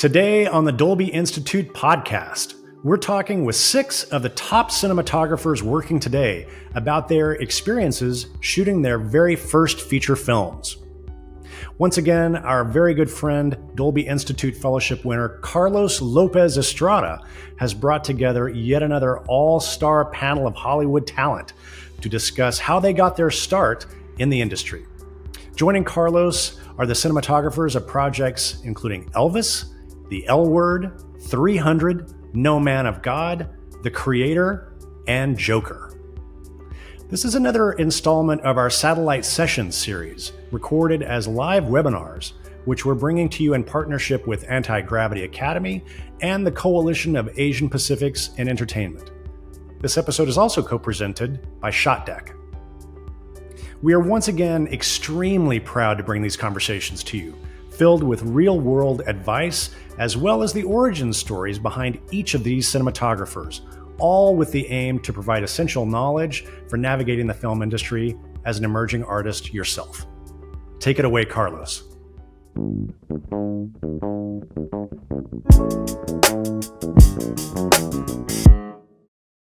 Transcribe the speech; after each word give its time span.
Today 0.00 0.46
on 0.46 0.64
the 0.64 0.72
Dolby 0.72 1.08
Institute 1.08 1.74
podcast, 1.74 2.54
we're 2.82 2.96
talking 2.96 3.44
with 3.44 3.54
six 3.54 4.04
of 4.04 4.22
the 4.22 4.30
top 4.30 4.70
cinematographers 4.70 5.60
working 5.60 6.00
today 6.00 6.48
about 6.74 7.06
their 7.06 7.32
experiences 7.32 8.28
shooting 8.40 8.80
their 8.80 8.96
very 8.98 9.36
first 9.36 9.78
feature 9.78 10.16
films. 10.16 10.78
Once 11.76 11.98
again, 11.98 12.34
our 12.34 12.64
very 12.64 12.94
good 12.94 13.10
friend, 13.10 13.58
Dolby 13.74 14.06
Institute 14.06 14.56
Fellowship 14.56 15.04
winner 15.04 15.28
Carlos 15.42 16.00
López 16.00 16.56
Estrada 16.56 17.20
has 17.58 17.74
brought 17.74 18.02
together 18.02 18.48
yet 18.48 18.82
another 18.82 19.18
all 19.26 19.60
star 19.60 20.06
panel 20.06 20.46
of 20.46 20.54
Hollywood 20.54 21.06
talent 21.06 21.52
to 22.00 22.08
discuss 22.08 22.58
how 22.58 22.80
they 22.80 22.94
got 22.94 23.18
their 23.18 23.30
start 23.30 23.84
in 24.16 24.30
the 24.30 24.40
industry. 24.40 24.86
Joining 25.56 25.84
Carlos 25.84 26.58
are 26.78 26.86
the 26.86 26.94
cinematographers 26.94 27.76
of 27.76 27.86
projects 27.86 28.62
including 28.64 29.04
Elvis, 29.10 29.74
The 30.10 30.26
L 30.26 30.44
Word, 30.44 31.04
300, 31.20 32.34
No 32.34 32.58
Man 32.58 32.84
of 32.84 33.00
God, 33.00 33.48
The 33.84 33.92
Creator, 33.92 34.72
and 35.06 35.38
Joker. 35.38 35.96
This 37.08 37.24
is 37.24 37.36
another 37.36 37.74
installment 37.74 38.40
of 38.40 38.58
our 38.58 38.70
Satellite 38.70 39.24
Sessions 39.24 39.76
series, 39.76 40.32
recorded 40.50 41.04
as 41.04 41.28
live 41.28 41.64
webinars, 41.64 42.32
which 42.64 42.84
we're 42.84 42.96
bringing 42.96 43.28
to 43.28 43.44
you 43.44 43.54
in 43.54 43.62
partnership 43.62 44.26
with 44.26 44.48
Antigravity 44.48 45.22
Academy 45.22 45.84
and 46.22 46.44
the 46.44 46.50
Coalition 46.50 47.14
of 47.14 47.30
Asian 47.38 47.68
Pacifics 47.68 48.30
in 48.36 48.48
Entertainment. 48.48 49.12
This 49.80 49.96
episode 49.96 50.28
is 50.28 50.36
also 50.36 50.60
co 50.60 50.76
presented 50.76 51.46
by 51.60 51.70
ShotDeck. 51.70 52.36
We 53.80 53.92
are 53.92 54.00
once 54.00 54.26
again 54.26 54.66
extremely 54.72 55.60
proud 55.60 55.98
to 55.98 56.04
bring 56.04 56.20
these 56.20 56.36
conversations 56.36 57.04
to 57.04 57.16
you, 57.16 57.38
filled 57.70 58.02
with 58.02 58.22
real 58.22 58.60
world 58.60 59.02
advice 59.06 59.70
as 60.00 60.16
well 60.16 60.42
as 60.42 60.54
the 60.54 60.62
origin 60.62 61.12
stories 61.12 61.58
behind 61.58 62.00
each 62.10 62.32
of 62.32 62.42
these 62.42 62.66
cinematographers, 62.66 63.60
all 63.98 64.34
with 64.34 64.50
the 64.50 64.66
aim 64.68 64.98
to 64.98 65.12
provide 65.12 65.44
essential 65.44 65.84
knowledge 65.84 66.46
for 66.68 66.78
navigating 66.78 67.26
the 67.26 67.34
film 67.34 67.62
industry 67.62 68.16
as 68.46 68.58
an 68.58 68.64
emerging 68.64 69.04
artist 69.04 69.52
yourself. 69.52 70.06
Take 70.78 70.98
it 70.98 71.04
away, 71.04 71.26
Carlos. 71.26 71.82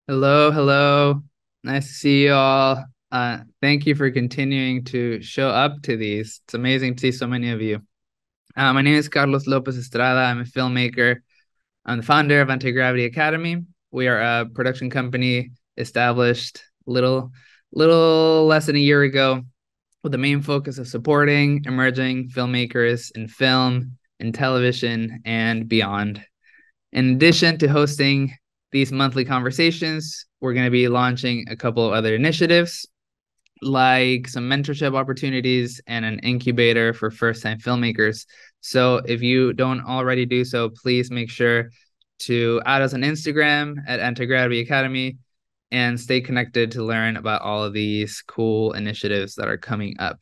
Hello, 0.09 0.51
hello. 0.51 1.23
Nice 1.65 1.87
to 1.87 1.93
see 1.93 2.25
you 2.25 2.33
all. 2.33 2.83
Uh, 3.13 3.41
thank 3.61 3.85
you 3.85 3.95
for 3.95 4.11
continuing 4.11 4.85
to 4.85 5.21
show 5.21 5.51
up 5.51 5.83
to 5.83 5.99
these. 5.99 6.41
It's 6.47 6.55
amazing 6.55 6.95
to 6.95 7.01
see 7.03 7.13
so 7.13 7.27
many 7.27 7.51
of 7.51 7.61
you. 7.61 7.83
Uh, 8.57 8.73
my 8.73 8.81
name 8.81 8.95
is 8.95 9.11
Carlos 9.11 9.47
López 9.47 9.77
Estrada. 9.77 10.21
I'm 10.21 10.41
a 10.41 10.45
filmmaker. 10.45 11.17
I'm 11.85 11.99
the 11.99 12.03
founder 12.03 12.41
of 12.41 12.49
Antigravity 12.49 13.05
Academy. 13.05 13.63
We 13.91 14.09
are 14.09 14.19
a 14.19 14.47
production 14.47 14.89
company 14.89 15.51
established 15.77 16.63
little 16.87 17.33
little 17.73 18.47
less 18.47 18.65
than 18.65 18.77
a 18.77 18.79
year 18.79 19.03
ago 19.03 19.43
with 20.03 20.13
the 20.13 20.19
main 20.19 20.41
focus 20.41 20.79
of 20.79 20.89
supporting 20.89 21.65
emerging 21.67 22.31
filmmakers 22.31 23.15
in 23.15 23.29
film, 23.29 23.99
in 24.21 24.33
television, 24.33 25.21
and 25.27 25.69
beyond. 25.69 26.25
In 26.93 27.11
addition 27.11 27.59
to 27.59 27.67
hosting 27.67 28.35
these 28.73 28.91
monthly 28.91 29.27
conversations, 29.27 30.25
we're 30.41 30.55
going 30.55 30.65
to 30.65 30.71
be 30.71 30.89
launching 30.89 31.45
a 31.51 31.57
couple 31.57 31.87
of 31.87 31.93
other 31.93 32.15
initiatives 32.15 32.87
like 33.63 34.29
some 34.29 34.49
mentorship 34.49 34.95
opportunities 34.95 35.81
and 35.87 36.05
an 36.05 36.19
incubator 36.21 36.93
for 36.93 37.11
first 37.11 37.43
time 37.43 37.59
filmmakers. 37.59 38.27
So 38.67 38.97
if 38.97 39.23
you 39.23 39.53
don't 39.53 39.81
already 39.83 40.27
do 40.27 40.45
so, 40.45 40.71
please 40.71 41.09
make 41.09 41.31
sure 41.31 41.71
to 42.21 42.61
add 42.67 42.83
us 42.83 42.95
on 42.95 43.03
Instagram 43.03 43.77
at 43.87 44.01
Antigravity 44.01 44.61
Academy 44.61 45.19
and 45.71 46.01
stay 46.01 46.21
connected 46.21 46.73
to 46.73 46.83
learn 46.83 47.17
about 47.17 47.43
all 47.43 47.63
of 47.63 47.73
these 47.73 48.25
cool 48.27 48.73
initiatives 48.73 49.37
that 49.37 49.47
are 49.47 49.57
coming 49.57 49.95
up. 50.01 50.19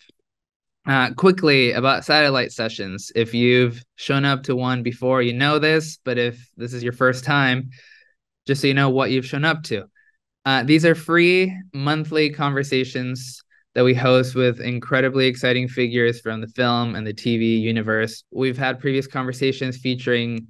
Uh, 0.87 1.15
quickly 1.15 1.73
about 1.73 2.05
satellite 2.05 2.53
sessions. 2.53 3.11
If 3.15 3.33
you've 3.33 3.83
shown 3.97 4.27
up 4.27 4.43
to 4.43 4.55
one 4.55 4.83
before, 4.83 5.23
you 5.23 5.33
know 5.33 5.59
this, 5.59 5.99
but 6.05 6.19
if 6.19 6.47
this 6.59 6.75
is 6.75 6.83
your 6.83 6.93
first 6.93 7.25
time, 7.25 7.71
just 8.47 8.61
so 8.61 8.67
you 8.67 8.75
know 8.75 8.91
what 8.91 9.11
you've 9.11 9.25
shown 9.25 9.47
up 9.47 9.63
to. 9.65 9.87
Uh, 10.45 10.65
these 10.65 10.85
are 10.85 10.95
free 10.95 11.59
monthly 11.73 12.29
conversations 12.29 13.43
that 13.75 13.85
we 13.85 13.95
host 13.95 14.35
with 14.35 14.61
incredibly 14.61 15.27
exciting 15.27 15.69
figures 15.69 16.21
from 16.21 16.41
the 16.41 16.47
film 16.47 16.95
and 16.95 17.07
the 17.07 17.15
TV 17.15 17.61
universe. 17.61 18.23
We've 18.31 18.59
had 18.59 18.79
previous 18.79 19.07
conversations 19.07 19.79
featuring 19.79 20.49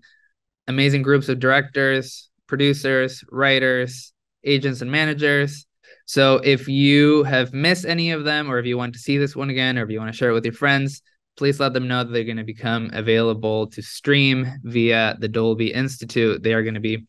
amazing 0.68 1.02
groups 1.02 1.28
of 1.28 1.38
directors, 1.38 2.28
producers, 2.46 3.24
writers, 3.30 4.12
agents, 4.44 4.82
and 4.82 4.90
managers. 4.90 5.66
So 6.06 6.36
if 6.44 6.68
you 6.68 7.22
have 7.24 7.54
missed 7.54 7.86
any 7.86 8.10
of 8.10 8.24
them, 8.24 8.50
or 8.50 8.58
if 8.58 8.66
you 8.66 8.76
want 8.76 8.92
to 8.92 8.98
see 8.98 9.16
this 9.16 9.34
one 9.34 9.48
again, 9.48 9.78
or 9.78 9.84
if 9.84 9.90
you 9.90 9.98
want 9.98 10.12
to 10.12 10.16
share 10.16 10.30
it 10.30 10.34
with 10.34 10.44
your 10.44 10.52
friends, 10.52 11.00
please 11.36 11.58
let 11.58 11.72
them 11.72 11.88
know 11.88 12.04
that 12.04 12.12
they're 12.12 12.24
going 12.24 12.36
to 12.36 12.44
become 12.44 12.90
available 12.92 13.68
to 13.68 13.82
stream 13.82 14.46
via 14.62 15.16
the 15.18 15.28
Dolby 15.28 15.72
Institute. 15.72 16.42
They 16.42 16.52
are 16.52 16.62
going 16.62 16.74
to 16.74 16.80
be 16.80 17.06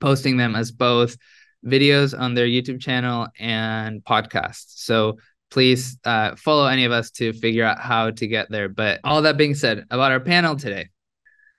posting 0.00 0.36
them 0.36 0.56
as 0.56 0.72
both 0.72 1.16
videos 1.64 2.18
on 2.18 2.34
their 2.34 2.46
YouTube 2.46 2.80
channel 2.80 3.28
and 3.38 4.02
podcasts. 4.04 4.78
So 4.78 5.18
please 5.50 5.98
uh, 6.04 6.36
follow 6.36 6.66
any 6.66 6.84
of 6.84 6.92
us 6.92 7.10
to 7.12 7.32
figure 7.32 7.64
out 7.64 7.78
how 7.78 8.10
to 8.10 8.26
get 8.26 8.50
there. 8.50 8.68
But 8.68 9.00
all 9.04 9.22
that 9.22 9.36
being 9.36 9.54
said, 9.54 9.84
about 9.90 10.12
our 10.12 10.20
panel 10.20 10.56
today, 10.56 10.88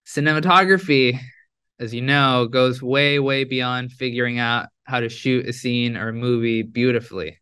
cinematography, 0.05 1.19
as 1.79 1.93
you 1.93 2.01
know, 2.01 2.47
goes 2.47 2.81
way, 2.81 3.19
way 3.19 3.43
beyond 3.43 3.91
figuring 3.91 4.39
out 4.39 4.67
how 4.83 4.99
to 4.99 5.09
shoot 5.09 5.47
a 5.47 5.53
scene 5.53 5.97
or 5.97 6.09
a 6.09 6.13
movie 6.13 6.63
beautifully. 6.63 7.39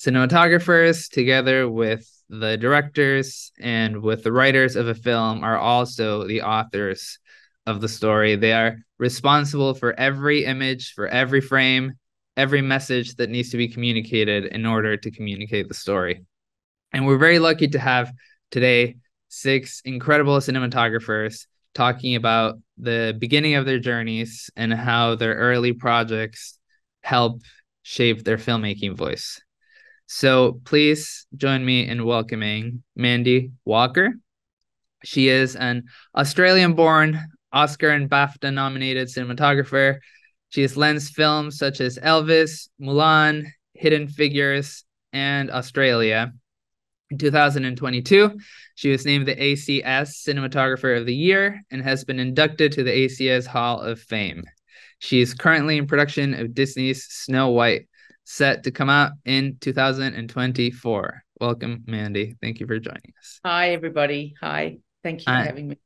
Cinematographers, 0.00 1.08
together 1.08 1.68
with 1.68 2.08
the 2.28 2.56
directors 2.56 3.52
and 3.60 4.02
with 4.02 4.22
the 4.22 4.32
writers 4.32 4.76
of 4.76 4.88
a 4.88 4.94
film, 4.94 5.44
are 5.44 5.58
also 5.58 6.26
the 6.26 6.42
authors 6.42 7.18
of 7.66 7.80
the 7.80 7.88
story. 7.88 8.36
They 8.36 8.52
are 8.52 8.78
responsible 8.98 9.74
for 9.74 9.98
every 9.98 10.44
image, 10.44 10.92
for 10.92 11.08
every 11.08 11.40
frame, 11.40 11.94
every 12.36 12.62
message 12.62 13.16
that 13.16 13.30
needs 13.30 13.50
to 13.50 13.56
be 13.56 13.68
communicated 13.68 14.46
in 14.46 14.66
order 14.66 14.96
to 14.96 15.10
communicate 15.10 15.68
the 15.68 15.74
story. 15.74 16.24
And 16.92 17.06
we're 17.06 17.18
very 17.18 17.38
lucky 17.38 17.68
to 17.68 17.78
have 17.78 18.12
today 18.50 18.96
six 19.28 19.82
incredible 19.84 20.38
cinematographers 20.38 21.46
talking 21.74 22.14
about 22.14 22.58
the 22.78 23.16
beginning 23.18 23.54
of 23.54 23.66
their 23.66 23.80
journeys 23.80 24.50
and 24.56 24.72
how 24.72 25.16
their 25.16 25.34
early 25.34 25.72
projects 25.72 26.58
help 27.02 27.42
shape 27.82 28.24
their 28.24 28.38
filmmaking 28.38 28.96
voice. 28.96 29.40
So 30.06 30.60
please 30.64 31.26
join 31.36 31.64
me 31.64 31.86
in 31.88 32.04
welcoming 32.04 32.82
Mandy 32.94 33.50
Walker. 33.64 34.14
She 35.02 35.28
is 35.28 35.56
an 35.56 35.84
Australian 36.14 36.74
born 36.74 37.20
Oscar 37.52 37.90
and 37.90 38.10
BAFTA 38.10 38.52
nominated 38.52 39.08
cinematographer. 39.08 39.98
She 40.54 40.62
has 40.62 40.76
lensed 40.76 41.14
films 41.14 41.58
such 41.58 41.80
as 41.80 41.98
Elvis, 41.98 42.68
Mulan, 42.80 43.48
Hidden 43.72 44.06
Figures, 44.06 44.84
and 45.12 45.50
Australia. 45.50 46.32
In 47.10 47.18
2022, 47.18 48.38
she 48.76 48.92
was 48.92 49.04
named 49.04 49.26
the 49.26 49.34
ACS 49.34 50.24
Cinematographer 50.24 50.96
of 50.96 51.06
the 51.06 51.14
Year 51.14 51.60
and 51.72 51.82
has 51.82 52.04
been 52.04 52.20
inducted 52.20 52.70
to 52.70 52.84
the 52.84 52.92
ACS 52.92 53.48
Hall 53.48 53.80
of 53.80 53.98
Fame. 53.98 54.44
She 55.00 55.20
is 55.20 55.34
currently 55.34 55.76
in 55.76 55.88
production 55.88 56.34
of 56.34 56.54
Disney's 56.54 57.02
Snow 57.02 57.50
White, 57.50 57.88
set 58.22 58.62
to 58.62 58.70
come 58.70 58.88
out 58.88 59.10
in 59.24 59.56
2024. 59.60 61.24
Welcome, 61.40 61.82
Mandy. 61.84 62.36
Thank 62.40 62.60
you 62.60 62.68
for 62.68 62.78
joining 62.78 63.12
us. 63.18 63.40
Hi, 63.44 63.70
everybody. 63.70 64.34
Hi. 64.40 64.78
Thank 65.02 65.22
you 65.22 65.24
for 65.24 65.30
uh, 65.32 65.42
having 65.42 65.66
me. 65.66 65.78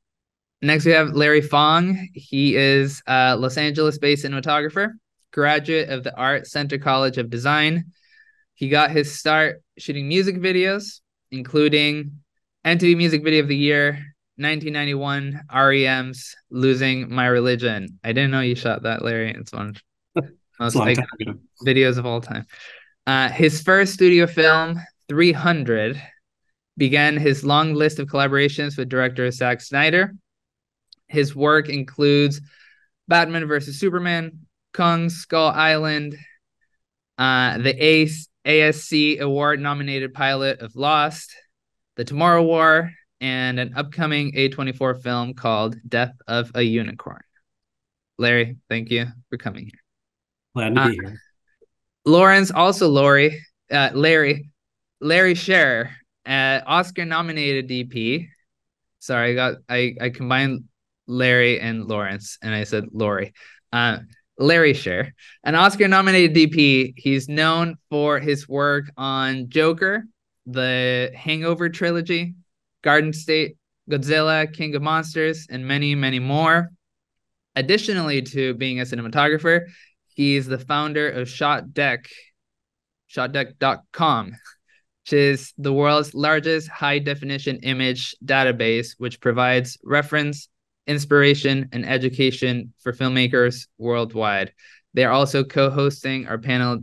Next, 0.60 0.84
we 0.84 0.92
have 0.92 1.14
Larry 1.14 1.40
Fong. 1.40 2.08
He 2.14 2.56
is 2.56 3.00
a 3.06 3.36
Los 3.36 3.56
Angeles 3.56 3.98
based 3.98 4.24
cinematographer, 4.24 4.90
graduate 5.32 5.88
of 5.88 6.02
the 6.02 6.16
Art 6.16 6.48
Center 6.48 6.78
College 6.78 7.16
of 7.16 7.30
Design. 7.30 7.92
He 8.54 8.68
got 8.68 8.90
his 8.90 9.16
start 9.16 9.62
shooting 9.78 10.08
music 10.08 10.36
videos, 10.36 11.00
including 11.30 12.18
MTV 12.64 12.96
Music 12.96 13.22
Video 13.22 13.42
of 13.42 13.48
the 13.48 13.56
Year, 13.56 13.90
1991 14.34 15.42
REM's 15.54 16.34
Losing 16.50 17.08
My 17.08 17.26
Religion. 17.26 18.00
I 18.02 18.12
didn't 18.12 18.32
know 18.32 18.40
you 18.40 18.56
shot 18.56 18.82
that, 18.82 19.02
Larry. 19.02 19.36
It's 19.38 19.52
one 19.52 19.76
of 20.16 20.24
most 20.58 20.74
iconic 20.74 21.38
videos 21.64 21.98
of 21.98 22.06
all 22.06 22.20
time. 22.20 22.46
Uh, 23.06 23.28
his 23.28 23.62
first 23.62 23.94
studio 23.94 24.26
film, 24.26 24.80
300, 25.08 26.02
began 26.76 27.16
his 27.16 27.44
long 27.44 27.74
list 27.74 28.00
of 28.00 28.08
collaborations 28.08 28.76
with 28.76 28.88
director 28.88 29.30
Zack 29.30 29.60
Snyder 29.60 30.14
his 31.08 31.34
work 31.34 31.68
includes 31.68 32.40
Batman 33.08 33.46
versus 33.46 33.78
Superman, 33.78 34.46
Kong 34.72 35.08
Skull 35.08 35.50
Island, 35.50 36.16
uh, 37.16 37.58
the 37.58 37.74
Ace 37.84 38.28
ASC 38.46 39.18
award 39.20 39.60
nominated 39.60 40.14
pilot 40.14 40.60
of 40.60 40.76
Lost, 40.76 41.34
The 41.96 42.04
Tomorrow 42.04 42.44
War, 42.44 42.90
and 43.20 43.58
an 43.58 43.72
upcoming 43.74 44.32
A24 44.32 45.02
film 45.02 45.34
called 45.34 45.76
Death 45.86 46.14
of 46.26 46.52
a 46.54 46.62
Unicorn. 46.62 47.22
Larry, 48.18 48.56
thank 48.68 48.90
you 48.90 49.06
for 49.30 49.36
coming 49.36 49.64
here. 49.64 49.80
Glad 50.54 50.74
to 50.74 50.74
be 50.74 50.80
uh, 50.80 50.88
here. 50.88 51.20
Lawrence, 52.04 52.50
also 52.50 52.88
Lori, 52.88 53.40
uh, 53.70 53.90
Larry, 53.92 54.50
Larry 55.00 55.34
Sher, 55.34 55.90
uh, 56.26 56.60
Oscar 56.66 57.04
nominated 57.04 57.68
DP. 57.68 58.28
Sorry, 58.98 59.32
I 59.32 59.34
got 59.34 59.54
I 59.68 59.94
I 60.00 60.10
combined 60.10 60.64
Larry 61.08 61.58
and 61.58 61.86
Lawrence, 61.86 62.38
and 62.42 62.54
I 62.54 62.64
said 62.64 62.84
Lori. 62.92 63.32
Uh, 63.72 63.98
Larry 64.38 64.72
Sher, 64.72 65.14
an 65.42 65.56
Oscar 65.56 65.88
nominated 65.88 66.36
DP. 66.36 66.94
He's 66.96 67.28
known 67.28 67.76
for 67.90 68.20
his 68.20 68.48
work 68.48 68.84
on 68.96 69.48
Joker, 69.48 70.04
the 70.46 71.10
Hangover 71.16 71.68
trilogy, 71.68 72.34
Garden 72.82 73.12
State, 73.12 73.56
Godzilla, 73.90 74.52
King 74.52 74.76
of 74.76 74.82
Monsters, 74.82 75.48
and 75.50 75.66
many, 75.66 75.94
many 75.96 76.20
more. 76.20 76.70
Additionally 77.56 78.22
to 78.22 78.54
being 78.54 78.80
a 78.80 78.84
cinematographer, 78.84 79.62
he's 80.14 80.46
the 80.46 80.58
founder 80.58 81.10
of 81.10 81.26
ShotDeck, 81.26 82.06
shotdeck.com, 83.10 84.26
which 84.28 85.12
is 85.12 85.52
the 85.58 85.72
world's 85.72 86.14
largest 86.14 86.68
high 86.68 87.00
definition 87.00 87.56
image 87.64 88.14
database, 88.24 88.94
which 88.98 89.20
provides 89.20 89.78
reference, 89.82 90.48
inspiration, 90.88 91.68
and 91.72 91.86
education 91.86 92.72
for 92.80 92.92
filmmakers 92.92 93.68
worldwide. 93.78 94.52
They're 94.94 95.12
also 95.12 95.44
co 95.44 95.70
hosting 95.70 96.26
our 96.26 96.38
panel 96.38 96.80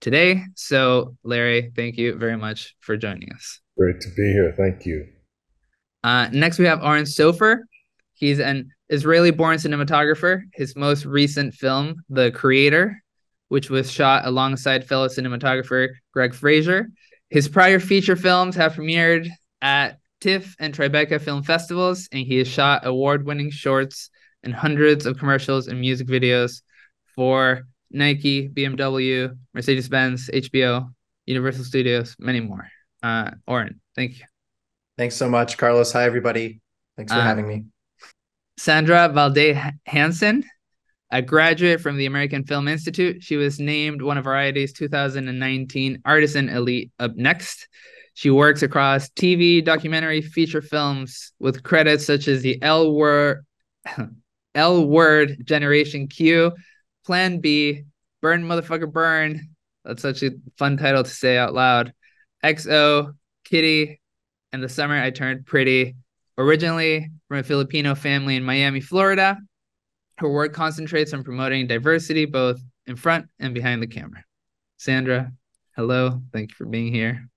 today. 0.00 0.44
So, 0.54 1.16
Larry, 1.24 1.72
thank 1.76 1.98
you 1.98 2.14
very 2.14 2.36
much 2.36 2.76
for 2.80 2.96
joining 2.96 3.32
us. 3.32 3.60
Great 3.76 4.00
to 4.00 4.08
be 4.16 4.32
here. 4.32 4.54
Thank 4.56 4.86
you. 4.86 5.06
Uh, 6.02 6.28
next, 6.32 6.58
we 6.58 6.64
have 6.64 6.82
Oren 6.82 7.06
Soffer. 7.06 7.66
He's 8.14 8.40
an 8.40 8.70
Israeli 8.88 9.30
born 9.30 9.58
cinematographer. 9.58 10.42
His 10.54 10.76
most 10.76 11.04
recent 11.04 11.54
film, 11.54 11.96
The 12.08 12.30
Creator, 12.30 13.02
which 13.48 13.70
was 13.70 13.90
shot 13.90 14.24
alongside 14.24 14.86
fellow 14.86 15.08
cinematographer 15.08 15.88
Greig 16.12 16.34
Fraser. 16.34 16.88
His 17.30 17.48
prior 17.48 17.78
feature 17.78 18.16
films 18.16 18.56
have 18.56 18.74
premiered 18.74 19.28
at 19.60 19.98
TIFF 20.20 20.56
and 20.58 20.74
Tribeca 20.74 21.20
film 21.20 21.42
festivals, 21.42 22.08
and 22.12 22.26
he 22.26 22.38
has 22.38 22.48
shot 22.48 22.86
award 22.86 23.26
winning 23.26 23.50
shorts 23.50 24.10
and 24.42 24.54
hundreds 24.54 25.06
of 25.06 25.18
commercials 25.18 25.68
and 25.68 25.80
music 25.80 26.06
videos 26.06 26.62
for 27.14 27.66
Nike, 27.90 28.48
BMW, 28.48 29.36
Mercedes 29.54 29.88
Benz, 29.88 30.28
HBO, 30.32 30.92
Universal 31.26 31.64
Studios, 31.64 32.16
many 32.18 32.40
more. 32.40 32.68
Uh, 33.02 33.30
Oren, 33.46 33.80
thank 33.94 34.18
you. 34.18 34.24
Thanks 34.96 35.16
so 35.16 35.28
much, 35.28 35.56
Carlos. 35.56 35.92
Hi, 35.92 36.04
everybody. 36.04 36.60
Thanks 36.96 37.12
for 37.12 37.18
uh, 37.18 37.22
having 37.22 37.46
me. 37.46 37.64
Sandra 38.56 39.08
Valde 39.08 39.56
Hansen, 39.86 40.44
a 41.12 41.22
graduate 41.22 41.80
from 41.80 41.96
the 41.96 42.06
American 42.06 42.44
Film 42.44 42.66
Institute. 42.66 43.22
She 43.22 43.36
was 43.36 43.60
named 43.60 44.02
one 44.02 44.18
of 44.18 44.24
Variety's 44.24 44.72
2019 44.72 46.02
Artisan 46.04 46.48
Elite 46.48 46.90
Up 46.98 47.14
Next. 47.14 47.68
She 48.18 48.30
works 48.30 48.64
across 48.64 49.10
TV, 49.10 49.64
documentary, 49.64 50.22
feature 50.22 50.60
films 50.60 51.32
with 51.38 51.62
credits 51.62 52.04
such 52.04 52.26
as 52.26 52.42
the 52.42 52.60
L 52.60 52.92
Word, 52.92 53.46
L 54.56 54.86
Word 54.88 55.46
Generation 55.46 56.08
Q, 56.08 56.50
Plan 57.06 57.38
B, 57.38 57.84
Burn 58.20 58.42
Motherfucker 58.42 58.92
Burn. 58.92 59.50
That's 59.84 60.02
such 60.02 60.24
a 60.24 60.32
fun 60.56 60.76
title 60.76 61.04
to 61.04 61.08
say 61.08 61.38
out 61.38 61.54
loud. 61.54 61.92
XO, 62.44 63.14
Kitty, 63.44 64.00
and 64.52 64.64
the 64.64 64.68
summer 64.68 65.00
I 65.00 65.10
turned 65.10 65.46
pretty. 65.46 65.94
Originally 66.36 67.08
from 67.28 67.38
a 67.38 67.44
Filipino 67.44 67.94
family 67.94 68.34
in 68.34 68.42
Miami, 68.42 68.80
Florida, 68.80 69.38
her 70.16 70.28
work 70.28 70.52
concentrates 70.52 71.12
on 71.12 71.22
promoting 71.22 71.68
diversity 71.68 72.24
both 72.24 72.60
in 72.88 72.96
front 72.96 73.26
and 73.38 73.54
behind 73.54 73.80
the 73.80 73.86
camera. 73.86 74.24
Sandra, 74.76 75.30
hello. 75.76 76.20
Thank 76.32 76.50
you 76.50 76.56
for 76.56 76.66
being 76.66 76.92
here. 76.92 77.28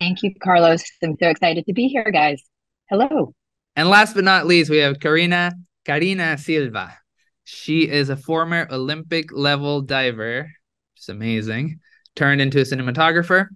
Thank 0.00 0.22
you, 0.22 0.34
Carlos. 0.42 0.82
I'm 1.02 1.16
so 1.20 1.28
excited 1.28 1.66
to 1.66 1.74
be 1.74 1.86
here, 1.86 2.10
guys. 2.10 2.42
Hello. 2.88 3.34
And 3.76 3.90
last 3.90 4.14
but 4.14 4.24
not 4.24 4.46
least, 4.46 4.70
we 4.70 4.78
have 4.78 4.98
Karina 4.98 5.52
Karina 5.84 6.38
Silva. 6.38 6.96
She 7.44 7.88
is 7.88 8.08
a 8.08 8.16
former 8.16 8.66
Olympic 8.70 9.30
level 9.30 9.82
diver, 9.82 10.50
is 10.96 11.08
amazing, 11.08 11.80
turned 12.16 12.40
into 12.40 12.60
a 12.60 12.64
cinematographer. 12.64 13.48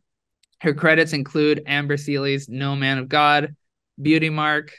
Her 0.60 0.74
credits 0.74 1.12
include 1.12 1.62
Amber 1.66 1.96
Sealey's 1.96 2.48
No 2.48 2.76
Man 2.76 2.98
of 2.98 3.08
God, 3.08 3.54
Beauty 4.00 4.30
Mark, 4.30 4.72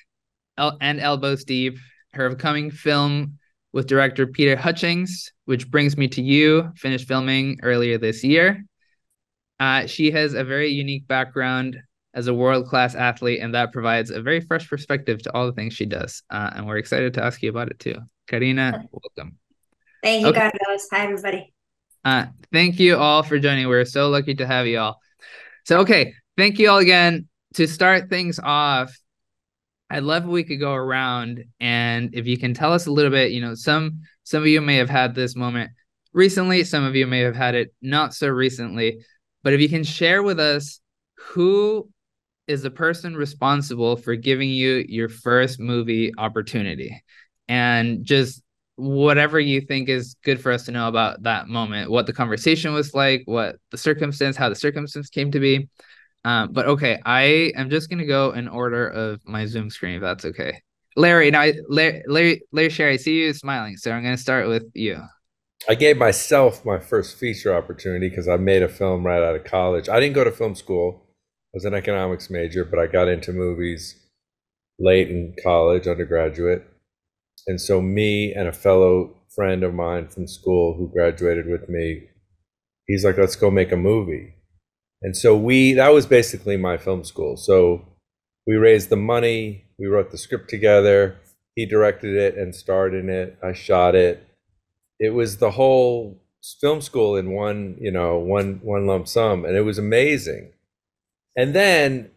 El- 0.58 0.78
and 0.82 1.00
Elbows 1.00 1.46
Deep, 1.46 1.78
her 2.14 2.28
upcoming 2.28 2.72
film 2.72 3.40
with 3.74 3.88
director 3.88 4.28
Peter 4.28 4.56
Hutchings, 4.56 5.32
which 5.46 5.70
brings 5.70 5.98
me 5.98 6.08
to 6.10 6.22
you, 6.22 6.72
finished 6.76 7.08
filming 7.08 7.58
earlier 7.62 7.98
this 7.98 8.24
year. 8.24 8.64
Uh, 9.60 9.86
she 9.86 10.12
has 10.12 10.34
a 10.34 10.44
very 10.44 10.70
unique 10.70 11.08
background 11.08 11.78
as 12.14 12.28
a 12.28 12.34
world 12.34 12.68
class 12.68 12.96
athlete, 12.96 13.40
and 13.42 13.54
that 13.54 13.72
provides 13.72 14.10
a 14.10 14.22
very 14.22 14.42
fresh 14.42 14.68
perspective 14.70 15.22
to 15.24 15.34
all 15.34 15.46
the 15.46 15.52
things 15.54 15.74
she 15.74 15.86
does. 15.86 16.24
Uh, 16.30 16.52
and 16.56 16.66
we're 16.66 16.78
excited 16.78 17.14
to 17.14 17.24
ask 17.24 17.42
you 17.42 17.50
about 17.50 17.70
it 17.70 17.80
too. 17.80 17.96
Karina, 18.28 18.86
welcome. 18.92 19.38
Thank 20.02 20.22
you, 20.22 20.28
okay. 20.30 20.52
Carlos. 20.64 20.88
Hi, 20.92 21.04
everybody. 21.04 21.54
Uh, 22.04 22.28
thank 22.54 22.80
you 22.80 22.98
all 22.98 23.24
for 23.24 23.40
joining. 23.40 23.68
We're 23.68 23.86
so 23.86 24.10
lucky 24.10 24.36
to 24.36 24.48
have 24.48 24.68
you 24.68 24.80
all. 24.80 25.00
So, 25.66 25.80
okay, 25.80 26.14
thank 26.38 26.60
you 26.60 26.70
all 26.70 26.78
again. 26.78 27.28
To 27.56 27.68
start 27.68 28.10
things 28.10 28.40
off, 28.42 28.96
I'd 29.90 30.04
love 30.04 30.24
if 30.24 30.30
we 30.30 30.44
could 30.44 30.60
go 30.60 30.74
around 30.74 31.44
and 31.60 32.14
if 32.14 32.28
you 32.28 32.38
can 32.38 32.54
tell 32.54 32.74
us 32.74 32.86
a 32.86 32.92
little 32.92 33.12
bit, 33.12 33.32
you 33.32 33.42
know, 33.42 33.56
some 33.56 34.02
some 34.24 34.42
of 34.42 34.48
you 34.48 34.62
may 34.62 34.76
have 34.76 34.90
had 34.90 35.16
this 35.16 35.36
moment 35.36 35.72
recently, 36.14 36.64
some 36.64 36.84
of 36.84 36.96
you 36.96 37.08
may 37.08 37.20
have 37.20 37.36
had 37.36 37.56
it 37.56 37.74
not 37.82 38.14
so 38.14 38.28
recently, 38.28 39.04
but 39.46 39.54
if 39.54 39.62
you 39.62 39.70
can 39.70 39.84
share 39.84 40.24
with 40.24 40.40
us 40.40 40.80
who 41.18 41.88
is 42.48 42.64
the 42.64 42.72
person 42.72 43.16
responsible 43.16 43.96
for 43.96 44.16
giving 44.16 44.50
you 44.50 44.84
your 44.90 45.08
first 45.08 45.60
movie 45.60 46.12
opportunity 46.18 47.04
and 47.48 48.04
just 48.04 48.42
whatever 48.76 49.40
you 49.40 49.62
think 49.62 49.88
is 49.88 50.16
good 50.24 50.42
for 50.42 50.52
us 50.52 50.66
to 50.66 50.72
know 50.72 50.88
about 50.88 51.22
that 51.22 51.48
moment, 51.48 51.92
what 51.92 52.08
the 52.08 52.12
conversation 52.12 52.74
was 52.74 52.96
like, 52.96 53.22
what 53.26 53.58
the 53.70 53.78
circumstance, 53.78 54.36
how 54.36 54.50
the 54.50 54.56
circumstance 54.56 55.12
came 55.12 55.30
to 55.30 55.40
be. 55.40 55.70
Um, 56.24 56.52
but 56.52 56.66
okay, 56.66 57.00
I 57.06 57.54
am 57.56 57.70
just 57.70 57.88
gonna 57.88 58.08
go 58.08 58.32
in 58.32 58.48
order 58.48 58.88
of 58.88 59.22
my 59.26 59.46
Zoom 59.46 59.70
screen 59.70 59.98
if 59.98 60.02
that's 60.02 60.26
okay. 60.26 60.60
Larry, 60.96 61.30
now 61.30 61.52
Larry, 61.70 62.02
Larry, 62.08 62.42
Larry 62.52 62.70
Sher, 62.70 62.90
I 62.90 62.96
see 62.98 63.20
you 63.20 63.32
smiling, 63.32 63.78
so 63.78 63.92
I'm 63.92 64.02
gonna 64.02 64.18
start 64.18 64.48
with 64.48 64.64
you. 64.74 65.04
I 65.68 65.76
gave 65.76 65.98
myself 65.98 66.64
my 66.64 66.80
first 66.80 67.18
feature 67.18 67.56
opportunity 67.56 68.10
because 68.10 68.28
I 68.28 68.38
made 68.38 68.62
a 68.62 68.68
film 68.68 69.06
right 69.06 69.24
out 69.24 69.36
of 69.36 69.46
college. 69.46 69.90
I 69.90 70.00
didn't 70.00 70.16
go 70.16 70.24
to 70.24 70.32
film 70.32 70.56
school. 70.56 71.02
I 71.10 71.56
was 71.56 71.66
an 71.66 71.74
economics 71.74 72.30
major, 72.30 72.66
but 72.66 72.80
I 72.80 72.88
got 72.88 73.08
into 73.08 73.34
movies 73.34 73.96
late 74.78 75.10
in 75.10 75.36
college, 75.42 75.88
undergraduate. 75.88 76.64
And 77.48 77.60
so 77.60 77.82
me 77.82 78.34
and 78.34 78.48
a 78.48 78.54
fellow 78.54 79.16
friend 79.34 79.64
of 79.64 79.74
mine 79.74 80.08
from 80.08 80.28
school 80.28 80.76
who 80.76 80.92
graduated 80.94 81.48
with 81.48 81.68
me, 81.70 82.04
he's 82.88 83.04
like, 83.04 83.18
let's 83.18 83.36
go 83.36 83.50
make 83.50 83.72
a 83.72 83.78
movie. 83.78 84.36
And 85.02 85.16
so 85.16 85.36
we, 85.36 85.74
that 85.74 85.94
was 85.94 86.06
basically 86.06 86.58
my 86.58 86.78
film 86.78 87.04
school. 87.04 87.38
So 87.38 87.88
we 88.48 88.56
raised 88.56 88.90
the 88.90 88.96
money, 88.96 89.66
we 89.78 89.88
wrote 89.88 90.12
the 90.12 90.18
script 90.18 90.50
together, 90.50 91.18
he 91.56 91.66
directed 91.66 92.16
it 92.16 92.36
and 92.36 92.56
starred 92.56 92.94
in 92.94 93.10
it, 93.10 93.38
I 93.44 93.54
shot 93.54 93.96
it. 93.96 94.28
It 95.00 95.10
was 95.10 95.38
the 95.38 95.52
whole 95.52 96.22
film 96.62 96.82
school 96.82 97.16
in 97.16 97.32
one, 97.32 97.78
you 97.80 97.92
know, 97.92 98.18
one 98.18 98.60
one 98.64 98.88
lump 98.88 99.08
sum 99.08 99.46
and 99.46 99.56
it 99.56 99.62
was 99.62 99.78
amazing. 99.78 100.52
And 101.36 101.54
then 101.54 102.12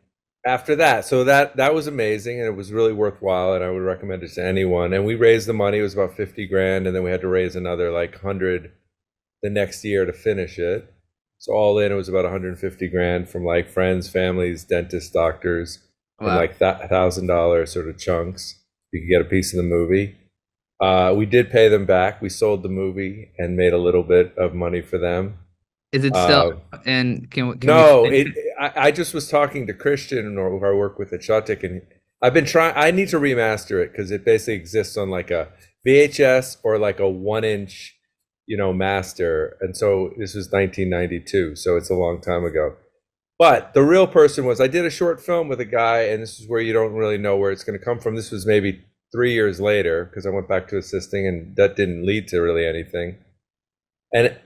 after 0.47 0.76
that, 0.76 1.04
so 1.04 1.25
that 1.25 1.56
that 1.56 1.75
was 1.75 1.87
amazing 1.87 2.38
and 2.38 2.47
it 2.47 2.56
was 2.56 2.73
really 2.73 2.92
worthwhile 2.92 3.54
and 3.54 3.64
I 3.64 3.70
would 3.70 3.82
recommend 3.82 4.23
it 4.23 4.32
to 4.35 4.44
anyone. 4.44 4.92
And 4.92 5.04
we 5.04 5.14
raised 5.14 5.49
the 5.49 5.52
money, 5.54 5.78
it 5.78 5.82
was 5.82 5.94
about 5.94 6.16
50 6.16 6.47
grand 6.47 6.87
and 6.87 6.94
then 6.94 7.02
we 7.02 7.11
had 7.11 7.23
to 7.23 7.28
raise 7.28 7.56
another 7.56 7.90
like 7.90 8.12
100 8.12 8.73
the 9.42 9.50
next 9.50 9.85
year 9.85 10.04
to 10.04 10.12
finish 10.12 10.58
it 10.58 10.92
so 11.38 11.52
all 11.52 11.78
in, 11.78 11.92
it 11.92 11.94
was 11.94 12.08
about 12.08 12.25
150 12.25 12.88
grand 12.88 13.28
from 13.28 13.44
like 13.44 13.68
friends, 13.68 14.08
families, 14.08 14.64
dentists, 14.64 15.11
doctors, 15.11 15.78
wow. 16.18 16.28
and 16.28 16.37
like 16.37 16.58
that 16.58 16.88
thousand 16.88 17.28
dollar 17.28 17.64
sort 17.64 17.88
of 17.88 17.97
chunks. 17.97 18.56
You 18.92 19.00
could 19.00 19.08
get 19.08 19.20
a 19.20 19.30
piece 19.30 19.52
of 19.52 19.58
the 19.58 19.62
movie. 19.62 20.16
Uh, 20.80 21.12
we 21.16 21.26
did 21.26 21.50
pay 21.50 21.68
them 21.68 21.87
back. 21.87 22.23
We 22.23 22.28
sold 22.28 22.62
the 22.62 22.68
movie 22.68 23.32
and 23.38 23.56
made 23.56 23.73
a 23.73 23.78
little 23.78 24.02
bit 24.02 24.37
of 24.37 24.54
money 24.54 24.80
for 24.80 24.99
them. 24.99 25.38
Is 25.90 26.04
it 26.04 26.14
still? 26.14 26.62
Uh, 26.73 26.78
and 26.85 27.30
can, 27.30 27.58
can 27.58 27.66
no? 27.66 28.04
It, 28.04 28.28
I, 28.61 28.73
I 28.76 28.90
just 28.90 29.14
was 29.14 29.28
talking 29.28 29.66
to 29.66 29.73
Christian, 29.73 30.37
or 30.37 30.50
who 30.50 30.64
I 30.64 30.73
work 30.73 30.99
with 30.99 31.12
at 31.12 31.20
ShotDeck, 31.20 31.64
and 31.64 31.82
I've 32.23 32.35
been 32.35 32.44
trying. 32.44 32.75
I 32.76 32.90
need 32.90 33.08
to 33.08 33.18
remaster 33.18 33.82
it 33.82 33.92
because 33.92 34.11
it 34.11 34.25
basically 34.25 34.54
exists 34.54 34.97
on 34.97 35.08
like 35.11 35.30
a 35.30 35.49
VHS 35.87 36.58
or 36.62 36.78
like 36.78 37.00
a 37.00 37.08
one 37.08 37.44
inch 37.44 37.99
you 38.49 38.56
know, 38.56 38.73
master. 38.73 39.56
And 39.61 39.76
so 39.76 40.11
this 40.16 40.35
was 40.35 40.47
1992, 40.47 41.54
so 41.54 41.76
it's 41.76 41.90
a 41.90 41.94
long 41.94 42.20
time 42.20 42.44
ago. 42.44 42.75
but 43.38 43.73
the 43.75 43.82
real 43.82 44.08
person 44.08 44.47
was 44.47 44.61
I 44.61 44.66
did 44.66 44.85
a 44.85 44.90
short 44.90 45.20
film 45.20 45.47
with 45.49 45.61
a 45.61 45.64
guy, 45.66 46.00
and 46.00 46.23
this 46.23 46.40
is 46.40 46.49
where 46.49 46.61
you 46.61 46.73
don't 46.73 46.94
really 46.94 47.18
know 47.18 47.37
where 47.37 47.52
it's 47.52 47.62
going 47.62 47.78
to 47.78 47.85
come 47.85 48.00
from. 48.00 48.16
This 48.16 48.32
was 48.32 48.47
maybe 48.47 48.85
three 49.12 49.33
years 49.33 49.61
later 49.61 50.05
because 50.05 50.27
I 50.27 50.31
went 50.31 50.49
back 50.49 50.69
to 50.69 50.79
assisting, 50.79 51.27
and 51.27 51.57
that 51.57 51.77
didn't 51.77 52.07
lead 52.07 52.29
to 52.29 52.41
really 52.41 52.67
anything. 52.67 53.19
And 54.12 54.37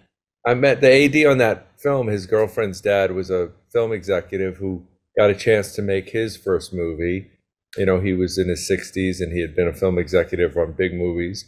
I 0.46 0.54
met 0.54 0.80
the 0.80 0.92
AD 0.92 1.30
on 1.30 1.38
that 1.38 1.80
film. 1.80 2.08
His 2.08 2.26
girlfriend's 2.26 2.80
dad 2.80 3.12
was 3.12 3.30
a 3.30 3.50
film 3.72 3.92
executive 3.92 4.56
who 4.56 4.84
got 5.16 5.30
a 5.30 5.34
chance 5.34 5.74
to 5.74 5.82
make 5.82 6.10
his 6.10 6.36
first 6.36 6.72
movie. 6.72 7.30
You 7.76 7.86
know, 7.86 8.00
he 8.00 8.12
was 8.12 8.38
in 8.38 8.48
his 8.48 8.68
60s 8.70 9.20
and 9.20 9.32
he 9.32 9.40
had 9.40 9.54
been 9.54 9.68
a 9.68 9.72
film 9.72 9.98
executive 9.98 10.56
on 10.56 10.72
big 10.72 10.94
movies. 10.94 11.44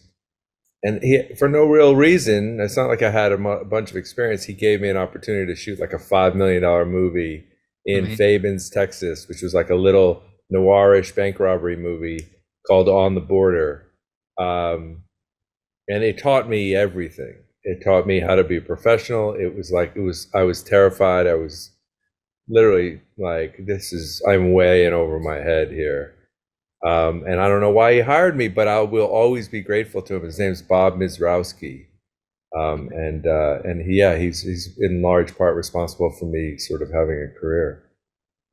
And 0.83 1.03
he, 1.03 1.35
for 1.39 1.49
no 1.49 1.65
real 1.65 1.97
reason, 1.97 2.61
it's 2.61 2.77
not 2.77 2.89
like 2.89 3.03
I 3.03 3.11
had 3.11 3.33
a, 3.33 3.39
mu- 3.39 3.65
bunch 3.65 3.91
of 3.91 3.97
experience. 3.97 4.45
He 4.45 4.53
gave 4.53 4.81
me 4.81 4.91
an 4.91 4.97
opportunity 4.97 5.53
to 5.53 5.59
shoot 5.59 5.81
like 5.81 5.93
a 5.93 5.99
$5 5.99 6.35
million 6.35 6.63
movie 6.89 7.45
in 7.87 8.01
Amazing. 8.01 8.17
Fabens, 8.17 8.71
Texas, 8.71 9.27
which 9.29 9.43
was 9.43 9.55
like 9.55 9.71
a 9.71 9.75
little 9.75 10.23
noirish 10.53 11.15
bank 11.15 11.41
robbery 11.41 11.77
movie 11.77 12.29
called 12.67 12.89
On 12.89 13.15
the 13.15 13.21
Border. 13.21 13.87
Um, 14.39 15.03
and 15.89 16.03
it 16.03 16.19
taught 16.19 16.49
me 16.49 16.75
everything. 16.75 17.37
It 17.63 17.83
taught 17.85 18.07
me 18.07 18.21
how 18.21 18.35
to 18.35 18.45
be 18.45 18.61
professional. 18.61 19.35
It 19.35 19.55
was 19.55 19.71
like, 19.73 19.95
it 19.97 20.01
was, 20.01 20.29
I 20.35 20.43
was 20.43 20.63
terrified. 20.63 21.27
I 21.27 21.35
was 21.35 21.71
literally 22.49 23.01
like, 23.17 23.57
this 23.67 23.93
is, 23.93 24.23
I'm 24.29 24.53
way 24.53 24.85
in 24.87 24.93
over 24.93 25.19
my 25.21 25.37
head 25.37 25.71
here. 25.71 26.15
Um, 26.85 27.25
and 27.27 27.41
I 27.41 27.49
don't 27.49 27.63
know 27.63 27.71
why 27.71 27.95
he 27.95 28.01
hired 28.01 28.37
me, 28.37 28.49
but 28.49 28.69
I 28.69 28.81
will 28.81 29.07
always 29.07 29.49
be 29.49 29.63
grateful 29.63 30.03
to 30.03 30.17
him. 30.17 30.25
His 30.25 30.39
name's 30.39 30.61
Bob 30.61 30.97
Misiorowski. 30.97 31.87
Um, 32.57 32.89
and 32.93 33.27
uh, 33.27 33.59
and 33.65 33.81
he, 33.81 33.99
yeah, 33.99 34.17
he's 34.17 34.43
he's 34.43 34.79
in 34.79 35.03
large 35.03 35.37
part 35.37 35.57
responsible 35.57 36.11
for 36.11 36.27
me 36.27 36.57
sort 36.57 36.83
of 36.83 36.93
having 36.93 37.21
a 37.21 37.41
career. 37.41 37.84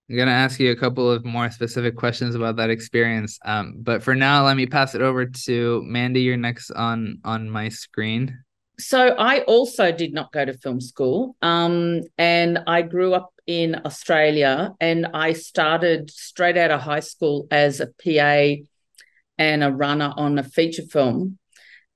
I'm 0.10 0.18
gonna 0.18 0.32
ask 0.32 0.60
you 0.60 0.72
a 0.72 0.76
couple 0.76 1.10
of 1.10 1.24
more 1.24 1.50
specific 1.50 1.96
questions 1.96 2.36
about 2.36 2.58
that 2.58 2.70
experience. 2.70 3.40
Um, 3.46 3.76
but 3.80 4.04
for 4.04 4.14
now, 4.14 4.46
let 4.46 4.58
me 4.58 4.66
pass 4.66 4.94
it 4.94 5.02
over 5.02 5.26
to 5.26 5.82
Mandy. 5.86 6.22
You're 6.22 6.38
next 6.38 6.72
on 6.72 7.20
on 7.24 7.50
my 7.50 7.70
screen. 7.70 8.38
So 8.82 9.10
I 9.10 9.42
also 9.42 9.92
did 9.92 10.12
not 10.12 10.32
go 10.32 10.44
to 10.44 10.54
film 10.54 10.82
school. 10.82 11.36
Um, 11.42 12.02
and 12.18 12.60
I 12.66 12.82
grew 12.82 13.14
up 13.14 13.32
in 13.46 13.80
Australia 13.86 14.74
and 14.80 15.08
I 15.14 15.34
started 15.34 16.10
straight 16.10 16.58
out 16.58 16.72
of 16.72 16.82
high 16.82 17.02
school 17.02 17.48
as 17.52 17.80
a 17.80 17.88
PA 17.88 18.64
and 19.38 19.64
a 19.64 19.72
runner 19.72 20.14
on 20.16 20.40
a 20.40 20.44
feature 20.44 20.84
film. 20.84 21.38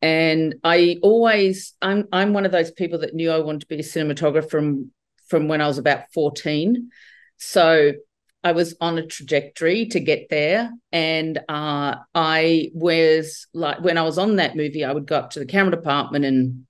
And 0.01 0.55
I 0.63 0.97
always 1.01 1.74
I'm 1.81 2.07
I'm 2.12 2.33
one 2.33 2.45
of 2.45 2.51
those 2.51 2.71
people 2.71 3.00
that 3.00 3.15
knew 3.15 3.31
I 3.31 3.39
wanted 3.39 3.62
to 3.62 3.67
be 3.67 3.79
a 3.79 3.79
cinematographer 3.79 4.50
from 4.50 4.91
from 5.27 5.47
when 5.47 5.62
I 5.62 5.67
was 5.67 5.79
about 5.79 6.12
14. 6.13 6.89
So 7.37 7.93
I 8.45 8.51
was 8.51 8.75
on 8.79 8.99
a 8.99 9.07
trajectory 9.07 9.87
to 9.87 9.99
get 9.99 10.27
there. 10.29 10.71
And 10.91 11.39
uh, 11.49 11.95
I 12.13 12.69
was 12.75 13.47
like, 13.55 13.81
when 13.81 13.97
I 13.97 14.03
was 14.03 14.19
on 14.19 14.35
that 14.35 14.55
movie, 14.55 14.85
I 14.85 14.91
would 14.91 15.07
go 15.07 15.17
up 15.17 15.31
to 15.31 15.39
the 15.39 15.47
camera 15.47 15.75
department 15.75 16.25
and 16.25 16.67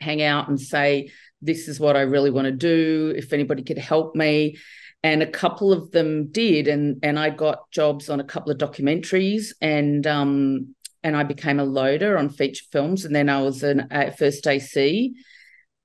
hang 0.00 0.22
out 0.22 0.48
and 0.48 0.60
say, 0.60 1.10
This 1.40 1.66
is 1.66 1.80
what 1.80 1.96
I 1.96 2.02
really 2.02 2.30
want 2.30 2.44
to 2.44 2.52
do. 2.52 3.14
If 3.16 3.32
anybody 3.32 3.62
could 3.62 3.78
help 3.78 4.14
me. 4.14 4.58
And 5.02 5.22
a 5.22 5.26
couple 5.26 5.72
of 5.72 5.90
them 5.92 6.30
did. 6.30 6.68
And, 6.68 6.98
and 7.02 7.18
I 7.18 7.30
got 7.30 7.70
jobs 7.70 8.10
on 8.10 8.20
a 8.20 8.24
couple 8.24 8.52
of 8.52 8.58
documentaries 8.58 9.52
and, 9.62 10.06
um, 10.06 10.74
and 11.02 11.16
I 11.16 11.24
became 11.24 11.58
a 11.58 11.64
loader 11.64 12.18
on 12.18 12.28
feature 12.28 12.64
films. 12.70 13.06
And 13.06 13.14
then 13.14 13.30
I 13.30 13.40
was 13.40 13.62
an, 13.62 13.88
a 13.90 14.12
first 14.12 14.46
AC. 14.46 15.14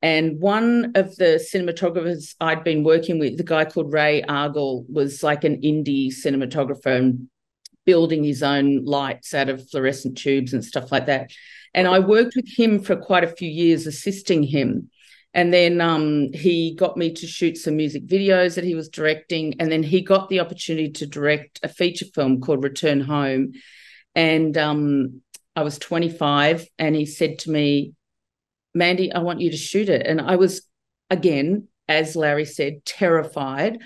And 0.01 0.39
one 0.39 0.93
of 0.95 1.15
the 1.17 1.45
cinematographers 1.53 2.35
I'd 2.39 2.63
been 2.63 2.83
working 2.83 3.19
with, 3.19 3.37
the 3.37 3.43
guy 3.43 3.65
called 3.65 3.91
Ray 3.91 4.21
Argall, 4.21 4.85
was 4.89 5.23
like 5.23 5.43
an 5.43 5.61
indie 5.61 6.07
cinematographer 6.07 6.97
and 6.97 7.27
building 7.85 8.23
his 8.23 8.43
own 8.43 8.85
lights 8.85 9.33
out 9.33 9.49
of 9.49 9.67
fluorescent 9.69 10.17
tubes 10.17 10.53
and 10.53 10.63
stuff 10.63 10.91
like 10.91 11.07
that. 11.07 11.31
And 11.73 11.87
I 11.87 11.99
worked 11.99 12.35
with 12.35 12.47
him 12.47 12.81
for 12.81 12.95
quite 12.95 13.23
a 13.23 13.35
few 13.35 13.49
years, 13.49 13.87
assisting 13.87 14.43
him. 14.43 14.89
And 15.33 15.53
then 15.53 15.79
um, 15.81 16.31
he 16.33 16.73
got 16.75 16.97
me 16.97 17.13
to 17.13 17.27
shoot 17.27 17.57
some 17.57 17.75
music 17.75 18.07
videos 18.07 18.55
that 18.55 18.63
he 18.63 18.75
was 18.75 18.89
directing. 18.89 19.59
And 19.59 19.71
then 19.71 19.83
he 19.83 20.01
got 20.01 20.29
the 20.29 20.39
opportunity 20.39 20.91
to 20.93 21.05
direct 21.05 21.59
a 21.61 21.67
feature 21.67 22.05
film 22.15 22.41
called 22.41 22.63
Return 22.63 23.01
Home. 23.01 23.51
And 24.15 24.57
um, 24.57 25.21
I 25.55 25.61
was 25.63 25.77
25, 25.77 26.67
and 26.79 26.95
he 26.95 27.05
said 27.05 27.39
to 27.39 27.51
me, 27.51 27.93
Mandy, 28.73 29.11
I 29.11 29.19
want 29.19 29.41
you 29.41 29.51
to 29.51 29.57
shoot 29.57 29.89
it. 29.89 30.05
And 30.05 30.21
I 30.21 30.35
was, 30.35 30.61
again, 31.09 31.67
as 31.87 32.15
Larry 32.15 32.45
said, 32.45 32.85
terrified. 32.85 33.79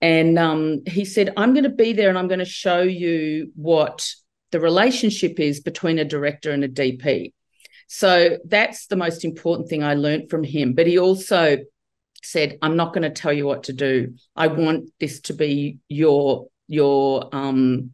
And 0.00 0.38
um, 0.38 0.82
he 0.86 1.04
said, 1.04 1.32
I'm 1.36 1.52
going 1.54 1.64
to 1.64 1.70
be 1.70 1.92
there 1.92 2.08
and 2.08 2.18
I'm 2.18 2.28
going 2.28 2.38
to 2.38 2.44
show 2.44 2.82
you 2.82 3.52
what 3.54 4.08
the 4.50 4.60
relationship 4.60 5.40
is 5.40 5.60
between 5.60 5.98
a 5.98 6.04
director 6.04 6.50
and 6.50 6.64
a 6.64 6.68
DP. 6.68 7.32
So 7.88 8.38
that's 8.46 8.86
the 8.86 8.96
most 8.96 9.24
important 9.24 9.68
thing 9.68 9.82
I 9.82 9.94
learned 9.94 10.30
from 10.30 10.44
him. 10.44 10.74
But 10.74 10.86
he 10.86 10.98
also 10.98 11.58
said, 12.22 12.58
I'm 12.62 12.76
not 12.76 12.94
going 12.94 13.02
to 13.02 13.10
tell 13.10 13.32
you 13.32 13.46
what 13.46 13.64
to 13.64 13.72
do. 13.72 14.14
I 14.34 14.46
want 14.46 14.90
this 14.98 15.20
to 15.22 15.34
be 15.34 15.78
your 15.88 16.48
your 16.68 17.28
um 17.34 17.90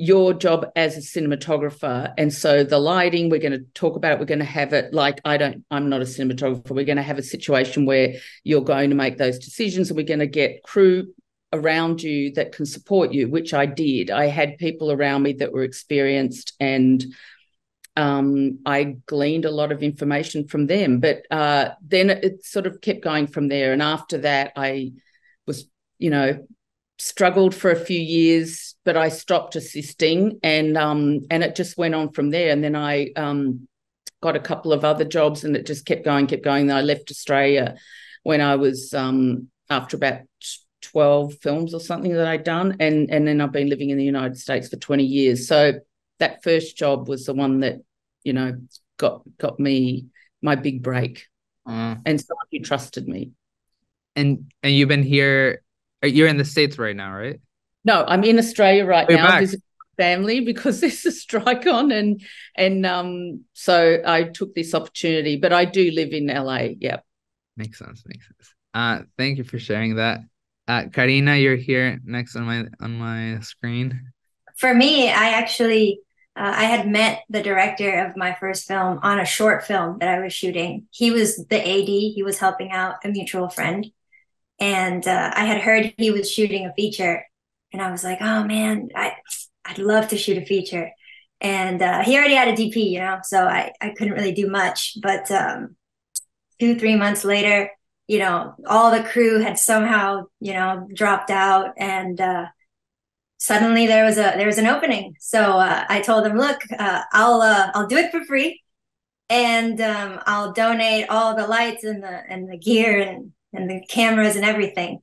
your 0.00 0.32
job 0.32 0.64
as 0.76 0.96
a 0.96 1.00
cinematographer. 1.00 2.14
And 2.16 2.32
so 2.32 2.62
the 2.62 2.78
lighting 2.78 3.30
we're 3.30 3.40
going 3.40 3.58
to 3.58 3.66
talk 3.74 3.96
about 3.96 4.20
we're 4.20 4.26
going 4.26 4.38
to 4.38 4.44
have 4.44 4.72
it 4.72 4.94
like 4.94 5.20
i 5.24 5.36
don't 5.36 5.64
i'm 5.72 5.88
not 5.88 6.00
a 6.00 6.04
cinematographer. 6.04 6.70
We're 6.70 6.84
going 6.84 6.96
to 6.96 7.02
have 7.02 7.18
a 7.18 7.22
situation 7.22 7.84
where 7.84 8.14
you're 8.44 8.62
going 8.62 8.90
to 8.90 8.96
make 8.96 9.18
those 9.18 9.40
decisions 9.40 9.90
and 9.90 9.96
we're 9.96 10.06
going 10.06 10.20
to 10.20 10.28
get 10.28 10.62
crew 10.62 11.12
around 11.52 12.00
you 12.00 12.32
that 12.34 12.52
can 12.52 12.64
support 12.64 13.12
you 13.12 13.28
which 13.28 13.52
i 13.52 13.66
did. 13.66 14.10
I 14.12 14.26
had 14.26 14.58
people 14.58 14.92
around 14.92 15.24
me 15.24 15.32
that 15.34 15.52
were 15.52 15.64
experienced 15.64 16.54
and 16.60 17.04
um, 17.96 18.60
i 18.64 18.96
gleaned 19.06 19.46
a 19.46 19.50
lot 19.50 19.72
of 19.72 19.82
information 19.82 20.46
from 20.46 20.68
them. 20.68 21.00
But 21.00 21.22
uh, 21.32 21.70
then 21.82 22.10
it 22.10 22.44
sort 22.44 22.68
of 22.68 22.80
kept 22.80 23.02
going 23.02 23.26
from 23.26 23.48
there. 23.48 23.72
And 23.72 23.82
after 23.82 24.18
that 24.18 24.52
i 24.54 24.92
was 25.44 25.68
you 25.98 26.10
know 26.10 26.46
struggled 26.98 27.54
for 27.54 27.70
a 27.70 27.76
few 27.76 28.00
years, 28.00 28.74
but 28.84 28.96
I 28.96 29.08
stopped 29.08 29.56
assisting 29.56 30.38
and 30.42 30.76
um 30.76 31.20
and 31.30 31.42
it 31.42 31.56
just 31.56 31.78
went 31.78 31.94
on 31.94 32.12
from 32.12 32.30
there. 32.30 32.50
And 32.52 32.62
then 32.62 32.76
I 32.76 33.10
um 33.16 33.68
got 34.20 34.36
a 34.36 34.40
couple 34.40 34.72
of 34.72 34.84
other 34.84 35.04
jobs 35.04 35.44
and 35.44 35.56
it 35.56 35.66
just 35.66 35.86
kept 35.86 36.04
going, 36.04 36.26
kept 36.26 36.42
going. 36.44 36.66
Then 36.66 36.76
I 36.76 36.82
left 36.82 37.10
Australia 37.10 37.76
when 38.22 38.40
I 38.40 38.56
was 38.56 38.92
um 38.94 39.48
after 39.70 39.96
about 39.96 40.20
12 40.82 41.34
films 41.42 41.74
or 41.74 41.80
something 41.80 42.12
that 42.14 42.26
I'd 42.26 42.44
done. 42.44 42.76
And 42.80 43.10
and 43.10 43.26
then 43.26 43.40
I've 43.40 43.52
been 43.52 43.68
living 43.68 43.90
in 43.90 43.98
the 43.98 44.04
United 44.04 44.36
States 44.38 44.68
for 44.68 44.76
20 44.76 45.04
years. 45.04 45.46
So 45.48 45.74
that 46.18 46.42
first 46.42 46.76
job 46.76 47.08
was 47.08 47.26
the 47.26 47.34
one 47.34 47.60
that, 47.60 47.76
you 48.24 48.32
know, 48.32 48.56
got 48.96 49.22
got 49.38 49.60
me 49.60 50.06
my 50.42 50.56
big 50.56 50.82
break 50.82 51.26
Uh, 51.66 51.96
and 52.06 52.20
someone 52.20 52.46
who 52.50 52.60
trusted 52.60 53.06
me. 53.08 53.32
and 54.16 54.50
and 54.62 54.72
you've 54.72 54.88
been 54.88 55.02
here. 55.02 55.62
You're 56.02 56.28
in 56.28 56.36
the 56.36 56.44
states 56.44 56.78
right 56.78 56.94
now, 56.94 57.12
right? 57.14 57.40
No, 57.84 58.04
I'm 58.06 58.24
in 58.24 58.38
Australia 58.38 58.84
right 58.84 59.08
you're 59.08 59.18
now 59.18 59.28
back. 59.28 59.40
visiting 59.40 59.62
family 59.96 60.40
because 60.52 60.80
there's 60.80 61.04
a 61.06 61.12
strike 61.12 61.66
on 61.66 61.90
and 61.90 62.22
and 62.56 62.86
um 62.86 63.44
so 63.52 64.00
I 64.06 64.24
took 64.24 64.54
this 64.54 64.74
opportunity, 64.74 65.36
but 65.36 65.52
I 65.52 65.64
do 65.64 65.90
live 65.90 66.12
in 66.12 66.26
LA. 66.26 66.68
Yeah. 66.78 66.98
Makes 67.56 67.78
sense. 67.78 68.02
Makes 68.06 68.26
sense. 68.26 68.54
Uh, 68.74 69.02
thank 69.16 69.38
you 69.38 69.44
for 69.44 69.58
sharing 69.58 69.96
that. 69.96 70.20
Uh, 70.68 70.84
Karina, 70.92 71.36
you're 71.36 71.56
here 71.56 71.98
next 72.04 72.36
on 72.36 72.44
my 72.44 72.66
on 72.80 72.98
my 72.98 73.40
screen. 73.40 74.12
For 74.56 74.74
me, 74.74 75.08
I 75.08 75.30
actually 75.30 76.00
uh, 76.36 76.52
I 76.54 76.64
had 76.64 76.86
met 76.86 77.22
the 77.28 77.42
director 77.42 78.06
of 78.06 78.16
my 78.16 78.36
first 78.38 78.68
film 78.68 79.00
on 79.02 79.18
a 79.18 79.24
short 79.24 79.64
film 79.64 79.98
that 79.98 80.08
I 80.08 80.20
was 80.20 80.32
shooting. 80.32 80.86
He 80.90 81.10
was 81.10 81.36
the 81.48 81.58
AD. 81.58 81.88
He 81.88 82.22
was 82.22 82.38
helping 82.38 82.70
out 82.70 82.96
a 83.02 83.08
mutual 83.08 83.48
friend, 83.48 83.86
and 84.60 85.06
uh, 85.06 85.32
I 85.34 85.44
had 85.44 85.60
heard 85.60 85.94
he 85.98 86.10
was 86.10 86.30
shooting 86.30 86.66
a 86.66 86.74
feature, 86.74 87.24
and 87.72 87.82
I 87.82 87.90
was 87.90 88.04
like, 88.04 88.18
"Oh 88.20 88.44
man, 88.44 88.88
I 88.94 89.14
I'd 89.64 89.78
love 89.78 90.08
to 90.08 90.18
shoot 90.18 90.38
a 90.38 90.46
feature." 90.46 90.90
And 91.40 91.80
uh, 91.82 92.02
he 92.02 92.16
already 92.16 92.34
had 92.34 92.48
a 92.48 92.56
DP, 92.56 92.90
you 92.90 92.98
know, 93.00 93.18
so 93.22 93.44
I 93.44 93.72
I 93.80 93.90
couldn't 93.90 94.14
really 94.14 94.32
do 94.32 94.48
much. 94.48 94.98
But 95.02 95.30
um, 95.30 95.76
two 96.60 96.78
three 96.78 96.96
months 96.96 97.24
later, 97.24 97.70
you 98.08 98.18
know, 98.18 98.54
all 98.66 98.90
the 98.90 99.04
crew 99.04 99.40
had 99.40 99.58
somehow 99.58 100.24
you 100.40 100.54
know 100.54 100.88
dropped 100.94 101.30
out, 101.30 101.74
and 101.78 102.20
uh, 102.20 102.46
suddenly 103.38 103.86
there 103.86 104.04
was 104.04 104.18
a 104.18 104.34
there 104.36 104.46
was 104.46 104.58
an 104.58 104.66
opening. 104.66 105.14
So 105.20 105.40
uh, 105.40 105.84
I 105.88 106.00
told 106.00 106.26
him, 106.26 106.36
look, 106.36 106.60
uh, 106.78 107.02
I'll 107.12 107.40
uh, 107.42 107.70
I'll 107.74 107.86
do 107.86 107.96
it 107.96 108.10
for 108.10 108.24
free, 108.24 108.60
and 109.30 109.80
um, 109.80 110.20
I'll 110.26 110.52
donate 110.52 111.08
all 111.08 111.36
the 111.36 111.46
lights 111.46 111.84
and 111.84 112.02
the 112.02 112.22
and 112.28 112.50
the 112.50 112.58
gear 112.58 113.00
and 113.00 113.32
and 113.52 113.68
the 113.68 113.84
cameras 113.88 114.36
and 114.36 114.44
everything. 114.44 115.00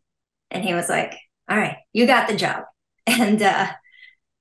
And 0.52 0.64
he 0.64 0.74
was 0.74 0.90
like, 0.90 1.16
all 1.50 1.58
right, 1.58 1.78
you 1.94 2.06
got 2.08 2.28
the 2.28 2.36
job. 2.36 2.64
And 3.08 3.40
uh, 3.40 3.68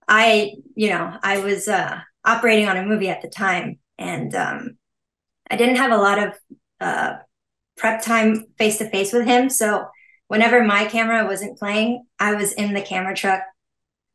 I, 0.08 0.52
you 0.74 0.88
know, 0.88 1.18
I 1.22 1.40
was 1.40 1.68
uh, 1.68 2.00
operating 2.24 2.66
on 2.66 2.78
a 2.78 2.86
movie 2.86 3.10
at 3.10 3.20
the 3.20 3.28
time, 3.28 3.78
and 3.98 4.34
um, 4.34 4.78
I 5.50 5.56
didn't 5.56 5.76
have 5.76 5.92
a 5.92 5.98
lot 5.98 6.18
of 6.18 6.34
uh, 6.80 7.16
prep 7.76 8.02
time 8.02 8.46
face 8.56 8.78
to 8.78 8.88
face 8.88 9.12
with 9.12 9.26
him. 9.26 9.50
So 9.50 9.84
whenever 10.28 10.64
my 10.64 10.86
camera 10.86 11.26
wasn't 11.26 11.58
playing, 11.58 12.04
I 12.18 12.34
was 12.34 12.52
in 12.52 12.72
the 12.72 12.80
camera 12.80 13.14
truck 13.14 13.42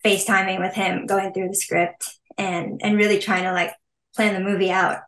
FaceTiming 0.03 0.59
with 0.59 0.73
him, 0.73 1.05
going 1.05 1.33
through 1.33 1.49
the 1.49 1.55
script 1.55 2.09
and 2.37 2.81
and 2.83 2.97
really 2.97 3.19
trying 3.19 3.43
to 3.43 3.51
like 3.51 3.73
plan 4.15 4.33
the 4.33 4.39
movie 4.49 4.71
out. 4.71 4.99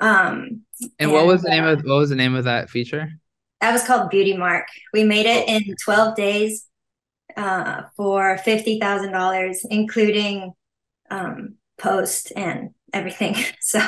Um 0.00 0.62
And, 0.80 0.90
And, 0.98 1.12
what 1.12 1.26
was 1.26 1.42
the 1.42 1.50
name 1.50 1.64
uh, 1.64 1.72
of 1.72 1.82
what 1.82 1.98
was 1.98 2.10
the 2.10 2.16
name 2.16 2.34
of 2.34 2.44
that 2.44 2.70
feature? 2.70 3.08
That 3.64 3.72
was 3.72 3.82
called 3.84 4.10
Beauty 4.10 4.36
Mark. 4.36 4.68
We 4.92 5.04
made 5.04 5.24
it 5.24 5.48
in 5.48 5.74
12 5.82 6.16
days 6.16 6.66
uh 7.34 7.84
for 7.96 8.38
$50,000 8.46 9.56
including 9.70 10.52
um 11.10 11.54
post 11.78 12.32
and 12.36 12.70
everything. 12.92 13.36
So 13.60 13.80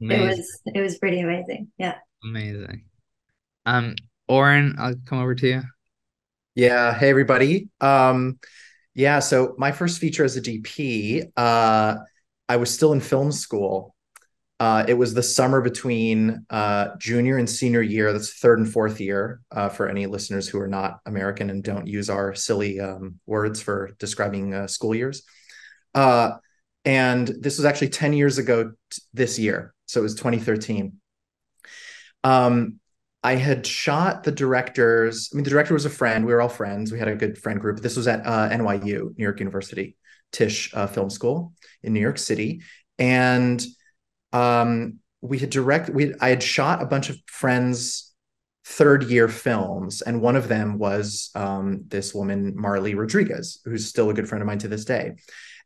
it 0.00 0.20
was 0.20 0.60
it 0.66 0.80
was 0.80 0.98
pretty 0.98 1.20
amazing. 1.20 1.68
Yeah. 1.78 1.94
Amazing. 2.24 2.86
Um, 3.64 3.94
Oren, 4.28 4.74
I'll 4.78 4.96
come 5.06 5.20
over 5.20 5.36
to 5.36 5.46
you. 5.46 5.62
Yeah. 6.56 6.92
Hey, 6.92 7.08
everybody. 7.08 7.68
Um, 7.80 8.40
yeah. 8.94 9.20
So 9.20 9.54
my 9.56 9.70
first 9.70 10.00
feature 10.00 10.24
as 10.24 10.36
a 10.36 10.42
DP, 10.42 11.30
uh, 11.36 11.96
I 12.48 12.56
was 12.56 12.74
still 12.74 12.92
in 12.92 13.00
film 13.00 13.30
school. 13.30 13.93
Uh, 14.60 14.84
it 14.86 14.94
was 14.94 15.14
the 15.14 15.22
summer 15.22 15.60
between 15.60 16.46
uh, 16.48 16.90
junior 16.98 17.38
and 17.38 17.50
senior 17.50 17.82
year. 17.82 18.12
That's 18.12 18.38
third 18.38 18.60
and 18.60 18.70
fourth 18.70 19.00
year 19.00 19.40
uh, 19.50 19.68
for 19.68 19.88
any 19.88 20.06
listeners 20.06 20.48
who 20.48 20.60
are 20.60 20.68
not 20.68 21.00
American 21.06 21.50
and 21.50 21.62
don't 21.62 21.88
use 21.88 22.08
our 22.08 22.34
silly 22.34 22.78
um, 22.78 23.18
words 23.26 23.60
for 23.60 23.90
describing 23.98 24.54
uh, 24.54 24.66
school 24.68 24.94
years. 24.94 25.24
Uh, 25.92 26.32
and 26.84 27.26
this 27.40 27.58
was 27.58 27.64
actually 27.64 27.88
10 27.88 28.12
years 28.12 28.38
ago 28.38 28.72
t- 28.90 29.02
this 29.12 29.38
year. 29.38 29.74
So 29.86 30.00
it 30.00 30.04
was 30.04 30.14
2013. 30.14 30.94
Um, 32.22 32.78
I 33.24 33.34
had 33.34 33.66
shot 33.66 34.22
the 34.22 34.32
directors. 34.32 35.30
I 35.32 35.36
mean, 35.36 35.44
the 35.44 35.50
director 35.50 35.74
was 35.74 35.86
a 35.86 35.90
friend. 35.90 36.24
We 36.24 36.32
were 36.32 36.42
all 36.42 36.48
friends. 36.48 36.92
We 36.92 36.98
had 36.98 37.08
a 37.08 37.16
good 37.16 37.38
friend 37.38 37.58
group. 37.60 37.80
This 37.80 37.96
was 37.96 38.06
at 38.06 38.24
uh, 38.24 38.50
NYU, 38.50 39.16
New 39.16 39.24
York 39.24 39.40
University, 39.40 39.96
Tisch 40.30 40.70
Film 40.92 41.10
School 41.10 41.54
in 41.82 41.92
New 41.92 42.00
York 42.00 42.18
City, 42.18 42.62
and 42.98 43.64
um, 44.34 44.98
we 45.22 45.38
had 45.38 45.48
direct. 45.48 45.88
We 45.88 46.14
I 46.20 46.28
had 46.28 46.42
shot 46.42 46.82
a 46.82 46.86
bunch 46.86 47.08
of 47.08 47.16
friends' 47.26 48.12
third 48.66 49.04
year 49.04 49.28
films, 49.28 50.02
and 50.02 50.20
one 50.20 50.36
of 50.36 50.48
them 50.48 50.76
was 50.76 51.30
um, 51.34 51.84
this 51.88 52.14
woman 52.14 52.52
Marley 52.54 52.94
Rodriguez, 52.94 53.60
who's 53.64 53.86
still 53.86 54.10
a 54.10 54.14
good 54.14 54.28
friend 54.28 54.42
of 54.42 54.46
mine 54.46 54.58
to 54.58 54.68
this 54.68 54.84
day, 54.84 55.12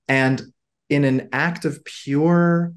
and 0.07 0.41
in 0.89 1.05
an 1.05 1.29
act 1.33 1.65
of 1.65 1.85
pure 1.85 2.73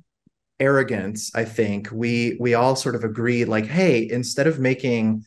arrogance 0.60 1.32
i 1.34 1.44
think 1.44 1.90
we 1.92 2.38
we 2.40 2.54
all 2.54 2.76
sort 2.76 2.94
of 2.94 3.04
agreed 3.04 3.46
like 3.46 3.66
hey 3.66 4.08
instead 4.08 4.46
of 4.46 4.60
making 4.60 5.26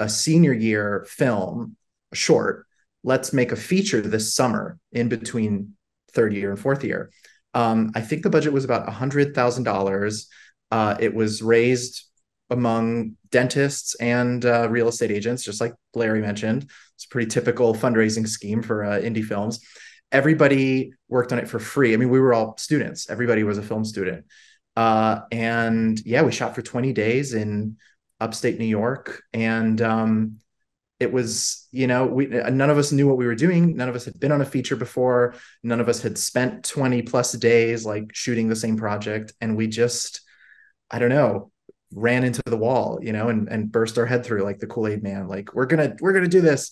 a 0.00 0.08
senior 0.08 0.52
year 0.52 1.06
film 1.08 1.76
short 2.12 2.66
let's 3.04 3.32
make 3.32 3.52
a 3.52 3.56
feature 3.56 4.00
this 4.00 4.34
summer 4.34 4.76
in 4.90 5.08
between 5.08 5.74
third 6.12 6.34
year 6.34 6.50
and 6.50 6.58
fourth 6.58 6.82
year 6.82 7.12
um, 7.54 7.90
i 7.94 8.00
think 8.00 8.22
the 8.22 8.30
budget 8.30 8.52
was 8.52 8.64
about 8.64 8.86
$100000 8.86 10.26
uh, 10.70 10.96
it 10.98 11.14
was 11.14 11.42
raised 11.42 12.04
among 12.50 13.16
dentists 13.30 13.94
and 13.96 14.44
uh, 14.44 14.68
real 14.68 14.88
estate 14.88 15.10
agents 15.10 15.42
just 15.42 15.60
like 15.60 15.74
larry 15.94 16.20
mentioned. 16.20 16.70
It's 16.94 17.04
a 17.04 17.08
pretty 17.08 17.28
typical 17.28 17.74
fundraising 17.74 18.28
scheme 18.28 18.62
for 18.62 18.84
uh, 18.84 19.00
indie 19.00 19.24
films. 19.24 19.60
Everybody 20.10 20.92
worked 21.08 21.32
on 21.32 21.38
it 21.38 21.48
for 21.48 21.58
free. 21.58 21.94
I 21.94 21.96
mean 21.96 22.10
we 22.10 22.20
were 22.20 22.34
all 22.34 22.56
students. 22.58 23.08
Everybody 23.10 23.42
was 23.42 23.58
a 23.58 23.62
film 23.62 23.84
student. 23.84 24.26
Uh, 24.76 25.20
and 25.30 26.00
yeah, 26.04 26.22
we 26.22 26.32
shot 26.32 26.54
for 26.54 26.62
20 26.62 26.92
days 26.92 27.34
in 27.34 27.76
upstate 28.20 28.58
New 28.58 28.66
York. 28.66 29.22
And 29.32 29.80
um, 29.82 30.38
it 31.02 31.12
was, 31.12 31.68
you 31.72 31.86
know, 31.86 32.06
we 32.06 32.26
none 32.26 32.70
of 32.70 32.78
us 32.78 32.92
knew 32.92 33.06
what 33.06 33.16
we 33.16 33.26
were 33.26 33.34
doing. 33.34 33.76
None 33.76 33.88
of 33.88 33.96
us 33.96 34.04
had 34.04 34.18
been 34.18 34.32
on 34.32 34.40
a 34.40 34.46
feature 34.46 34.76
before. 34.76 35.34
None 35.62 35.80
of 35.80 35.88
us 35.88 36.00
had 36.00 36.16
spent 36.16 36.64
20 36.64 37.02
plus 37.02 37.32
days 37.32 37.84
like 37.84 38.14
shooting 38.14 38.48
the 38.48 38.56
same 38.56 38.76
project. 38.76 39.32
And 39.40 39.56
we 39.56 39.66
just, 39.66 40.22
I 40.90 40.98
don't 40.98 41.10
know, 41.10 41.50
ran 41.92 42.24
into 42.24 42.42
the 42.46 42.56
wall, 42.56 43.00
you 43.02 43.12
know, 43.12 43.28
and 43.28 43.48
and 43.48 43.70
burst 43.70 43.98
our 43.98 44.06
head 44.06 44.24
through 44.24 44.44
like 44.44 44.58
the 44.58 44.66
Kool-Aid 44.66 45.02
man. 45.02 45.28
Like, 45.28 45.54
we're 45.54 45.66
gonna, 45.66 45.96
we're 46.00 46.12
gonna 46.12 46.28
do 46.28 46.40
this. 46.40 46.70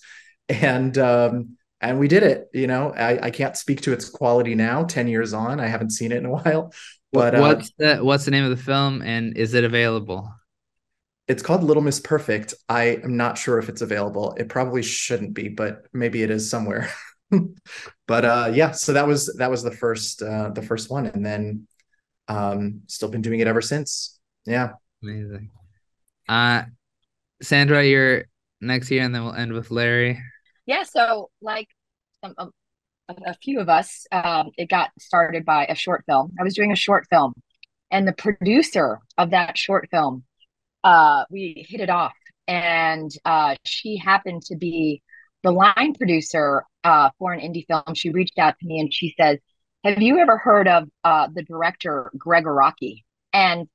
And 0.49 0.97
um, 0.97 1.57
and 1.81 1.99
we 1.99 2.09
did 2.09 2.23
it, 2.23 2.49
you 2.53 2.67
know. 2.67 2.93
I, 2.93 3.27
I 3.27 3.31
can't 3.31 3.57
speak 3.57 3.83
to 3.83 3.93
its 3.93 4.09
quality 4.09 4.55
now, 4.55 4.85
10 4.85 5.09
years 5.09 5.33
on. 5.33 5.61
I 5.61 5.67
haven't 5.67 5.91
seen 5.91 6.13
it 6.13 6.19
in 6.19 6.27
a 6.27 6.31
while. 6.31 6.73
But 7.13 7.35
uh, 7.35 7.41
what's 7.41 7.73
the 7.79 7.97
what's 7.97 8.25
the 8.25 8.31
name 8.31 8.45
of 8.45 8.51
the 8.51 8.63
film 8.63 9.03
and 9.03 9.37
is 9.37 9.55
it 9.55 9.65
available? 9.65 10.33
It's 11.31 11.45
called 11.45 11.63
Little 11.63 11.83
Miss 11.85 12.01
Perfect. 12.01 12.55
I 12.69 12.99
am 13.05 13.17
not 13.17 13.39
sure 13.39 13.61
if 13.61 13.69
it's 13.69 13.83
available. 13.83 14.35
It 14.37 14.49
probably 14.49 14.83
shouldn't 14.83 15.33
be, 15.33 15.49
but 15.49 15.85
maybe 15.93 16.25
it 16.25 16.31
is 16.31 16.51
somewhere. 16.51 16.91
but 18.09 18.25
uh 18.25 18.51
yeah, 18.53 18.73
so 18.73 18.95
that 18.95 19.07
was 19.07 19.33
that 19.39 19.49
was 19.49 19.63
the 19.63 19.71
first 19.71 20.23
uh 20.23 20.51
the 20.51 20.61
first 20.61 20.91
one 20.91 21.07
and 21.07 21.25
then 21.25 21.69
um 22.27 22.81
still 22.89 23.09
been 23.09 23.23
doing 23.23 23.39
it 23.39 23.47
ever 23.47 23.63
since. 23.63 24.19
Yeah. 24.45 24.73
Amazing. 25.05 25.51
Uh 26.29 26.65
Sandra, 27.41 27.85
you're 27.85 28.25
next 28.61 28.89
here 28.89 29.05
and 29.05 29.15
then 29.15 29.23
we'll 29.23 29.35
end 29.35 29.53
with 29.53 29.71
Larry. 29.71 30.21
Yeah, 30.67 30.83
so 30.83 31.31
like 31.41 31.69
some, 32.25 32.35
um, 32.39 32.51
a, 33.09 33.15
a 33.27 33.35
few 33.35 33.61
of 33.61 33.69
us, 33.69 34.05
um, 34.11 34.51
it 34.57 34.69
got 34.69 34.91
started 34.99 35.45
by 35.45 35.65
a 35.67 35.77
short 35.77 36.03
film. 36.07 36.33
I 36.41 36.43
was 36.43 36.55
doing 36.55 36.73
a 36.73 36.77
short 36.77 37.07
film, 37.09 37.35
and 37.93 38.07
the 38.07 38.13
producer 38.13 38.99
of 39.17 39.31
that 39.31 39.57
short 39.57 39.89
film, 39.93 40.25
uh, 40.85 41.25
we 41.31 41.65
hit 41.69 41.81
it 41.81 41.91
off, 41.91 42.15
and 42.47 43.11
uh, 43.25 43.57
she 43.65 43.97
happened 43.97 44.43
to 44.43 44.57
be 44.57 45.03
the 45.43 45.51
line 45.51 45.95
producer 45.95 46.65
uh, 46.85 47.11
for 47.19 47.33
an 47.33 47.41
indie 47.41 47.67
film. 47.67 47.95
She 47.95 48.11
reached 48.11 48.39
out 48.39 48.59
to 48.61 48.67
me 48.67 48.81
and 48.81 48.93
she 48.93 49.15
says, 49.21 49.39
"Have 49.85 50.03
you 50.03 50.19
ever 50.19 50.39
heard 50.39 50.69
of 50.69 50.89
uh, 51.05 51.29
the 51.35 51.43
director 51.43 52.11
Gregg 52.17 52.45
Araki?" 52.45 53.05
And 53.33 53.69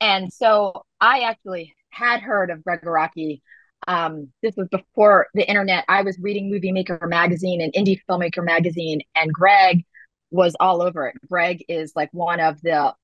and 0.00 0.32
so 0.32 0.84
I 1.00 1.20
actually 1.20 1.74
had 1.90 2.20
heard 2.20 2.50
of 2.50 2.64
Gregg 2.64 2.82
Araki 2.82 3.40
um, 3.88 4.32
this 4.42 4.54
was 4.56 4.68
before 4.68 5.26
the 5.34 5.48
internet. 5.48 5.84
I 5.88 6.02
was 6.02 6.18
reading 6.18 6.50
Movie 6.50 6.72
Maker 6.72 6.98
magazine 7.06 7.60
and 7.60 7.72
Indie 7.72 8.00
Filmmaker 8.08 8.44
magazine, 8.44 9.02
and 9.14 9.32
Gregg 9.32 9.84
was 10.30 10.56
all 10.58 10.82
over 10.82 11.08
it. 11.08 11.16
Gregg 11.28 11.64
is 11.68 11.92
like 11.94 12.08
one 12.12 12.40
of 12.40 12.60
the 12.62 12.94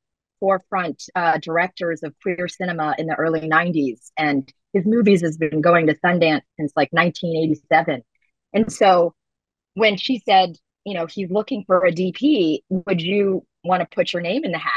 forefront 0.40 1.02
uh, 1.14 1.38
directors 1.38 2.02
of 2.02 2.14
queer 2.22 2.48
cinema 2.48 2.94
in 2.98 3.06
the 3.06 3.14
early 3.14 3.48
90s, 3.48 4.10
and 4.18 4.52
his 4.72 4.84
movies 4.86 5.20
has 5.22 5.36
been 5.36 5.60
going 5.60 5.86
to 5.86 5.94
Sundance 5.94 6.42
since 6.58 6.72
like 6.76 6.88
1987. 6.92 8.02
And 8.52 8.72
so 8.72 9.14
when 9.74 9.96
she 9.96 10.18
said, 10.18 10.56
you 10.84 10.94
know, 10.94 11.06
he's 11.06 11.30
looking 11.30 11.64
for 11.66 11.84
a 11.84 11.92
DP, 11.92 12.60
would 12.70 13.00
you 13.00 13.46
want 13.64 13.80
to 13.80 13.94
put 13.94 14.12
your 14.12 14.22
name 14.22 14.44
in 14.44 14.52
the 14.52 14.58
hat? 14.58 14.72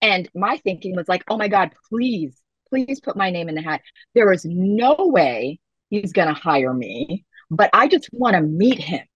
And 0.00 0.28
my 0.34 0.58
thinking 0.58 0.94
was 0.94 1.08
like, 1.08 1.24
oh 1.28 1.36
my 1.36 1.48
God, 1.48 1.72
please, 1.88 2.40
please 2.68 3.00
put 3.00 3.16
my 3.16 3.30
name 3.30 3.48
in 3.48 3.54
the 3.54 3.62
hat. 3.62 3.82
There 4.14 4.32
is 4.32 4.44
no 4.44 4.94
way 4.98 5.58
he's 5.90 6.12
going 6.12 6.28
to 6.28 6.34
hire 6.34 6.72
me, 6.72 7.24
but 7.50 7.70
I 7.72 7.88
just 7.88 8.08
want 8.12 8.36
to 8.36 8.42
meet 8.42 8.78
him, 8.78 9.06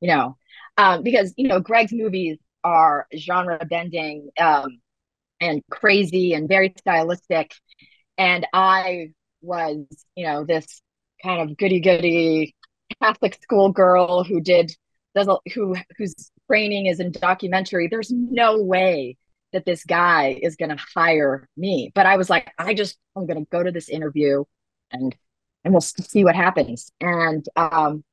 you 0.00 0.08
know, 0.08 0.36
um, 0.76 1.02
because, 1.02 1.32
you 1.36 1.48
know, 1.48 1.60
Gregg's 1.60 1.92
movies 1.92 2.38
are 2.62 3.06
genre 3.16 3.64
bending 3.64 4.28
um, 4.38 4.80
and 5.40 5.62
crazy 5.70 6.34
and 6.34 6.48
very 6.48 6.74
stylistic. 6.78 7.54
And 8.18 8.46
I 8.52 9.12
was, 9.40 9.86
you 10.14 10.26
know, 10.26 10.44
this 10.44 10.82
kind 11.22 11.50
of 11.50 11.56
goody 11.56 11.80
goody 11.80 12.54
Catholic 13.02 13.38
school 13.42 13.70
girl 13.70 14.24
who 14.24 14.40
did, 14.40 14.72
does, 15.14 15.28
who, 15.54 15.76
whose 15.96 16.30
training 16.46 16.86
is 16.86 17.00
in 17.00 17.12
documentary. 17.12 17.88
There's 17.88 18.10
no 18.10 18.62
way 18.62 19.16
that 19.52 19.64
this 19.64 19.84
guy 19.84 20.38
is 20.42 20.56
going 20.56 20.70
to 20.70 20.82
hire 20.94 21.48
me. 21.56 21.90
But 21.94 22.06
I 22.06 22.16
was 22.16 22.30
like, 22.30 22.50
I 22.58 22.74
just, 22.74 22.98
I'm 23.16 23.26
going 23.26 23.44
to 23.44 23.48
go 23.50 23.62
to 23.62 23.72
this 23.72 23.88
interview 23.88 24.44
and, 24.92 25.14
and 25.64 25.74
we'll 25.74 25.80
see 25.80 26.24
what 26.24 26.36
happens. 26.36 26.92
And, 27.00 27.44
um, 27.56 28.04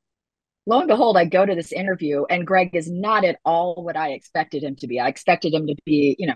lo 0.65 0.79
and 0.79 0.87
behold, 0.87 1.17
I 1.17 1.25
go 1.25 1.45
to 1.45 1.55
this 1.55 1.71
interview 1.71 2.25
and 2.29 2.47
Gregg 2.47 2.75
is 2.75 2.89
not 2.89 3.23
at 3.23 3.39
all 3.45 3.83
what 3.83 3.97
I 3.97 4.11
expected 4.11 4.63
him 4.63 4.75
to 4.77 4.87
be. 4.87 4.99
I 4.99 5.07
expected 5.07 5.53
him 5.53 5.67
to 5.67 5.75
be, 5.85 6.15
you 6.17 6.27
know, 6.27 6.35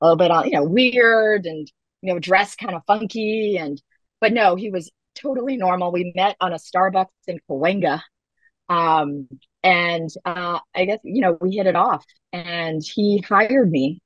a 0.00 0.06
little 0.06 0.16
bit 0.16 0.30
on, 0.30 0.46
you 0.46 0.52
know, 0.52 0.64
weird 0.64 1.46
and, 1.46 1.70
you 2.00 2.12
know, 2.12 2.18
dressed 2.18 2.58
kind 2.58 2.74
of 2.74 2.82
funky. 2.86 3.56
And, 3.56 3.80
but 4.20 4.32
no, 4.32 4.56
he 4.56 4.70
was 4.70 4.90
totally 5.14 5.56
normal. 5.56 5.92
We 5.92 6.12
met 6.14 6.36
on 6.40 6.52
a 6.52 6.56
Starbucks 6.56 7.06
in 7.26 7.38
Cahuenga. 7.48 8.00
Um, 8.68 9.28
and 9.62 10.08
uh, 10.24 10.58
I 10.74 10.84
guess, 10.84 11.00
you 11.04 11.20
know, 11.20 11.36
we 11.40 11.56
hit 11.56 11.66
it 11.66 11.76
off 11.76 12.04
and 12.32 12.82
he 12.82 13.22
hired 13.28 13.70
me 13.70 14.00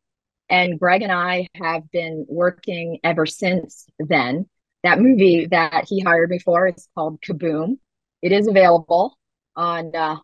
and 0.48 0.78
Gregg 0.78 1.02
and 1.02 1.12
I 1.12 1.48
have 1.56 1.90
been 1.90 2.26
working 2.28 3.00
ever 3.02 3.26
since 3.26 3.86
then. 3.98 4.46
That 4.82 5.00
movie 5.00 5.46
that 5.46 5.86
he 5.88 6.00
hired 6.00 6.30
me 6.30 6.38
for 6.38 6.68
is 6.68 6.88
called 6.94 7.20
Kaboom. 7.20 7.78
It 8.22 8.32
is 8.32 8.46
available 8.46 9.18
on, 9.56 9.94
uh, 9.94 10.16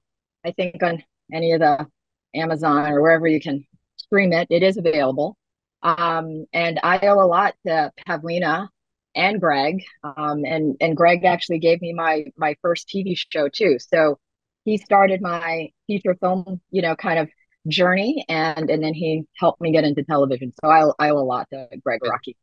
I 0.44 0.52
think, 0.52 0.82
on 0.82 1.02
any 1.32 1.52
of 1.52 1.60
the 1.60 1.86
Amazon 2.34 2.90
or 2.90 3.02
wherever 3.02 3.26
you 3.26 3.40
can 3.40 3.66
stream 3.96 4.32
it. 4.32 4.46
It 4.50 4.62
is 4.62 4.76
available. 4.76 5.36
Um, 5.82 6.46
and 6.52 6.78
I 6.82 6.98
owe 7.08 7.20
a 7.20 7.26
lot 7.26 7.54
to 7.66 7.92
Pavlina 8.06 8.68
and 9.14 9.40
Gregg. 9.40 9.82
Um, 10.02 10.44
and 10.44 10.76
and 10.80 10.96
Gregg 10.96 11.24
actually 11.24 11.58
gave 11.58 11.80
me 11.80 11.92
my 11.92 12.26
my 12.36 12.56
first 12.62 12.88
TV 12.88 13.16
show 13.16 13.48
too. 13.48 13.78
So 13.78 14.18
he 14.64 14.78
started 14.78 15.20
my 15.20 15.70
feature 15.86 16.16
film, 16.20 16.60
you 16.70 16.82
know, 16.82 16.94
kind 16.94 17.18
of 17.18 17.28
journey, 17.68 18.24
and 18.28 18.70
and 18.70 18.82
then 18.82 18.94
he 18.94 19.24
helped 19.38 19.60
me 19.60 19.72
get 19.72 19.84
into 19.84 20.02
television. 20.04 20.52
So 20.62 20.70
I 20.70 20.90
I 20.98 21.10
owe 21.10 21.18
a 21.18 21.20
lot 21.20 21.48
to 21.52 21.68
Gregg 21.82 22.00
Araki. 22.00 22.36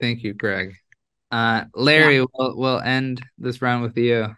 Thank 0.00 0.22
you, 0.22 0.34
Gregg. 0.34 0.74
Uh, 1.30 1.64
Larry, 1.74 2.18
yeah. 2.18 2.24
we'll 2.34 2.56
we'll 2.56 2.80
end 2.80 3.22
this 3.38 3.62
round 3.62 3.82
with 3.82 3.96
you. 3.96 4.34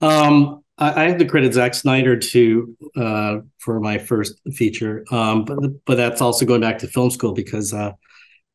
Um, 0.00 0.62
I, 0.78 1.02
I 1.04 1.08
have 1.08 1.18
to 1.18 1.24
credit 1.24 1.54
Zack 1.54 1.74
Snyder 1.74 2.16
to 2.16 2.76
uh, 2.96 3.38
for 3.58 3.80
my 3.80 3.98
first 3.98 4.40
feature, 4.54 5.04
um, 5.10 5.44
but 5.44 5.58
but 5.84 5.96
that's 5.96 6.20
also 6.20 6.46
going 6.46 6.60
back 6.60 6.78
to 6.78 6.88
film 6.88 7.10
school 7.10 7.32
because 7.32 7.74
uh, 7.74 7.92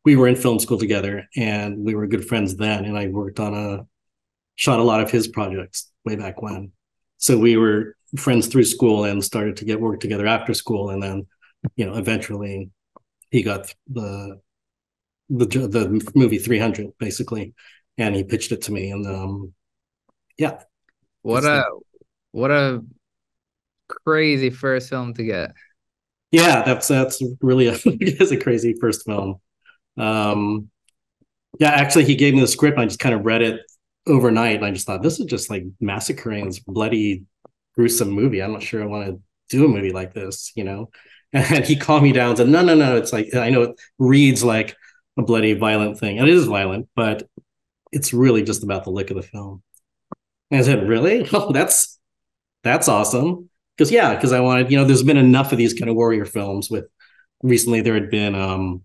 we 0.06 0.16
were 0.16 0.28
in 0.28 0.36
film 0.36 0.60
school 0.60 0.78
together 0.78 1.28
and 1.36 1.84
we 1.84 1.96
were 1.96 2.08
good 2.08 2.26
friends 2.26 2.56
then, 2.56 2.86
and 2.86 2.98
I 2.98 3.08
worked 3.08 3.40
on 3.40 3.54
a 3.54 3.86
shot 4.56 4.80
a 4.80 4.84
lot 4.84 5.02
of 5.02 5.12
his 5.12 5.28
projects 5.28 5.92
way 6.06 6.16
back 6.16 6.42
when. 6.42 6.72
So 7.18 7.38
we 7.38 7.58
were 7.58 7.96
friends 8.18 8.48
through 8.48 8.66
school 8.66 9.06
and 9.06 9.24
started 9.24 9.58
to 9.58 9.66
get 9.66 9.82
work 9.82 10.00
together 10.00 10.28
after 10.28 10.54
school, 10.54 10.90
and 10.90 11.04
then 11.04 11.28
you 11.76 11.86
know 11.86 11.96
eventually 11.96 12.70
he 13.32 13.44
got 13.44 13.74
the 13.90 14.40
the 15.30 15.46
the 15.46 16.12
movie 16.16 16.38
300 16.38 16.98
basically, 17.00 17.54
and 17.98 18.16
he 18.16 18.24
pitched 18.24 18.52
it 18.52 18.62
to 18.64 18.72
me, 18.72 18.92
and 18.92 19.06
um, 19.08 19.54
yeah. 20.38 20.62
What 21.22 21.46
a 21.46 21.64
what 22.34 22.52
a 22.52 22.84
crazy 23.88 24.50
first 24.50 24.90
film 24.90 25.14
to 25.14 25.24
get. 25.24 25.54
Yeah, 26.32 26.64
that's 26.64 26.88
that's 26.88 27.22
really 27.42 27.68
a, 27.68 27.74
is 27.86 28.32
a 28.32 28.38
crazy 28.38 28.76
first 28.82 29.06
film. 29.06 29.36
Um, 29.98 30.70
yeah, 31.60 31.70
actually, 31.70 32.06
he 32.06 32.16
gave 32.16 32.34
me 32.34 32.42
the 32.42 32.48
script. 32.48 32.78
I 32.78 32.86
just 32.86 33.00
kind 33.00 33.16
of 33.16 33.24
read 33.24 33.44
it 33.44 33.62
overnight, 34.08 34.58
and 34.58 34.66
I 34.66 34.72
just 34.72 34.88
thought 34.88 35.04
this 35.04 35.20
is 35.20 35.28
just 35.28 35.50
like 35.50 35.64
massacring 35.80 36.46
this 36.46 36.60
bloody, 36.60 37.26
gruesome 37.76 38.10
movie. 38.10 38.42
I'm 38.42 38.52
not 38.52 38.64
sure 38.64 38.82
I 38.82 38.88
want 38.88 39.08
to 39.08 39.22
do 39.56 39.66
a 39.66 39.68
movie 39.68 39.92
like 39.92 40.14
this, 40.14 40.52
you 40.56 40.64
know. 40.64 40.90
And 41.36 41.66
he 41.66 41.76
calmed 41.76 42.04
me 42.04 42.12
down 42.12 42.30
and 42.30 42.38
said, 42.38 42.50
"No, 42.50 42.64
no, 42.64 42.76
no. 42.76 42.96
It's 42.96 43.12
like 43.12 43.34
I 43.34 43.50
know 43.50 43.64
it 43.64 43.82
reads 43.98 44.44
like 44.44 44.76
a 45.18 45.24
bloody, 45.24 45.54
violent 45.54 46.00
thing, 46.00 46.20
and 46.20 46.28
it 46.28 46.34
is 46.34 46.46
violent, 46.46 46.90
but 46.96 47.24
it's 47.92 48.14
really 48.14 48.44
just 48.44 48.64
about 48.64 48.84
the 48.84 48.92
look 48.92 49.10
of 49.10 49.18
the 49.18 49.24
film." 49.24 49.64
And 50.52 50.60
I 50.60 50.64
said, 50.64 50.88
"Really? 50.88 51.28
Oh, 51.34 51.52
that's 51.52 52.00
that's 52.64 52.88
awesome." 52.88 53.50
Because 53.78 53.92
yeah, 53.92 54.14
because 54.14 54.32
I 54.32 54.40
wanted, 54.40 54.72
you 54.72 54.78
know, 54.78 54.86
there's 54.86 55.04
been 55.04 55.18
enough 55.18 55.52
of 55.52 55.58
these 55.58 55.74
kind 55.74 55.90
of 55.90 55.96
warrior 55.96 56.26
films. 56.26 56.70
With 56.70 56.86
recently, 57.42 57.82
there 57.82 57.96
had 57.96 58.10
been 58.10 58.36
um, 58.36 58.84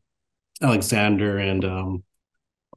Alexander 0.63 1.39
and 1.39 1.65
um, 1.65 2.05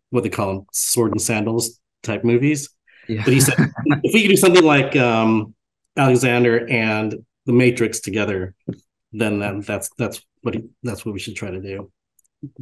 what 0.09 0.23
they 0.23 0.29
call 0.29 0.53
them, 0.53 0.65
sword 0.71 1.11
and 1.11 1.21
sandals 1.21 1.79
type 2.03 2.23
movies. 2.23 2.69
Yeah. 3.07 3.23
But 3.23 3.33
he 3.33 3.41
said 3.41 3.55
if 4.03 4.13
we 4.13 4.23
could 4.23 4.29
do 4.29 4.37
something 4.37 4.63
like 4.63 4.95
um, 4.95 5.55
Alexander 5.97 6.67
and 6.69 7.15
The 7.45 7.53
Matrix 7.53 7.99
together, 7.99 8.55
then 9.11 9.39
that, 9.39 9.65
that's 9.65 9.89
that's 9.97 10.21
what 10.41 10.55
he, 10.55 10.63
that's 10.83 11.05
what 11.05 11.13
we 11.13 11.19
should 11.19 11.35
try 11.35 11.51
to 11.51 11.61
do. 11.61 11.91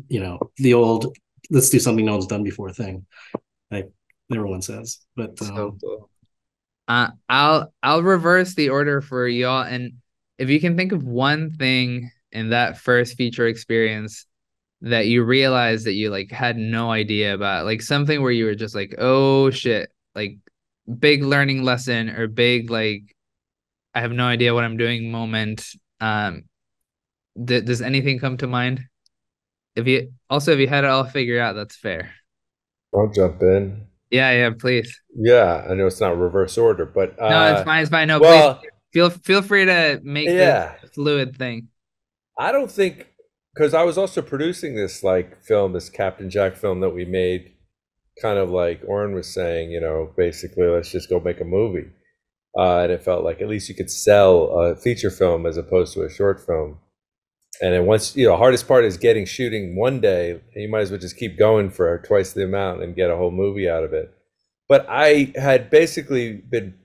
You 0.07 0.19
know, 0.21 0.39
the 0.57 0.73
old 0.73 1.15
let's 1.49 1.69
do 1.69 1.79
something 1.79 2.05
no 2.05 2.13
one's 2.13 2.27
done 2.27 2.43
before 2.43 2.71
thing, 2.71 3.05
like 3.71 3.89
everyone 4.31 4.61
says. 4.61 4.99
But 5.15 5.41
um, 5.41 5.47
so 5.47 5.77
cool. 5.81 6.08
Uh, 6.89 7.09
I'll 7.29 7.73
I'll 7.81 8.03
reverse 8.03 8.55
the 8.55 8.69
order 8.69 8.99
for 9.01 9.27
y'all, 9.27 9.63
and 9.63 9.93
if 10.37 10.49
you 10.49 10.59
can 10.59 10.75
think 10.75 10.91
of 10.91 11.03
one 11.03 11.51
thing 11.51 12.11
in 12.31 12.49
that 12.49 12.77
first 12.77 13.15
feature 13.15 13.47
experience 13.47 14.25
that 14.81 15.07
you 15.07 15.23
realized 15.23 15.85
that 15.85 15.93
you 15.93 16.09
like 16.09 16.31
had 16.31 16.57
no 16.57 16.91
idea 16.91 17.33
about 17.33 17.65
like 17.65 17.81
something 17.81 18.21
where 18.21 18.31
you 18.31 18.45
were 18.45 18.55
just 18.55 18.75
like 18.75 18.95
oh 18.97 19.49
shit 19.49 19.89
like 20.15 20.37
big 20.99 21.23
learning 21.23 21.63
lesson 21.63 22.09
or 22.09 22.27
big 22.27 22.69
like 22.69 23.01
i 23.93 23.99
have 23.99 24.11
no 24.13 24.25
idea 24.25 24.53
what 24.53 24.63
i'm 24.63 24.77
doing 24.77 25.11
moment 25.11 25.65
um 25.99 26.43
th- 27.47 27.65
does 27.65 27.81
anything 27.81 28.19
come 28.19 28.37
to 28.37 28.47
mind? 28.47 28.81
If 29.75 29.87
you 29.87 30.11
also 30.29 30.53
if 30.53 30.59
you 30.59 30.67
had 30.67 30.83
it 30.83 30.89
all 30.89 31.05
figured 31.05 31.39
out 31.39 31.55
that's 31.55 31.75
fair. 31.75 32.11
I'll 32.93 33.07
jump 33.07 33.41
in 33.41 33.87
yeah 34.09 34.31
yeah 34.31 34.49
please. 34.57 35.01
Yeah 35.15 35.65
i 35.69 35.73
know 35.73 35.87
it's 35.87 35.99
not 35.99 36.17
reverse 36.17 36.57
order 36.57 36.85
but 36.85 37.19
uh, 37.21 37.29
no 37.29 37.55
it's 37.55 37.63
fine 37.63 37.81
it's 37.81 37.91
fine. 37.91 38.07
No 38.07 38.19
well, 38.19 38.55
please 38.55 38.69
feel 38.91 39.09
feel 39.09 39.41
free 39.41 39.65
to 39.65 39.99
make 40.03 40.29
yeah. 40.29 40.75
fluid 40.93 41.35
thing. 41.37 41.69
I 42.37 42.51
don't 42.51 42.71
think 42.71 43.07
because 43.53 43.73
I 43.73 43.83
was 43.83 43.97
also 43.97 44.21
producing 44.21 44.75
this 44.75 45.03
like 45.03 45.41
film, 45.43 45.73
this 45.73 45.89
Captain 45.89 46.29
Jack 46.29 46.55
film 46.55 46.79
that 46.81 46.89
we 46.89 47.05
made, 47.05 47.53
kind 48.21 48.39
of 48.39 48.49
like 48.49 48.81
Oren 48.87 49.13
was 49.13 49.33
saying, 49.33 49.71
you 49.71 49.81
know, 49.81 50.11
basically 50.15 50.67
let's 50.67 50.91
just 50.91 51.09
go 51.09 51.19
make 51.19 51.41
a 51.41 51.45
movie, 51.45 51.89
uh, 52.57 52.79
and 52.79 52.91
it 52.91 53.03
felt 53.03 53.23
like 53.23 53.41
at 53.41 53.49
least 53.49 53.69
you 53.69 53.75
could 53.75 53.91
sell 53.91 54.59
a 54.59 54.75
feature 54.75 55.11
film 55.11 55.45
as 55.45 55.57
opposed 55.57 55.93
to 55.93 56.03
a 56.03 56.09
short 56.09 56.45
film. 56.45 56.79
And 57.61 57.73
then 57.73 57.85
once 57.85 58.15
you 58.15 58.25
know, 58.25 58.37
hardest 58.37 58.67
part 58.67 58.85
is 58.85 58.97
getting 58.97 59.25
shooting 59.25 59.75
one 59.75 59.99
day. 59.99 60.39
You 60.55 60.69
might 60.69 60.81
as 60.81 60.91
well 60.91 60.99
just 60.99 61.17
keep 61.17 61.37
going 61.37 61.69
for 61.69 61.97
twice 61.99 62.33
the 62.33 62.43
amount 62.43 62.83
and 62.83 62.95
get 62.95 63.09
a 63.09 63.17
whole 63.17 63.31
movie 63.31 63.69
out 63.69 63.83
of 63.83 63.93
it. 63.93 64.13
But 64.67 64.85
I 64.87 65.33
had 65.35 65.69
basically 65.69 66.33
been 66.33 66.75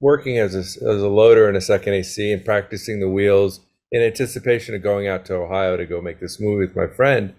working 0.00 0.38
as 0.38 0.54
a, 0.54 0.60
as 0.60 1.02
a 1.02 1.08
loader 1.08 1.48
in 1.48 1.56
a 1.56 1.60
second 1.60 1.94
AC 1.94 2.32
and 2.32 2.44
practicing 2.44 3.00
the 3.00 3.08
wheels 3.08 3.60
in 3.92 4.02
anticipation 4.02 4.74
of 4.74 4.82
going 4.82 5.06
out 5.06 5.24
to 5.26 5.34
Ohio 5.34 5.76
to 5.76 5.86
go 5.86 6.00
make 6.00 6.20
this 6.20 6.40
movie 6.40 6.66
with 6.66 6.76
my 6.76 6.86
friend. 6.86 7.34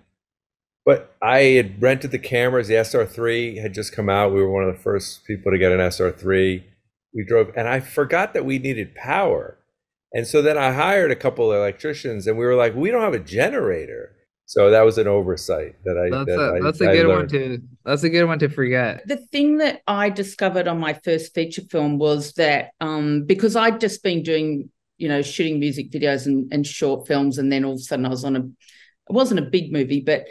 But 0.85 1.15
I 1.21 1.39
had 1.39 1.81
rented 1.81 2.11
the 2.11 2.19
cameras. 2.19 2.69
The 2.69 2.75
SR3 2.75 3.61
had 3.61 3.73
just 3.73 3.91
come 3.91 4.09
out. 4.09 4.31
We 4.31 4.41
were 4.41 4.49
one 4.49 4.63
of 4.63 4.73
the 4.73 4.81
first 4.81 5.25
people 5.25 5.51
to 5.51 5.57
get 5.57 5.73
an 5.73 5.79
SR3. 5.79 6.63
We 7.13 7.25
drove, 7.25 7.51
and 7.57 7.67
I 7.67 7.81
forgot 7.81 8.33
that 8.33 8.45
we 8.45 8.57
needed 8.57 8.95
power. 8.95 9.57
And 10.13 10.25
so 10.25 10.41
then 10.41 10.57
I 10.57 10.71
hired 10.71 11.11
a 11.11 11.15
couple 11.15 11.51
of 11.51 11.57
electricians, 11.57 12.27
and 12.27 12.37
we 12.37 12.45
were 12.45 12.55
like, 12.55 12.75
we 12.75 12.91
don't 12.91 13.01
have 13.01 13.13
a 13.13 13.19
generator. 13.19 14.15
So 14.45 14.69
that 14.69 14.83
was 14.83 14.97
an 14.97 15.07
oversight 15.07 15.75
that 15.83 15.97
I. 15.97 16.09
That's 16.09 16.29
that 16.29 16.39
a, 16.39 16.53
I, 16.55 16.61
that's 16.61 16.81
a 16.81 16.89
I 16.89 16.93
good 16.93 17.07
learned. 17.07 17.31
one 17.33 17.41
to. 17.41 17.61
That's 17.83 18.03
a 18.03 18.09
good 18.09 18.25
one 18.25 18.39
to 18.39 18.49
forget. 18.49 19.05
The 19.05 19.17
thing 19.17 19.57
that 19.57 19.81
I 19.87 20.09
discovered 20.09 20.69
on 20.69 20.79
my 20.79 20.93
first 20.93 21.33
feature 21.33 21.63
film 21.69 21.97
was 21.97 22.31
that 22.33 22.69
um, 22.79 23.23
because 23.23 23.57
I'd 23.57 23.81
just 23.81 24.03
been 24.03 24.23
doing 24.23 24.69
you 24.97 25.07
know, 25.07 25.21
shooting 25.21 25.59
music 25.59 25.91
videos 25.91 26.25
and, 26.25 26.51
and 26.51 26.65
short 26.65 27.07
films. 27.07 27.37
And 27.37 27.51
then 27.51 27.63
all 27.63 27.73
of 27.73 27.79
a 27.79 27.81
sudden 27.81 28.05
I 28.05 28.09
was 28.09 28.25
on 28.25 28.35
a, 28.35 28.39
it 28.39 29.13
wasn't 29.13 29.39
a 29.39 29.49
big 29.49 29.71
movie, 29.71 30.01
but 30.01 30.27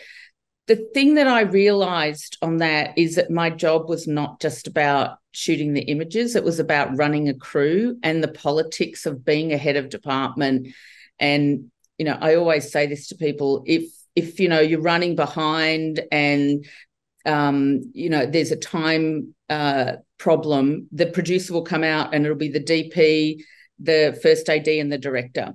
the 0.67 0.77
thing 0.93 1.15
that 1.15 1.29
I 1.29 1.43
realized 1.43 2.37
on 2.43 2.57
that 2.57 2.99
is 2.99 3.15
that 3.15 3.31
my 3.31 3.51
job 3.51 3.89
was 3.89 4.09
not 4.09 4.41
just 4.41 4.67
about 4.67 5.19
shooting 5.37 5.75
the 5.75 5.83
images, 5.83 6.35
it 6.35 6.45
was 6.45 6.59
about 6.59 6.97
running 6.97 7.29
a 7.29 7.35
crew 7.35 7.99
and 8.03 8.23
the 8.23 8.29
politics 8.29 9.05
of 9.07 9.25
being 9.25 9.53
a 9.53 9.59
head 9.59 9.77
of 9.77 9.91
department. 9.91 10.69
And, 11.19 11.71
you 11.99 12.07
know, 12.07 12.19
I 12.21 12.37
always 12.37 12.71
say 12.71 12.87
this 12.87 13.09
to 13.09 13.17
people 13.17 13.63
if, 13.67 13.85
if, 14.15 14.41
you 14.41 14.49
know, 14.49 14.61
you're 14.61 14.81
running 14.81 15.15
behind 15.15 16.03
and, 16.11 16.65
um, 17.27 17.91
you 17.93 18.09
know, 18.09 18.25
there's 18.25 18.53
a 18.53 18.57
time 18.57 19.35
uh, 19.51 19.97
problem, 20.19 20.89
the 20.91 21.07
producer 21.07 21.53
will 21.53 21.63
come 21.63 21.85
out 21.85 22.15
and 22.15 22.25
it'll 22.25 22.37
be 22.37 22.49
the 22.49 22.61
DP 22.61 23.43
the 23.79 24.19
first 24.23 24.49
AD 24.49 24.69
and 24.69 24.91
the 24.91 24.99
director. 24.99 25.55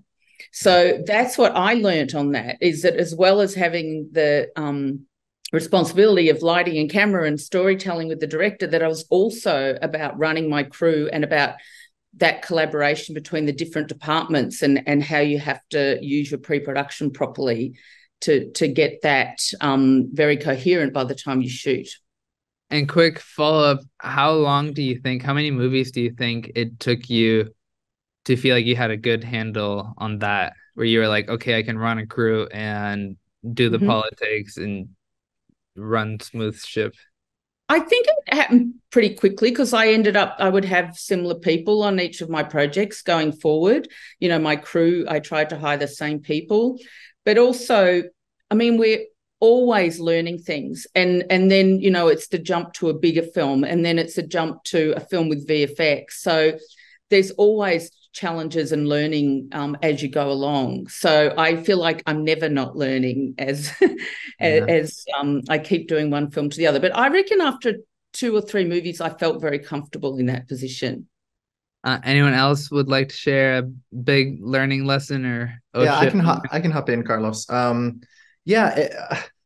So 0.51 1.01
that's 1.05 1.37
what 1.37 1.55
I 1.55 1.75
learnt 1.75 2.13
on 2.13 2.33
that 2.33 2.57
is 2.61 2.81
that 2.83 2.95
as 2.95 3.15
well 3.15 3.41
as 3.41 3.53
having 3.53 4.09
the 4.11 4.49
um, 4.55 5.05
responsibility 5.51 6.29
of 6.29 6.41
lighting 6.41 6.77
and 6.77 6.89
camera 6.89 7.27
and 7.27 7.39
storytelling 7.39 8.07
with 8.07 8.19
the 8.19 8.27
director, 8.27 8.67
that 8.67 8.83
I 8.83 8.87
was 8.87 9.05
also 9.09 9.77
about 9.81 10.17
running 10.17 10.49
my 10.49 10.63
crew 10.63 11.09
and 11.11 11.23
about 11.23 11.55
that 12.17 12.41
collaboration 12.41 13.13
between 13.13 13.45
the 13.45 13.53
different 13.53 13.87
departments 13.87 14.61
and 14.61 14.83
and 14.85 15.01
how 15.01 15.19
you 15.19 15.39
have 15.39 15.61
to 15.69 15.97
use 16.01 16.29
your 16.29 16.39
pre-production 16.39 17.11
properly 17.11 17.73
to 18.21 18.51
to 18.51 18.67
get 18.67 19.01
that 19.03 19.39
um, 19.61 20.09
very 20.11 20.37
coherent 20.37 20.93
by 20.93 21.03
the 21.03 21.15
time 21.15 21.41
you 21.41 21.49
shoot. 21.49 21.87
And 22.69 22.87
quick 22.87 23.19
follow 23.19 23.63
up: 23.63 23.79
How 23.99 24.31
long 24.31 24.73
do 24.73 24.81
you 24.81 24.99
think? 24.99 25.23
How 25.23 25.33
many 25.33 25.51
movies 25.51 25.91
do 25.91 26.01
you 26.01 26.11
think 26.11 26.51
it 26.55 26.79
took 26.79 27.09
you 27.09 27.53
to 28.25 28.35
feel 28.35 28.55
like 28.55 28.65
you 28.65 28.75
had 28.75 28.91
a 28.91 28.97
good 28.97 29.23
handle 29.23 29.93
on 29.97 30.19
that 30.19 30.53
where 30.75 30.85
you 30.85 30.99
were 30.99 31.07
like 31.07 31.29
okay 31.29 31.57
i 31.57 31.63
can 31.63 31.77
run 31.77 31.97
a 31.97 32.05
crew 32.05 32.47
and 32.51 33.17
do 33.53 33.69
the 33.69 33.77
mm-hmm. 33.77 33.87
politics 33.87 34.57
and 34.57 34.89
run 35.75 36.19
smooth 36.19 36.59
ship? 36.61 36.95
I 37.69 37.79
think 37.79 38.07
it 38.07 38.33
happened 38.35 38.73
pretty 38.91 39.15
quickly 39.15 39.49
because 39.49 39.71
i 39.71 39.87
ended 39.87 40.17
up 40.17 40.35
i 40.39 40.49
would 40.49 40.65
have 40.65 40.97
similar 40.97 41.35
people 41.35 41.83
on 41.83 42.01
each 42.01 42.19
of 42.19 42.29
my 42.29 42.43
projects 42.43 43.01
going 43.01 43.31
forward. 43.31 43.87
You 44.19 44.29
know 44.29 44.39
my 44.39 44.57
crew 44.57 45.05
i 45.07 45.19
tried 45.19 45.49
to 45.49 45.59
hire 45.59 45.77
the 45.77 45.87
same 45.87 46.19
people. 46.19 46.77
But 47.25 47.37
also 47.37 48.03
i 48.49 48.55
mean 48.55 48.77
we're 48.77 49.05
always 49.39 49.99
learning 49.99 50.39
things. 50.39 50.85
And 50.95 51.25
and 51.29 51.49
then 51.49 51.79
you 51.79 51.91
know 51.91 52.07
it's 52.09 52.27
the 52.27 52.39
jump 52.39 52.73
to 52.73 52.89
a 52.89 52.93
bigger 52.93 53.23
film 53.23 53.63
and 53.63 53.85
then 53.85 53.97
it's 53.99 54.17
a 54.17 54.27
jump 54.27 54.63
to 54.65 54.93
a 54.97 54.99
film 54.99 55.29
with 55.29 55.47
vfx 55.47 56.11
so 56.11 56.57
there's 57.09 57.31
always 57.31 57.91
challenges 58.13 58.71
and 58.71 58.87
learning 58.87 59.49
um, 59.53 59.77
as 59.81 60.01
you 60.01 60.09
go 60.09 60.31
along. 60.31 60.87
So 60.87 61.33
I 61.37 61.61
feel 61.63 61.77
like 61.77 62.03
I'm 62.05 62.23
never 62.23 62.49
not 62.49 62.75
learning 62.75 63.35
as 63.37 63.71
yeah. 63.81 64.65
as 64.67 65.05
um, 65.19 65.41
I 65.49 65.57
keep 65.59 65.87
doing 65.87 66.09
one 66.09 66.31
film 66.31 66.49
to 66.49 66.57
the 66.57 66.67
other. 66.67 66.79
But 66.79 66.95
I 66.95 67.09
reckon 67.09 67.41
after 67.41 67.75
two 68.13 68.35
or 68.35 68.41
three 68.41 68.65
movies, 68.65 69.01
I 69.01 69.09
felt 69.09 69.41
very 69.41 69.59
comfortable 69.59 70.17
in 70.17 70.27
that 70.27 70.47
position. 70.47 71.07
Uh, 71.83 71.99
anyone 72.03 72.33
else 72.33 72.69
would 72.69 72.87
like 72.87 73.09
to 73.09 73.15
share 73.15 73.59
a 73.59 73.63
big 73.95 74.37
learning 74.41 74.85
lesson 74.85 75.25
or? 75.25 75.61
Oh, 75.73 75.83
yeah, 75.83 75.99
shit. 75.99 76.07
I 76.07 76.11
can 76.11 76.19
hop, 76.19 76.43
I 76.51 76.59
can 76.59 76.71
hop 76.71 76.89
in, 76.89 77.03
Carlos. 77.03 77.49
Um, 77.49 78.01
yeah, 78.45 78.75
it, 78.75 78.93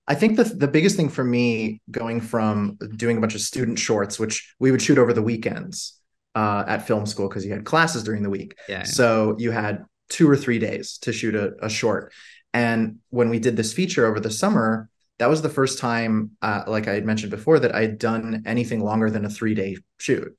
I 0.08 0.15
think 0.15 0.38
the 0.38 0.43
the 0.43 0.67
biggest 0.67 0.95
thing 0.97 1.10
for 1.10 1.23
me 1.23 1.82
going 1.89 2.21
from 2.21 2.78
doing 2.95 3.17
a 3.17 3.21
bunch 3.21 3.36
of 3.36 3.41
student 3.41 3.80
shorts, 3.80 4.19
which 4.19 4.54
we 4.60 4.71
would 4.71 4.82
shoot 4.82 4.97
over 4.97 5.13
the 5.13 5.21
weekends 5.21 5.99
uh, 6.36 6.65
at 6.67 6.86
film 6.86 7.06
school 7.06 7.28
because 7.28 7.45
you 7.45 7.52
had 7.52 7.65
classes 7.65 8.04
during 8.04 8.21
the 8.21 8.30
week. 8.30 8.58
Yeah. 8.67 8.84
So 8.84 9.36
you 9.39 9.52
had 9.52 9.86
two 10.10 10.30
or 10.30 10.36
three 10.36 10.60
days 10.60 10.98
to 11.00 11.13
shoot 11.13 11.36
a, 11.36 11.54
a 11.62 11.69
short. 11.69 12.13
And 12.54 13.00
when 13.10 13.30
we 13.30 13.39
did 13.39 13.58
this 13.58 13.74
feature 13.74 14.06
over 14.06 14.19
the 14.19 14.32
summer, 14.32 14.89
that 15.17 15.30
was 15.30 15.41
the 15.41 15.50
first 15.50 15.80
time, 15.80 16.32
uh, 16.41 16.63
like 16.67 16.88
I 16.88 16.93
had 16.93 17.06
mentioned 17.06 17.32
before, 17.32 17.60
that 17.60 17.74
I 17.74 17.82
had 17.82 17.98
done 17.98 18.43
anything 18.45 18.82
longer 18.82 19.10
than 19.10 19.26
a 19.26 19.30
three 19.30 19.56
day 19.56 19.78
shoot. 19.98 20.38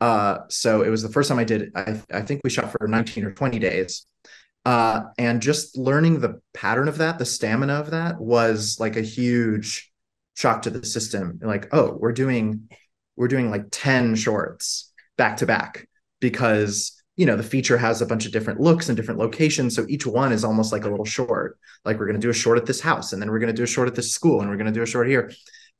Uh, 0.00 0.38
so 0.48 0.82
it 0.82 0.88
was 0.88 1.02
the 1.02 1.08
first 1.10 1.28
time 1.28 1.38
I 1.38 1.44
did. 1.44 1.70
I, 1.74 2.00
I 2.12 2.22
think 2.22 2.40
we 2.42 2.50
shot 2.50 2.72
for 2.72 2.88
19 2.88 3.24
or 3.24 3.32
20 3.32 3.58
days. 3.58 4.06
Uh, 4.64 5.02
and 5.18 5.42
just 5.42 5.76
learning 5.76 6.20
the 6.20 6.40
pattern 6.54 6.88
of 6.88 6.98
that, 6.98 7.18
the 7.18 7.26
stamina 7.26 7.74
of 7.74 7.90
that 7.90 8.18
was 8.18 8.78
like 8.80 8.96
a 8.96 9.02
huge 9.02 9.92
shock 10.34 10.62
to 10.62 10.70
the 10.70 10.84
system. 10.86 11.38
Like, 11.42 11.68
oh, 11.72 11.96
we're 12.00 12.12
doing 12.12 12.68
we're 13.16 13.28
doing 13.28 13.50
like 13.50 13.66
10 13.70 14.16
shorts 14.16 14.92
back 15.16 15.36
to 15.38 15.46
back 15.46 15.86
because 16.20 17.00
you 17.16 17.26
know 17.26 17.36
the 17.36 17.42
feature 17.42 17.78
has 17.78 18.02
a 18.02 18.06
bunch 18.06 18.26
of 18.26 18.32
different 18.32 18.60
looks 18.60 18.88
and 18.88 18.96
different 18.96 19.20
locations. 19.20 19.74
So 19.74 19.86
each 19.88 20.06
one 20.06 20.32
is 20.32 20.44
almost 20.44 20.72
like 20.72 20.84
a 20.84 20.90
little 20.90 21.04
short. 21.04 21.58
Like 21.84 21.98
we're 21.98 22.06
going 22.06 22.20
to 22.20 22.26
do 22.26 22.30
a 22.30 22.34
short 22.34 22.58
at 22.58 22.66
this 22.66 22.80
house 22.80 23.12
and 23.12 23.22
then 23.22 23.30
we're 23.30 23.38
going 23.38 23.52
to 23.52 23.56
do 23.56 23.62
a 23.62 23.68
short 23.68 23.88
at 23.88 23.94
this 23.94 24.12
school 24.12 24.40
and 24.40 24.50
we're 24.50 24.56
going 24.56 24.66
to 24.66 24.72
do 24.72 24.82
a 24.82 24.86
short 24.86 25.08
here. 25.08 25.32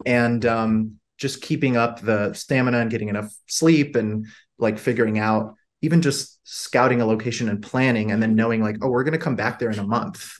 And 0.06 0.44
um, 0.46 1.00
just 1.18 1.42
keeping 1.42 1.76
up 1.76 2.00
the 2.00 2.32
stamina 2.34 2.78
and 2.78 2.90
getting 2.90 3.08
enough 3.08 3.34
sleep 3.46 3.96
and 3.96 4.26
like 4.58 4.78
figuring 4.78 5.18
out 5.18 5.54
even 5.82 6.02
just 6.02 6.40
scouting 6.44 7.00
a 7.00 7.06
location 7.06 7.48
and 7.48 7.62
planning 7.62 8.10
and 8.10 8.22
then 8.22 8.34
knowing 8.34 8.62
like 8.62 8.76
oh 8.82 8.88
we're 8.88 9.04
going 9.04 9.12
to 9.12 9.18
come 9.18 9.36
back 9.36 9.58
there 9.58 9.70
in 9.70 9.78
a 9.78 9.86
month 9.86 10.34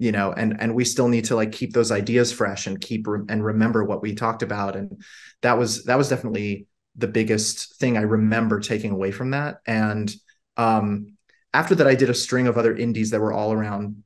you 0.00 0.12
know 0.12 0.32
and 0.32 0.56
and 0.60 0.74
we 0.74 0.84
still 0.84 1.08
need 1.08 1.26
to 1.26 1.36
like 1.36 1.52
keep 1.52 1.74
those 1.74 1.92
ideas 1.92 2.32
fresh 2.32 2.66
and 2.66 2.80
keep 2.80 3.06
re- 3.06 3.20
and 3.28 3.44
remember 3.44 3.84
what 3.84 4.00
we 4.00 4.14
talked 4.14 4.42
about. 4.42 4.74
And 4.74 5.02
that 5.42 5.58
was 5.58 5.84
that 5.84 5.98
was 5.98 6.08
definitely 6.08 6.66
the 7.00 7.08
biggest 7.08 7.76
thing 7.78 7.96
i 7.96 8.02
remember 8.02 8.60
taking 8.60 8.90
away 8.90 9.10
from 9.10 9.30
that. 9.30 9.58
And 9.66 10.12
um 10.56 11.16
after 11.52 11.74
that 11.76 11.86
i 11.86 11.94
did 11.94 12.10
a 12.10 12.14
string 12.14 12.46
of 12.46 12.58
other 12.58 12.76
indies 12.76 13.10
that 13.10 13.20
were 13.20 13.32
all 13.32 13.52
around 13.52 14.02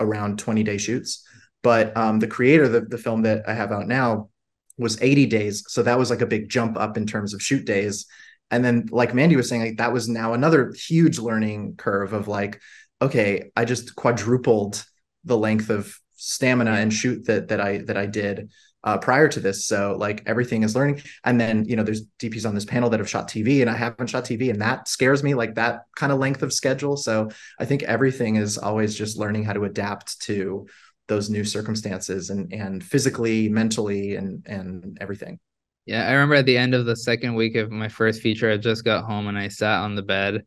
around 0.00 0.38
20 0.38 0.62
day 0.62 0.78
shoots. 0.78 1.26
But 1.62 1.96
um 1.96 2.18
the 2.18 2.28
creator 2.28 2.68
the, 2.68 2.80
the 2.80 2.98
film 2.98 3.22
that 3.22 3.48
i 3.48 3.54
have 3.54 3.72
out 3.72 3.86
now 3.86 4.30
was 4.78 5.00
80 5.00 5.26
days. 5.26 5.64
So 5.68 5.82
that 5.82 5.98
was 5.98 6.10
like 6.10 6.20
a 6.20 6.26
big 6.26 6.50
jump 6.50 6.76
up 6.76 6.98
in 6.98 7.06
terms 7.06 7.32
of 7.32 7.42
shoot 7.42 7.64
days. 7.64 8.04
And 8.50 8.62
then 8.64 8.88
like 8.90 9.14
mandy 9.14 9.36
was 9.36 9.48
saying 9.48 9.62
like 9.62 9.78
that 9.78 9.92
was 9.92 10.08
now 10.08 10.34
another 10.34 10.72
huge 10.72 11.18
learning 11.18 11.76
curve 11.76 12.12
of 12.12 12.28
like 12.28 12.60
okay 13.02 13.50
i 13.56 13.64
just 13.64 13.94
quadrupled 13.94 14.84
the 15.24 15.36
length 15.36 15.70
of 15.70 15.98
stamina 16.14 16.72
and 16.72 16.92
shoot 16.92 17.26
that 17.26 17.48
that 17.48 17.60
i 17.60 17.78
that 17.78 17.96
i 17.96 18.06
did 18.06 18.50
uh, 18.86 18.96
prior 18.96 19.28
to 19.28 19.40
this. 19.40 19.66
So 19.66 19.96
like 19.98 20.22
everything 20.26 20.62
is 20.62 20.74
learning. 20.74 21.02
And 21.24 21.38
then 21.38 21.64
you 21.66 21.76
know 21.76 21.82
there's 21.82 22.06
dps 22.20 22.46
on 22.46 22.54
this 22.54 22.64
panel 22.64 22.88
that 22.90 23.00
have 23.00 23.10
shot 23.10 23.28
tv 23.28 23.60
and 23.60 23.68
i 23.68 23.74
haven't 23.76 24.06
shot 24.06 24.24
tv 24.24 24.48
and 24.48 24.62
that 24.62 24.88
scares 24.88 25.22
me 25.22 25.34
like 25.34 25.56
that 25.56 25.82
kind 25.96 26.12
of 26.12 26.18
length 26.18 26.42
of 26.42 26.52
schedule. 26.52 26.96
So 26.96 27.30
i 27.58 27.64
think 27.64 27.82
everything 27.82 28.36
is 28.36 28.56
always 28.56 28.94
just 28.94 29.18
learning 29.18 29.44
how 29.44 29.52
to 29.52 29.64
adapt 29.64 30.20
to 30.22 30.66
those 31.08 31.28
new 31.28 31.44
circumstances 31.44 32.30
and 32.30 32.52
and 32.52 32.82
physically 32.82 33.48
mentally 33.48 34.16
and 34.16 34.46
and 34.46 34.96
everything. 35.00 35.38
Yeah, 35.84 36.08
I 36.08 36.12
remember 36.12 36.36
at 36.36 36.46
the 36.46 36.58
end 36.58 36.74
of 36.74 36.86
the 36.86 36.96
second 36.96 37.34
week 37.34 37.54
of 37.54 37.70
my 37.70 37.88
first 37.88 38.20
feature, 38.20 38.50
I 38.50 38.56
just 38.56 38.84
got 38.84 39.04
home 39.04 39.28
and 39.28 39.38
I 39.38 39.46
sat 39.46 39.82
on 39.82 39.94
the 39.94 40.02
bed, 40.02 40.44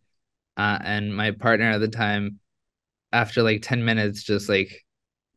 uh, 0.58 0.80
and 0.82 1.16
my 1.16 1.32
partner 1.32 1.72
at 1.72 1.78
the 1.80 1.88
time, 1.88 2.40
after 3.14 3.42
like 3.42 3.62
ten 3.62 3.86
minutes, 3.86 4.24
just 4.24 4.50
like 4.50 4.86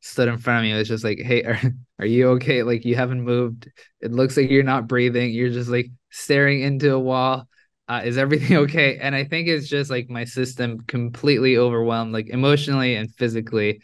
stood 0.02 0.28
in 0.28 0.36
front 0.36 0.58
of 0.58 0.62
me. 0.64 0.72
It 0.72 0.78
was 0.78 0.88
just 0.88 1.04
like, 1.04 1.18
"Hey, 1.18 1.42
are 1.44 1.60
are 1.98 2.06
you 2.06 2.30
okay? 2.32 2.62
Like 2.62 2.84
you 2.84 2.96
haven't 2.96 3.22
moved. 3.22 3.70
It 4.00 4.12
looks 4.12 4.36
like 4.36 4.50
you're 4.50 4.62
not 4.62 4.88
breathing. 4.88 5.32
You're 5.32 5.50
just 5.50 5.70
like 5.70 5.90
staring 6.10 6.60
into 6.60 6.92
a 6.92 7.00
wall. 7.00 7.48
Uh, 7.88 8.02
is 8.04 8.18
everything 8.18 8.56
okay?" 8.68 8.98
And 8.98 9.14
I 9.14 9.24
think 9.24 9.48
it's 9.48 9.68
just 9.68 9.90
like 9.90 10.10
my 10.10 10.24
system 10.24 10.80
completely 10.86 11.56
overwhelmed, 11.56 12.12
like 12.12 12.28
emotionally 12.28 12.96
and 12.96 13.10
physically. 13.14 13.80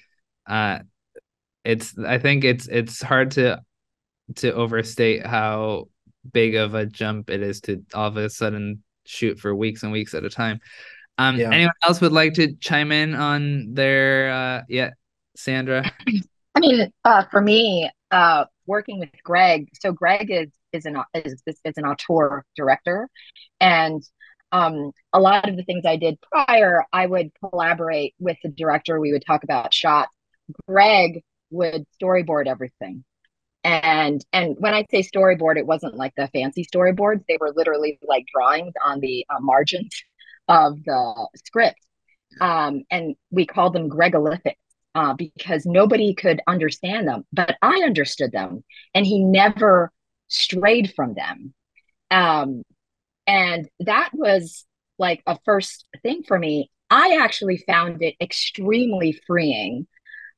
Uh, 0.46 0.80
it's 1.64 1.96
I 1.98 2.18
think 2.18 2.44
it's 2.44 2.66
it's 2.68 3.00
hard 3.02 3.32
to 3.32 3.62
to 4.36 4.52
overstate 4.52 5.26
how 5.26 5.88
big 6.32 6.54
of 6.56 6.74
a 6.74 6.86
jump 6.86 7.30
it 7.30 7.42
is 7.42 7.60
to 7.62 7.84
all 7.94 8.08
of 8.08 8.16
a 8.16 8.28
sudden 8.28 8.82
shoot 9.06 9.38
for 9.38 9.54
weeks 9.54 9.82
and 9.82 9.92
weeks 9.92 10.14
at 10.14 10.24
a 10.24 10.30
time. 10.30 10.60
Um, 11.16 11.38
yeah. 11.38 11.50
anyone 11.50 11.72
else 11.82 12.00
would 12.00 12.12
like 12.12 12.34
to 12.34 12.54
chime 12.56 12.92
in 12.92 13.14
on 13.14 13.74
their 13.74 14.30
uh, 14.30 14.62
yeah, 14.68 14.90
Sandra? 15.38 15.90
I 16.54 16.60
mean, 16.60 16.92
uh, 17.04 17.24
for 17.30 17.40
me, 17.40 17.90
uh, 18.10 18.44
working 18.66 18.98
with 18.98 19.10
Gregg. 19.22 19.68
So 19.80 19.92
Gregg 19.92 20.30
is 20.30 20.48
is 20.72 20.84
an 20.84 20.96
is 21.14 21.42
is 21.46 21.74
an 21.76 21.84
auteur 21.84 22.44
director, 22.56 23.08
and 23.60 24.02
um, 24.52 24.92
a 25.12 25.20
lot 25.20 25.48
of 25.48 25.56
the 25.56 25.64
things 25.64 25.84
I 25.86 25.96
did 25.96 26.18
prior, 26.32 26.84
I 26.92 27.06
would 27.06 27.30
collaborate 27.38 28.14
with 28.18 28.36
the 28.42 28.48
director. 28.48 28.98
We 28.98 29.12
would 29.12 29.24
talk 29.26 29.44
about 29.44 29.74
shots. 29.74 30.10
Gregg 30.66 31.22
would 31.50 31.84
storyboard 32.00 32.46
everything 32.46 33.04
and 33.64 34.24
and 34.32 34.56
when 34.58 34.74
i 34.74 34.84
say 34.90 35.02
storyboard 35.02 35.56
it 35.56 35.66
wasn't 35.66 35.94
like 35.94 36.12
the 36.16 36.28
fancy 36.28 36.64
storyboards 36.64 37.24
they 37.28 37.38
were 37.40 37.52
literally 37.56 37.98
like 38.02 38.24
drawings 38.32 38.72
on 38.84 39.00
the 39.00 39.26
uh, 39.30 39.40
margins 39.40 39.90
of 40.46 40.82
the 40.84 41.28
script 41.44 41.80
um, 42.40 42.82
and 42.90 43.16
we 43.30 43.46
called 43.46 43.72
them 43.72 43.90
gregolithics 43.90 44.54
uh, 44.98 45.14
because 45.14 45.64
nobody 45.64 46.14
could 46.14 46.40
understand 46.46 47.06
them 47.06 47.24
but 47.32 47.56
i 47.62 47.82
understood 47.84 48.32
them 48.32 48.64
and 48.94 49.06
he 49.06 49.22
never 49.22 49.92
strayed 50.28 50.92
from 50.94 51.14
them 51.14 51.54
um, 52.10 52.62
and 53.26 53.68
that 53.80 54.10
was 54.12 54.66
like 54.98 55.22
a 55.26 55.38
first 55.44 55.86
thing 56.02 56.22
for 56.26 56.38
me 56.38 56.70
i 56.90 57.18
actually 57.20 57.58
found 57.66 58.02
it 58.02 58.14
extremely 58.20 59.12
freeing 59.26 59.86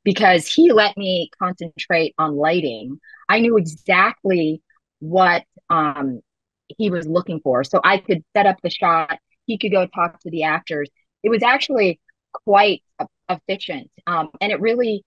because 0.04 0.46
he 0.46 0.72
let 0.72 0.96
me 0.96 1.30
concentrate 1.38 2.14
on 2.18 2.36
lighting. 2.36 2.98
I 3.28 3.40
knew 3.40 3.56
exactly 3.56 4.62
what 5.00 5.44
um, 5.68 6.20
he 6.68 6.90
was 6.90 7.06
looking 7.06 7.40
for. 7.40 7.64
So 7.64 7.80
I 7.84 7.98
could 7.98 8.24
set 8.36 8.46
up 8.46 8.56
the 8.62 8.70
shot, 8.70 9.18
he 9.46 9.58
could 9.58 9.72
go 9.72 9.86
talk 9.86 10.20
to 10.20 10.30
the 10.30 10.44
actors. 10.44 10.88
It 11.22 11.28
was 11.30 11.42
actually 11.42 12.00
quite 12.32 12.82
efficient. 13.28 13.90
Um, 14.06 14.30
and 14.40 14.52
it 14.52 14.60
really, 14.60 15.04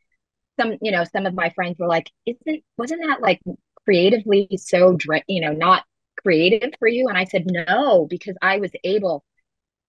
some, 0.60 0.78
you 0.82 0.92
know, 0.92 1.04
some 1.04 1.26
of 1.26 1.34
my 1.34 1.50
friends 1.52 1.78
were 1.80 1.88
like, 1.88 2.10
isn't, 2.26 2.64
wasn't 2.78 3.04
that 3.08 3.22
like 3.22 3.42
creatively 3.86 4.50
so, 4.58 4.98
you 5.28 5.42
know, 5.42 5.54
not 5.54 5.84
creative 6.22 6.72
for 6.80 6.88
you? 6.88 7.08
And 7.08 7.18
I 7.18 7.26
said, 7.26 7.46
no, 7.48 8.08
because 8.10 8.36
I 8.42 8.58
was 8.58 8.72
able 8.84 9.24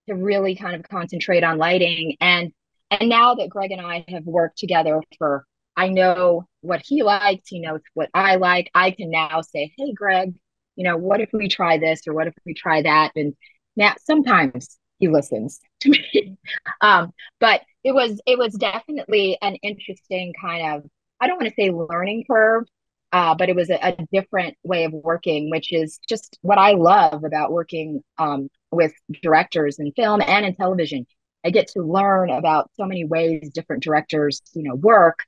to 0.08 0.14
really 0.14 0.56
kind 0.56 0.74
of 0.74 0.88
concentrate 0.88 1.44
on 1.44 1.58
lighting 1.58 2.16
and 2.20 2.52
and 2.90 3.08
now 3.08 3.34
that 3.34 3.48
Gregg 3.48 3.72
and 3.72 3.80
I 3.80 4.04
have 4.08 4.24
worked 4.24 4.58
together 4.58 5.00
for, 5.18 5.46
I 5.76 5.88
know 5.88 6.46
what 6.60 6.82
he 6.84 7.02
likes, 7.02 7.48
he 7.48 7.60
knows 7.60 7.80
what 7.94 8.10
I 8.14 8.36
like. 8.36 8.70
I 8.74 8.90
can 8.92 9.10
now 9.10 9.40
say, 9.40 9.72
hey, 9.76 9.92
Gregg, 9.92 10.34
you 10.76 10.84
know, 10.84 10.96
what 10.96 11.20
if 11.20 11.30
we 11.32 11.48
try 11.48 11.78
this 11.78 12.06
or 12.06 12.14
what 12.14 12.28
if 12.28 12.34
we 12.46 12.54
try 12.54 12.82
that? 12.82 13.12
And 13.16 13.34
now 13.76 13.94
sometimes 14.04 14.78
he 14.98 15.08
listens 15.08 15.60
to 15.84 15.90
me. 15.90 16.36
um, 16.80 17.12
but 17.40 17.62
it 17.82 17.92
was 17.92 18.20
it 18.26 18.38
was 18.38 18.54
definitely 18.54 19.38
an 19.42 19.56
interesting 19.56 20.32
kind 20.40 20.76
of 20.76 20.90
I 21.20 21.26
don't 21.26 21.36
want 21.36 21.48
to 21.48 21.54
say 21.56 21.70
learning 21.70 22.24
curve, 22.30 22.64
uh, 23.12 23.34
but 23.34 23.48
it 23.48 23.56
was 23.56 23.70
a, 23.70 23.78
a, 23.80 23.96
different 24.12 24.56
way 24.64 24.84
of 24.84 24.92
working, 24.92 25.48
which 25.48 25.72
is 25.72 26.00
just 26.08 26.36
what 26.42 26.58
I 26.58 26.72
love 26.72 27.22
about 27.24 27.52
working 27.52 28.02
um, 28.18 28.48
with 28.72 28.92
directors 29.22 29.78
in 29.78 29.92
film 29.92 30.20
and 30.20 30.44
in 30.44 30.54
television. 30.56 31.06
I 31.44 31.50
get 31.50 31.68
to 31.68 31.82
learn 31.82 32.30
about 32.30 32.70
so 32.76 32.84
many 32.86 33.04
ways 33.04 33.50
different 33.54 33.84
directors, 33.84 34.42
you 34.54 34.64
know, 34.64 34.74
work. 34.74 35.20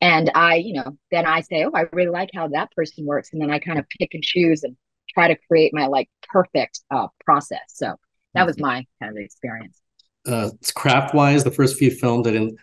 And 0.00 0.30
I, 0.34 0.56
you 0.56 0.74
know, 0.74 0.96
then 1.10 1.26
I 1.26 1.42
say, 1.42 1.64
oh, 1.64 1.72
I 1.74 1.84
really 1.92 2.10
like 2.10 2.30
how 2.34 2.48
that 2.48 2.72
person 2.72 3.04
works. 3.04 3.30
And 3.32 3.42
then 3.42 3.50
I 3.50 3.58
kind 3.58 3.78
of 3.78 3.86
pick 3.88 4.14
and 4.14 4.22
choose 4.22 4.62
and 4.62 4.76
try 5.10 5.28
to 5.28 5.36
create 5.48 5.74
my 5.74 5.86
like 5.86 6.08
perfect 6.32 6.80
uh, 6.90 7.08
process. 7.24 7.60
So 7.68 7.96
that 8.34 8.46
was 8.46 8.58
my 8.58 8.86
kind 9.00 9.16
of 9.16 9.22
experience. 9.22 9.80
Uh, 10.26 10.50
craft 10.74 11.14
wise, 11.14 11.44
the 11.44 11.50
first 11.50 11.76
few 11.78 11.90
films 11.90 12.26
I 12.26 12.32
didn't, 12.32 12.58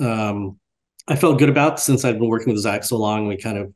um, 0.00 0.58
I 1.08 1.16
felt 1.16 1.38
good 1.38 1.48
about 1.48 1.78
since 1.78 2.04
I've 2.04 2.18
been 2.18 2.28
working 2.28 2.52
with 2.52 2.62
Zack 2.62 2.84
so 2.84 2.96
long. 2.96 3.28
We 3.28 3.36
kind 3.36 3.58
of, 3.58 3.72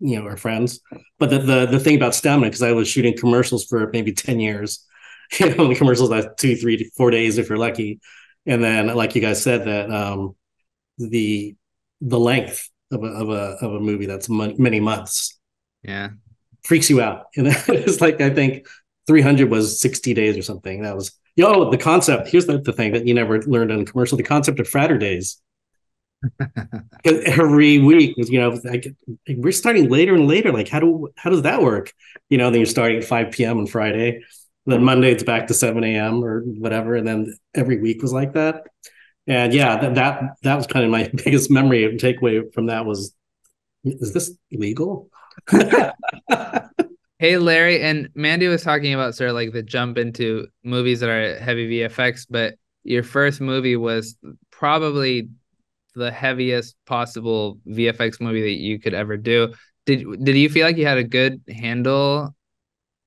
you 0.00 0.18
know, 0.18 0.26
are 0.26 0.36
friends. 0.36 0.80
But 1.18 1.30
the 1.30 1.38
the, 1.38 1.66
the 1.66 1.78
thing 1.80 1.96
about 1.96 2.14
stamina, 2.14 2.48
because 2.48 2.62
I 2.62 2.72
was 2.72 2.88
shooting 2.88 3.16
commercials 3.16 3.64
for 3.66 3.90
maybe 3.92 4.12
10 4.12 4.40
years 4.40 4.86
You 5.40 5.54
know, 5.54 5.68
the 5.68 5.74
commercials 5.74 6.10
last 6.10 6.28
two, 6.36 6.56
three, 6.56 6.90
four 6.96 7.10
days 7.10 7.38
if 7.38 7.48
you're 7.48 7.58
lucky, 7.58 8.00
and 8.44 8.62
then 8.62 8.88
like 8.88 9.14
you 9.14 9.22
guys 9.22 9.42
said 9.42 9.64
that 9.64 9.90
um, 9.90 10.36
the 10.98 11.56
the 12.02 12.18
length 12.18 12.68
of 12.90 13.02
a 13.02 13.06
of 13.06 13.30
a 13.30 13.56
of 13.64 13.74
a 13.74 13.80
movie 13.80 14.04
that's 14.04 14.28
many 14.28 14.78
months. 14.78 15.38
Yeah, 15.82 16.10
freaks 16.64 16.90
you 16.90 17.00
out. 17.00 17.26
And 17.36 17.46
it's 17.68 18.00
like 18.02 18.20
I 18.20 18.28
think 18.28 18.66
300 19.06 19.50
was 19.50 19.80
60 19.80 20.12
days 20.12 20.36
or 20.36 20.42
something. 20.42 20.82
That 20.82 20.96
was 20.96 21.12
yo 21.36 21.70
the 21.70 21.78
concept. 21.78 22.28
Here's 22.28 22.46
the, 22.46 22.58
the 22.58 22.72
thing 22.72 22.92
that 22.92 23.06
you 23.06 23.14
never 23.14 23.42
learned 23.42 23.70
in 23.70 23.84
commercial: 23.84 24.16
the 24.16 24.24
concept 24.24 24.60
of 24.60 24.68
Fraturdays. 24.68 25.40
every 27.04 27.80
week 27.80 28.16
was 28.16 28.30
you 28.30 28.38
know 28.38 28.56
like, 28.62 28.86
we're 29.28 29.50
starting 29.50 29.88
later 29.88 30.14
and 30.14 30.28
later 30.28 30.52
like 30.52 30.68
how 30.68 30.78
do 30.78 31.08
how 31.16 31.28
does 31.30 31.42
that 31.42 31.60
work 31.60 31.92
you 32.28 32.38
know 32.38 32.48
then 32.48 32.60
you're 32.60 32.66
starting 32.66 32.98
at 32.98 33.04
5 33.04 33.32
p.m 33.32 33.58
on 33.58 33.66
friday 33.66 34.20
then 34.66 34.84
monday 34.84 35.10
it's 35.10 35.24
back 35.24 35.48
to 35.48 35.54
7 35.54 35.82
a.m 35.82 36.22
or 36.22 36.42
whatever 36.42 36.94
and 36.94 37.08
then 37.08 37.34
every 37.54 37.80
week 37.80 38.02
was 38.02 38.12
like 38.12 38.34
that 38.34 38.62
and 39.26 39.52
yeah 39.52 39.80
that 39.80 39.96
that, 39.96 40.22
that 40.42 40.54
was 40.54 40.68
kind 40.68 40.84
of 40.84 40.92
my 40.92 41.10
biggest 41.24 41.50
memory 41.50 41.84
and 41.84 41.98
takeaway 41.98 42.40
from 42.54 42.66
that 42.66 42.86
was 42.86 43.12
is 43.84 44.12
this 44.12 44.32
legal 44.52 45.10
hey 47.22 47.38
larry 47.38 47.80
and 47.80 48.08
mandy 48.14 48.48
was 48.48 48.62
talking 48.62 48.92
about 48.92 49.14
sort 49.14 49.30
of 49.30 49.34
like 49.34 49.52
the 49.52 49.62
jump 49.62 49.96
into 49.96 50.46
movies 50.64 51.00
that 51.00 51.08
are 51.08 51.38
heavy 51.38 51.68
vfx 51.70 52.26
but 52.28 52.56
your 52.84 53.02
first 53.02 53.40
movie 53.40 53.76
was 53.76 54.16
probably 54.50 55.28
the 55.94 56.10
heaviest 56.10 56.76
possible 56.86 57.58
VFX 57.68 58.20
movie 58.20 58.42
that 58.42 58.60
you 58.60 58.78
could 58.78 58.94
ever 58.94 59.16
do. 59.16 59.52
Did 59.86 60.24
did 60.24 60.36
you 60.36 60.48
feel 60.48 60.66
like 60.66 60.76
you 60.76 60.86
had 60.86 60.98
a 60.98 61.04
good 61.04 61.40
handle 61.48 62.34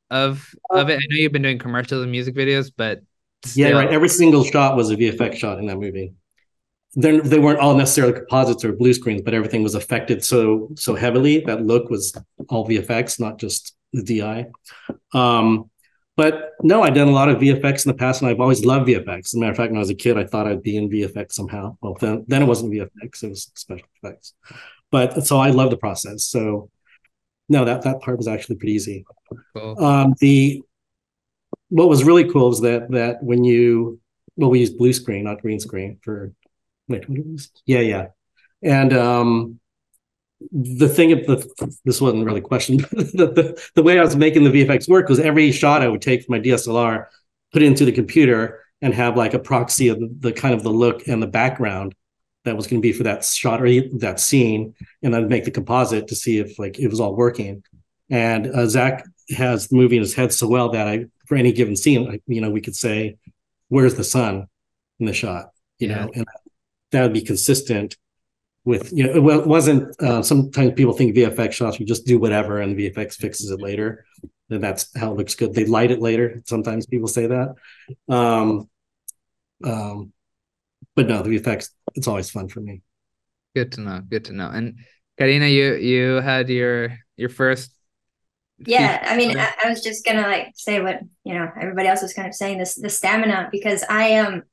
of 0.10 0.54
uh, 0.74 0.80
of 0.80 0.90
it? 0.90 0.96
I 0.96 1.06
know 1.10 1.16
you've 1.18 1.32
been 1.32 1.42
doing 1.42 1.60
commercials 1.60 2.04
and 2.04 2.12
music 2.12 2.36
videos, 2.36 2.72
but 2.76 3.02
still... 3.44 3.70
yeah, 3.70 3.76
right. 3.76 3.90
Every 3.90 4.10
single 4.10 4.44
shot 4.44 4.76
was 4.76 4.92
a 4.92 4.96
VFX 4.96 5.36
shot 5.36 5.60
in 5.60 5.66
that 5.68 5.78
movie. 5.78 6.14
They're, 6.98 7.22
they 7.22 7.40
weren't 7.40 7.60
all 7.60 7.76
necessarily 7.76 8.14
composites 8.14 8.64
or 8.64 8.72
blue 8.72 8.94
screens, 8.94 9.22
but 9.22 9.34
everything 9.34 9.64
was 9.64 9.76
affected 9.76 10.24
so 10.24 10.70
so 10.76 10.96
heavily 10.96 11.40
that 11.42 11.66
look 11.66 11.90
was 11.90 12.16
all 12.50 12.68
VFX, 12.68 13.20
not 13.20 13.38
just 13.38 13.75
the 13.96 14.04
DI. 14.04 14.48
Um, 15.14 15.70
but 16.18 16.52
no, 16.62 16.82
I've 16.82 16.96
done 16.96 17.10
a 17.10 17.12
lot 17.12 17.28
of 17.30 17.40
VFX 17.40 17.86
in 17.86 17.92
the 17.92 17.98
past, 17.98 18.22
and 18.22 18.30
I've 18.30 18.40
always 18.40 18.64
loved 18.64 18.88
VFX. 18.88 19.20
As 19.26 19.34
a 19.34 19.40
matter 19.40 19.52
of 19.52 19.58
fact, 19.58 19.72
when 19.72 19.78
I 19.78 19.80
was 19.80 19.90
a 19.90 19.96
kid, 19.96 20.18
I 20.18 20.26
thought 20.26 20.48
I'd 20.48 20.64
be 20.64 20.78
in 20.78 20.90
VFX 20.90 21.34
somehow. 21.34 21.78
Well, 21.82 21.98
then, 22.00 22.24
then 22.28 22.42
it 22.42 22.46
wasn't 22.46 22.72
VFX; 22.74 23.24
it 23.24 23.30
was 23.30 23.52
special 23.56 23.88
effects. 24.02 24.34
But 24.92 25.26
so 25.26 25.38
I 25.40 25.50
love 25.50 25.72
the 25.72 25.78
process. 25.78 26.24
So 26.26 26.70
no, 27.50 27.66
that 27.66 27.82
that 27.84 28.02
part 28.02 28.18
was 28.18 28.28
actually 28.28 28.56
pretty 28.56 28.74
easy. 28.74 29.06
Cool. 29.54 29.84
Um, 29.84 30.14
the 30.20 30.62
what 31.70 31.90
was 31.90 32.04
really 32.04 32.30
cool 32.30 32.52
is 32.52 32.62
that 32.62 32.90
that 32.92 33.22
when 33.22 33.44
you 33.44 34.00
well, 34.38 34.50
we 34.50 34.60
used 34.60 34.78
blue 34.78 34.94
screen, 34.94 35.26
not 35.26 35.42
green 35.42 35.60
screen 35.60 36.00
for 36.02 36.34
wait, 36.88 37.06
yeah, 37.66 37.80
yeah, 37.80 38.08
and 38.64 38.94
um, 38.94 39.60
the 40.52 40.90
thing 40.90 41.12
of 41.12 41.26
the 41.26 41.78
this 41.86 42.02
wasn't 42.02 42.26
really 42.26 42.40
a 42.40 42.44
question 42.44 42.78
the, 42.92 43.32
the, 43.34 43.70
the 43.76 43.84
way 43.84 43.98
i 43.98 44.04
was 44.04 44.16
making 44.16 44.44
the 44.44 44.50
vfx 44.50 44.88
work 44.88 45.08
was 45.08 45.20
every 45.20 45.52
shot 45.52 45.82
i 45.82 45.88
would 45.88 46.02
take 46.02 46.24
from 46.24 46.34
my 46.34 46.40
dslr 46.40 47.06
put 47.54 47.62
it 47.62 47.66
into 47.66 47.86
the 47.86 47.92
computer 47.92 48.62
and 48.82 48.94
have 48.94 49.16
like 49.16 49.34
a 49.34 49.40
proxy 49.40 49.88
of 49.88 50.00
the, 50.00 50.14
the 50.20 50.34
kind 50.34 50.54
of 50.54 50.64
the 50.64 50.70
look 50.70 51.08
and 51.08 51.22
the 51.24 51.28
background 51.28 51.96
that 52.44 52.56
was 52.56 52.68
going 52.68 52.82
to 52.82 52.86
be 52.86 52.94
for 52.94 53.04
that 53.04 53.26
shot 53.26 53.62
or 53.62 53.68
that 53.98 54.20
scene. 54.20 54.74
And 55.04 55.14
then 55.14 55.28
make 55.28 55.46
the 55.46 55.52
composite 55.52 56.08
to 56.08 56.16
see 56.16 56.40
if 56.40 56.58
like 56.58 56.80
it 56.80 56.88
was 56.88 57.00
all 57.00 57.16
working. 57.16 57.64
And 58.10 58.48
uh, 58.48 58.68
Zack 58.68 59.06
has 59.36 59.68
the 59.68 59.76
movie 59.76 59.96
in 59.96 60.04
his 60.04 60.14
head 60.14 60.32
so 60.32 60.48
well 60.48 60.70
that 60.70 60.88
i 60.88 61.06
for 61.26 61.36
any 61.36 61.52
given 61.52 61.76
scene 61.76 62.06
like, 62.06 62.22
you 62.28 62.40
know 62.40 62.52
we 62.52 62.62
could 62.62 62.76
say 62.76 63.18
where's 63.70 63.96
the 63.96 64.04
sun 64.04 64.46
in 65.00 65.08
the 65.08 65.14
shot? 65.14 65.48
You 65.80 65.90
yeah. 65.90 66.06
know 66.06 66.12
and 66.14 66.26
that 66.92 67.02
would 67.02 67.14
be 67.14 67.22
consistent 67.22 67.98
with 68.66 68.92
you 68.92 69.04
know 69.06 69.30
it 69.30 69.48
wasn't 69.48 70.02
uh, 70.02 70.22
sometimes 70.22 70.74
people 70.74 70.94
think 70.94 71.16
vfx 71.16 71.54
shots 71.54 71.80
you 71.80 71.86
just 71.86 72.06
do 72.06 72.20
whatever 72.20 72.60
and 72.60 72.76
vfx 72.78 73.16
fixes 73.16 73.52
it 73.52 73.62
later. 73.62 74.06
And 74.50 74.64
that's 74.64 74.96
how 74.96 75.12
it 75.12 75.18
looks 75.18 75.34
good. 75.34 75.56
They 75.56 75.66
light 75.66 75.90
it 75.90 76.02
later. 76.02 76.44
Sometimes 76.46 76.86
people 76.86 77.08
say 77.08 77.28
that. 77.28 77.56
Um 78.10 78.70
um 79.64 80.12
but 80.96 81.08
no 81.08 81.22
the 81.22 81.40
vfx 81.40 81.70
it's 81.94 82.08
always 82.08 82.30
fun 82.30 82.50
for 82.50 82.60
me. 82.60 82.82
Good 83.56 83.72
to 83.74 83.82
know. 83.82 84.02
Good 84.08 84.26
to 84.26 84.34
know. 84.34 84.50
And 84.50 84.80
karina 85.18 85.48
you 85.48 85.76
you 85.76 86.16
had 86.22 86.50
your 86.50 86.98
your 87.16 87.30
first 87.30 87.72
yeah 88.66 89.06
i 89.10 89.18
mean 89.18 89.38
I, 89.38 89.54
I 89.64 89.70
was 89.70 89.82
just 89.82 90.06
gonna 90.06 90.22
like 90.22 90.54
say 90.56 90.82
what 90.82 91.00
you 91.24 91.34
know 91.34 91.50
everybody 91.60 91.88
else 91.88 92.02
was 92.02 92.14
kind 92.14 92.28
of 92.28 92.34
saying 92.34 92.58
this 92.58 92.76
the 92.76 92.90
stamina 92.90 93.50
because 93.52 93.84
i 93.90 94.08
am 94.08 94.34
um, 94.34 94.44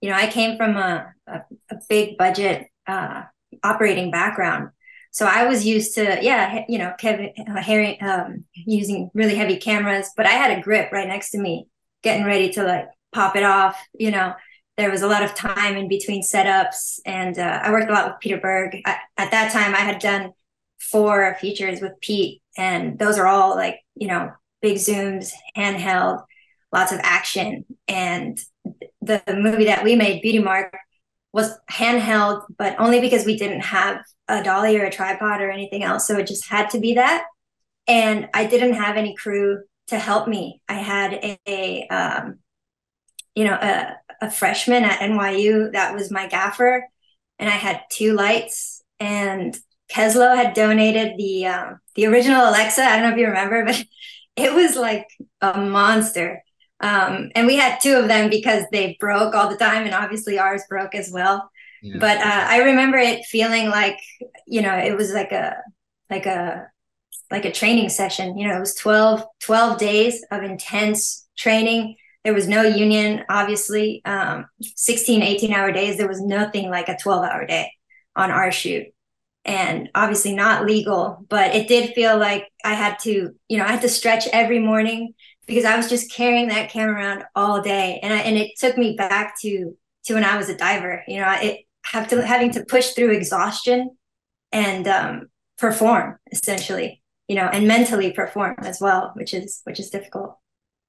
you 0.00 0.10
know 0.10 0.16
i 0.16 0.26
came 0.26 0.56
from 0.56 0.76
a, 0.76 1.12
a, 1.26 1.40
a 1.70 1.76
big 1.88 2.16
budget 2.16 2.68
uh 2.86 3.24
operating 3.62 4.10
background. 4.10 4.70
So 5.10 5.26
I 5.26 5.46
was 5.46 5.66
used 5.66 5.94
to, 5.96 6.18
yeah, 6.22 6.64
you 6.68 6.78
know, 6.78 6.94
Kevin, 6.98 7.32
uh, 7.46 8.06
um, 8.06 8.44
using 8.54 9.10
really 9.12 9.34
heavy 9.34 9.58
cameras, 9.58 10.10
but 10.16 10.26
I 10.26 10.30
had 10.30 10.56
a 10.56 10.62
grip 10.62 10.90
right 10.90 11.06
next 11.06 11.32
to 11.32 11.38
me, 11.38 11.66
getting 12.02 12.24
ready 12.24 12.50
to 12.52 12.62
like 12.62 12.86
pop 13.12 13.36
it 13.36 13.42
off. 13.42 13.78
You 13.92 14.10
know, 14.10 14.32
there 14.78 14.90
was 14.90 15.02
a 15.02 15.06
lot 15.06 15.22
of 15.22 15.34
time 15.34 15.76
in 15.76 15.86
between 15.86 16.22
setups, 16.22 16.98
and 17.04 17.38
uh, 17.38 17.60
I 17.62 17.70
worked 17.70 17.90
a 17.90 17.92
lot 17.92 18.06
with 18.06 18.20
Peter 18.20 18.38
Berg. 18.38 18.80
I, 18.86 18.96
at 19.18 19.30
that 19.32 19.52
time, 19.52 19.74
I 19.74 19.80
had 19.80 20.00
done 20.00 20.32
four 20.80 21.36
features 21.40 21.82
with 21.82 21.92
Pete, 22.00 22.40
and 22.56 22.98
those 22.98 23.18
are 23.18 23.26
all 23.26 23.54
like, 23.54 23.80
you 23.94 24.08
know, 24.08 24.32
big 24.62 24.78
zooms, 24.78 25.32
handheld, 25.54 26.24
lots 26.72 26.90
of 26.90 27.00
action. 27.02 27.66
And 27.86 28.38
the, 29.02 29.22
the 29.26 29.36
movie 29.36 29.66
that 29.66 29.84
we 29.84 29.94
made, 29.94 30.22
Beauty 30.22 30.38
Mark, 30.38 30.74
was 31.32 31.56
handheld, 31.70 32.44
but 32.58 32.78
only 32.78 33.00
because 33.00 33.24
we 33.24 33.38
didn't 33.38 33.60
have 33.60 34.02
a 34.28 34.42
dolly 34.42 34.78
or 34.78 34.84
a 34.84 34.90
tripod 34.90 35.40
or 35.40 35.50
anything 35.50 35.82
else. 35.82 36.06
So 36.06 36.18
it 36.18 36.26
just 36.26 36.48
had 36.48 36.70
to 36.70 36.80
be 36.80 36.94
that. 36.94 37.24
And 37.88 38.28
I 38.34 38.46
didn't 38.46 38.74
have 38.74 38.96
any 38.96 39.14
crew 39.16 39.62
to 39.88 39.98
help 39.98 40.28
me. 40.28 40.60
I 40.68 40.74
had 40.74 41.14
a, 41.14 41.38
a 41.46 41.86
um, 41.88 42.38
you 43.34 43.44
know, 43.44 43.54
a, 43.54 43.96
a 44.20 44.30
freshman 44.30 44.84
at 44.84 45.00
NYU 45.00 45.72
that 45.72 45.94
was 45.94 46.10
my 46.10 46.28
gaffer, 46.28 46.86
and 47.38 47.48
I 47.48 47.52
had 47.52 47.82
two 47.90 48.12
lights. 48.12 48.82
And 49.00 49.58
Keslow 49.90 50.36
had 50.36 50.54
donated 50.54 51.14
the 51.18 51.46
um, 51.46 51.80
the 51.94 52.06
original 52.06 52.48
Alexa. 52.48 52.82
I 52.82 52.96
don't 52.96 53.06
know 53.06 53.12
if 53.12 53.18
you 53.18 53.26
remember, 53.26 53.64
but 53.64 53.84
it 54.36 54.54
was 54.54 54.76
like 54.76 55.08
a 55.40 55.60
monster. 55.60 56.42
Um, 56.82 57.30
and 57.34 57.46
we 57.46 57.56
had 57.56 57.80
two 57.80 57.94
of 57.94 58.08
them 58.08 58.28
because 58.28 58.64
they 58.72 58.96
broke 58.98 59.34
all 59.34 59.48
the 59.48 59.56
time, 59.56 59.84
and 59.84 59.94
obviously 59.94 60.38
ours 60.38 60.62
broke 60.68 60.94
as 60.94 61.10
well. 61.10 61.50
Yeah. 61.80 61.96
But 61.98 62.18
uh, 62.18 62.46
I 62.48 62.62
remember 62.62 62.98
it 62.98 63.24
feeling 63.24 63.68
like 63.68 63.98
you 64.46 64.62
know 64.62 64.76
it 64.76 64.96
was 64.96 65.12
like 65.12 65.32
a 65.32 65.56
like 66.10 66.26
a 66.26 66.66
like 67.32 67.44
a 67.46 67.50
training 67.50 67.88
session. 67.88 68.36
You 68.36 68.46
know, 68.46 68.56
it 68.56 68.60
was 68.60 68.74
12, 68.74 69.24
12 69.40 69.78
days 69.78 70.24
of 70.30 70.42
intense 70.42 71.26
training. 71.36 71.96
There 72.24 72.34
was 72.34 72.46
no 72.46 72.62
union, 72.62 73.24
obviously. 73.28 74.02
Um, 74.04 74.46
16, 74.60 75.22
18 75.22 75.52
hour 75.52 75.72
days. 75.72 75.96
There 75.96 76.06
was 76.06 76.20
nothing 76.20 76.70
like 76.70 76.88
a 76.88 76.96
12 76.96 77.24
hour 77.24 77.46
day 77.46 77.72
on 78.14 78.30
our 78.30 78.52
shoot. 78.52 78.86
And 79.44 79.88
obviously 79.94 80.36
not 80.36 80.66
legal, 80.66 81.24
but 81.28 81.56
it 81.56 81.66
did 81.66 81.94
feel 81.94 82.16
like 82.16 82.46
I 82.64 82.74
had 82.74 82.98
to, 83.00 83.30
you 83.48 83.58
know, 83.58 83.64
I 83.64 83.72
had 83.72 83.80
to 83.80 83.88
stretch 83.88 84.28
every 84.28 84.60
morning 84.60 85.14
because 85.46 85.64
I 85.64 85.76
was 85.76 85.88
just 85.88 86.12
carrying 86.12 86.48
that 86.48 86.70
camera 86.70 86.94
around 86.94 87.24
all 87.34 87.60
day, 87.62 87.98
and 88.02 88.12
I, 88.12 88.18
and 88.18 88.36
it 88.36 88.52
took 88.58 88.76
me 88.78 88.94
back 88.96 89.40
to 89.40 89.76
to 90.04 90.14
when 90.14 90.24
I 90.24 90.36
was 90.36 90.48
a 90.48 90.56
diver. 90.56 91.04
You 91.06 91.20
know, 91.20 91.36
it 91.40 91.60
have 91.84 92.08
to 92.08 92.24
having 92.26 92.50
to 92.52 92.64
push 92.64 92.90
through 92.90 93.10
exhaustion 93.10 93.96
and 94.52 94.86
um, 94.88 95.28
perform 95.58 96.18
essentially. 96.30 97.02
You 97.28 97.36
know, 97.36 97.46
and 97.46 97.66
mentally 97.66 98.12
perform 98.12 98.56
as 98.58 98.80
well, 98.80 99.12
which 99.14 99.32
is 99.32 99.60
which 99.64 99.80
is 99.80 99.90
difficult. 99.90 100.36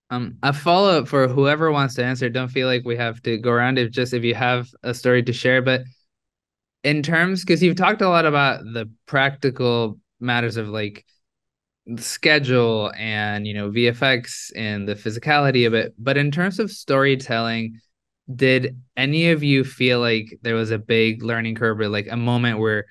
Um, 0.09 0.37
a 0.43 0.51
follow 0.51 0.99
up 0.99 1.07
for 1.07 1.27
whoever 1.27 1.71
wants 1.71 1.95
to 1.95 2.05
answer. 2.05 2.29
Don't 2.29 2.49
feel 2.49 2.67
like 2.67 2.83
we 2.85 2.97
have 2.97 3.21
to 3.23 3.37
go 3.37 3.51
around 3.51 3.77
it. 3.77 3.91
Just 3.91 4.13
if 4.13 4.23
you 4.23 4.35
have 4.35 4.69
a 4.83 4.93
story 4.93 5.23
to 5.23 5.33
share, 5.33 5.61
but 5.61 5.83
in 6.83 7.01
terms 7.01 7.41
because 7.41 7.63
you've 7.63 7.77
talked 7.77 8.01
a 8.01 8.09
lot 8.09 8.25
about 8.25 8.63
the 8.63 8.91
practical 9.05 9.99
matters 10.19 10.57
of 10.57 10.67
like 10.67 11.05
schedule 11.97 12.91
and 12.97 13.45
you 13.45 13.53
know 13.53 13.69
VFX 13.69 14.51
and 14.55 14.87
the 14.87 14.95
physicality 14.95 15.67
of 15.67 15.73
it. 15.73 15.93
But 15.97 16.17
in 16.17 16.31
terms 16.31 16.59
of 16.59 16.71
storytelling, 16.71 17.79
did 18.33 18.79
any 18.95 19.31
of 19.31 19.43
you 19.43 19.63
feel 19.63 19.99
like 19.99 20.39
there 20.41 20.55
was 20.55 20.71
a 20.71 20.77
big 20.77 21.23
learning 21.23 21.55
curve 21.55 21.79
or 21.79 21.89
like 21.89 22.07
a 22.09 22.17
moment 22.17 22.59
where 22.59 22.85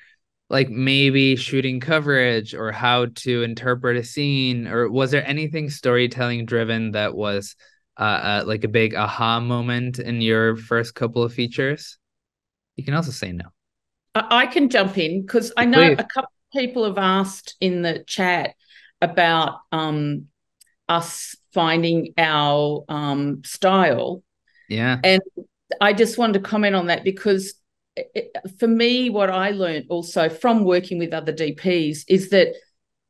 like 0.50 0.68
maybe 0.68 1.34
shooting 1.34 1.80
coverage 1.80 2.54
or 2.54 2.70
how 2.70 3.06
to 3.14 3.42
interpret 3.42 3.96
a 3.96 4.04
scene 4.04 4.68
or 4.68 4.90
was 4.90 5.10
there 5.10 5.26
anything 5.26 5.70
storytelling 5.70 6.44
driven 6.44 6.92
that 6.92 7.14
was 7.14 7.56
uh, 7.98 8.02
uh, 8.02 8.44
like 8.46 8.62
a 8.62 8.68
big 8.68 8.94
aha 8.94 9.40
moment 9.40 9.98
in 9.98 10.20
your 10.20 10.56
first 10.56 10.94
couple 10.94 11.22
of 11.22 11.32
features 11.32 11.98
you 12.76 12.84
can 12.84 12.92
also 12.92 13.10
say 13.10 13.32
no 13.32 13.46
i 14.14 14.46
can 14.46 14.68
jump 14.68 14.98
in 14.98 15.22
because 15.22 15.52
i 15.56 15.64
know 15.64 15.78
Please. 15.78 15.98
a 15.98 16.04
couple 16.04 16.30
people 16.52 16.84
have 16.84 16.98
asked 16.98 17.56
in 17.60 17.80
the 17.80 18.04
chat 18.06 18.54
about 19.02 19.60
um, 19.72 20.28
us 20.88 21.36
finding 21.52 22.14
our 22.16 22.84
um, 22.88 23.42
style. 23.44 24.22
Yeah. 24.68 24.98
And 25.04 25.20
I 25.80 25.92
just 25.92 26.18
wanted 26.18 26.34
to 26.34 26.48
comment 26.48 26.74
on 26.74 26.86
that 26.86 27.04
because 27.04 27.54
it, 27.96 28.34
for 28.58 28.66
me, 28.66 29.10
what 29.10 29.30
I 29.30 29.50
learned 29.50 29.86
also 29.90 30.28
from 30.28 30.64
working 30.64 30.98
with 30.98 31.12
other 31.12 31.32
DPs 31.32 32.04
is 32.08 32.30
that 32.30 32.54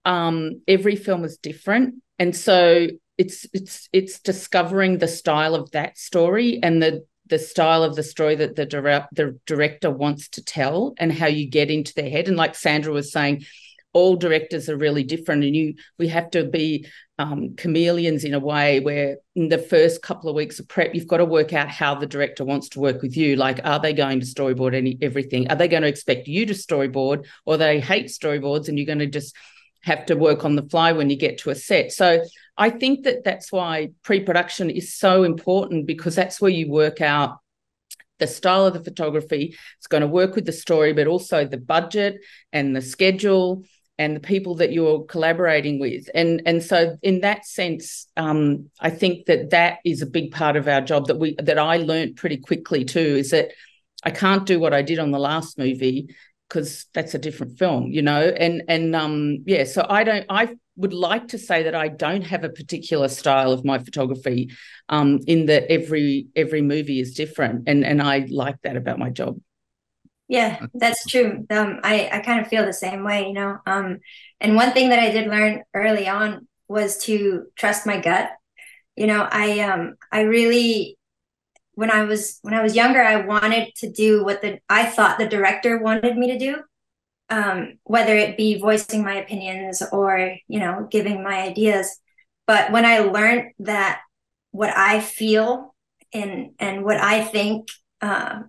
um, 0.04 0.62
every 0.66 0.96
film 0.96 1.24
is 1.24 1.36
different, 1.38 2.02
and 2.18 2.34
so 2.34 2.88
it's 3.16 3.46
it's 3.52 3.88
it's 3.92 4.18
discovering 4.18 4.98
the 4.98 5.06
style 5.06 5.54
of 5.54 5.70
that 5.70 5.96
story 5.96 6.58
and 6.60 6.82
the 6.82 7.04
the 7.26 7.38
style 7.38 7.84
of 7.84 7.94
the 7.94 8.02
story 8.02 8.34
that 8.34 8.56
the 8.56 8.66
direct 8.66 9.14
the 9.14 9.38
director 9.46 9.90
wants 9.90 10.28
to 10.30 10.44
tell 10.44 10.94
and 10.98 11.12
how 11.12 11.26
you 11.26 11.48
get 11.48 11.70
into 11.70 11.94
their 11.94 12.10
head. 12.10 12.26
And 12.26 12.36
like 12.36 12.56
Sandra 12.56 12.92
was 12.92 13.12
saying, 13.12 13.44
all 13.92 14.16
directors 14.16 14.68
are 14.68 14.76
really 14.76 15.04
different, 15.04 15.44
and 15.44 15.54
you 15.54 15.74
we 15.98 16.08
have 16.08 16.30
to 16.30 16.44
be 16.44 16.86
um, 17.18 17.54
chameleons 17.56 18.24
in 18.24 18.34
a 18.34 18.38
way 18.38 18.80
where 18.80 19.18
in 19.36 19.48
the 19.48 19.58
first 19.58 20.02
couple 20.02 20.28
of 20.28 20.36
weeks 20.36 20.58
of 20.58 20.68
prep, 20.68 20.94
you've 20.94 21.06
got 21.06 21.18
to 21.18 21.24
work 21.24 21.52
out 21.52 21.68
how 21.68 21.94
the 21.94 22.06
director 22.06 22.44
wants 22.44 22.70
to 22.70 22.80
work 22.80 23.02
with 23.02 23.16
you. 23.16 23.36
Like, 23.36 23.60
are 23.64 23.78
they 23.78 23.92
going 23.92 24.20
to 24.20 24.26
storyboard 24.26 24.74
any 24.74 24.98
everything? 25.00 25.50
Are 25.50 25.56
they 25.56 25.68
going 25.68 25.82
to 25.82 25.88
expect 25.88 26.26
you 26.26 26.46
to 26.46 26.54
storyboard, 26.54 27.26
or 27.44 27.56
they 27.56 27.80
hate 27.80 28.06
storyboards 28.06 28.68
and 28.68 28.78
you're 28.78 28.86
going 28.86 28.98
to 28.98 29.06
just 29.06 29.34
have 29.82 30.06
to 30.06 30.14
work 30.14 30.44
on 30.44 30.54
the 30.54 30.62
fly 30.62 30.92
when 30.92 31.10
you 31.10 31.16
get 31.16 31.38
to 31.38 31.50
a 31.50 31.54
set? 31.54 31.92
So 31.92 32.24
I 32.56 32.70
think 32.70 33.04
that 33.04 33.24
that's 33.24 33.52
why 33.52 33.90
pre-production 34.02 34.70
is 34.70 34.94
so 34.94 35.22
important 35.22 35.86
because 35.86 36.14
that's 36.14 36.40
where 36.40 36.50
you 36.50 36.70
work 36.70 37.00
out 37.00 37.38
the 38.18 38.26
style 38.26 38.66
of 38.66 38.74
the 38.74 38.84
photography. 38.84 39.56
It's 39.78 39.88
going 39.88 40.02
to 40.02 40.06
work 40.06 40.36
with 40.36 40.46
the 40.46 40.52
story, 40.52 40.92
but 40.92 41.08
also 41.08 41.44
the 41.44 41.56
budget 41.56 42.20
and 42.52 42.74
the 42.74 42.82
schedule 42.82 43.64
and 44.02 44.16
the 44.16 44.20
people 44.20 44.56
that 44.56 44.72
you're 44.72 45.04
collaborating 45.04 45.78
with. 45.78 46.08
And 46.14 46.42
and 46.44 46.62
so 46.62 46.96
in 47.02 47.20
that 47.20 47.46
sense 47.46 48.06
um, 48.16 48.70
i 48.80 48.90
think 48.90 49.26
that 49.26 49.50
that 49.50 49.78
is 49.84 50.02
a 50.02 50.06
big 50.06 50.32
part 50.32 50.56
of 50.56 50.68
our 50.68 50.80
job 50.80 51.06
that 51.06 51.18
we 51.18 51.34
that 51.38 51.58
i 51.58 51.76
learned 51.76 52.16
pretty 52.16 52.36
quickly 52.36 52.84
too 52.84 52.98
is 53.22 53.30
that 53.30 53.48
i 54.04 54.10
can't 54.10 54.46
do 54.46 54.58
what 54.58 54.74
i 54.74 54.82
did 54.82 54.98
on 54.98 55.10
the 55.10 55.18
last 55.18 55.58
movie 55.58 56.14
because 56.48 56.86
that's 56.94 57.14
a 57.14 57.18
different 57.18 57.58
film 57.58 57.90
you 57.90 58.02
know? 58.02 58.22
And 58.44 58.62
and 58.68 58.94
um 58.94 59.38
yeah 59.46 59.64
so 59.64 59.86
i 59.88 60.04
don't 60.04 60.26
i 60.28 60.54
would 60.76 60.94
like 60.94 61.28
to 61.28 61.38
say 61.38 61.64
that 61.64 61.74
i 61.74 61.88
don't 61.88 62.22
have 62.22 62.44
a 62.44 62.48
particular 62.48 63.08
style 63.08 63.52
of 63.52 63.64
my 63.64 63.78
photography 63.78 64.50
um 64.88 65.20
in 65.26 65.46
that 65.46 65.64
every 65.70 66.26
every 66.36 66.62
movie 66.62 67.00
is 67.00 67.14
different. 67.14 67.64
And 67.66 67.84
and 67.84 68.02
i 68.02 68.26
like 68.30 68.56
that 68.62 68.76
about 68.76 68.98
my 68.98 69.10
job 69.10 69.38
yeah, 70.32 70.64
that's 70.72 71.04
true. 71.04 71.46
Um, 71.50 71.80
I, 71.84 72.08
I 72.10 72.20
kind 72.20 72.40
of 72.40 72.48
feel 72.48 72.64
the 72.64 72.72
same 72.72 73.04
way, 73.04 73.26
you 73.26 73.34
know. 73.34 73.58
Um, 73.66 73.98
and 74.40 74.56
one 74.56 74.72
thing 74.72 74.88
that 74.88 74.98
I 74.98 75.10
did 75.10 75.28
learn 75.28 75.62
early 75.74 76.08
on 76.08 76.48
was 76.68 76.96
to 77.04 77.48
trust 77.54 77.84
my 77.86 78.00
gut. 78.00 78.30
You 78.96 79.08
know, 79.08 79.28
I 79.30 79.60
um 79.60 79.96
I 80.10 80.22
really 80.22 80.96
when 81.74 81.90
I 81.90 82.04
was 82.04 82.38
when 82.40 82.54
I 82.54 82.62
was 82.62 82.74
younger, 82.74 83.02
I 83.02 83.26
wanted 83.26 83.74
to 83.76 83.92
do 83.92 84.24
what 84.24 84.40
the 84.40 84.58
I 84.70 84.86
thought 84.86 85.18
the 85.18 85.28
director 85.28 85.78
wanted 85.82 86.16
me 86.16 86.32
to 86.32 86.38
do. 86.38 86.62
Um, 87.28 87.78
whether 87.84 88.16
it 88.16 88.38
be 88.38 88.58
voicing 88.58 89.04
my 89.04 89.16
opinions 89.16 89.82
or, 89.92 90.34
you 90.48 90.60
know, 90.60 90.88
giving 90.90 91.22
my 91.22 91.42
ideas. 91.42 91.98
But 92.46 92.72
when 92.72 92.86
I 92.86 93.00
learned 93.00 93.52
that 93.60 94.00
what 94.50 94.74
I 94.74 95.00
feel 95.00 95.74
and 96.14 96.52
and 96.58 96.84
what 96.84 96.98
I 96.98 97.22
think 97.22 97.68
uh, 98.00 98.42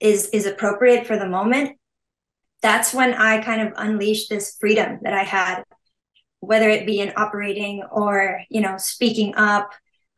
is 0.00 0.28
is 0.30 0.46
appropriate 0.46 1.06
for 1.06 1.16
the 1.16 1.28
moment 1.28 1.76
that's 2.62 2.92
when 2.92 3.14
i 3.14 3.40
kind 3.42 3.66
of 3.66 3.72
unleashed 3.76 4.28
this 4.28 4.56
freedom 4.58 4.98
that 5.02 5.12
i 5.12 5.22
had 5.22 5.62
whether 6.40 6.68
it 6.68 6.86
be 6.86 7.00
in 7.00 7.12
operating 7.16 7.82
or 7.90 8.40
you 8.48 8.60
know 8.60 8.76
speaking 8.76 9.34
up 9.36 9.72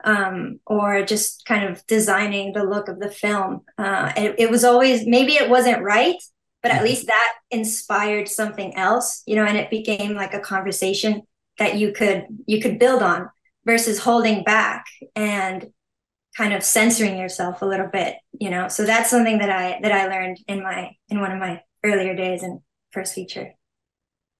um, 0.04 0.58
or 0.66 1.04
just 1.04 1.44
kind 1.46 1.64
of 1.64 1.86
designing 1.86 2.52
the 2.52 2.64
look 2.64 2.88
of 2.88 2.98
the 2.98 3.10
film 3.10 3.60
uh, 3.78 4.12
it, 4.16 4.34
it 4.38 4.50
was 4.50 4.64
always 4.64 5.06
maybe 5.06 5.34
it 5.34 5.50
wasn't 5.50 5.82
right 5.82 6.16
but 6.62 6.70
at 6.70 6.76
mm-hmm. 6.76 6.86
least 6.86 7.06
that 7.06 7.34
inspired 7.50 8.28
something 8.28 8.76
else 8.76 9.22
you 9.26 9.36
know 9.36 9.44
and 9.44 9.56
it 9.56 9.70
became 9.70 10.14
like 10.14 10.34
a 10.34 10.40
conversation 10.40 11.22
that 11.58 11.76
you 11.76 11.92
could 11.92 12.26
you 12.46 12.60
could 12.60 12.78
build 12.78 13.02
on 13.02 13.28
versus 13.64 13.98
holding 13.98 14.42
back 14.42 14.86
and 15.14 15.66
kind 16.36 16.52
of 16.52 16.62
censoring 16.62 17.18
yourself 17.18 17.62
a 17.62 17.66
little 17.66 17.88
bit 17.88 18.16
you 18.32 18.50
know 18.50 18.68
so 18.68 18.84
that's 18.84 19.10
something 19.10 19.38
that 19.38 19.50
i 19.50 19.78
that 19.82 19.92
i 19.92 20.06
learned 20.06 20.38
in 20.48 20.62
my 20.62 20.90
in 21.08 21.20
one 21.20 21.32
of 21.32 21.38
my 21.38 21.60
earlier 21.84 22.14
days 22.14 22.42
in 22.42 22.60
first 22.90 23.14
feature 23.14 23.52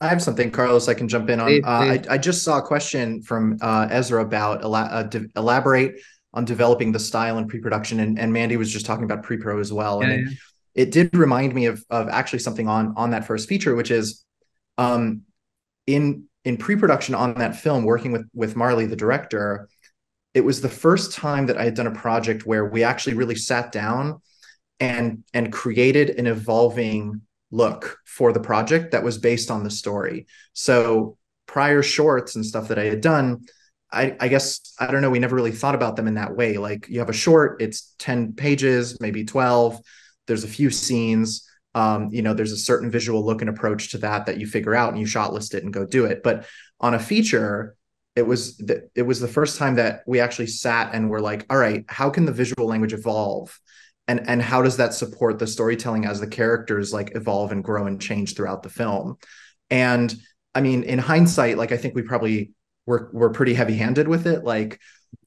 I 0.03 0.09
have 0.09 0.20
something, 0.20 0.51
Carlos. 0.51 0.88
I 0.88 0.95
can 0.95 1.07
jump 1.07 1.30
in 1.30 1.38
on. 1.38 1.64
Uh, 1.64 1.68
I, 1.68 2.03
I 2.11 2.18
just 2.18 2.43
saw 2.43 2.59
a 2.59 2.62
question 2.62 3.22
from 3.22 3.57
uh, 3.62 3.86
Ezra 3.88 4.20
about 4.20 4.64
uh, 4.64 5.05
de- 5.05 5.28
elaborate 5.36 6.01
on 6.34 6.45
developing 6.45 6.90
the 6.90 6.99
style 6.99 7.38
in 7.38 7.47
pre-production, 7.47 8.01
and, 8.01 8.18
and 8.18 8.32
Mandy 8.32 8.57
was 8.57 8.72
just 8.72 8.84
talking 8.84 9.05
about 9.05 9.22
pre-pro 9.22 9.61
as 9.61 9.72
well. 9.72 10.03
Yeah, 10.03 10.09
and 10.09 10.26
yeah. 10.26 10.32
It, 10.74 10.88
it, 10.88 10.90
did 10.90 11.16
remind 11.16 11.55
me 11.55 11.66
of 11.66 11.84
of 11.88 12.09
actually 12.09 12.40
something 12.40 12.66
on 12.66 12.95
on 12.97 13.11
that 13.11 13.26
first 13.26 13.49
feature, 13.49 13.76
which 13.76 13.93
is, 13.93 14.24
um, 14.76 15.22
in 15.86 16.24
in 16.45 16.57
pre-production 16.57 17.14
on 17.14 17.34
that 17.34 17.55
film, 17.55 17.84
working 17.84 18.11
with 18.11 18.26
with 18.34 18.57
Marley, 18.57 18.86
the 18.86 18.97
director 18.97 19.68
it 20.35 20.43
was 20.43 20.61
the 20.61 20.68
first 20.68 21.12
time 21.12 21.47
that 21.47 21.59
I 21.59 21.64
had 21.64 21.74
done 21.74 21.87
a 21.87 21.93
project 21.95 22.47
where 22.47 22.64
we 22.64 22.83
actually 22.83 23.14
really 23.14 23.35
sat 23.35 23.72
down 23.72 24.20
and 24.80 25.24
and 25.35 25.53
created 25.53 26.11
an 26.11 26.26
evolving 26.26 27.22
look 27.51 27.99
for 28.07 28.33
the 28.33 28.41
project 28.41 28.93
that 28.93 29.05
was 29.05 29.18
based 29.18 29.51
on 29.51 29.62
the 29.62 29.70
story. 29.70 30.26
So 30.55 31.18
prior 31.47 31.83
shorts 31.83 32.35
and 32.35 32.45
stuff 32.45 32.68
that 32.68 32.78
I 32.78 32.85
had 32.85 33.03
done, 33.03 33.45
I, 33.93 34.16
I, 34.18 34.28
guess 34.28 34.74
I 34.80 34.91
don't 34.91 35.03
know. 35.03 35.11
We 35.11 35.18
never 35.18 35.37
really 35.37 35.53
thought 35.53 35.74
about 35.74 35.97
them 35.97 36.09
in 36.09 36.14
that 36.14 36.35
way. 36.35 36.57
Like 36.57 36.89
you 36.89 37.01
have 37.01 37.11
a 37.11 37.14
short, 37.14 37.61
it's 37.61 37.95
ten 37.99 38.33
pages, 38.33 38.99
maybe 39.01 39.24
twelve. 39.24 39.78
There's 40.26 40.45
a 40.45 40.49
few 40.49 40.70
scenes. 40.70 41.47
Um, 41.74 42.09
you 42.11 42.22
know, 42.22 42.33
there's 42.33 42.53
a 42.53 42.57
certain 42.57 42.91
visual 42.91 43.24
look 43.24 43.43
and 43.43 43.51
approach 43.51 43.91
to 43.91 43.99
that 43.99 44.26
that 44.26 44.39
you 44.39 44.47
figure 44.47 44.74
out 44.74 44.91
and 44.91 44.99
you 44.99 45.07
shot 45.07 45.33
list 45.33 45.55
it 45.55 45.62
and 45.62 45.72
go 45.72 45.87
do 45.87 46.07
it. 46.07 46.22
But 46.22 46.47
on 46.80 46.95
a 46.95 46.99
feature, 46.99 47.76
it 48.14 48.26
was 48.26 48.56
the, 48.58 48.88
it 48.94 49.02
was 49.02 49.20
the 49.20 49.28
first 49.28 49.58
time 49.58 49.76
that 49.76 50.02
we 50.06 50.20
actually 50.20 50.46
sat 50.46 50.94
and 50.94 51.08
were 51.08 51.20
like 51.20 51.46
all 51.48 51.58
right 51.58 51.84
how 51.88 52.10
can 52.10 52.24
the 52.24 52.32
visual 52.32 52.66
language 52.66 52.92
evolve? 52.92 53.58
And 54.08 54.28
and 54.28 54.42
how 54.42 54.62
does 54.62 54.78
that 54.78 54.94
support 54.94 55.38
the 55.38 55.46
storytelling 55.46 56.04
as 56.04 56.20
the 56.20 56.26
characters 56.26 56.92
like 56.92 57.14
evolve 57.14 57.52
and 57.52 57.62
grow 57.62 57.86
and 57.86 58.00
change 58.00 58.34
throughout 58.34 58.62
the 58.62 58.70
film? 58.70 59.16
And 59.70 60.14
i 60.54 60.60
mean 60.60 60.82
in 60.82 60.98
hindsight 60.98 61.56
like 61.56 61.72
i 61.72 61.78
think 61.78 61.94
we 61.94 62.02
probably 62.02 62.52
were 62.86 63.10
were 63.12 63.30
pretty 63.30 63.54
heavy 63.54 63.76
handed 63.76 64.08
with 64.08 64.26
it. 64.26 64.44
Like 64.44 64.80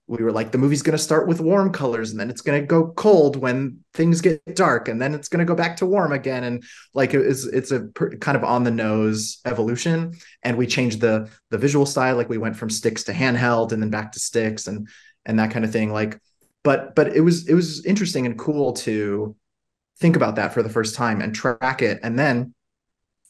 we 0.07 0.23
were 0.23 0.31
like 0.31 0.51
the 0.51 0.57
movie's 0.57 0.83
going 0.83 0.97
to 0.97 1.03
start 1.03 1.27
with 1.27 1.41
warm 1.41 1.71
colors 1.71 2.11
and 2.11 2.19
then 2.19 2.29
it's 2.29 2.41
going 2.41 2.61
to 2.61 2.65
go 2.65 2.91
cold 2.91 3.35
when 3.35 3.79
things 3.93 4.21
get 4.21 4.39
dark 4.55 4.87
and 4.87 5.01
then 5.01 5.15
it's 5.15 5.29
going 5.29 5.39
to 5.39 5.45
go 5.45 5.55
back 5.55 5.77
to 5.77 5.85
warm 5.85 6.11
again. 6.11 6.43
And 6.43 6.63
like 6.93 7.13
it's 7.13 7.45
it's 7.45 7.71
a 7.71 7.81
per, 7.81 8.15
kind 8.17 8.37
of 8.37 8.43
on 8.43 8.63
the 8.63 8.71
nose 8.71 9.39
evolution 9.45 10.13
and 10.43 10.57
we 10.57 10.67
changed 10.67 11.01
the 11.01 11.29
the 11.49 11.57
visual 11.57 11.87
style. 11.87 12.15
Like 12.15 12.29
we 12.29 12.37
went 12.37 12.55
from 12.55 12.69
sticks 12.69 13.03
to 13.05 13.13
handheld 13.13 13.71
and 13.71 13.81
then 13.81 13.89
back 13.89 14.11
to 14.11 14.19
sticks 14.19 14.67
and 14.67 14.87
and 15.25 15.39
that 15.39 15.49
kind 15.51 15.65
of 15.65 15.71
thing 15.71 15.91
like 15.91 16.19
but 16.63 16.93
but 16.93 17.15
it 17.15 17.21
was 17.21 17.47
it 17.47 17.55
was 17.55 17.83
interesting 17.83 18.27
and 18.27 18.37
cool 18.37 18.73
to 18.73 19.35
think 19.97 20.15
about 20.15 20.35
that 20.35 20.53
for 20.53 20.61
the 20.61 20.69
first 20.69 20.93
time 20.93 21.21
and 21.21 21.33
track 21.33 21.81
it 21.81 21.99
and 22.03 22.19
then 22.19 22.53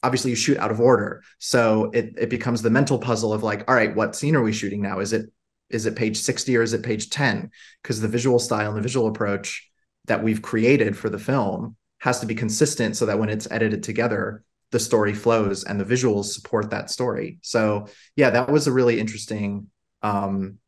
obviously 0.02 0.30
you 0.30 0.36
shoot 0.36 0.58
out 0.58 0.70
of 0.70 0.78
order. 0.78 1.22
So 1.38 1.90
it 1.94 2.14
it 2.18 2.30
becomes 2.30 2.60
the 2.60 2.70
mental 2.70 2.98
puzzle 2.98 3.32
of 3.32 3.42
like 3.42 3.64
all 3.66 3.74
right 3.74 3.96
what 3.96 4.14
scene 4.14 4.36
are 4.36 4.42
we 4.42 4.52
shooting 4.52 4.82
now? 4.82 5.00
Is 5.00 5.14
it 5.14 5.30
is 5.70 5.86
it 5.86 5.96
page 5.96 6.16
60 6.16 6.56
or 6.56 6.62
is 6.62 6.72
it 6.72 6.82
page 6.82 7.10
10 7.10 7.50
because 7.82 8.00
the 8.00 8.08
visual 8.08 8.38
style 8.38 8.68
and 8.68 8.78
the 8.78 8.82
visual 8.82 9.08
approach 9.08 9.68
that 10.06 10.22
we've 10.22 10.42
created 10.42 10.96
for 10.96 11.08
the 11.08 11.18
film 11.18 11.76
has 11.98 12.20
to 12.20 12.26
be 12.26 12.34
consistent 12.34 12.96
so 12.96 13.06
that 13.06 13.18
when 13.18 13.28
it's 13.28 13.50
edited 13.50 13.82
together 13.82 14.44
the 14.72 14.78
story 14.78 15.14
flows 15.14 15.64
and 15.64 15.80
the 15.80 15.84
visuals 15.84 16.26
support 16.26 16.70
that 16.70 16.90
story. 16.90 17.38
So 17.42 17.86
yeah 18.16 18.30
that 18.30 18.50
was 18.50 18.66
a 18.66 18.72
really 18.72 19.00
interesting 19.00 19.68
um, 20.02 20.58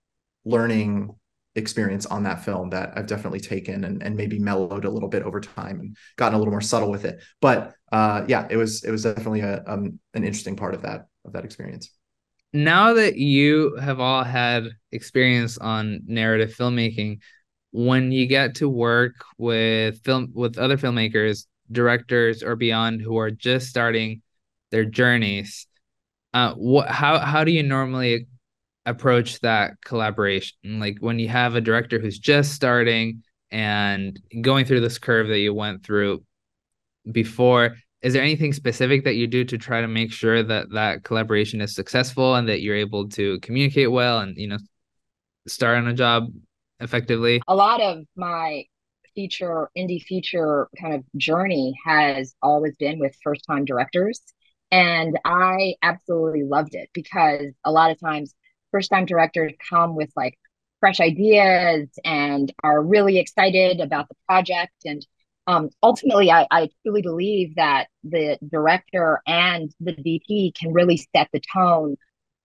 learning 0.44 1.14
experience 1.54 2.06
on 2.06 2.22
that 2.22 2.44
film 2.44 2.70
that 2.70 2.92
I've 2.96 3.06
definitely 3.06 3.40
taken 3.40 3.84
and, 3.84 4.02
and 4.02 4.16
maybe 4.16 4.38
mellowed 4.38 4.84
a 4.84 4.90
little 4.90 5.08
bit 5.08 5.24
over 5.24 5.40
time 5.40 5.80
and 5.80 5.96
gotten 6.16 6.34
a 6.34 6.38
little 6.38 6.52
more 6.52 6.60
subtle 6.60 6.90
with 6.90 7.04
it. 7.04 7.22
But 7.40 7.74
uh, 7.90 8.24
yeah, 8.28 8.46
it 8.48 8.56
was 8.56 8.84
it 8.84 8.90
was 8.90 9.02
definitely 9.02 9.40
a 9.40 9.62
um, 9.66 9.98
an 10.14 10.24
interesting 10.24 10.56
part 10.56 10.74
of 10.74 10.82
that 10.82 11.08
of 11.24 11.32
that 11.32 11.44
experience 11.44 11.90
now 12.52 12.94
that 12.94 13.16
you 13.16 13.76
have 13.76 14.00
all 14.00 14.24
had 14.24 14.68
experience 14.92 15.58
on 15.58 16.00
narrative 16.06 16.54
filmmaking, 16.56 17.18
when 17.72 18.10
you 18.10 18.26
get 18.26 18.56
to 18.56 18.68
work 18.68 19.14
with 19.36 20.02
film 20.04 20.32
with 20.34 20.58
other 20.58 20.78
filmmakers, 20.78 21.46
directors 21.70 22.42
or 22.42 22.56
beyond 22.56 23.02
who 23.02 23.18
are 23.18 23.30
just 23.30 23.68
starting 23.68 24.22
their 24.70 24.84
journeys, 24.84 25.66
uh, 26.32 26.54
what 26.54 26.88
how 26.88 27.18
how 27.18 27.44
do 27.44 27.52
you 27.52 27.62
normally 27.62 28.26
approach 28.86 29.40
that 29.40 29.74
collaboration? 29.84 30.56
Like 30.64 30.96
when 31.00 31.18
you 31.18 31.28
have 31.28 31.54
a 31.54 31.60
director 31.60 31.98
who's 31.98 32.18
just 32.18 32.52
starting 32.52 33.22
and 33.50 34.18
going 34.40 34.64
through 34.64 34.80
this 34.80 34.98
curve 34.98 35.28
that 35.28 35.38
you 35.38 35.52
went 35.54 35.84
through 35.84 36.24
before 37.10 37.76
is 38.02 38.12
there 38.12 38.22
anything 38.22 38.52
specific 38.52 39.04
that 39.04 39.16
you 39.16 39.26
do 39.26 39.44
to 39.44 39.58
try 39.58 39.80
to 39.80 39.88
make 39.88 40.12
sure 40.12 40.42
that 40.42 40.70
that 40.72 41.04
collaboration 41.04 41.60
is 41.60 41.74
successful 41.74 42.34
and 42.34 42.48
that 42.48 42.62
you're 42.62 42.76
able 42.76 43.08
to 43.08 43.40
communicate 43.40 43.90
well 43.90 44.20
and 44.20 44.36
you 44.36 44.48
know 44.48 44.58
start 45.46 45.78
on 45.78 45.88
a 45.88 45.94
job 45.94 46.28
effectively? 46.80 47.42
A 47.48 47.54
lot 47.54 47.80
of 47.80 48.04
my 48.16 48.64
feature 49.14 49.68
indie 49.76 50.02
feature 50.02 50.68
kind 50.80 50.94
of 50.94 51.02
journey 51.16 51.74
has 51.84 52.34
always 52.40 52.74
been 52.76 53.00
with 53.00 53.16
first 53.24 53.42
time 53.48 53.64
directors 53.64 54.20
and 54.70 55.18
i 55.24 55.74
absolutely 55.82 56.44
loved 56.44 56.76
it 56.76 56.88
because 56.92 57.52
a 57.64 57.72
lot 57.72 57.90
of 57.90 57.98
times 57.98 58.34
first 58.70 58.90
time 58.90 59.06
directors 59.06 59.52
come 59.68 59.96
with 59.96 60.10
like 60.14 60.38
fresh 60.78 61.00
ideas 61.00 61.88
and 62.04 62.52
are 62.62 62.80
really 62.80 63.18
excited 63.18 63.80
about 63.80 64.08
the 64.08 64.14
project 64.26 64.74
and 64.84 65.04
um, 65.48 65.70
ultimately 65.82 66.30
I, 66.30 66.46
I 66.50 66.68
truly 66.82 67.02
believe 67.02 67.56
that 67.56 67.88
the 68.04 68.38
director 68.48 69.20
and 69.26 69.74
the 69.80 69.92
dp 69.92 70.54
can 70.54 70.72
really 70.72 70.98
set 71.14 71.28
the 71.32 71.40
tone 71.52 71.96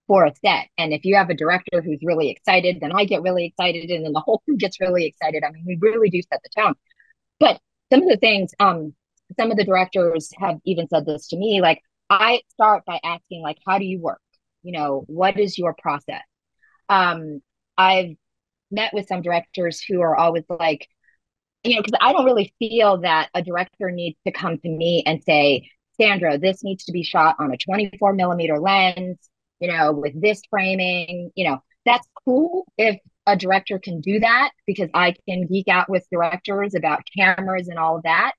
for 0.08 0.26
a 0.26 0.34
set. 0.44 0.68
And 0.78 0.94
if 0.94 1.06
you 1.06 1.16
have 1.16 1.30
a 1.30 1.34
director 1.34 1.82
who's 1.82 2.00
really 2.04 2.30
excited, 2.30 2.80
then 2.82 2.92
I 2.92 3.06
get 3.06 3.22
really 3.22 3.46
excited, 3.46 3.90
and 3.90 4.06
then 4.06 4.14
the 4.14 4.20
whole 4.20 4.40
crew 4.40 4.58
gets 4.58 4.80
really 4.80 5.06
excited. 5.06 5.44
I 5.44 5.52
mean, 5.52 5.64
we 5.66 5.78
really 5.80 6.10
do 6.10 6.22
set 6.22 6.42
the 6.44 6.62
tone. 6.62 6.74
But 7.40 7.60
some 7.92 8.04
of 8.04 8.10
the 8.10 8.18
things, 8.18 8.52
um, 8.60 8.94
some 9.40 9.52
of 9.52 9.58
the 9.58 9.64
directors 9.64 10.30
have 10.40 10.60
even 10.66 10.88
said 10.88 11.06
this 11.06 11.28
to 11.30 11.38
me, 11.38 11.62
like 11.62 11.82
I 12.10 12.42
start 12.50 12.84
by 12.86 13.00
asking, 13.04 13.42
like, 13.42 13.58
how 13.66 13.78
do 13.80 13.86
you 13.86 14.00
work? 14.00 14.22
You 14.62 14.74
know, 14.74 15.04
what 15.08 15.40
is 15.40 15.58
your 15.58 15.74
process? 15.74 16.24
Um, 16.90 17.42
I've 17.78 18.16
met 18.72 18.94
with 18.94 19.08
some 19.08 19.22
directors 19.22 19.82
who 19.82 20.02
are 20.02 20.16
always 20.16 20.44
like, 20.50 20.88
you 21.64 21.76
know, 21.76 21.82
because 21.82 21.98
I 22.02 22.14
don't 22.14 22.26
really 22.26 22.54
feel 22.60 22.98
that 23.02 23.30
a 23.34 23.42
director 23.42 23.92
needs 23.92 24.18
to 24.26 24.32
come 24.32 24.58
to 24.58 24.70
me 24.70 25.04
and 25.06 25.24
say, 25.24 25.70
Sandra, 26.00 26.38
this 26.38 26.64
needs 26.64 26.86
to 26.86 26.92
be 26.92 27.04
shot 27.04 27.36
on 27.40 27.54
a 27.54 27.58
24 27.58 28.14
millimeter 28.14 28.60
lens 28.60 29.18
you 29.64 29.72
know, 29.72 29.94
with 29.94 30.20
this 30.22 30.42
framing, 30.50 31.32
you 31.36 31.48
know, 31.48 31.64
that's 31.86 32.06
cool 32.26 32.68
if 32.78 33.00
a 33.26 33.38
director 33.38 33.80
can 33.80 34.02
do 34.02 34.20
that 34.20 34.52
because 34.68 34.90
I 34.94 35.16
can 35.26 35.48
geek 35.48 35.70
out 35.70 35.90
with 35.90 36.06
directors 36.12 36.76
about 36.76 37.08
cameras 37.18 37.70
and 37.70 37.80
all 37.80 37.96
of 37.96 38.04
that. 38.04 38.34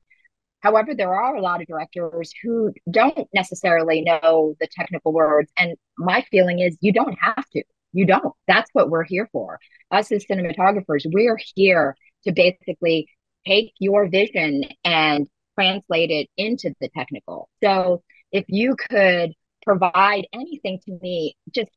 However, 0.61 0.95
there 0.95 1.15
are 1.15 1.35
a 1.35 1.41
lot 1.41 1.63
of 1.63 1.67
directors 1.67 2.31
who 2.43 2.75
don't 2.91 3.27
necessarily 3.33 4.03
know 4.03 4.55
the 4.61 4.69
technical 4.71 5.15
words. 5.15 5.51
And 5.57 5.77
my 5.97 6.27
feeling 6.31 6.59
is 6.59 6.77
you 6.83 6.93
don't 6.93 7.19
have 7.19 7.49
to. 7.55 7.63
You 7.95 8.05
don't. 8.05 8.35
That's 8.47 8.69
what 8.75 8.91
we're 8.91 9.05
here 9.05 9.31
for. 9.33 9.59
Us 9.91 10.13
as 10.13 10.27
cinematographers, 10.27 11.07
we're 11.11 11.39
here 11.55 11.97
to 12.25 12.33
basically 12.33 13.09
take 13.47 13.73
your 13.79 14.09
vision 14.09 14.65
and 14.85 15.29
translate 15.55 16.11
it 16.11 16.29
into 16.37 16.75
the 16.81 16.89
technical. 16.97 17.49
So 17.63 18.03
if 18.33 18.45
you 18.49 18.77
could 18.77 19.33
provide 19.63 20.27
anything 20.33 20.81
to 20.87 20.99
me, 21.03 21.37
just 21.55 21.71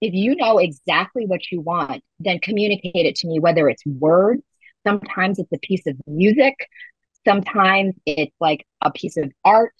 if 0.00 0.14
you 0.14 0.36
know 0.36 0.58
exactly 0.58 1.26
what 1.26 1.50
you 1.50 1.60
want, 1.60 2.02
then 2.20 2.38
communicate 2.38 3.06
it 3.06 3.16
to 3.16 3.28
me, 3.28 3.40
whether 3.40 3.68
it's 3.68 3.84
words, 3.84 4.42
sometimes 4.86 5.38
it's 5.38 5.52
a 5.52 5.58
piece 5.58 5.86
of 5.86 5.96
music, 6.06 6.54
sometimes 7.26 7.94
it's 8.06 8.34
like 8.40 8.66
a 8.80 8.90
piece 8.90 9.16
of 9.16 9.30
art 9.44 9.74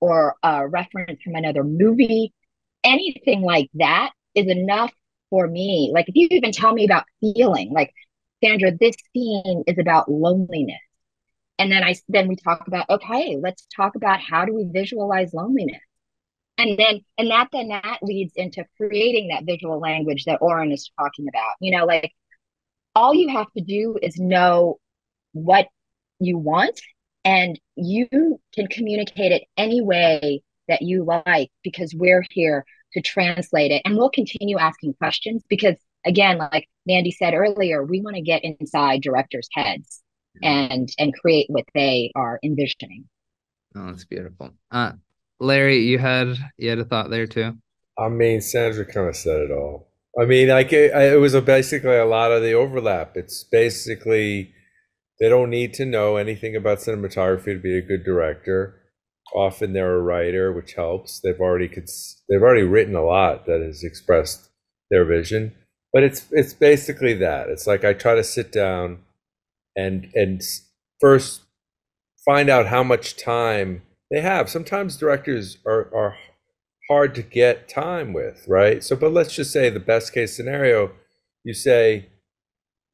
or 0.00 0.36
a 0.42 0.68
reference 0.68 1.22
from 1.22 1.34
another 1.36 1.64
movie. 1.64 2.32
Anything 2.84 3.42
like 3.42 3.70
that 3.74 4.10
is 4.34 4.46
enough 4.46 4.92
for 5.30 5.46
me. 5.46 5.90
Like 5.92 6.08
if 6.08 6.16
you 6.16 6.28
even 6.30 6.52
tell 6.52 6.72
me 6.72 6.84
about 6.84 7.04
feeling, 7.20 7.72
like 7.72 7.92
Sandra, 8.42 8.72
this 8.76 8.96
scene 9.12 9.64
is 9.66 9.78
about 9.78 10.10
loneliness. 10.10 10.80
And 11.58 11.70
then 11.70 11.84
I 11.84 11.94
then 12.08 12.28
we 12.28 12.36
talk 12.36 12.66
about, 12.66 12.88
okay, 12.90 13.36
let's 13.40 13.66
talk 13.74 13.94
about 13.94 14.20
how 14.20 14.44
do 14.44 14.54
we 14.54 14.68
visualize 14.72 15.32
loneliness? 15.32 15.80
and 16.58 16.78
then 16.78 17.00
and 17.18 17.30
that 17.30 17.48
then 17.52 17.68
that 17.68 17.98
leads 18.02 18.32
into 18.36 18.64
creating 18.76 19.28
that 19.28 19.44
visual 19.44 19.80
language 19.80 20.24
that 20.24 20.38
Oren 20.40 20.72
is 20.72 20.90
talking 20.98 21.26
about. 21.28 21.54
You 21.60 21.76
know, 21.76 21.84
like 21.84 22.12
all 22.94 23.14
you 23.14 23.28
have 23.30 23.50
to 23.56 23.62
do 23.62 23.98
is 24.02 24.18
know 24.18 24.78
what 25.32 25.68
you 26.20 26.38
want 26.38 26.80
and 27.24 27.58
you 27.74 28.08
can 28.54 28.66
communicate 28.68 29.32
it 29.32 29.44
any 29.56 29.80
way 29.80 30.42
that 30.68 30.82
you 30.82 31.04
like 31.04 31.50
because 31.64 31.94
we're 31.94 32.24
here 32.30 32.64
to 32.92 33.00
translate 33.00 33.70
it 33.70 33.82
and 33.84 33.96
we'll 33.96 34.10
continue 34.10 34.58
asking 34.58 34.94
questions 34.94 35.42
because 35.48 35.76
again 36.06 36.38
like 36.38 36.68
mandy 36.86 37.10
said 37.10 37.34
earlier 37.34 37.84
we 37.84 38.00
want 38.00 38.16
to 38.16 38.22
get 38.22 38.42
inside 38.44 39.02
directors 39.02 39.48
heads 39.52 40.02
and 40.42 40.88
and 40.98 41.14
create 41.14 41.46
what 41.48 41.64
they 41.74 42.10
are 42.14 42.38
envisioning 42.42 43.04
oh 43.76 43.86
that's 43.86 44.04
beautiful 44.04 44.50
uh 44.70 44.92
Larry, 45.42 45.78
you 45.78 45.98
had 45.98 46.36
you 46.56 46.70
had 46.70 46.78
a 46.78 46.84
thought 46.84 47.10
there 47.10 47.26
too. 47.26 47.58
I 47.98 48.08
mean, 48.08 48.40
Sandra 48.40 48.86
kind 48.86 49.08
of 49.08 49.16
said 49.16 49.40
it 49.40 49.50
all. 49.50 49.88
I 50.18 50.24
mean, 50.24 50.48
like 50.48 50.72
it, 50.72 50.92
it 50.94 51.20
was 51.20 51.34
a, 51.34 51.42
basically 51.42 51.96
a 51.96 52.04
lot 52.04 52.30
of 52.30 52.42
the 52.42 52.52
overlap. 52.52 53.16
It's 53.16 53.42
basically 53.42 54.54
they 55.18 55.28
don't 55.28 55.50
need 55.50 55.74
to 55.74 55.84
know 55.84 56.16
anything 56.16 56.54
about 56.54 56.78
cinematography 56.78 57.54
to 57.56 57.58
be 57.58 57.76
a 57.76 57.82
good 57.82 58.04
director. 58.04 58.78
Often 59.34 59.72
they're 59.72 59.96
a 59.96 60.00
writer, 60.02 60.52
which 60.52 60.74
helps. 60.74 61.20
They've 61.20 61.40
already 61.40 61.68
could, 61.68 61.88
they've 62.28 62.42
already 62.42 62.62
written 62.62 62.94
a 62.94 63.04
lot 63.04 63.46
that 63.46 63.60
has 63.62 63.82
expressed 63.82 64.48
their 64.90 65.04
vision. 65.04 65.56
But 65.92 66.02
it's 66.04 66.26
it's 66.30 66.54
basically 66.54 67.14
that. 67.14 67.48
It's 67.48 67.66
like 67.66 67.84
I 67.84 67.92
try 67.92 68.14
to 68.14 68.24
sit 68.24 68.50
down 68.52 68.98
and 69.76 70.10
and 70.14 70.42
first 71.00 71.42
find 72.24 72.48
out 72.48 72.66
how 72.66 72.82
much 72.82 73.16
time 73.16 73.82
they 74.10 74.20
have. 74.20 74.48
Sometimes 74.48 74.96
directors 74.96 75.58
are, 75.66 75.90
are 75.94 76.16
hard 76.88 77.14
to 77.14 77.22
get 77.22 77.68
time 77.68 78.12
with, 78.12 78.44
right? 78.46 78.82
So, 78.82 78.96
but 78.96 79.12
let's 79.12 79.34
just 79.34 79.52
say 79.52 79.70
the 79.70 79.80
best 79.80 80.12
case 80.12 80.36
scenario, 80.36 80.92
you 81.44 81.54
say, 81.54 82.06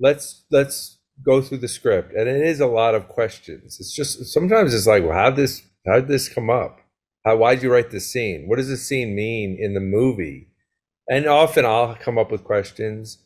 let's 0.01 0.44
let's 0.51 0.99
go 1.24 1.42
through 1.42 1.59
the 1.59 1.68
script, 1.68 2.12
and 2.14 2.28
it 2.28 2.42
is 2.44 2.61
a 2.61 2.66
lot 2.66 2.94
of 2.94 3.09
questions. 3.09 3.78
It's 3.80 3.94
just 3.94 4.26
sometimes 4.26 4.74
it's 4.74 4.86
like, 4.86 5.03
well, 5.05 5.12
how 5.12 5.30
this 5.30 5.62
how 5.86 5.96
did 5.96 6.09
this 6.09 6.28
come 6.28 6.51
up? 6.51 6.80
How 7.24 7.36
why 7.36 7.55
did 7.55 7.64
you 7.64 7.72
write 7.72 7.90
this 7.90 8.11
scene? 8.11 8.49
What 8.49 8.57
does 8.57 8.68
this 8.68 8.86
scene 8.86 9.14
mean 9.14 9.57
in 9.59 9.74
the 9.74 9.80
movie? 9.80 10.49
And 11.09 11.26
often 11.26 11.64
I'll 11.64 11.94
come 11.94 12.18
up 12.18 12.30
with 12.30 12.44
questions 12.44 13.18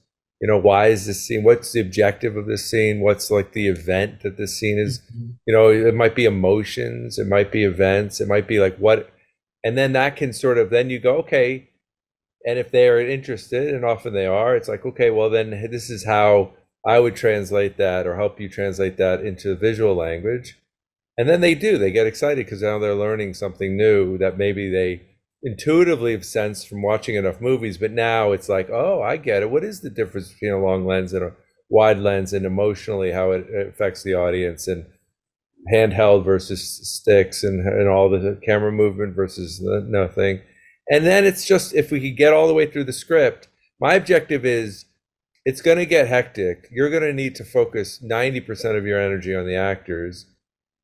you 0.43 0.49
know 0.49 0.59
why 0.59 0.89
is 0.89 1.07
this 1.07 1.25
scene 1.25 1.45
what's 1.45 1.73
the 1.73 1.81
objective 1.81 2.37
of 2.37 2.47
this 2.47 2.69
scene 2.69 3.01
what's 3.01 3.31
like 3.31 3.53
the 3.53 3.69
event 3.69 4.21
that 4.23 4.37
this 4.37 4.59
scene 4.59 4.79
is 4.79 4.99
mm-hmm. 4.99 5.31
you 5.47 5.55
know 5.55 5.71
it 5.71 5.95
might 5.95 6.17
be 6.17 6.27
emotions 6.27 7.19
it 7.19 7.29
might 7.29 7.51
be 7.51 7.65
events 7.65 8.21
it 8.21 8.29
might 8.29 8.47
be 8.47 8.59
like 8.59 8.77
what 8.77 9.11
and 9.65 9.79
then 9.79 9.93
that 9.93 10.17
can 10.17 10.33
sort 10.33 10.59
of 10.59 10.69
then 10.69 10.91
you 10.91 10.99
go 10.99 11.17
okay 11.17 11.71
and 12.45 12.59
if 12.59 12.73
they 12.73 12.89
are 12.89 12.99
interested 12.99 13.73
and 13.73 13.85
often 13.85 14.13
they 14.13 14.27
are 14.27 14.57
it's 14.57 14.69
like 14.69 14.85
okay 14.85 15.11
well 15.11 15.31
then 15.31 15.51
this 15.71 15.89
is 15.89 16.05
how 16.05 16.51
i 16.85 16.99
would 16.99 17.15
translate 17.15 17.77
that 17.77 18.07
or 18.07 18.17
help 18.17 18.41
you 18.41 18.49
translate 18.49 18.97
that 18.97 19.25
into 19.25 19.55
visual 19.55 19.95
language 19.95 20.59
and 21.17 21.29
then 21.29 21.41
they 21.41 21.55
do 21.55 21.79
they 21.79 21.93
get 21.93 22.07
excited 22.07 22.45
because 22.45 22.63
now 22.63 22.81
they're 22.81 22.97
learning 22.97 23.33
something 23.33 23.77
new 23.77 24.19
that 24.19 24.37
maybe 24.37 24.69
they 24.69 25.01
intuitively 25.43 26.13
have 26.13 26.25
sensed 26.25 26.69
from 26.69 26.83
watching 26.83 27.17
enough 27.17 27.41
movies, 27.41 27.79
but 27.79 27.91
now 27.91 28.33
it's 28.33 28.49
like, 28.49 28.71
oh, 28.71 29.03
I 29.03 29.17
get 29.17 29.43
it. 29.43 29.51
What 29.51 29.65
is 29.65 29.81
the 29.81 29.91
difference 29.91 30.33
between 30.33 30.53
a 30.53 30.63
long 30.63 30.87
lens 30.87 31.13
and 31.13 31.25
a 31.25 31.33
wide 31.69 31.99
lens, 31.99 32.33
and 32.33 32.45
emotionally 32.45 33.13
how 33.13 33.33
it 33.33 33.47
affects 33.69 34.03
the 34.03 34.15
audience, 34.15 34.69
and 34.69 34.87
handheld 35.73 36.25
versus 36.25 36.63
sticks, 36.83 37.43
and 37.43 37.67
and 37.67 37.89
all 37.89 38.11
the 38.11 38.39
camera 38.45 38.71
movement 38.71 39.17
versus 39.17 39.61
nothing. 39.61 40.41
And 40.91 41.07
then 41.07 41.25
it's 41.25 41.47
just 41.47 41.75
if 41.75 41.91
we 41.91 42.01
could 42.01 42.17
get 42.17 42.33
all 42.33 42.47
the 42.47 42.55
way 42.55 42.67
through 42.67 42.85
the 42.85 42.93
script. 42.93 43.49
My 43.81 43.95
objective 43.95 44.45
is 44.45 44.85
it's 45.45 45.63
going 45.63 45.79
to 45.79 45.87
get 45.87 46.07
hectic. 46.07 46.69
You're 46.71 46.91
going 46.91 47.03
to 47.03 47.13
need 47.13 47.35
to 47.37 47.45
focus 47.45 48.01
90% 48.05 48.77
of 48.77 48.87
your 48.87 49.01
energy 49.01 49.35
on 49.35 49.47
the 49.47 49.57
actors, 49.57 50.27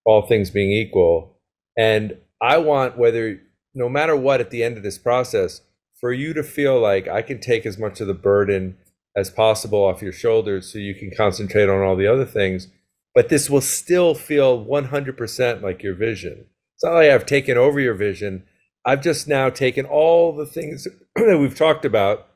all 0.04 0.22
things 0.22 0.50
being 0.50 0.72
equal. 0.72 1.38
And 1.76 2.16
I 2.40 2.58
want 2.58 2.98
whether 2.98 3.40
no 3.78 3.88
matter 3.88 4.16
what 4.16 4.40
at 4.40 4.50
the 4.50 4.62
end 4.62 4.76
of 4.76 4.82
this 4.82 4.98
process, 4.98 5.62
for 6.00 6.12
you 6.12 6.34
to 6.34 6.42
feel 6.42 6.80
like 6.80 7.08
I 7.08 7.22
can 7.22 7.40
take 7.40 7.64
as 7.64 7.78
much 7.78 8.00
of 8.00 8.06
the 8.06 8.14
burden 8.14 8.76
as 9.16 9.30
possible 9.30 9.84
off 9.84 10.02
your 10.02 10.12
shoulders 10.12 10.70
so 10.70 10.78
you 10.78 10.94
can 10.94 11.10
concentrate 11.16 11.68
on 11.68 11.82
all 11.82 11.96
the 11.96 12.06
other 12.06 12.24
things, 12.24 12.68
but 13.14 13.28
this 13.28 13.48
will 13.48 13.60
still 13.60 14.14
feel 14.14 14.64
100% 14.64 15.62
like 15.62 15.82
your 15.82 15.94
vision. 15.94 16.46
It's 16.74 16.84
not 16.84 16.94
like 16.94 17.10
I've 17.10 17.26
taken 17.26 17.56
over 17.56 17.80
your 17.80 17.94
vision. 17.94 18.44
I've 18.84 19.02
just 19.02 19.26
now 19.26 19.48
taken 19.48 19.86
all 19.86 20.32
the 20.32 20.46
things 20.46 20.86
that 21.14 21.38
we've 21.38 21.56
talked 21.56 21.84
about, 21.84 22.28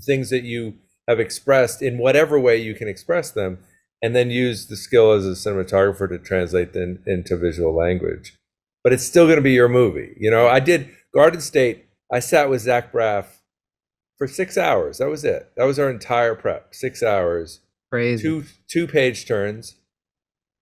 things 0.00 0.30
that 0.30 0.44
you 0.44 0.74
have 1.06 1.20
expressed 1.20 1.82
in 1.82 1.98
whatever 1.98 2.38
way 2.38 2.56
you 2.56 2.74
can 2.74 2.88
express 2.88 3.30
them, 3.30 3.58
and 4.02 4.14
then 4.14 4.30
use 4.30 4.66
the 4.66 4.76
skill 4.76 5.12
as 5.12 5.26
a 5.26 5.30
cinematographer 5.30 6.08
to 6.08 6.18
translate 6.18 6.72
them 6.72 7.02
into 7.06 7.36
visual 7.36 7.74
language 7.74 8.39
but 8.82 8.92
it's 8.92 9.04
still 9.04 9.26
going 9.26 9.36
to 9.36 9.42
be 9.42 9.52
your 9.52 9.68
movie. 9.68 10.14
You 10.18 10.30
know, 10.30 10.48
I 10.48 10.60
did 10.60 10.90
Garden 11.14 11.40
State. 11.40 11.86
I 12.12 12.20
sat 12.20 12.50
with 12.50 12.62
Zach 12.62 12.92
Braff 12.92 13.26
for 14.18 14.26
six 14.26 14.58
hours. 14.58 14.98
That 14.98 15.08
was 15.08 15.24
it. 15.24 15.50
That 15.56 15.64
was 15.64 15.78
our 15.78 15.90
entire 15.90 16.34
prep. 16.34 16.74
Six 16.74 17.02
hours. 17.02 17.60
Crazy. 17.90 18.22
Two 18.22 18.44
two 18.68 18.86
page 18.86 19.26
turns, 19.26 19.76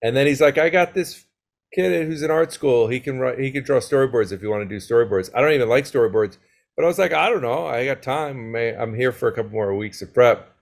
and 0.03 0.17
then 0.17 0.27
he's 0.27 0.41
like, 0.41 0.57
"I 0.57 0.71
got 0.71 0.95
this 0.95 1.27
kid 1.75 2.07
who's 2.07 2.23
in 2.23 2.31
art 2.31 2.53
school. 2.53 2.89
He 2.89 3.01
can 3.01 3.19
write. 3.19 3.39
He 3.39 3.51
can 3.51 3.65
draw 3.65 3.81
storyboards 3.81 4.33
if 4.33 4.43
you 4.43 4.51
want 4.51 4.63
to 4.63 4.69
do 4.69 4.77
storyboards. 4.77 5.31
I 5.35 5.43
don't 5.43 5.53
even 5.53 5.69
like 5.69 5.85
storyboards, 5.85 6.39
but 6.77 6.85
I 6.85 6.89
was 6.89 6.99
like, 6.99 7.13
I 7.13 7.29
don't 7.29 7.43
know. 7.43 7.67
I 7.67 7.85
got 7.85 8.03
time. 8.03 8.55
I'm 8.57 8.95
here 8.95 9.13
for 9.13 9.29
a 9.29 9.33
couple 9.33 9.51
more 9.53 9.75
weeks 9.77 10.01
of 10.01 10.15
prep." 10.15 10.55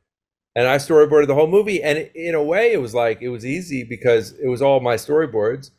and 0.56 0.66
I 0.66 0.76
storyboarded 0.76 1.26
the 1.26 1.34
whole 1.34 1.46
movie. 1.46 1.82
And 1.82 2.10
in 2.14 2.34
a 2.34 2.42
way, 2.42 2.72
it 2.72 2.80
was 2.80 2.94
like 2.94 3.20
it 3.20 3.28
was 3.28 3.44
easy 3.44 3.84
because 3.84 4.32
it 4.42 4.48
was 4.48 4.62
all 4.62 4.80
my 4.80 4.94
storyboards, 4.94 5.70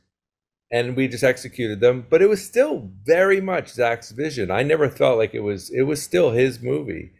and 0.72 0.96
we 0.96 1.08
just 1.08 1.24
executed 1.24 1.80
them. 1.80 2.06
But 2.10 2.22
it 2.22 2.30
was 2.30 2.46
still 2.46 2.90
very 3.04 3.42
much 3.42 3.70
Zach's 3.70 4.12
vision. 4.12 4.52
I 4.52 4.64
never 4.64 4.90
felt 4.90 5.18
like 5.18 5.34
it 5.34 5.42
was. 5.42 5.70
It 5.70 5.84
was 5.84 6.02
still 6.02 6.32
his 6.32 6.62
movie 6.62 7.12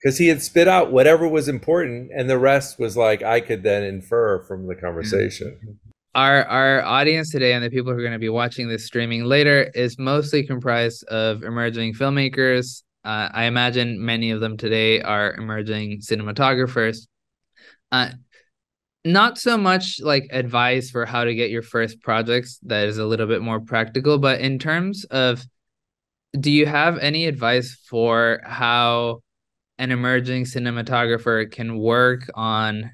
because 0.00 0.18
he 0.18 0.28
had 0.28 0.42
spit 0.42 0.68
out 0.68 0.92
whatever 0.92 1.28
was 1.28 1.48
important, 1.48 2.10
and 2.14 2.28
the 2.28 2.38
rest 2.38 2.78
was 2.78 2.96
like 2.96 3.22
I 3.22 3.40
could 3.40 3.62
then 3.62 3.82
infer 3.82 4.42
from 4.44 4.66
the 4.66 4.74
conversation. 4.74 5.78
Our 6.14 6.44
our 6.44 6.82
audience 6.82 7.30
today 7.30 7.52
and 7.52 7.62
the 7.62 7.70
people 7.70 7.92
who 7.92 7.98
are 7.98 8.02
going 8.02 8.12
to 8.12 8.18
be 8.18 8.28
watching 8.28 8.68
this 8.68 8.86
streaming 8.86 9.24
later 9.24 9.70
is 9.74 9.98
mostly 9.98 10.44
comprised 10.44 11.04
of 11.04 11.42
emerging 11.42 11.94
filmmakers 11.94 12.82
uh, 13.08 13.28
I 13.32 13.44
imagine 13.44 14.04
many 14.04 14.32
of 14.32 14.40
them 14.40 14.58
today 14.58 15.00
are 15.00 15.32
emerging 15.34 16.00
cinematographers. 16.00 17.06
Uh, 17.90 18.10
not 19.04 19.38
so 19.38 19.56
much 19.56 20.00
like 20.00 20.28
advice 20.30 20.90
for 20.90 21.06
how 21.06 21.24
to 21.24 21.34
get 21.34 21.50
your 21.50 21.62
first 21.62 22.00
projects 22.02 22.58
that 22.62 22.88
is 22.88 22.98
a 22.98 23.04
little 23.04 23.26
bit 23.26 23.42
more 23.42 23.60
practical, 23.60 24.18
but 24.18 24.40
in 24.40 24.58
terms 24.58 25.04
of 25.04 25.44
do 26.38 26.50
you 26.50 26.66
have 26.66 26.98
any 26.98 27.26
advice 27.26 27.74
for 27.88 28.40
how 28.44 29.20
an 29.78 29.90
emerging 29.92 30.44
cinematographer 30.44 31.50
can 31.50 31.78
work 31.78 32.28
on 32.34 32.90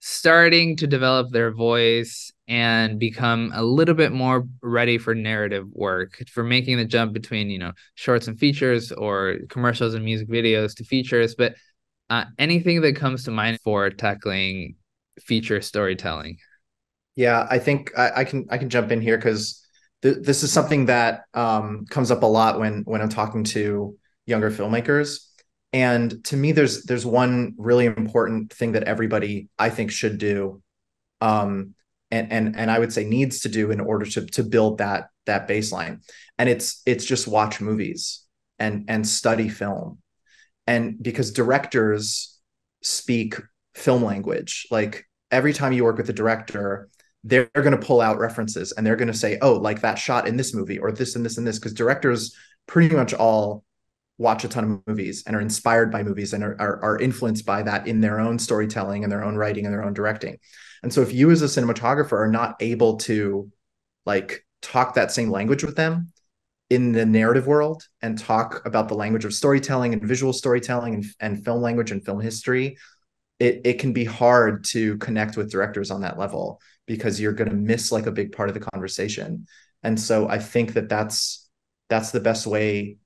starting 0.00 0.76
to 0.76 0.86
develop 0.86 1.30
their 1.30 1.50
voice 1.50 2.30
and 2.46 2.98
become 2.98 3.50
a 3.54 3.62
little 3.62 3.94
bit 3.94 4.12
more 4.12 4.46
ready 4.62 4.98
for 4.98 5.14
narrative 5.14 5.66
work 5.72 6.22
for 6.30 6.44
making 6.44 6.76
the 6.76 6.84
jump 6.84 7.12
between 7.12 7.48
you 7.48 7.58
know 7.58 7.72
shorts 7.94 8.28
and 8.28 8.38
features 8.38 8.92
or 8.92 9.36
commercials 9.48 9.94
and 9.94 10.04
music 10.04 10.28
videos 10.28 10.74
to 10.74 10.84
features 10.84 11.34
but 11.34 11.54
uh, 12.10 12.24
anything 12.38 12.82
that 12.82 12.96
comes 12.96 13.24
to 13.24 13.30
mind 13.30 13.58
for 13.64 13.88
tackling 13.88 14.74
feature 15.20 15.60
storytelling 15.60 16.36
yeah 17.16 17.46
i 17.50 17.58
think 17.58 17.90
i, 17.96 18.20
I 18.20 18.24
can 18.24 18.46
i 18.50 18.58
can 18.58 18.68
jump 18.68 18.90
in 18.90 19.00
here 19.00 19.16
because 19.16 19.64
th- 20.02 20.18
this 20.20 20.42
is 20.42 20.52
something 20.52 20.86
that 20.86 21.22
um, 21.34 21.86
comes 21.88 22.10
up 22.10 22.22
a 22.22 22.26
lot 22.26 22.58
when 22.58 22.82
when 22.84 23.00
i'm 23.00 23.08
talking 23.08 23.44
to 23.44 23.96
younger 24.26 24.50
filmmakers 24.50 25.26
and 25.72 26.24
to 26.24 26.36
me 26.36 26.52
there's 26.52 26.84
there's 26.84 27.06
one 27.06 27.54
really 27.58 27.86
important 27.86 28.52
thing 28.52 28.72
that 28.72 28.84
everybody 28.84 29.48
i 29.58 29.70
think 29.70 29.90
should 29.90 30.18
do 30.18 30.62
um, 31.20 31.74
and 32.10 32.32
and 32.32 32.56
and 32.56 32.70
I 32.70 32.78
would 32.78 32.92
say 32.92 33.04
needs 33.04 33.40
to 33.40 33.48
do 33.48 33.70
in 33.70 33.80
order 33.80 34.06
to 34.06 34.26
to 34.26 34.42
build 34.42 34.78
that 34.78 35.08
that 35.26 35.48
baseline. 35.48 36.00
And 36.38 36.48
it's 36.48 36.82
it's 36.86 37.04
just 37.04 37.26
watch 37.26 37.60
movies 37.60 38.22
and 38.58 38.84
and 38.88 39.06
study 39.06 39.48
film. 39.48 39.98
And 40.66 41.02
because 41.02 41.32
directors 41.32 42.38
speak 42.82 43.36
film 43.74 44.02
language, 44.02 44.66
like 44.70 45.06
every 45.30 45.52
time 45.52 45.72
you 45.72 45.84
work 45.84 45.96
with 45.96 46.08
a 46.08 46.14
director, 46.14 46.88
they're 47.24 47.48
going 47.54 47.72
to 47.72 47.78
pull 47.78 48.00
out 48.00 48.18
references 48.18 48.72
and 48.72 48.86
they're 48.86 48.96
going 48.96 49.08
to 49.08 49.14
say, 49.14 49.38
"Oh, 49.40 49.54
like 49.54 49.80
that 49.80 49.98
shot 49.98 50.28
in 50.28 50.36
this 50.36 50.54
movie 50.54 50.78
or 50.78 50.92
this 50.92 51.16
and 51.16 51.24
this 51.24 51.38
and 51.38 51.46
this," 51.46 51.58
because 51.58 51.74
directors 51.74 52.34
pretty 52.66 52.94
much 52.94 53.14
all 53.14 53.64
watch 54.18 54.44
a 54.44 54.48
ton 54.48 54.64
of 54.64 54.86
movies 54.86 55.24
and 55.26 55.34
are 55.34 55.40
inspired 55.40 55.90
by 55.90 56.02
movies 56.02 56.32
and 56.32 56.44
are, 56.44 56.56
are, 56.60 56.82
are 56.82 56.98
influenced 57.00 57.44
by 57.44 57.62
that 57.62 57.88
in 57.88 58.00
their 58.00 58.20
own 58.20 58.38
storytelling 58.38 59.02
and 59.02 59.12
their 59.12 59.24
own 59.24 59.36
writing 59.36 59.64
and 59.64 59.74
their 59.74 59.84
own 59.84 59.92
directing. 59.92 60.38
And 60.82 60.92
so 60.92 61.00
if 61.00 61.12
you 61.12 61.30
as 61.30 61.42
a 61.42 61.46
cinematographer 61.46 62.12
are 62.12 62.30
not 62.30 62.56
able 62.60 62.98
to 62.98 63.50
like 64.06 64.46
talk 64.62 64.94
that 64.94 65.10
same 65.10 65.30
language 65.30 65.64
with 65.64 65.76
them 65.76 66.12
in 66.70 66.92
the 66.92 67.04
narrative 67.04 67.46
world 67.46 67.82
and 68.02 68.18
talk 68.18 68.64
about 68.66 68.88
the 68.88 68.94
language 68.94 69.24
of 69.24 69.34
storytelling 69.34 69.92
and 69.92 70.02
visual 70.02 70.32
storytelling 70.32 70.94
and, 70.94 71.04
and 71.20 71.44
film 71.44 71.60
language 71.60 71.90
and 71.90 72.04
film 72.04 72.20
history, 72.20 72.76
it, 73.38 73.62
it 73.64 73.78
can 73.78 73.92
be 73.92 74.04
hard 74.04 74.64
to 74.64 74.96
connect 74.98 75.36
with 75.36 75.50
directors 75.50 75.90
on 75.90 76.02
that 76.02 76.18
level 76.18 76.60
because 76.86 77.20
you're 77.20 77.32
going 77.32 77.50
to 77.50 77.56
miss 77.56 77.90
like 77.90 78.06
a 78.06 78.12
big 78.12 78.32
part 78.32 78.48
of 78.48 78.54
the 78.54 78.60
conversation. 78.60 79.46
And 79.82 79.98
so 79.98 80.28
I 80.28 80.38
think 80.38 80.74
that 80.74 80.88
that's 80.88 81.48
that's 81.88 82.10
the 82.10 82.20
best 82.20 82.46
way 82.46 82.96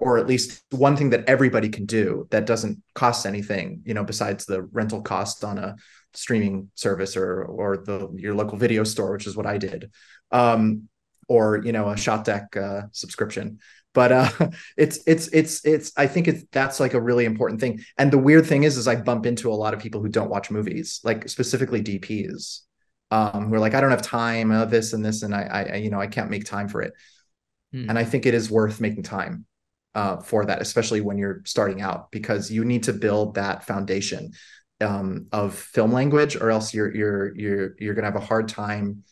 or 0.00 0.16
at 0.16 0.28
least 0.28 0.62
one 0.70 0.96
thing 0.96 1.10
that 1.10 1.28
everybody 1.28 1.68
can 1.68 1.86
do 1.86 2.26
that 2.30 2.46
doesn't 2.46 2.80
cost 2.94 3.26
anything 3.26 3.82
you 3.84 3.94
know 3.94 4.04
besides 4.04 4.46
the 4.46 4.62
rental 4.62 5.02
cost 5.02 5.42
on 5.42 5.58
a 5.58 5.74
streaming 6.14 6.70
service 6.74 7.16
or 7.16 7.44
or 7.44 7.78
the 7.78 8.08
your 8.16 8.34
local 8.34 8.58
video 8.58 8.84
store, 8.84 9.12
which 9.12 9.26
is 9.26 9.36
what 9.36 9.46
I 9.46 9.58
did, 9.58 9.90
um, 10.30 10.88
or 11.28 11.62
you 11.64 11.72
know 11.72 11.88
a 11.88 11.94
ShotDeck 11.94 12.56
uh, 12.56 12.86
subscription. 12.92 13.58
But 13.94 14.12
uh, 14.12 14.30
it's 14.76 15.00
it's 15.06 15.28
it's 15.28 15.64
it's 15.64 15.92
I 15.96 16.06
think 16.06 16.28
it's 16.28 16.44
that's 16.52 16.80
like 16.80 16.94
a 16.94 17.00
really 17.00 17.24
important 17.24 17.60
thing. 17.60 17.80
And 17.98 18.10
the 18.10 18.18
weird 18.18 18.46
thing 18.46 18.64
is, 18.64 18.76
is 18.76 18.88
I 18.88 18.96
bump 18.96 19.26
into 19.26 19.50
a 19.50 19.54
lot 19.54 19.74
of 19.74 19.80
people 19.80 20.00
who 20.00 20.08
don't 20.08 20.30
watch 20.30 20.50
movies, 20.50 21.00
like 21.04 21.28
specifically 21.28 21.82
DPs, 21.82 22.60
um, 23.10 23.48
who 23.48 23.54
are 23.54 23.60
like, 23.60 23.74
I 23.74 23.80
don't 23.80 23.90
have 23.90 24.02
time, 24.02 24.50
uh, 24.50 24.64
this 24.64 24.92
and 24.92 25.04
this, 25.04 25.22
and 25.22 25.34
I, 25.34 25.66
I 25.72 25.76
you 25.76 25.90
know 25.90 26.00
I 26.00 26.06
can't 26.06 26.30
make 26.30 26.44
time 26.44 26.68
for 26.68 26.82
it. 26.82 26.92
Hmm. 27.72 27.88
And 27.88 27.98
I 27.98 28.04
think 28.04 28.26
it 28.26 28.34
is 28.34 28.50
worth 28.50 28.80
making 28.80 29.02
time 29.02 29.46
uh, 29.94 30.18
for 30.18 30.46
that, 30.46 30.62
especially 30.62 31.00
when 31.00 31.18
you're 31.18 31.42
starting 31.44 31.82
out, 31.82 32.10
because 32.10 32.50
you 32.50 32.64
need 32.64 32.84
to 32.84 32.92
build 32.92 33.34
that 33.34 33.66
foundation 33.66 34.32
um, 34.80 35.26
of 35.32 35.54
film 35.54 35.92
language, 35.92 36.36
or 36.36 36.50
else 36.50 36.74
you're 36.74 36.94
you're 36.94 37.36
you're 37.36 37.74
you're 37.78 37.94
gonna 37.94 38.06
have 38.06 38.16
a 38.16 38.20
hard 38.20 38.48
time 38.48 39.04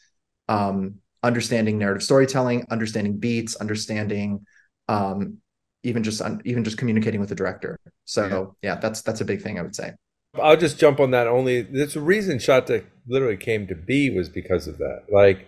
um, 0.48 0.96
understanding 1.22 1.78
narrative 1.78 2.02
storytelling, 2.02 2.66
understanding 2.70 3.18
beats, 3.18 3.56
understanding 3.56 4.44
um, 4.88 5.38
even 5.82 6.02
just 6.02 6.22
even 6.44 6.64
just 6.64 6.78
communicating 6.78 7.20
with 7.20 7.28
the 7.28 7.34
director. 7.34 7.78
So 8.04 8.56
yeah. 8.62 8.74
yeah, 8.74 8.80
that's 8.80 9.02
that's 9.02 9.20
a 9.20 9.24
big 9.24 9.42
thing 9.42 9.58
I 9.58 9.62
would 9.62 9.74
say. 9.74 9.92
I'll 10.40 10.56
just 10.56 10.78
jump 10.78 11.00
on 11.00 11.10
that. 11.10 11.26
Only 11.26 11.62
there's 11.62 11.96
a 11.96 12.00
reason 12.00 12.38
ShotDeck 12.38 12.84
literally 13.08 13.36
came 13.36 13.66
to 13.66 13.74
be 13.74 14.10
was 14.10 14.28
because 14.28 14.68
of 14.68 14.78
that. 14.78 15.04
Like 15.12 15.46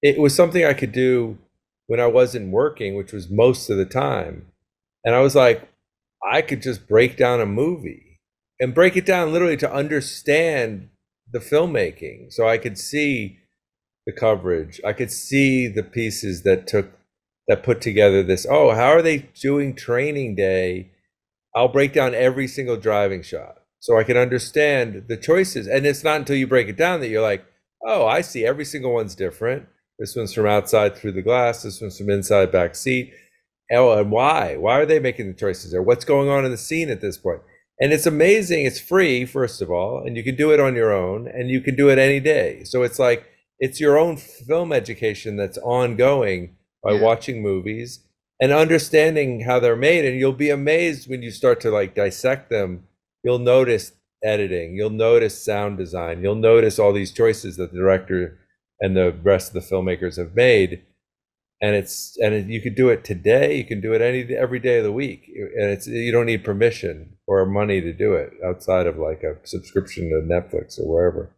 it 0.00 0.18
was 0.18 0.34
something 0.34 0.64
I 0.64 0.72
could 0.72 0.92
do 0.92 1.38
when 1.86 2.00
I 2.00 2.06
wasn't 2.06 2.52
working, 2.52 2.96
which 2.96 3.12
was 3.12 3.30
most 3.30 3.68
of 3.68 3.76
the 3.76 3.84
time, 3.84 4.46
and 5.04 5.14
I 5.14 5.20
was 5.20 5.34
like, 5.34 5.68
I 6.24 6.42
could 6.42 6.62
just 6.62 6.88
break 6.88 7.16
down 7.16 7.40
a 7.40 7.46
movie 7.46 8.12
and 8.62 8.74
break 8.74 8.96
it 8.96 9.04
down 9.04 9.32
literally 9.32 9.56
to 9.56 9.72
understand 9.72 10.88
the 11.30 11.40
filmmaking 11.40 12.32
so 12.32 12.48
i 12.48 12.56
could 12.56 12.78
see 12.78 13.38
the 14.06 14.12
coverage. 14.12 14.80
I 14.84 14.92
could 14.92 15.10
see 15.10 15.68
the 15.68 15.82
pieces 15.82 16.42
that 16.42 16.66
took 16.66 16.92
that 17.48 17.64
put 17.64 17.80
together 17.80 18.22
this 18.22 18.46
oh 18.48 18.70
how 18.70 18.88
are 18.88 19.02
they 19.02 19.30
doing 19.40 19.74
training 19.74 20.34
day? 20.36 20.90
I'll 21.54 21.68
break 21.68 21.92
down 21.92 22.14
every 22.14 22.46
single 22.46 22.76
driving 22.76 23.22
shot. 23.22 23.58
So 23.80 23.98
i 23.98 24.04
can 24.04 24.16
understand 24.16 25.04
the 25.08 25.16
choices 25.16 25.66
and 25.66 25.86
it's 25.86 26.04
not 26.04 26.16
until 26.16 26.36
you 26.36 26.46
break 26.46 26.68
it 26.68 26.76
down 26.76 27.00
that 27.00 27.08
you're 27.08 27.22
like 27.22 27.44
oh 27.84 28.06
i 28.06 28.20
see 28.20 28.44
every 28.44 28.64
single 28.64 28.92
one's 28.92 29.14
different. 29.14 29.66
This 29.98 30.16
one's 30.16 30.32
from 30.32 30.46
outside 30.46 30.96
through 30.96 31.12
the 31.12 31.22
glass 31.22 31.62
this 31.62 31.80
one's 31.80 31.98
from 31.98 32.10
inside 32.10 32.50
back 32.52 32.74
seat. 32.74 33.12
Oh 33.70 33.98
and 33.98 34.10
why? 34.10 34.56
Why 34.56 34.80
are 34.80 34.86
they 34.86 34.98
making 34.98 35.28
the 35.28 35.38
choices 35.38 35.72
there? 35.72 35.82
What's 35.82 36.04
going 36.04 36.28
on 36.28 36.44
in 36.44 36.50
the 36.50 36.56
scene 36.56 36.90
at 36.90 37.00
this 37.00 37.18
point? 37.18 37.42
and 37.80 37.92
it's 37.92 38.06
amazing 38.06 38.64
it's 38.64 38.78
free 38.78 39.24
first 39.24 39.62
of 39.62 39.70
all 39.70 40.02
and 40.06 40.16
you 40.16 40.22
can 40.22 40.36
do 40.36 40.52
it 40.52 40.60
on 40.60 40.74
your 40.74 40.92
own 40.92 41.26
and 41.26 41.50
you 41.50 41.60
can 41.60 41.74
do 41.74 41.88
it 41.88 41.98
any 41.98 42.20
day. 42.20 42.62
So 42.64 42.82
it's 42.82 42.98
like 42.98 43.26
it's 43.62 43.78
your 43.78 43.96
own 43.96 44.16
film 44.16 44.72
education 44.72 45.36
that's 45.36 45.56
ongoing 45.58 46.56
by 46.82 46.94
yeah. 46.94 47.00
watching 47.00 47.40
movies 47.40 48.00
and 48.40 48.50
understanding 48.50 49.42
how 49.42 49.60
they're 49.60 49.76
made 49.76 50.04
and 50.04 50.18
you'll 50.18 50.32
be 50.32 50.50
amazed 50.50 51.08
when 51.08 51.22
you 51.22 51.30
start 51.30 51.60
to 51.60 51.70
like 51.70 51.94
dissect 51.94 52.50
them. 52.50 52.82
You'll 53.22 53.38
notice 53.38 53.92
editing 54.24 54.76
you'll 54.76 54.90
notice 54.90 55.42
sound 55.42 55.76
design 55.78 56.22
you'll 56.22 56.36
notice 56.36 56.78
all 56.78 56.92
these 56.92 57.10
choices 57.10 57.56
that 57.56 57.72
the 57.72 57.78
director 57.78 58.38
and 58.80 58.96
the 58.96 59.12
rest 59.22 59.48
of 59.48 59.54
the 59.54 59.74
filmmakers 59.74 60.16
have 60.16 60.36
made. 60.36 60.82
And 61.60 61.74
it's 61.76 62.16
and 62.20 62.48
you 62.48 62.60
could 62.60 62.74
do 62.74 62.88
it 62.88 63.04
today 63.04 63.56
you 63.56 63.64
can 63.64 63.80
do 63.80 63.92
it 63.92 64.02
any 64.02 64.34
every 64.34 64.58
day 64.58 64.78
of 64.78 64.84
the 64.84 64.92
week 64.92 65.30
and 65.56 65.70
it's 65.70 65.86
you 65.86 66.10
don't 66.10 66.26
need 66.26 66.44
permission 66.44 67.16
or 67.28 67.46
money 67.46 67.80
to 67.80 67.92
do 67.92 68.14
it 68.14 68.32
outside 68.44 68.88
of 68.88 68.98
like 68.98 69.22
a 69.22 69.36
subscription 69.44 70.10
to 70.10 70.34
netflix 70.34 70.80
or 70.80 70.92
wherever 70.92 71.30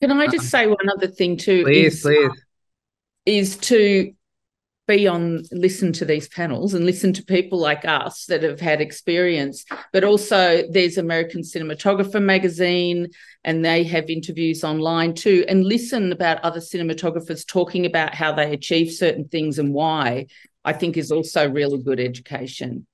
can 0.00 0.20
i 0.20 0.26
just 0.26 0.48
say 0.48 0.66
one 0.66 0.88
other 0.94 1.08
thing 1.08 1.36
too 1.36 1.64
please 1.64 1.94
is, 1.94 2.02
please. 2.02 2.44
is 3.26 3.56
to 3.56 4.12
be 4.88 5.06
on 5.06 5.42
listen 5.52 5.92
to 5.92 6.04
these 6.04 6.28
panels 6.28 6.74
and 6.74 6.84
listen 6.84 7.12
to 7.12 7.22
people 7.22 7.60
like 7.60 7.84
us 7.84 8.24
that 8.26 8.42
have 8.42 8.58
had 8.58 8.80
experience 8.80 9.64
but 9.92 10.02
also 10.02 10.64
there's 10.70 10.98
american 10.98 11.42
cinematographer 11.42 12.20
magazine 12.20 13.06
and 13.44 13.64
they 13.64 13.84
have 13.84 14.10
interviews 14.10 14.64
online 14.64 15.14
too 15.14 15.44
and 15.48 15.64
listen 15.64 16.10
about 16.10 16.40
other 16.40 16.58
cinematographers 16.58 17.46
talking 17.46 17.86
about 17.86 18.14
how 18.14 18.32
they 18.32 18.52
achieve 18.52 18.90
certain 18.90 19.28
things 19.28 19.60
and 19.60 19.72
why 19.72 20.26
i 20.64 20.72
think 20.72 20.96
is 20.96 21.12
also 21.12 21.48
really 21.48 21.78
good 21.78 22.00
education. 22.00 22.86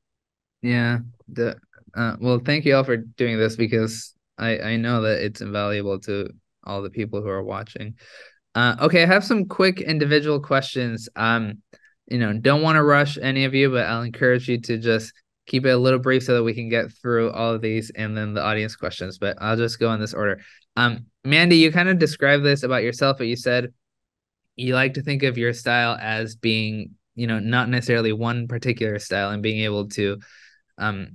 Yeah 0.61 0.98
the 1.28 1.57
uh, 1.94 2.16
well 2.20 2.38
thank 2.38 2.66
you 2.66 2.76
all 2.76 2.84
for 2.84 2.98
doing 2.98 3.38
this 3.38 3.57
because 3.57 4.14
i 4.36 4.59
i 4.59 4.76
know 4.76 5.00
that 5.02 5.24
it's 5.24 5.40
invaluable 5.40 5.98
to 6.00 6.28
all 6.66 6.82
the 6.82 6.90
people 6.90 7.22
who 7.22 7.28
are 7.28 7.44
watching 7.44 7.94
uh, 8.54 8.76
okay 8.80 9.02
i 9.02 9.06
have 9.06 9.24
some 9.24 9.44
quick 9.44 9.80
individual 9.80 10.40
questions 10.40 11.08
um 11.16 11.62
you 12.08 12.18
know, 12.18 12.32
don't 12.32 12.62
want 12.62 12.76
to 12.76 12.84
rush 12.84 13.18
any 13.20 13.44
of 13.44 13.54
you, 13.54 13.70
but 13.70 13.86
I'll 13.86 14.02
encourage 14.02 14.48
you 14.48 14.60
to 14.62 14.78
just 14.78 15.12
keep 15.46 15.66
it 15.66 15.70
a 15.70 15.76
little 15.76 15.98
brief 15.98 16.24
so 16.24 16.34
that 16.34 16.42
we 16.42 16.54
can 16.54 16.68
get 16.68 16.92
through 16.92 17.30
all 17.30 17.54
of 17.54 17.62
these 17.62 17.90
and 17.90 18.16
then 18.16 18.34
the 18.34 18.42
audience 18.42 18.76
questions. 18.76 19.18
But 19.18 19.38
I'll 19.40 19.56
just 19.56 19.78
go 19.78 19.92
in 19.92 20.00
this 20.00 20.14
order. 20.14 20.40
Um, 20.76 21.06
Mandy, 21.24 21.56
you 21.56 21.72
kind 21.72 21.88
of 21.88 21.98
described 21.98 22.44
this 22.44 22.62
about 22.62 22.82
yourself, 22.82 23.18
but 23.18 23.26
you 23.26 23.36
said 23.36 23.72
you 24.54 24.74
like 24.74 24.94
to 24.94 25.02
think 25.02 25.22
of 25.22 25.36
your 25.36 25.52
style 25.52 25.96
as 26.00 26.36
being, 26.36 26.92
you 27.14 27.26
know, 27.26 27.38
not 27.38 27.68
necessarily 27.68 28.12
one 28.12 28.48
particular 28.48 28.98
style 28.98 29.30
and 29.30 29.42
being 29.42 29.64
able 29.64 29.88
to 29.90 30.18
um, 30.78 31.08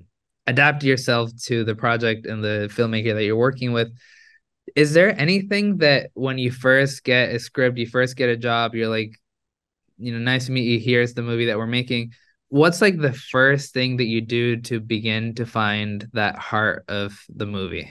adapt 0.47 0.83
yourself 0.83 1.31
to 1.43 1.63
the 1.63 1.75
project 1.75 2.25
and 2.25 2.43
the 2.43 2.69
filmmaker 2.71 3.13
that 3.13 3.23
you're 3.23 3.35
working 3.35 3.71
with. 3.71 3.89
Is 4.75 4.93
there 4.93 5.19
anything 5.19 5.77
that 5.77 6.11
when 6.13 6.37
you 6.37 6.51
first 6.51 7.03
get 7.03 7.33
a 7.33 7.39
script, 7.39 7.77
you 7.77 7.87
first 7.87 8.15
get 8.15 8.29
a 8.29 8.37
job, 8.37 8.75
you're 8.75 8.89
like, 8.89 9.13
you 9.97 10.11
know, 10.11 10.19
nice 10.19 10.47
to 10.47 10.51
meet 10.51 10.63
you. 10.63 10.79
Here's 10.79 11.13
the 11.13 11.21
movie 11.21 11.45
that 11.45 11.57
we're 11.57 11.67
making. 11.67 12.13
What's 12.49 12.81
like 12.81 12.97
the 12.97 13.13
first 13.13 13.73
thing 13.73 13.97
that 13.97 14.05
you 14.05 14.21
do 14.21 14.57
to 14.61 14.79
begin 14.79 15.35
to 15.35 15.45
find 15.45 16.07
that 16.13 16.37
heart 16.37 16.85
of 16.87 17.17
the 17.29 17.45
movie? 17.45 17.89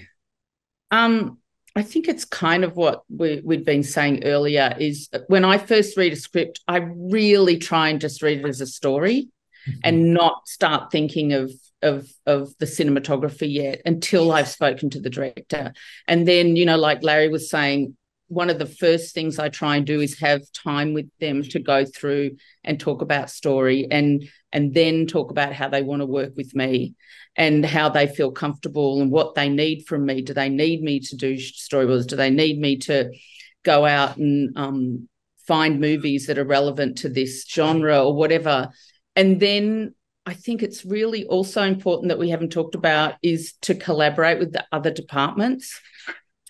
Um, 0.90 1.38
I 1.76 1.82
think 1.82 2.08
it's 2.08 2.24
kind 2.24 2.64
of 2.64 2.76
what 2.76 3.02
we, 3.08 3.40
we'd 3.44 3.64
been 3.64 3.84
saying 3.84 4.24
earlier 4.24 4.74
is 4.78 5.08
when 5.28 5.44
I 5.44 5.56
first 5.56 5.96
read 5.96 6.12
a 6.12 6.16
script, 6.16 6.60
I 6.66 6.78
really 6.78 7.58
try 7.58 7.88
and 7.88 8.00
just 8.00 8.22
read 8.22 8.40
it 8.40 8.46
as 8.46 8.60
a 8.60 8.66
story 8.66 9.28
mm-hmm. 9.68 9.78
and 9.84 10.12
not 10.12 10.48
start 10.48 10.90
thinking 10.90 11.32
of 11.32 11.52
of 11.82 12.08
of 12.26 12.56
the 12.58 12.66
cinematography 12.66 13.52
yet 13.52 13.82
until 13.84 14.32
I've 14.32 14.48
spoken 14.48 14.90
to 14.90 15.00
the 15.00 15.10
director. 15.10 15.72
And 16.06 16.26
then, 16.26 16.56
you 16.56 16.66
know, 16.66 16.76
like 16.76 17.02
Larry 17.02 17.28
was 17.28 17.50
saying, 17.50 17.96
one 18.30 18.48
of 18.48 18.60
the 18.60 18.66
first 18.66 19.12
things 19.12 19.38
I 19.40 19.48
try 19.48 19.76
and 19.76 19.84
do 19.84 20.00
is 20.00 20.20
have 20.20 20.42
time 20.52 20.94
with 20.94 21.10
them 21.18 21.42
to 21.42 21.58
go 21.58 21.84
through 21.84 22.36
and 22.62 22.78
talk 22.78 23.02
about 23.02 23.28
story 23.28 23.88
and 23.90 24.28
and 24.52 24.72
then 24.72 25.06
talk 25.06 25.32
about 25.32 25.52
how 25.52 25.68
they 25.68 25.82
want 25.82 26.00
to 26.00 26.06
work 26.06 26.32
with 26.36 26.54
me 26.54 26.94
and 27.36 27.64
how 27.64 27.88
they 27.88 28.06
feel 28.06 28.30
comfortable 28.30 29.00
and 29.00 29.10
what 29.10 29.34
they 29.34 29.48
need 29.48 29.84
from 29.86 30.06
me. 30.06 30.22
Do 30.22 30.32
they 30.34 30.48
need 30.48 30.82
me 30.82 31.00
to 31.00 31.16
do 31.16 31.34
storyboards? 31.34 32.06
Do 32.06 32.16
they 32.16 32.30
need 32.30 32.58
me 32.60 32.78
to 32.78 33.10
go 33.64 33.84
out 33.84 34.16
and 34.16 34.56
um, 34.56 35.08
find 35.46 35.80
movies 35.80 36.26
that 36.26 36.38
are 36.38 36.44
relevant 36.44 36.98
to 36.98 37.08
this 37.08 37.44
genre 37.48 38.04
or 38.04 38.14
whatever? 38.14 38.70
And 39.16 39.40
then 39.40 39.94
I 40.30 40.34
think 40.34 40.62
it's 40.62 40.84
really 40.84 41.26
also 41.26 41.64
important 41.64 42.10
that 42.10 42.18
we 42.20 42.30
haven't 42.30 42.52
talked 42.52 42.76
about 42.76 43.14
is 43.20 43.54
to 43.62 43.74
collaborate 43.74 44.38
with 44.38 44.52
the 44.52 44.64
other 44.70 44.92
departments. 44.92 45.80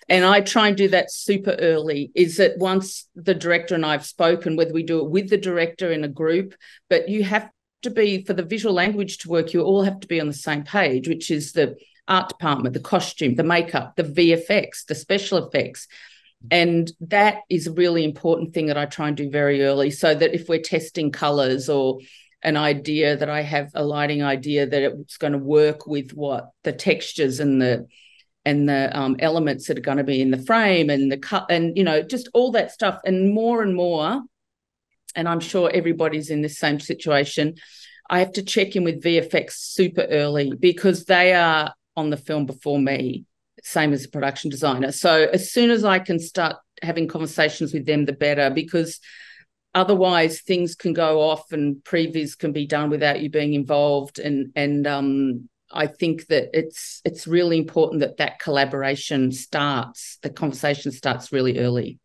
And 0.07 0.23
I 0.23 0.41
try 0.41 0.67
and 0.67 0.77
do 0.77 0.89
that 0.89 1.11
super 1.11 1.55
early. 1.59 2.11
Is 2.13 2.37
that 2.37 2.59
once 2.59 3.09
the 3.15 3.33
director 3.33 3.73
and 3.73 3.83
I've 3.83 4.05
spoken, 4.05 4.55
whether 4.55 4.71
we 4.71 4.83
do 4.83 4.99
it 4.99 5.09
with 5.09 5.31
the 5.31 5.37
director 5.37 5.91
in 5.91 6.03
a 6.03 6.07
group, 6.07 6.53
but 6.91 7.09
you 7.09 7.23
have 7.23 7.49
to 7.81 7.89
be 7.89 8.23
for 8.23 8.33
the 8.33 8.43
visual 8.43 8.75
language 8.75 9.17
to 9.19 9.29
work, 9.29 9.51
you 9.51 9.61
all 9.63 9.81
have 9.81 9.99
to 10.01 10.07
be 10.07 10.21
on 10.21 10.27
the 10.27 10.33
same 10.33 10.61
page, 10.61 11.07
which 11.07 11.31
is 11.31 11.53
the 11.53 11.75
art 12.07 12.29
department, 12.29 12.73
the 12.75 12.81
costume, 12.81 13.33
the 13.33 13.43
makeup, 13.43 13.95
the 13.95 14.03
VFX, 14.03 14.85
the 14.85 14.93
special 14.93 15.39
effects. 15.39 15.87
And 16.51 16.91
that 17.01 17.39
is 17.49 17.65
a 17.65 17.73
really 17.73 18.03
important 18.03 18.53
thing 18.53 18.67
that 18.67 18.77
I 18.77 18.85
try 18.85 19.07
and 19.07 19.17
do 19.17 19.31
very 19.31 19.63
early 19.63 19.89
so 19.89 20.13
that 20.13 20.35
if 20.35 20.47
we're 20.47 20.61
testing 20.61 21.11
colors 21.11 21.67
or 21.67 21.97
an 22.43 22.57
idea 22.57 23.15
that 23.15 23.29
I 23.29 23.41
have 23.41 23.71
a 23.75 23.83
lighting 23.83 24.23
idea 24.23 24.65
that 24.65 24.81
it's 24.81 25.17
going 25.17 25.33
to 25.33 25.39
work 25.39 25.85
with 25.87 26.11
what 26.11 26.49
the 26.63 26.73
textures 26.73 27.39
and 27.39 27.61
the 27.61 27.87
and 28.43 28.67
the 28.67 28.89
um, 28.97 29.17
elements 29.19 29.67
that 29.67 29.77
are 29.77 29.81
going 29.81 29.99
to 29.99 30.03
be 30.03 30.19
in 30.19 30.31
the 30.31 30.41
frame 30.41 30.89
and 30.89 31.11
the 31.11 31.17
cut 31.17 31.45
and 31.49 31.77
you 31.77 31.83
know 31.83 32.01
just 32.01 32.27
all 32.33 32.51
that 32.51 32.71
stuff 32.71 32.99
and 33.05 33.33
more 33.33 33.61
and 33.61 33.75
more 33.75 34.21
and 35.15 35.27
I'm 35.27 35.39
sure 35.39 35.69
everybody's 35.73 36.29
in 36.29 36.41
the 36.41 36.49
same 36.49 36.79
situation. 36.79 37.55
I 38.09 38.19
have 38.19 38.33
to 38.33 38.43
check 38.43 38.75
in 38.75 38.83
with 38.83 39.03
VFX 39.03 39.53
super 39.53 40.05
early 40.09 40.53
because 40.53 41.05
they 41.05 41.33
are 41.33 41.73
on 41.95 42.09
the 42.09 42.17
film 42.17 42.45
before 42.45 42.79
me, 42.79 43.25
same 43.63 43.93
as 43.93 44.05
a 44.05 44.09
production 44.09 44.49
designer. 44.49 44.91
So 44.91 45.27
as 45.31 45.51
soon 45.51 45.69
as 45.69 45.83
I 45.83 45.99
can 45.99 46.19
start 46.19 46.57
having 46.81 47.07
conversations 47.07 47.73
with 47.73 47.85
them, 47.85 48.05
the 48.05 48.13
better 48.13 48.49
because 48.49 48.99
otherwise 49.73 50.41
things 50.41 50.75
can 50.75 50.93
go 50.93 51.21
off 51.21 51.51
and 51.51 51.77
previews 51.83 52.37
can 52.37 52.51
be 52.51 52.65
done 52.65 52.89
without 52.89 53.21
you 53.21 53.29
being 53.29 53.53
involved 53.53 54.19
and 54.19 54.51
and 54.55 54.85
um, 54.85 55.49
I 55.73 55.87
think 55.87 56.27
that 56.27 56.49
it's 56.53 57.01
it's 57.05 57.27
really 57.27 57.57
important 57.57 58.01
that 58.01 58.17
that 58.17 58.39
collaboration 58.39 59.31
starts, 59.31 60.17
the 60.21 60.29
conversation 60.29 60.91
starts 60.91 61.31
really 61.31 61.59
early. 61.59 61.99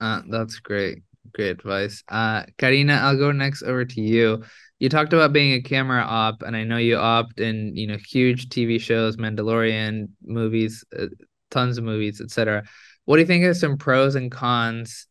Uh, 0.00 0.22
that's 0.28 0.58
great. 0.60 1.02
Great 1.32 1.50
advice. 1.50 2.02
Uh, 2.08 2.44
Karina, 2.58 2.94
I'll 2.94 3.18
go 3.18 3.32
next 3.32 3.62
over 3.62 3.84
to 3.84 4.00
you. 4.00 4.44
You 4.78 4.88
talked 4.88 5.12
about 5.12 5.32
being 5.32 5.52
a 5.54 5.62
camera 5.62 6.02
op, 6.02 6.42
and 6.42 6.54
I 6.56 6.64
know 6.64 6.76
you 6.76 6.96
opt 6.96 7.40
in, 7.40 7.74
you 7.74 7.86
know, 7.86 7.96
huge 7.96 8.48
TV 8.48 8.80
shows, 8.80 9.16
Mandalorian 9.16 10.08
movies, 10.22 10.84
uh, 10.96 11.06
tons 11.50 11.78
of 11.78 11.84
movies, 11.84 12.20
etc. 12.20 12.64
What 13.04 13.16
do 13.16 13.20
you 13.20 13.26
think 13.26 13.44
are 13.44 13.54
some 13.54 13.78
pros 13.78 14.14
and 14.14 14.30
cons 14.30 15.06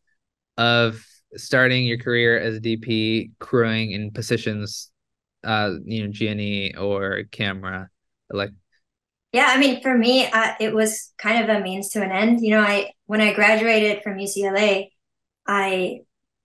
of 0.56 1.04
starting 1.36 1.84
your 1.84 1.98
career 1.98 2.38
as 2.38 2.56
a 2.56 2.60
DP, 2.60 3.30
crewing 3.38 3.92
in 3.92 4.10
positions, 4.10 4.90
uh, 5.44 5.74
you 5.84 6.04
know, 6.04 6.12
G&E 6.12 6.74
or 6.74 7.24
camera, 7.30 7.88
like? 8.30 8.50
Yeah, 9.32 9.46
I 9.48 9.58
mean, 9.58 9.82
for 9.82 9.96
me, 9.98 10.26
uh, 10.26 10.54
it 10.60 10.72
was 10.72 11.12
kind 11.18 11.42
of 11.42 11.56
a 11.56 11.60
means 11.60 11.90
to 11.90 12.02
an 12.02 12.12
end. 12.12 12.40
You 12.40 12.52
know, 12.52 12.60
I 12.60 12.92
when 13.06 13.20
I 13.20 13.32
graduated 13.32 14.02
from 14.02 14.18
UCLA, 14.18 14.90
I 15.46 16.00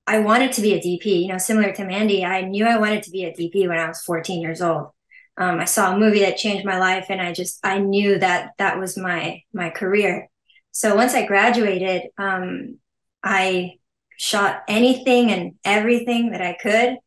I 0.07 0.19
wanted 0.19 0.53
to 0.53 0.61
be 0.61 0.73
a 0.73 0.79
DP. 0.79 1.21
You 1.21 1.27
know, 1.27 1.37
similar 1.37 1.71
to 1.73 1.85
Mandy, 1.85 2.25
I 2.25 2.41
knew 2.41 2.65
I 2.65 2.79
wanted 2.79 3.03
to 3.03 3.11
be 3.11 3.25
a 3.25 3.31
DP 3.31 3.67
when 3.67 3.77
I 3.77 3.87
was 3.87 4.01
14 4.01 4.41
years 4.41 4.59
old. 4.59 4.87
Um, 5.37 5.59
I 5.59 5.65
saw 5.65 5.93
a 5.93 5.99
movie 5.99 6.21
that 6.21 6.37
changed 6.37 6.65
my 6.65 6.79
life, 6.79 7.05
and 7.09 7.21
I 7.21 7.31
just 7.31 7.59
I 7.63 7.77
knew 7.77 8.17
that 8.17 8.53
that 8.57 8.79
was 8.79 8.97
my 8.97 9.43
my 9.53 9.69
career. 9.69 10.27
So 10.71 10.95
once 10.95 11.13
I 11.13 11.25
graduated, 11.27 12.09
um, 12.17 12.79
I 13.23 13.78
shot 14.19 14.63
anything 14.67 15.31
and 15.31 15.53
everything 15.63 16.31
that 16.31 16.41
I 16.41 16.57
could. 16.61 16.97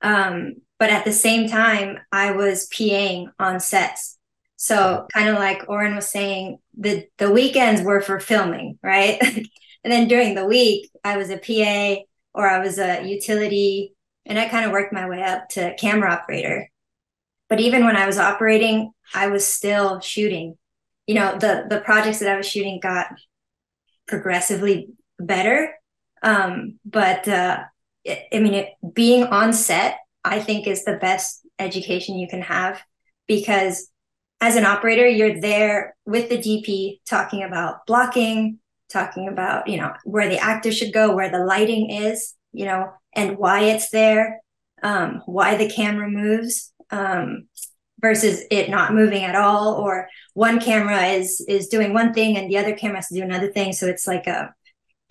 Um, 0.00 0.54
but 0.78 0.90
at 0.90 1.04
the 1.04 1.12
same 1.12 1.48
time, 1.48 1.98
I 2.12 2.32
was 2.32 2.68
PAing 2.68 3.26
on 3.38 3.58
sets. 3.60 4.16
So 4.56 5.06
kind 5.12 5.28
of 5.28 5.34
like 5.34 5.68
Oren 5.68 5.96
was 5.96 6.08
saying, 6.08 6.58
the 6.78 7.06
the 7.18 7.30
weekends 7.30 7.82
were 7.82 8.00
for 8.00 8.20
filming, 8.20 8.78
right? 8.82 9.20
And 9.84 9.92
then 9.92 10.06
during 10.06 10.36
the 10.36 10.46
week, 10.46 10.88
I 11.02 11.16
was 11.16 11.28
a 11.28 11.38
PA 11.38 12.02
or 12.34 12.48
I 12.48 12.60
was 12.60 12.78
a 12.78 13.02
utility, 13.04 13.96
and 14.24 14.38
I 14.38 14.48
kind 14.48 14.64
of 14.64 14.70
worked 14.70 14.92
my 14.92 15.08
way 15.08 15.20
up 15.24 15.48
to 15.50 15.74
camera 15.74 16.12
operator. 16.12 16.68
But 17.48 17.58
even 17.58 17.84
when 17.84 17.96
I 17.96 18.06
was 18.06 18.16
operating, 18.16 18.92
I 19.12 19.26
was 19.26 19.44
still 19.44 19.98
shooting. 19.98 20.56
You 21.08 21.16
know, 21.16 21.32
the 21.36 21.66
the 21.68 21.80
projects 21.80 22.20
that 22.20 22.28
I 22.28 22.36
was 22.36 22.48
shooting 22.48 22.78
got 22.80 23.08
progressively 24.06 24.90
better. 25.18 25.74
Um, 26.22 26.78
but 26.84 27.26
uh, 27.28 27.64
it, 28.04 28.26
I 28.32 28.38
mean, 28.38 28.54
it, 28.54 28.68
being 28.94 29.24
on 29.24 29.52
set, 29.52 29.98
I 30.24 30.40
think, 30.40 30.66
is 30.66 30.84
the 30.84 30.96
best 30.96 31.46
education 31.58 32.18
you 32.18 32.28
can 32.28 32.42
have 32.42 32.80
because 33.26 33.88
as 34.40 34.56
an 34.56 34.64
operator, 34.64 35.06
you're 35.06 35.40
there 35.40 35.96
with 36.04 36.28
the 36.28 36.38
DP 36.38 37.00
talking 37.06 37.44
about 37.44 37.86
blocking, 37.86 38.58
talking 38.92 39.28
about, 39.28 39.68
you 39.68 39.76
know, 39.76 39.92
where 40.04 40.28
the 40.28 40.38
actor 40.38 40.72
should 40.72 40.92
go, 40.92 41.14
where 41.14 41.30
the 41.30 41.44
lighting 41.44 41.90
is, 41.90 42.34
you 42.52 42.64
know, 42.64 42.90
and 43.14 43.38
why 43.38 43.62
it's 43.62 43.90
there, 43.90 44.40
um, 44.82 45.22
why 45.26 45.56
the 45.56 45.70
camera 45.70 46.08
moves, 46.08 46.72
um, 46.90 47.48
versus 48.00 48.42
it 48.50 48.68
not 48.68 48.92
moving 48.92 49.22
at 49.22 49.36
all, 49.36 49.74
or 49.74 50.08
one 50.34 50.60
camera 50.60 51.04
is 51.06 51.44
is 51.48 51.68
doing 51.68 51.94
one 51.94 52.12
thing 52.12 52.36
and 52.36 52.50
the 52.50 52.58
other 52.58 52.74
camera 52.74 52.96
has 52.96 53.08
to 53.08 53.14
do 53.14 53.22
another 53.22 53.50
thing. 53.52 53.72
So 53.72 53.86
it's 53.86 54.08
like 54.08 54.26
a, 54.26 54.52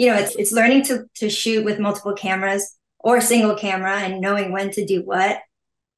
you 0.02 0.08
know, 0.08 0.16
it's 0.16 0.36
it's 0.36 0.52
learning 0.52 0.82
to 0.86 1.06
to 1.18 1.30
shoot 1.30 1.64
with 1.64 1.78
multiple 1.78 2.16
cameras 2.16 2.76
or 3.02 3.18
a 3.18 3.22
single 3.22 3.54
camera 3.54 3.98
and 3.98 4.20
knowing 4.20 4.52
when 4.52 4.72
to 4.72 4.84
do 4.84 5.04
what. 5.04 5.38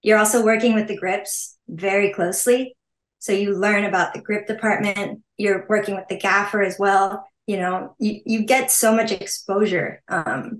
You're 0.01 0.17
also 0.17 0.43
working 0.43 0.73
with 0.73 0.89
the 0.89 0.97
grips 0.97 1.57
very 1.69 2.11
closely. 2.11 2.75
So 3.19 3.31
you 3.31 3.55
learn 3.55 3.85
about 3.85 4.13
the 4.13 4.21
grip 4.21 4.45
department. 4.45 5.21
You're 5.37 5.65
working 5.69 5.95
with 5.95 6.09
the 6.09 6.17
gaffer 6.17 6.61
as 6.61 6.75
well. 6.77 7.25
You 7.47 7.55
know 7.55 7.95
you, 7.97 8.19
you 8.25 8.45
get 8.45 8.71
so 8.71 8.93
much 8.93 9.13
exposure. 9.13 10.03
Um, 10.09 10.59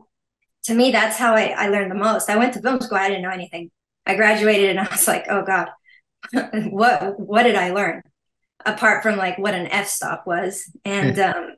to 0.64 0.74
me 0.74 0.92
that's 0.92 1.18
how 1.18 1.36
I, 1.36 1.48
I 1.48 1.68
learned 1.68 1.92
the 1.92 1.96
most. 1.96 2.30
I 2.30 2.38
went 2.38 2.54
to 2.54 2.62
film 2.62 2.80
school. 2.80 2.98
I 2.98 3.10
didn't 3.10 3.24
know 3.24 3.30
anything. 3.30 3.72
I 4.06 4.16
graduated 4.16 4.70
and 4.70 4.80
i 4.80 4.88
was 4.90 5.08
like 5.08 5.26
oh 5.30 5.44
god 5.46 5.70
what 6.70 7.20
what 7.20 7.44
did 7.44 7.56
i 7.56 7.72
learn? 7.72 8.04
Apart 8.66 9.04
from 9.04 9.18
like 9.18 9.38
what 9.38 9.54
an 9.54 9.68
f-stop 9.68 10.26
was. 10.26 10.72
And 10.86 11.20
um, 11.30 11.56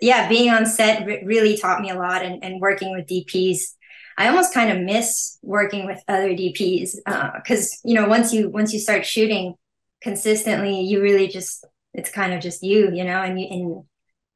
yeah 0.00 0.28
being 0.28 0.50
on 0.50 0.66
set 0.66 1.06
really 1.24 1.56
taught 1.56 1.80
me 1.80 1.90
a 1.90 1.94
lot 1.94 2.24
and, 2.24 2.42
and 2.44 2.60
working 2.60 2.94
with 2.94 3.06
dps 3.06 3.74
i 4.18 4.28
almost 4.28 4.54
kind 4.54 4.70
of 4.70 4.84
miss 4.84 5.38
working 5.42 5.86
with 5.86 6.02
other 6.08 6.30
dps 6.30 6.96
because 7.34 7.72
uh, 7.72 7.88
you 7.88 7.94
know 7.94 8.08
once 8.08 8.32
you 8.32 8.48
once 8.48 8.72
you 8.72 8.78
start 8.78 9.04
shooting 9.04 9.54
consistently 10.02 10.80
you 10.80 11.00
really 11.00 11.28
just 11.28 11.64
it's 11.94 12.10
kind 12.10 12.32
of 12.32 12.40
just 12.40 12.62
you 12.62 12.90
you 12.92 13.04
know 13.04 13.22
and 13.22 13.40
you 13.40 13.46
and 13.50 13.84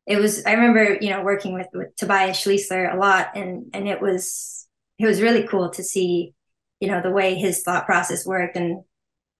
it 0.06 0.20
was 0.20 0.44
I 0.44 0.52
remember 0.52 0.98
you 1.00 1.08
know 1.08 1.22
working 1.22 1.54
with, 1.54 1.68
with 1.72 1.96
Tobias 1.96 2.38
Schliessler 2.38 2.92
a 2.92 2.98
lot 2.98 3.30
and 3.34 3.70
and 3.72 3.88
it 3.88 4.02
was 4.02 4.66
it 4.98 5.06
was 5.06 5.22
really 5.22 5.46
cool 5.46 5.70
to 5.70 5.82
see 5.82 6.34
you 6.78 6.88
know 6.88 7.00
the 7.00 7.10
way 7.10 7.36
his 7.36 7.62
thought 7.62 7.86
process 7.86 8.26
worked 8.26 8.56
and 8.56 8.84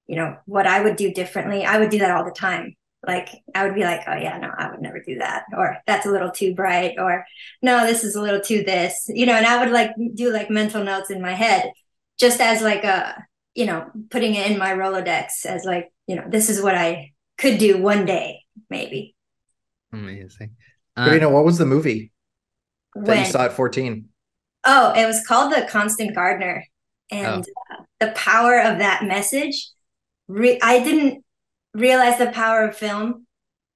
you 0.06 0.16
know, 0.16 0.36
what 0.46 0.66
I 0.66 0.82
would 0.82 0.96
do 0.96 1.12
differently. 1.12 1.64
I 1.64 1.78
would 1.78 1.90
do 1.90 1.98
that 1.98 2.10
all 2.10 2.24
the 2.24 2.30
time. 2.30 2.74
Like 3.06 3.28
I 3.54 3.64
would 3.64 3.74
be 3.74 3.82
like, 3.82 4.02
oh 4.06 4.16
yeah, 4.16 4.38
no, 4.38 4.50
I 4.56 4.70
would 4.70 4.80
never 4.80 5.00
do 5.00 5.18
that. 5.18 5.44
Or 5.56 5.78
that's 5.86 6.06
a 6.06 6.10
little 6.10 6.30
too 6.30 6.54
bright. 6.54 6.94
Or 6.98 7.26
no, 7.62 7.86
this 7.86 8.04
is 8.04 8.16
a 8.16 8.22
little 8.22 8.40
too 8.40 8.62
this, 8.64 9.06
you 9.08 9.26
know, 9.26 9.34
and 9.34 9.46
I 9.46 9.62
would 9.62 9.72
like 9.72 9.90
do 10.14 10.32
like 10.32 10.50
mental 10.50 10.82
notes 10.84 11.10
in 11.10 11.20
my 11.22 11.32
head 11.32 11.70
just 12.18 12.40
as 12.40 12.62
like 12.62 12.84
a, 12.84 13.24
you 13.54 13.66
know, 13.66 13.90
putting 14.10 14.34
it 14.34 14.50
in 14.50 14.58
my 14.58 14.72
Rolodex 14.72 15.44
as 15.46 15.64
like, 15.64 15.92
you 16.06 16.16
know, 16.16 16.24
this 16.28 16.48
is 16.50 16.62
what 16.62 16.74
I 16.74 17.12
could 17.38 17.58
do 17.58 17.78
one 17.80 18.06
day, 18.06 18.40
maybe. 18.70 19.14
Amazing. 19.92 20.56
But 21.02 21.12
you 21.12 21.20
Uh, 21.20 21.20
know, 21.20 21.30
what 21.30 21.44
was 21.44 21.58
the 21.58 21.66
movie 21.66 22.12
that 23.04 23.04
When 23.08 23.18
you 23.18 23.24
saw 23.24 23.44
at 23.46 23.52
14? 23.54 24.10
Oh, 24.64 24.92
it 24.96 25.06
was 25.06 25.26
called 25.26 25.52
The 25.52 25.66
Constant 25.68 26.14
Gardener. 26.14 26.64
And 27.10 27.44
uh, 27.70 27.82
the 28.00 28.12
power 28.12 28.58
of 28.60 28.78
that 28.78 29.04
message, 29.04 29.68
re- 30.28 30.60
I 30.62 30.82
didn't 30.82 31.23
realize 31.74 32.18
the 32.18 32.30
power 32.30 32.68
of 32.68 32.76
film 32.76 33.26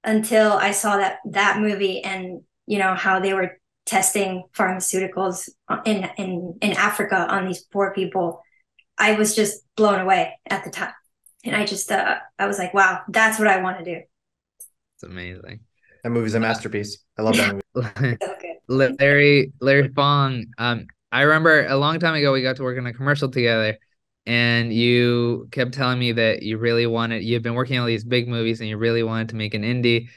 until 0.03 0.53
I 0.53 0.71
saw 0.71 0.97
that 0.97 1.19
that 1.25 1.59
movie 1.59 2.01
and 2.01 2.41
you 2.65 2.79
know 2.79 2.95
how 2.95 3.19
they 3.19 3.33
were 3.33 3.59
testing 3.85 4.43
pharmaceuticals 4.53 5.49
in 5.85 6.09
in 6.17 6.57
in 6.61 6.71
Africa 6.73 7.27
on 7.29 7.47
these 7.47 7.61
poor 7.61 7.93
people. 7.93 8.41
I 8.97 9.13
was 9.13 9.35
just 9.35 9.63
blown 9.75 9.99
away 9.99 10.37
at 10.49 10.63
the 10.63 10.69
time. 10.69 10.93
And 11.43 11.55
I 11.55 11.65
just 11.65 11.91
uh, 11.91 12.17
I 12.37 12.47
was 12.47 12.59
like, 12.59 12.73
wow, 12.73 13.01
that's 13.09 13.39
what 13.39 13.47
I 13.47 13.61
want 13.61 13.79
to 13.79 13.85
do. 13.85 14.01
it's 14.95 15.03
amazing. 15.03 15.61
That 16.03 16.11
movie's 16.11 16.35
a 16.35 16.39
masterpiece. 16.39 16.99
I 17.17 17.23
love 17.23 17.37
that 17.37 17.61
movie. 17.75 18.17
Larry 18.67 19.53
Larry 19.59 19.87
Fong. 19.89 20.45
Um, 20.57 20.87
I 21.11 21.21
remember 21.23 21.65
a 21.65 21.75
long 21.75 21.99
time 21.99 22.13
ago 22.13 22.31
we 22.31 22.41
got 22.41 22.57
to 22.57 22.63
work 22.63 22.77
on 22.77 22.85
a 22.85 22.93
commercial 22.93 23.29
together, 23.29 23.77
and 24.29 24.71
you 24.71 25.47
kept 25.49 25.73
telling 25.73 25.97
me 25.97 26.11
that 26.11 26.43
you 26.43 26.59
really 26.59 26.85
wanted 26.85 27.23
you've 27.23 27.41
been 27.41 27.55
working 27.55 27.79
on 27.79 27.87
these 27.87 28.03
big 28.03 28.27
movies 28.27 28.59
and 28.59 28.69
you 28.69 28.77
really 28.77 29.01
wanted 29.01 29.29
to 29.29 29.35
make 29.35 29.55
an 29.55 29.63
indie. 29.63 30.07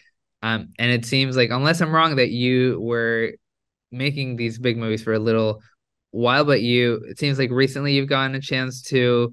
Um, 0.43 0.69
and 0.79 0.93
it 0.93 1.07
seems 1.07 1.35
like 1.35 1.49
unless 1.49 1.81
I'm 1.81 1.95
wrong 1.95 2.17
that 2.17 2.29
you 2.29 2.79
were 2.79 3.33
making 3.91 4.37
these 4.37 4.59
big 4.59 4.77
movies 4.77 5.03
for 5.03 5.15
a 5.15 5.19
little 5.19 5.63
while, 6.11 6.45
but 6.45 6.61
you 6.61 7.03
it 7.09 7.19
seems 7.19 7.39
like 7.39 7.51
recently 7.51 7.95
you've 7.95 8.11
gotten 8.11 8.35
a 8.35 8.41
chance 8.41 8.83
to 8.83 9.33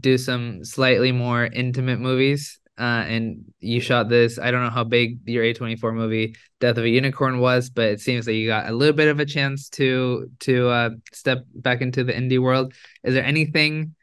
do 0.00 0.16
some 0.16 0.64
slightly 0.64 1.12
more 1.12 1.44
intimate 1.44 2.00
movies. 2.00 2.58
Uh, 2.78 3.04
and 3.08 3.44
you 3.60 3.80
shot 3.80 4.08
this. 4.08 4.38
I 4.38 4.50
don't 4.50 4.62
know 4.62 4.70
how 4.70 4.84
big 4.84 5.18
your 5.26 5.44
A24 5.44 5.94
movie 5.94 6.36
Death 6.60 6.78
of 6.78 6.84
a 6.84 6.88
Unicorn 6.88 7.38
was, 7.38 7.68
but 7.68 7.88
it 7.88 8.00
seems 8.00 8.24
that 8.24 8.34
you 8.34 8.48
got 8.48 8.68
a 8.68 8.72
little 8.72 8.94
bit 8.94 9.08
of 9.08 9.20
a 9.20 9.26
chance 9.26 9.68
to 9.70 10.30
to 10.40 10.68
uh, 10.68 10.90
step 11.12 11.44
back 11.54 11.82
into 11.82 12.02
the 12.02 12.14
indie 12.14 12.38
world. 12.38 12.72
Is 13.04 13.12
there 13.12 13.24
anything 13.24 13.94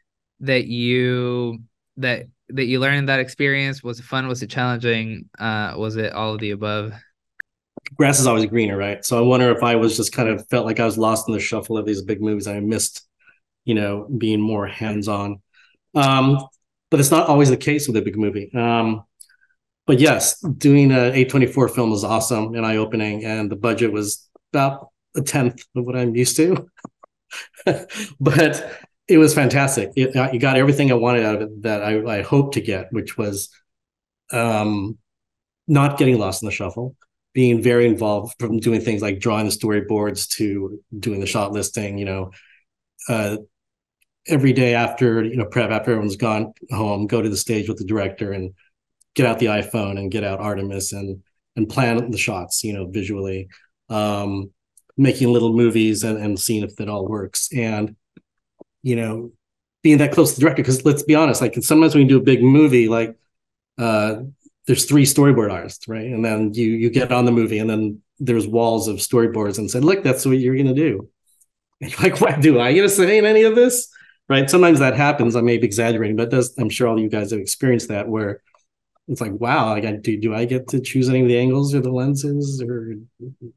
that 0.43 0.65
you 0.65 1.59
that 1.97 2.27
that 2.49 2.65
you 2.65 2.79
learned 2.79 3.09
that 3.09 3.19
experience? 3.19 3.83
Was 3.83 3.99
it 3.99 4.03
fun? 4.03 4.27
Was 4.27 4.43
it 4.43 4.49
challenging? 4.49 5.29
Uh, 5.37 5.73
was 5.77 5.95
it 5.95 6.13
all 6.13 6.33
of 6.33 6.39
the 6.39 6.51
above? 6.51 6.93
grass 7.95 8.19
is 8.19 8.27
always 8.27 8.45
greener, 8.45 8.77
right? 8.77 9.05
So 9.05 9.17
I 9.17 9.21
wonder 9.21 9.51
if 9.51 9.63
I 9.63 9.75
was 9.75 9.97
just 9.97 10.13
kind 10.13 10.29
of 10.29 10.47
felt 10.49 10.65
like 10.65 10.79
I 10.79 10.85
was 10.85 10.97
lost 10.97 11.27
in 11.27 11.33
the 11.33 11.39
shuffle 11.39 11.77
of 11.77 11.85
these 11.85 12.01
big 12.01 12.21
movies. 12.21 12.47
I 12.47 12.59
missed, 12.59 13.05
you 13.65 13.75
know, 13.75 14.07
being 14.17 14.41
more 14.41 14.67
hands 14.67 15.07
on. 15.07 15.41
Um, 15.95 16.39
but 16.89 16.99
it's 16.99 17.11
not 17.11 17.27
always 17.27 17.49
the 17.49 17.57
case 17.57 17.87
with 17.87 17.97
a 17.97 18.01
big 18.01 18.17
movie. 18.17 18.51
Um, 18.53 19.03
but 19.85 19.99
yes, 19.99 20.39
doing 20.39 20.91
a 20.91 21.11
A24 21.11 21.73
film 21.73 21.91
was 21.91 22.03
awesome 22.03 22.55
and 22.55 22.65
eye 22.65 22.77
opening, 22.77 23.25
and 23.25 23.51
the 23.51 23.55
budget 23.55 23.91
was 23.91 24.29
about 24.53 24.89
a 25.15 25.21
tenth 25.21 25.61
of 25.75 25.85
what 25.85 25.95
I'm 25.95 26.15
used 26.15 26.37
to. 26.37 26.69
but 28.19 28.79
it 29.07 29.17
was 29.17 29.33
fantastic. 29.33 29.91
It, 29.95 30.15
you 30.33 30.39
got 30.39 30.57
everything 30.57 30.91
I 30.91 30.95
wanted 30.95 31.25
out 31.25 31.35
of 31.35 31.41
it 31.41 31.63
that 31.63 31.83
I, 31.83 32.19
I 32.19 32.21
hoped 32.21 32.53
to 32.53 32.61
get, 32.61 32.87
which 32.91 33.17
was 33.17 33.49
um, 34.31 34.97
not 35.67 35.97
getting 35.97 36.17
lost 36.17 36.41
in 36.41 36.47
the 36.47 36.53
shuffle, 36.53 36.95
being 37.33 37.61
very 37.61 37.85
involved 37.85 38.35
from 38.39 38.59
doing 38.59 38.81
things 38.81 39.01
like 39.01 39.19
drawing 39.19 39.45
the 39.45 39.51
storyboards 39.51 40.29
to 40.37 40.79
doing 40.97 41.19
the 41.19 41.25
shot 41.25 41.51
listing, 41.51 41.97
you 41.97 42.05
know, 42.05 42.31
uh, 43.09 43.37
every 44.27 44.53
day 44.53 44.73
after, 44.73 45.23
you 45.23 45.35
know, 45.35 45.45
prep, 45.45 45.69
after 45.69 45.91
everyone's 45.91 46.15
gone 46.15 46.53
home, 46.71 47.07
go 47.07 47.21
to 47.21 47.29
the 47.29 47.37
stage 47.37 47.67
with 47.67 47.77
the 47.77 47.85
director 47.85 48.31
and 48.31 48.53
get 49.15 49.25
out 49.25 49.39
the 49.39 49.47
iPhone 49.47 49.99
and 49.99 50.11
get 50.11 50.23
out 50.23 50.39
Artemis 50.39 50.93
and, 50.93 51.21
and 51.57 51.67
plan 51.67 52.09
the 52.09 52.17
shots, 52.17 52.63
you 52.63 52.71
know, 52.71 52.87
visually, 52.87 53.49
um, 53.89 54.49
making 54.95 55.31
little 55.31 55.53
movies 55.53 56.03
and, 56.03 56.17
and 56.17 56.39
seeing 56.39 56.63
if 56.63 56.79
it 56.79 56.87
all 56.87 57.05
works. 57.05 57.49
And, 57.53 57.97
you 58.83 58.95
know, 58.95 59.31
being 59.81 59.97
that 59.97 60.11
close 60.11 60.31
to 60.31 60.35
the 60.35 60.41
director, 60.41 60.61
because 60.61 60.85
let's 60.85 61.03
be 61.03 61.15
honest, 61.15 61.41
like 61.41 61.55
sometimes 61.55 61.95
when 61.95 62.03
you 62.03 62.09
do 62.09 62.17
a 62.17 62.23
big 62.23 62.43
movie, 62.43 62.87
like, 62.87 63.17
uh, 63.77 64.17
there's 64.67 64.85
three 64.85 65.03
storyboard 65.03 65.51
artists, 65.51 65.87
right? 65.87 66.05
And 66.05 66.23
then 66.23 66.53
you 66.53 66.71
you 66.71 66.89
get 66.89 67.11
on 67.11 67.25
the 67.25 67.31
movie, 67.31 67.59
and 67.59 67.69
then 67.69 68.01
there's 68.19 68.47
walls 68.47 68.87
of 68.87 68.97
storyboards, 68.97 69.57
and 69.57 69.69
said, 69.69 69.83
"Look, 69.83 70.03
that's 70.03 70.25
what 70.25 70.37
you're 70.39 70.55
gonna 70.55 70.73
do." 70.73 71.09
Like, 72.01 72.21
"What 72.21 72.39
do 72.39 72.59
I 72.61 72.71
get 72.73 72.83
to 72.83 72.89
say 72.89 73.17
in 73.17 73.25
any 73.25 73.43
of 73.43 73.55
this?" 73.55 73.89
Right? 74.29 74.49
Sometimes 74.49 74.79
that 74.79 74.95
happens. 74.95 75.35
I 75.35 75.41
may 75.41 75.57
be 75.57 75.65
exaggerating, 75.67 76.15
but 76.15 76.29
does 76.31 76.53
I'm 76.57 76.69
sure 76.69 76.87
all 76.87 76.99
you 76.99 77.09
guys 77.09 77.31
have 77.31 77.41
experienced 77.41 77.89
that 77.89 78.07
where 78.07 78.41
it's 79.09 79.19
like, 79.19 79.33
"Wow, 79.33 79.71
like, 79.71 80.01
do 80.01 80.17
do 80.17 80.33
I 80.33 80.45
get 80.45 80.69
to 80.69 80.79
choose 80.79 81.09
any 81.09 81.21
of 81.21 81.27
the 81.27 81.37
angles 81.37 81.75
or 81.75 81.81
the 81.81 81.91
lenses 81.91 82.61
or 82.61 82.95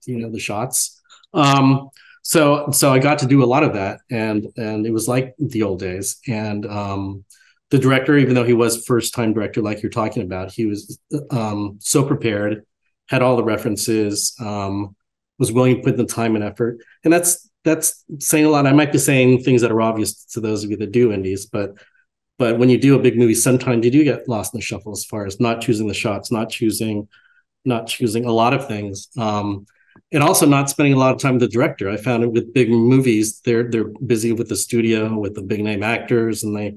you 0.07 0.18
know 0.18 0.31
the 0.31 0.41
shots?" 0.41 1.01
Um, 1.33 1.91
so 2.27 2.72
so 2.72 2.93
I 2.93 2.99
got 2.99 3.20
to 3.20 3.27
do 3.29 3.45
a 3.45 3.47
lot 3.47 3.62
of 3.62 3.74
that, 3.74 4.01
and 4.11 4.49
and 4.57 4.85
it 4.85 4.91
was 4.91 5.07
like 5.07 5.37
the 5.39 5.62
old 5.62 5.79
days, 5.79 6.16
and 6.27 6.66
um, 6.66 7.24
the 7.70 7.79
director, 7.79 8.18
even 8.18 8.35
though 8.35 8.43
he 8.43 8.53
was 8.53 8.85
first 8.85 9.14
time 9.14 9.33
director, 9.33 9.62
like 9.62 9.81
you're 9.81 9.91
talking 9.91 10.24
about, 10.24 10.51
he 10.51 10.66
was 10.66 10.99
um, 11.31 11.77
so 11.79 12.05
prepared, 12.05 12.66
had 13.07 13.22
all 13.22 13.37
the 13.37 13.45
references, 13.45 14.35
um, 14.41 14.97
was 15.39 15.53
willing 15.53 15.77
to 15.77 15.83
put 15.83 15.97
the 15.97 16.05
time 16.05 16.35
and 16.35 16.43
effort, 16.43 16.79
and 17.05 17.12
that's 17.12 17.49
that's 17.62 18.05
saying 18.18 18.45
a 18.45 18.49
lot. 18.49 18.66
I 18.66 18.72
might 18.72 18.91
be 18.91 18.99
saying 18.99 19.45
things 19.45 19.62
that 19.62 19.70
are 19.70 19.81
obvious 19.81 20.24
to 20.33 20.41
those 20.41 20.64
of 20.64 20.72
you 20.72 20.79
that 20.79 20.91
do 20.91 21.12
indies, 21.12 21.47
but 21.47 21.74
but 22.39 22.59
when 22.59 22.70
you 22.70 22.79
do 22.79 22.97
a 22.97 23.03
big 23.03 23.16
movie, 23.16 23.35
sometimes 23.35 23.85
you 23.85 23.93
do 23.93 24.03
get 24.03 24.29
lost 24.29 24.53
in 24.53 24.59
the 24.59 24.66
shuffle 24.66 24.91
as 24.91 25.05
far 25.05 25.27
as 25.27 25.39
not 25.39 25.61
choosing 25.61 25.87
the 25.87 25.95
shots, 25.95 26.33
not 26.33 26.51
choosing, 26.51 27.07
not 27.64 27.87
choosing 27.87 28.24
a 28.24 28.33
lot 28.33 28.53
of 28.53 28.66
things. 28.66 29.11
Um, 29.16 29.66
and 30.13 30.23
also 30.23 30.47
not 30.47 30.71
spending 30.71 30.95
a 30.95 30.99
lot 30.99 31.15
of 31.15 31.21
time 31.21 31.35
with 31.35 31.43
the 31.43 31.49
director. 31.49 31.91
I 31.91 31.97
found 31.97 32.23
it 32.23 32.33
with 32.33 32.55
big 32.55 32.71
movies, 32.71 33.41
they're 33.41 33.65
they're 33.71 33.85
busy 33.85 34.33
with 34.33 34.49
the 34.49 34.57
studio, 34.57 35.19
with 35.19 35.35
the 35.35 35.43
big 35.43 35.63
name 35.63 35.83
actors, 35.83 36.43
and 36.43 36.57
they 36.57 36.77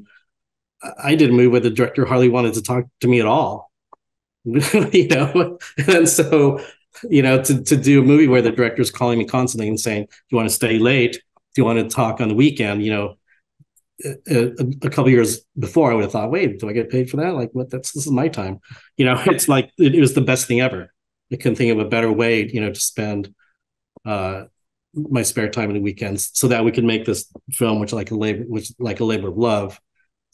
I 1.03 1.15
did 1.15 1.29
a 1.29 1.33
movie 1.33 1.47
where 1.47 1.59
the 1.59 1.69
director 1.69 2.05
hardly 2.05 2.29
wanted 2.29 2.53
to 2.53 2.61
talk 2.61 2.85
to 3.01 3.07
me 3.07 3.19
at 3.19 3.25
all. 3.25 3.71
you 4.45 5.07
know, 5.09 5.59
and 5.87 6.07
so 6.07 6.59
you 7.09 7.21
know 7.21 7.41
to 7.43 7.61
to 7.63 7.77
do 7.77 8.01
a 8.01 8.05
movie 8.05 8.27
where 8.27 8.41
the 8.41 8.51
director's 8.51 8.91
calling 8.91 9.19
me 9.19 9.25
constantly 9.25 9.67
and 9.67 9.79
saying, 9.79 10.05
"Do 10.05 10.11
you 10.31 10.37
want 10.37 10.49
to 10.49 10.55
stay 10.55 10.79
late? 10.79 11.13
Do 11.13 11.61
you 11.61 11.65
want 11.65 11.79
to 11.79 11.93
talk 11.93 12.21
on 12.21 12.29
the 12.29 12.35
weekend?" 12.35 12.83
You 12.83 12.91
know, 12.93 13.15
a, 14.05 14.45
a, 14.59 14.65
a 14.83 14.89
couple 14.89 15.09
years 15.09 15.41
before, 15.57 15.91
I 15.91 15.95
would 15.95 16.03
have 16.03 16.11
thought, 16.11 16.31
"Wait, 16.31 16.59
do 16.59 16.69
I 16.69 16.73
get 16.73 16.89
paid 16.89 17.09
for 17.09 17.17
that? 17.17 17.35
Like, 17.35 17.49
what? 17.51 17.69
That's 17.69 17.91
this 17.91 18.05
is 18.05 18.11
my 18.11 18.29
time." 18.29 18.59
You 18.97 19.05
know, 19.05 19.21
it's 19.25 19.49
like 19.49 19.71
it, 19.77 19.95
it 19.95 19.99
was 19.99 20.13
the 20.13 20.21
best 20.21 20.47
thing 20.47 20.61
ever. 20.61 20.93
I 21.31 21.35
couldn't 21.35 21.55
think 21.55 21.71
of 21.71 21.79
a 21.79 21.89
better 21.89 22.11
way, 22.11 22.47
you 22.47 22.61
know, 22.61 22.71
to 22.71 22.79
spend 22.79 23.33
uh, 24.05 24.45
my 24.93 25.21
spare 25.21 25.49
time 25.49 25.69
in 25.69 25.75
the 25.75 25.81
weekends 25.81 26.31
so 26.33 26.47
that 26.47 26.65
we 26.65 26.71
could 26.71 26.83
make 26.83 27.05
this 27.05 27.31
film, 27.51 27.79
which 27.79 27.93
like 27.93 28.11
a 28.11 28.15
labor, 28.15 28.43
which 28.47 28.71
like 28.79 28.99
a 28.99 29.05
labor 29.05 29.29
of 29.29 29.37
love 29.37 29.79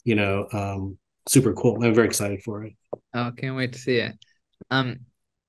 you 0.06 0.14
know, 0.14 0.46
um, 0.52 0.96
super 1.28 1.52
cool. 1.52 1.84
I'm 1.84 1.92
very 1.92 2.06
excited 2.06 2.42
for 2.42 2.64
it. 2.64 2.74
Oh, 3.12 3.32
can't 3.36 3.56
wait 3.56 3.72
to 3.72 3.78
see 3.78 3.96
it. 3.96 4.14
Um, 4.70 5.00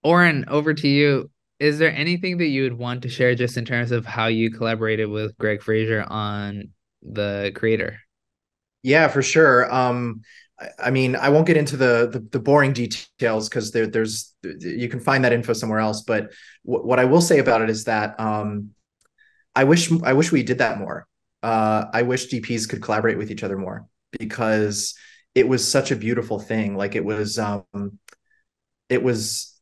Oren, 0.03 0.45
over 0.49 0.73
to 0.73 0.87
you. 0.87 1.29
Is 1.59 1.79
there 1.79 1.91
anything 1.91 2.39
that 2.39 2.47
you 2.47 2.63
would 2.63 2.77
want 2.77 3.03
to 3.03 3.09
share 3.09 3.35
just 3.35 3.57
in 3.57 3.65
terms 3.65 3.91
of 3.91 4.05
how 4.05 4.27
you 4.27 4.51
collaborated 4.51 5.09
with 5.09 5.37
Greig 5.37 5.61
Fraser 5.61 6.03
on 6.07 6.69
the 7.03 7.51
creator? 7.55 7.99
Yeah, 8.81 9.07
for 9.07 9.21
sure. 9.21 9.71
Um, 9.73 10.21
I, 10.79 10.89
mean, 10.89 11.15
I 11.15 11.29
won't 11.29 11.45
get 11.45 11.57
into 11.57 11.77
the 11.77 12.09
the, 12.11 12.19
the 12.19 12.39
boring 12.39 12.73
details 12.73 13.47
because 13.47 13.71
there, 13.71 13.87
there's 13.87 14.33
you 14.43 14.89
can 14.89 14.99
find 14.99 15.23
that 15.23 15.33
info 15.33 15.53
somewhere 15.53 15.79
else. 15.79 16.01
But 16.01 16.31
w- 16.65 16.85
what 16.85 16.99
I 16.99 17.05
will 17.05 17.21
say 17.21 17.39
about 17.39 17.61
it 17.61 17.69
is 17.69 17.83
that 17.83 18.19
um, 18.19 18.71
I 19.55 19.65
wish 19.65 19.91
I 20.03 20.13
wish 20.13 20.31
we 20.31 20.43
did 20.43 20.59
that 20.59 20.79
more. 20.79 21.07
Uh, 21.43 21.85
I 21.93 22.01
wish 22.01 22.29
DPs 22.29 22.67
could 22.67 22.81
collaborate 22.81 23.17
with 23.17 23.29
each 23.29 23.43
other 23.43 23.57
more 23.57 23.87
because 24.17 24.95
it 25.35 25.47
was 25.47 25.69
such 25.69 25.91
a 25.91 25.95
beautiful 25.95 26.39
thing. 26.39 26.75
Like 26.75 26.95
it 26.95 27.05
was, 27.05 27.37
um, 27.37 27.63
it 28.89 29.03
was. 29.03 29.53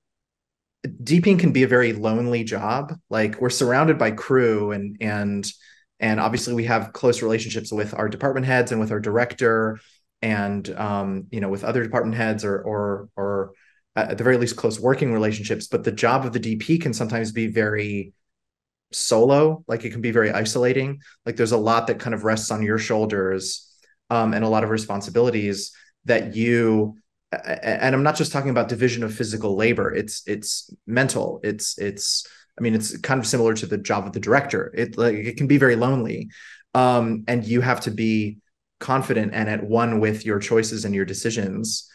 DPing 0.86 1.40
can 1.40 1.52
be 1.52 1.64
a 1.64 1.68
very 1.68 1.94
lonely 1.94 2.44
job. 2.44 2.94
Like 3.10 3.42
we're 3.42 3.50
surrounded 3.50 3.98
by 3.98 4.12
crew 4.12 4.72
and 4.72 4.98
and 5.02 5.52
and 6.00 6.20
obviously 6.20 6.54
we 6.54 6.66
have 6.66 6.94
close 6.94 7.22
relationships 7.22 7.72
with 7.72 7.94
our 7.94 8.08
department 8.08 8.46
heads 8.46 8.72
and 8.72 8.80
with 8.80 8.92
our 8.92 9.00
director 9.00 9.80
and 10.26 10.72
um, 10.76 11.28
you 11.30 11.40
know 11.40 11.50
with 11.50 11.64
other 11.64 11.84
department 11.84 12.18
heads 12.18 12.44
or 12.44 12.60
or 12.62 13.10
or 13.16 13.52
at 13.96 14.18
the 14.18 14.24
very 14.24 14.38
least 14.38 14.58
close 14.58 14.80
working 14.80 15.14
relationships 15.14 15.68
but 15.68 15.84
the 15.84 15.92
job 15.92 16.26
of 16.26 16.34
the 16.34 16.40
dp 16.40 16.82
can 16.82 16.94
sometimes 16.94 17.32
be 17.32 17.48
very 17.48 18.12
solo 18.92 19.64
like 19.68 19.86
it 19.86 19.92
can 19.92 20.02
be 20.02 20.12
very 20.12 20.32
isolating 20.32 21.00
like 21.26 21.36
there's 21.36 21.52
a 21.52 21.58
lot 21.58 21.86
that 21.86 22.00
kind 22.00 22.16
of 22.16 22.24
rests 22.24 22.50
on 22.50 22.64
your 22.64 22.80
shoulders 22.80 23.72
um, 24.10 24.34
and 24.34 24.44
a 24.44 24.50
lot 24.50 24.64
of 24.64 24.72
responsibilities 24.72 25.72
that 26.06 26.36
you 26.36 26.96
and 27.32 27.94
I'm 27.94 28.04
not 28.04 28.16
just 28.16 28.32
talking 28.32 28.50
about 28.50 28.70
division 28.70 29.04
of 29.04 29.14
physical 29.14 29.58
labor. 29.58 29.94
It's 29.94 30.24
it's 30.26 30.74
mental. 30.88 31.42
It's 31.44 31.78
it's 31.78 32.26
I 32.58 32.62
mean 32.62 32.76
it's 32.76 32.96
kind 33.00 33.20
of 33.20 33.28
similar 33.28 33.54
to 33.56 33.66
the 33.66 33.78
job 33.78 34.06
of 34.06 34.14
the 34.14 34.22
director. 34.22 34.72
It 34.74 34.98
like 34.98 35.16
it 35.16 35.36
can 35.36 35.48
be 35.48 35.58
very 35.58 35.76
lonely, 35.76 36.30
um, 36.74 37.26
and 37.28 37.44
you 37.44 37.60
have 37.60 37.82
to 37.82 37.92
be 37.92 38.38
confident 38.80 39.34
and 39.34 39.50
at 39.50 39.64
one 39.64 40.00
with 40.00 40.26
your 40.26 40.40
choices 40.40 40.86
and 40.86 40.94
your 40.94 41.06
decisions, 41.06 41.90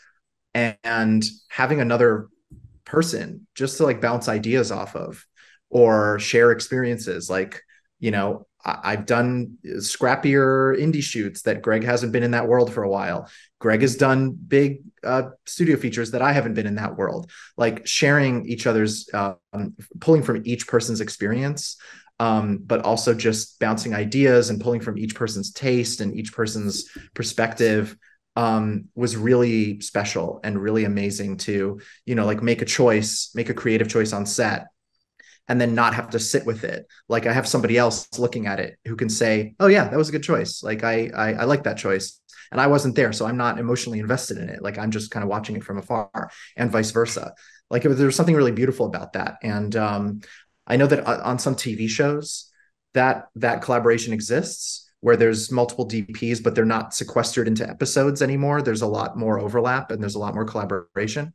and, 0.54 0.76
and 0.84 1.24
having 1.48 1.80
another 1.80 2.28
person 2.84 3.46
just 3.54 3.76
to 3.76 3.84
like 3.84 4.00
bounce 4.00 4.28
ideas 4.28 4.72
off 4.72 4.96
of 4.96 5.24
or 5.68 6.18
share 6.18 6.50
experiences. 6.50 7.30
Like 7.30 7.62
you 7.98 8.10
know 8.10 8.46
I've 8.64 9.06
done 9.06 9.56
scrappier 9.64 10.78
indie 10.78 11.02
shoots 11.02 11.42
that 11.42 11.62
Greig 11.62 11.82
hasn't 11.84 12.12
been 12.12 12.22
in 12.22 12.32
that 12.32 12.46
world 12.46 12.72
for 12.72 12.82
a 12.82 12.90
while. 12.90 13.28
Greig 13.58 13.80
has 13.80 13.96
done 13.96 14.32
big 14.32 14.82
uh, 15.02 15.30
studio 15.46 15.76
features 15.76 16.10
that 16.10 16.20
I 16.20 16.32
haven't 16.32 16.54
been 16.54 16.66
in 16.66 16.74
that 16.74 16.96
world. 16.96 17.30
Like 17.56 17.86
sharing 17.86 18.46
each 18.46 18.66
other's, 18.66 19.08
uh, 19.14 19.34
pulling 20.00 20.22
from 20.22 20.42
each 20.44 20.66
person's 20.66 21.00
experience, 21.00 21.76
um, 22.20 22.58
but 22.58 22.84
also 22.84 23.14
just 23.14 23.58
bouncing 23.58 23.94
ideas 23.94 24.50
and 24.50 24.60
pulling 24.60 24.80
from 24.80 24.98
each 24.98 25.14
person's 25.14 25.52
taste 25.52 26.02
and 26.02 26.14
each 26.14 26.32
person's 26.34 26.88
perspective 27.14 27.96
um, 28.36 28.84
was 28.94 29.16
really 29.16 29.80
special 29.80 30.38
and 30.44 30.60
really 30.60 30.84
amazing 30.84 31.38
to, 31.38 31.80
you 32.04 32.14
know, 32.14 32.26
like 32.26 32.42
make 32.42 32.60
a 32.60 32.66
choice, 32.66 33.32
make 33.34 33.48
a 33.48 33.54
creative 33.54 33.88
choice 33.88 34.12
on 34.12 34.26
set 34.26 34.66
and 35.48 35.58
then 35.58 35.74
not 35.74 35.94
have 35.94 36.10
to 36.10 36.18
sit 36.20 36.44
with 36.44 36.62
it. 36.62 36.86
Like 37.08 37.26
I 37.26 37.32
have 37.32 37.48
somebody 37.48 37.78
else 37.78 38.06
looking 38.18 38.46
at 38.46 38.60
it 38.60 38.78
who 38.86 38.96
can 38.96 39.08
say, 39.08 39.54
"Oh 39.58 39.66
yeah, 39.66 39.88
that 39.88 39.96
was 39.96 40.10
a 40.10 40.12
good 40.12 40.22
choice. 40.22 40.62
Like 40.62 40.84
I 40.84 41.10
I, 41.14 41.32
I 41.32 41.44
like 41.44 41.64
that 41.64 41.78
choice." 41.78 42.20
And 42.52 42.60
I 42.60 42.66
wasn't 42.66 42.96
there, 42.96 43.12
so 43.12 43.26
I'm 43.26 43.36
not 43.36 43.58
emotionally 43.58 44.00
invested 44.00 44.36
in 44.36 44.48
it. 44.48 44.60
Like 44.62 44.76
I'm 44.76 44.90
just 44.90 45.10
kind 45.10 45.22
of 45.24 45.30
watching 45.30 45.56
it 45.56 45.64
from 45.64 45.78
afar, 45.78 46.30
and 46.56 46.70
vice 46.70 46.90
versa. 46.90 47.34
Like 47.70 47.82
there's 47.84 48.16
something 48.16 48.34
really 48.34 48.52
beautiful 48.52 48.86
about 48.86 49.14
that. 49.14 49.36
And 49.42 49.74
um, 49.76 50.20
I 50.70 50.76
know 50.76 50.86
that 50.86 51.04
on 51.04 51.38
some 51.40 51.56
TV 51.56 51.88
shows, 51.88 52.48
that 52.94 53.26
that 53.34 53.60
collaboration 53.60 54.12
exists 54.12 54.88
where 55.00 55.16
there's 55.16 55.50
multiple 55.50 55.88
DPs, 55.88 56.42
but 56.42 56.54
they're 56.54 56.64
not 56.64 56.94
sequestered 56.94 57.48
into 57.48 57.68
episodes 57.68 58.22
anymore. 58.22 58.62
There's 58.62 58.82
a 58.82 58.86
lot 58.86 59.16
more 59.16 59.40
overlap 59.40 59.90
and 59.90 60.00
there's 60.00 60.14
a 60.14 60.18
lot 60.20 60.34
more 60.34 60.44
collaboration. 60.44 61.32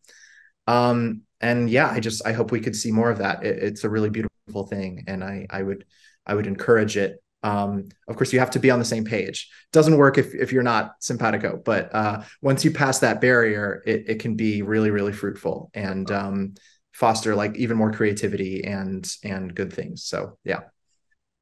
Um, 0.67 1.23
and 1.41 1.69
yeah, 1.69 1.89
I 1.89 1.99
just 1.99 2.25
I 2.25 2.31
hope 2.31 2.51
we 2.51 2.61
could 2.61 2.75
see 2.75 2.91
more 2.91 3.11
of 3.11 3.17
that. 3.17 3.43
It, 3.43 3.61
it's 3.61 3.83
a 3.83 3.89
really 3.89 4.09
beautiful 4.09 4.67
thing, 4.67 5.03
and 5.07 5.23
I 5.23 5.47
I 5.49 5.61
would 5.61 5.85
I 6.25 6.33
would 6.33 6.47
encourage 6.47 6.95
it. 6.95 7.21
Um, 7.43 7.89
of 8.07 8.15
course, 8.15 8.31
you 8.33 8.39
have 8.39 8.51
to 8.51 8.59
be 8.59 8.71
on 8.71 8.79
the 8.79 8.85
same 8.85 9.03
page. 9.03 9.51
Doesn't 9.73 9.97
work 9.97 10.17
if 10.17 10.33
if 10.33 10.53
you're 10.53 10.63
not 10.63 10.93
simpatico, 10.99 11.61
but 11.63 11.93
uh, 11.93 12.23
once 12.41 12.63
you 12.63 12.71
pass 12.71 12.99
that 12.99 13.19
barrier, 13.19 13.83
it 13.85 14.05
it 14.07 14.19
can 14.19 14.35
be 14.35 14.61
really 14.61 14.91
really 14.91 15.13
fruitful 15.13 15.71
and 15.73 16.09
um, 16.09 16.55
foster 16.95 17.35
like 17.35 17.57
even 17.57 17.75
more 17.75 17.91
creativity 17.91 18.63
and 18.63 19.15
and 19.23 19.53
good 19.53 19.71
things. 19.71 20.05
So 20.05 20.37
yeah. 20.45 20.61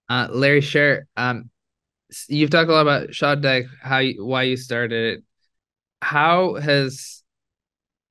Uh, 0.09 0.27
Larry 0.31 0.61
Sher, 0.61 1.07
um, 1.15 1.49
you've 2.27 2.49
talked 2.49 2.69
a 2.69 2.73
lot 2.73 2.81
about 2.81 3.09
ShotDeck, 3.09 3.67
how 3.81 3.99
you, 3.99 4.25
why 4.25 4.43
you 4.43 4.57
started 4.57 5.17
it. 5.17 5.23
How 6.01 6.55
has 6.55 7.23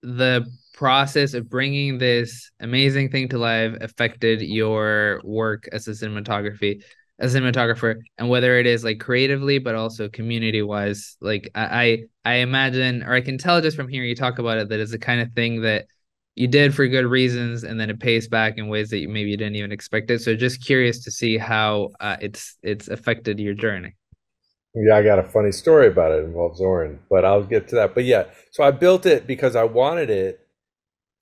the 0.02 0.46
process 0.72 1.34
of 1.34 1.50
bringing 1.50 1.98
this 1.98 2.50
amazing 2.60 3.10
thing 3.10 3.28
to 3.28 3.38
life 3.38 3.76
affected 3.80 4.40
your 4.40 5.20
work 5.24 5.68
as 5.72 5.86
a 5.86 5.90
cinematography 5.90 6.82
as 7.18 7.34
a 7.34 7.40
cinematographer 7.40 7.96
and 8.18 8.28
whether 8.28 8.58
it 8.58 8.66
is 8.66 8.82
like 8.82 8.98
creatively 8.98 9.58
but 9.58 9.76
also 9.76 10.08
community 10.08 10.62
wise 10.62 11.16
like 11.20 11.50
I, 11.54 12.04
I 12.24 12.36
imagine 12.36 13.04
or 13.04 13.12
i 13.12 13.20
can 13.20 13.38
tell 13.38 13.60
just 13.60 13.76
from 13.76 13.86
hearing 13.86 14.08
you 14.08 14.16
talk 14.16 14.40
about 14.40 14.58
it 14.58 14.70
that 14.70 14.80
it's 14.80 14.90
the 14.90 14.98
kind 14.98 15.20
of 15.20 15.32
thing 15.34 15.60
that 15.60 15.86
you 16.34 16.48
did 16.48 16.74
for 16.74 16.86
good 16.88 17.06
reasons 17.06 17.64
and 17.64 17.78
then 17.78 17.90
it 17.90 18.00
pays 18.00 18.28
back 18.28 18.56
in 18.56 18.68
ways 18.68 18.90
that 18.90 18.98
you 18.98 19.08
maybe 19.08 19.30
you 19.30 19.36
didn't 19.36 19.56
even 19.56 19.72
expect 19.72 20.10
it. 20.10 20.20
So 20.20 20.34
just 20.34 20.64
curious 20.64 21.02
to 21.04 21.10
see 21.10 21.38
how 21.38 21.90
uh, 22.00 22.16
it's 22.20 22.56
it's 22.62 22.88
affected 22.88 23.38
your 23.38 23.54
journey. 23.54 23.94
Yeah 24.74 24.96
i 24.96 25.02
got 25.02 25.18
a 25.18 25.22
funny 25.22 25.52
story 25.52 25.88
about 25.88 26.12
it, 26.12 26.24
involves 26.24 26.58
oren 26.58 26.98
but 27.10 27.26
i'll 27.26 27.42
get 27.42 27.68
to 27.68 27.74
that. 27.74 27.94
But 27.94 28.04
yeah 28.04 28.24
so 28.52 28.64
i 28.64 28.70
built 28.70 29.04
it 29.04 29.26
because 29.26 29.54
i 29.54 29.64
wanted 29.64 30.08
it 30.08 30.42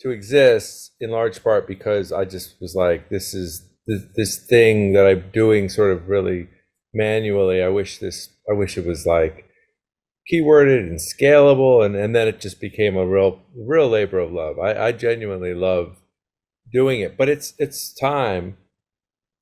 to 0.00 0.10
exist 0.10 0.92
in 1.00 1.10
large 1.10 1.42
part 1.42 1.66
because 1.68 2.10
I 2.12 2.24
just 2.24 2.60
was 2.60 2.74
like, 2.74 3.08
this 3.10 3.34
is 3.34 3.68
this, 3.86 4.02
this 4.16 4.38
thing 4.38 4.92
that 4.94 5.06
I'm 5.06 5.30
doing 5.32 5.68
sort 5.68 5.92
of 5.92 6.08
really 6.08 6.48
manually. 6.92 7.62
I 7.62 7.68
wish 7.68 7.98
this, 7.98 8.30
I 8.50 8.54
wish 8.54 8.78
it 8.78 8.86
was 8.86 9.06
like 9.06 9.46
keyworded 10.32 10.78
and 10.78 10.98
scalable, 10.98 11.84
and 11.84 11.94
and 11.96 12.14
then 12.14 12.28
it 12.28 12.40
just 12.40 12.60
became 12.60 12.96
a 12.96 13.06
real 13.06 13.40
real 13.56 13.88
labor 13.88 14.18
of 14.18 14.32
love. 14.32 14.58
I, 14.58 14.86
I 14.88 14.92
genuinely 14.92 15.54
love 15.54 15.96
doing 16.72 17.00
it, 17.00 17.16
but 17.16 17.28
it's 17.28 17.54
it's 17.58 17.92
time, 17.94 18.56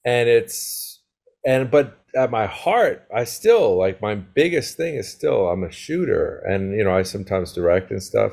and 0.05 0.29
it's 0.29 1.03
and 1.47 1.71
but 1.71 2.05
at 2.17 2.31
my 2.31 2.47
heart, 2.47 3.07
I 3.15 3.25
still 3.25 3.77
like 3.77 4.03
my 4.03 4.15
biggest 4.15 4.77
thing 4.77 4.97
is 4.97 5.11
still 5.11 5.49
I'm 5.49 5.65
a 5.65 5.71
shooter, 5.71 6.39
and 6.49 6.73
you 6.77 6.85
know 6.85 6.97
I 6.97 7.03
sometimes 7.03 7.53
direct 7.53 7.91
and 7.91 8.03
stuff 8.03 8.33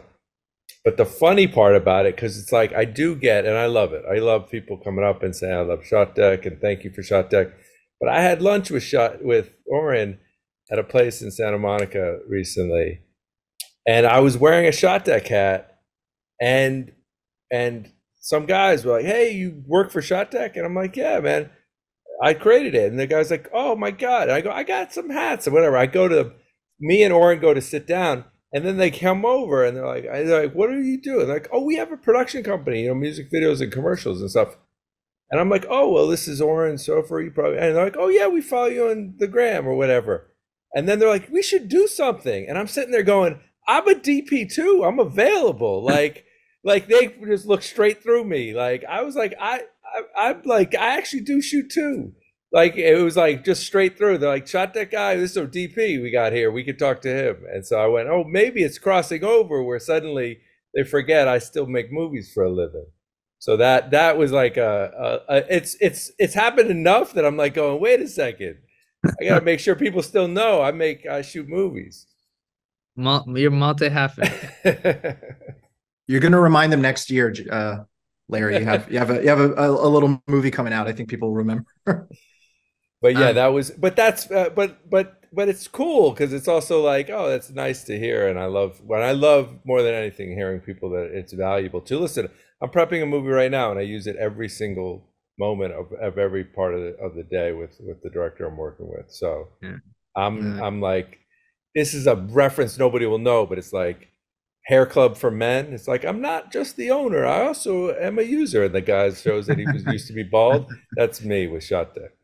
but 0.85 0.97
the 0.97 1.05
funny 1.05 1.47
part 1.47 1.75
about 1.75 2.05
it, 2.05 2.15
because 2.15 2.37
it's 2.37 2.51
like 2.51 2.71
I 2.73 2.85
do 2.85 3.15
get, 3.15 3.45
and 3.45 3.57
I 3.57 3.65
love 3.65 3.91
it. 3.91 4.03
I 4.09 4.19
love 4.19 4.51
people 4.51 4.77
coming 4.77 5.03
up 5.03 5.23
and 5.23 5.35
saying 5.35 5.51
I 5.51 5.61
love 5.61 5.81
ShotDeck 5.81 6.45
and 6.45 6.61
thank 6.61 6.83
you 6.83 6.91
for 6.91 7.01
ShotDeck. 7.01 7.51
But 7.99 8.09
I 8.09 8.21
had 8.21 8.41
lunch 8.43 8.69
with 8.69 8.83
Shot 8.83 9.23
with 9.23 9.49
Oren 9.65 10.19
at 10.71 10.79
a 10.79 10.83
place 10.83 11.21
in 11.21 11.31
Santa 11.31 11.57
Monica 11.57 12.19
recently, 12.27 13.01
and 13.87 14.05
I 14.05 14.19
was 14.19 14.37
wearing 14.37 14.65
a 14.65 14.71
ShotDeck 14.71 15.27
hat, 15.27 15.79
and 16.41 16.91
and 17.51 17.91
some 18.19 18.45
guys 18.45 18.85
were 18.85 18.93
like, 18.93 19.05
"Hey, 19.05 19.31
you 19.31 19.63
work 19.67 19.91
for 19.91 20.01
ShotDeck?" 20.01 20.55
And 20.55 20.65
I'm 20.65 20.75
like, 20.75 20.95
"Yeah, 20.95 21.19
man, 21.19 21.49
I 22.21 22.33
created 22.33 22.75
it." 22.75 22.91
And 22.91 22.99
the 22.99 23.07
guy's 23.07 23.31
like, 23.31 23.49
"Oh 23.53 23.75
my 23.75 23.91
god!" 23.91 24.23
And 24.23 24.31
I 24.31 24.41
go, 24.41 24.51
"I 24.51 24.63
got 24.63 24.93
some 24.93 25.09
hats 25.09 25.47
or 25.47 25.51
whatever." 25.51 25.77
I 25.77 25.85
go 25.85 26.07
to 26.07 26.33
me 26.79 27.03
and 27.03 27.13
Oren 27.13 27.39
go 27.39 27.53
to 27.53 27.61
sit 27.61 27.87
down 27.87 28.25
and 28.55 28.65
then 28.65 28.77
they 28.77 28.89
come 28.89 29.25
over 29.25 29.65
and 29.65 29.75
they're 29.75 29.85
like, 29.85 30.03
they're 30.03 30.43
like, 30.43 30.55
what 30.55 30.69
are 30.69 30.81
you 30.81 31.01
doing? 31.01 31.27
Like, 31.27 31.49
oh, 31.51 31.61
we 31.61 31.75
have 31.75 31.91
a 31.91 31.97
production 31.97 32.41
company, 32.41 32.83
you 32.83 32.87
know, 32.87 32.95
music 32.95 33.29
videos 33.29 33.61
and 33.61 33.69
commercials 33.69 34.21
and 34.21 34.31
stuff. 34.31 34.55
And 35.29 35.41
I'm 35.41 35.49
like, 35.49 35.65
oh, 35.69 35.91
well, 35.91 36.07
this 36.07 36.25
is 36.25 36.39
Oren 36.39 36.77
Soffer. 36.77 37.19
You 37.19 37.31
probably, 37.31 37.57
and 37.57 37.75
they're 37.75 37.83
like, 37.83 37.97
oh, 37.97 38.07
yeah, 38.07 38.27
we 38.27 38.39
follow 38.39 38.67
you 38.67 38.89
on 38.89 39.15
the 39.17 39.27
gram 39.27 39.67
or 39.67 39.75
whatever. 39.75 40.31
And 40.75 40.87
then 40.87 40.99
they're 40.99 41.09
like, 41.09 41.29
we 41.31 41.41
should 41.41 41.69
do 41.69 41.87
something. 41.87 42.47
And 42.47 42.57
I'm 42.57 42.67
sitting 42.67 42.91
there 42.91 43.03
going, 43.03 43.39
I'm 43.67 43.87
a 43.87 43.95
DP 43.95 44.53
too. 44.53 44.83
I'm 44.85 44.99
available. 44.99 45.83
Like, 45.95 46.25
like 46.63 46.87
they 46.87 47.15
just 47.27 47.45
look 47.45 47.61
straight 47.61 48.01
through 48.01 48.25
me. 48.25 48.53
Like 48.53 48.83
I 48.89 49.03
was 49.03 49.15
like, 49.15 49.35
I, 49.39 49.61
I, 50.17 50.29
I'm 50.29 50.41
like, 50.45 50.73
I 50.73 50.97
actually 50.97 51.21
do 51.21 51.39
shoot 51.39 51.69
too 51.69 52.13
like 52.55 52.77
it 52.77 53.03
was 53.03 53.17
like 53.17 53.43
just 53.43 53.67
straight 53.67 53.97
through. 53.97 54.17
They're 54.17 54.29
like, 54.29 54.47
shot 54.47 54.73
that 54.75 54.89
guy. 54.89 55.17
This 55.17 55.31
is 55.31 55.37
a 55.37 55.45
DP 55.45 56.01
we 56.01 56.09
got 56.09 56.31
here. 56.31 56.49
We 56.49 56.63
could 56.63 56.79
talk 56.79 57.01
to 57.01 57.13
him. 57.13 57.43
And 57.51 57.65
so 57.65 57.77
I 57.77 57.87
went, 57.87 58.07
oh, 58.07 58.23
maybe 58.23 58.63
it's 58.63 58.79
crossing 58.79 59.25
over 59.25 59.61
where 59.61 59.77
suddenly 59.77 60.39
they 60.73 60.83
forget 60.83 61.27
I 61.27 61.39
still 61.39 61.65
make 61.65 61.91
movies 61.91 62.31
for 62.33 62.43
a 62.43 62.49
living. 62.49 62.85
So 63.39 63.57
that 63.57 63.91
that 63.91 64.17
was 64.17 64.31
like 64.31 64.55
a, 64.55 65.21
a, 65.29 65.33
a 65.35 65.55
it's 65.55 65.75
it's 65.81 66.13
it's 66.17 66.33
happened 66.33 66.71
enough 66.71 67.11
that 67.13 67.25
I'm 67.25 67.35
like 67.35 67.55
going, 67.55 67.81
wait 67.81 67.99
a 67.99 68.07
second, 68.07 68.59
I 69.19 69.25
gotta 69.25 69.45
make 69.45 69.59
sure 69.59 69.75
people 69.75 70.01
still 70.01 70.27
know 70.27 70.61
I 70.61 70.71
make 70.71 71.05
I 71.05 71.21
shoot 71.21 71.47
movies. 71.47 72.07
You're 72.95 73.51
multi 73.51 73.89
half. 73.89 74.17
You're 76.07 76.21
gonna 76.21 76.39
remind 76.39 76.71
them 76.71 76.81
next 76.81 77.09
year, 77.09 77.33
uh, 77.51 77.77
Larry. 78.29 78.59
You 78.59 78.65
have 78.65 78.91
you 78.91 78.99
have 78.99 79.09
a 79.09 79.21
you 79.21 79.29
have 79.29 79.39
a, 79.39 79.53
a, 79.53 79.69
a 79.69 79.89
little 79.89 80.21
movie 80.27 80.51
coming 80.51 80.73
out. 80.73 80.87
I 80.87 80.93
think 80.93 81.09
people 81.09 81.29
will 81.29 81.35
remember. 81.35 81.65
but 81.85 83.13
yeah, 83.13 83.29
um, 83.29 83.35
that 83.35 83.47
was. 83.47 83.71
But 83.71 83.95
that's. 83.95 84.29
Uh, 84.29 84.49
but 84.49 84.89
but 84.89 85.23
but 85.33 85.49
it's 85.49 85.67
cool 85.67 86.11
because 86.11 86.31
it's 86.31 86.47
also 86.47 86.81
like, 86.81 87.09
oh, 87.09 87.29
that's 87.29 87.49
nice 87.49 87.83
to 87.85 87.97
hear, 87.97 88.27
and 88.27 88.39
I 88.39 88.45
love 88.45 88.79
when 88.85 89.01
I 89.01 89.11
love 89.11 89.49
more 89.65 89.81
than 89.81 89.93
anything 89.93 90.31
hearing 90.31 90.59
people 90.61 90.91
that 90.91 91.11
it's 91.11 91.33
valuable 91.33 91.81
to 91.81 91.99
listen. 91.99 92.29
I'm 92.61 92.69
prepping 92.69 93.03
a 93.03 93.05
movie 93.05 93.29
right 93.29 93.51
now, 93.51 93.71
and 93.71 93.79
I 93.79 93.83
use 93.83 94.07
it 94.07 94.15
every 94.15 94.47
single 94.47 95.09
moment 95.37 95.73
of, 95.73 95.91
of 95.93 96.17
every 96.17 96.43
part 96.43 96.73
of 96.73 96.81
the, 96.81 96.95
of 96.97 97.15
the 97.15 97.23
day 97.23 97.51
with 97.53 97.77
with 97.79 98.01
the 98.01 98.09
director 98.09 98.45
I'm 98.45 98.57
working 98.57 98.87
with. 98.87 99.11
So 99.11 99.49
yeah. 99.61 99.77
I'm 100.15 100.57
yeah. 100.57 100.65
I'm 100.65 100.81
like, 100.81 101.19
this 101.73 101.93
is 101.93 102.07
a 102.07 102.15
reference 102.15 102.77
nobody 102.77 103.05
will 103.05 103.19
know, 103.19 103.45
but 103.45 103.57
it's 103.57 103.73
like 103.73 104.11
hair 104.65 104.85
club 104.85 105.17
for 105.17 105.31
men. 105.31 105.73
It's 105.73 105.87
like 105.87 106.05
I'm 106.05 106.21
not 106.21 106.51
just 106.51 106.75
the 106.77 106.91
owner; 106.91 107.25
I 107.25 107.45
also 107.45 107.93
am 107.95 108.19
a 108.19 108.23
user. 108.23 108.65
And 108.65 108.75
the 108.75 108.81
guy 108.81 109.11
shows 109.11 109.47
that 109.47 109.57
he 109.57 109.65
was 109.65 109.85
used 109.85 110.07
to 110.07 110.13
be 110.13 110.23
bald. 110.23 110.71
That's 110.95 111.23
me 111.23 111.47
with 111.47 111.63
ShotDeck. 111.63 112.09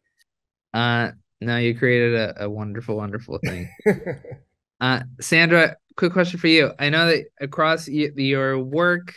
Uh, 0.73 1.11
no, 1.41 1.57
you 1.57 1.77
created 1.77 2.15
a, 2.15 2.45
a 2.45 2.49
wonderful, 2.49 2.95
wonderful 2.95 3.37
thing. 3.43 3.69
uh, 4.79 5.01
Sandra, 5.19 5.75
quick 5.97 6.13
question 6.13 6.39
for 6.39 6.47
you. 6.47 6.71
I 6.79 6.89
know 6.89 7.07
that 7.07 7.25
across 7.41 7.89
your 7.89 8.57
work, 8.57 9.13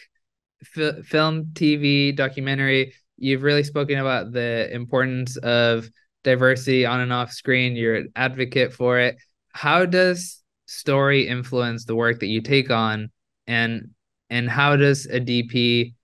film, 0.64 1.50
TV, 1.52 2.16
documentary, 2.16 2.94
you've 3.16 3.42
really 3.42 3.64
spoken 3.64 3.98
about 3.98 4.32
the 4.32 4.72
importance 4.72 5.36
of 5.38 5.88
diversity 6.24 6.86
on 6.86 7.00
and 7.00 7.12
off 7.12 7.30
screen. 7.30 7.76
You're 7.76 7.96
an 7.96 8.12
advocate 8.16 8.72
for 8.72 8.98
it. 8.98 9.16
How 9.52 9.86
does 9.86 10.42
story 10.66 11.28
influence 11.28 11.84
the 11.84 11.94
work 11.94 12.20
that 12.20 12.26
you 12.26 12.40
take 12.40 12.70
on? 12.70 13.10
And 13.46 13.90
and 14.30 14.48
how 14.48 14.76
does 14.76 15.06
a 15.06 15.20
dp 15.20 15.94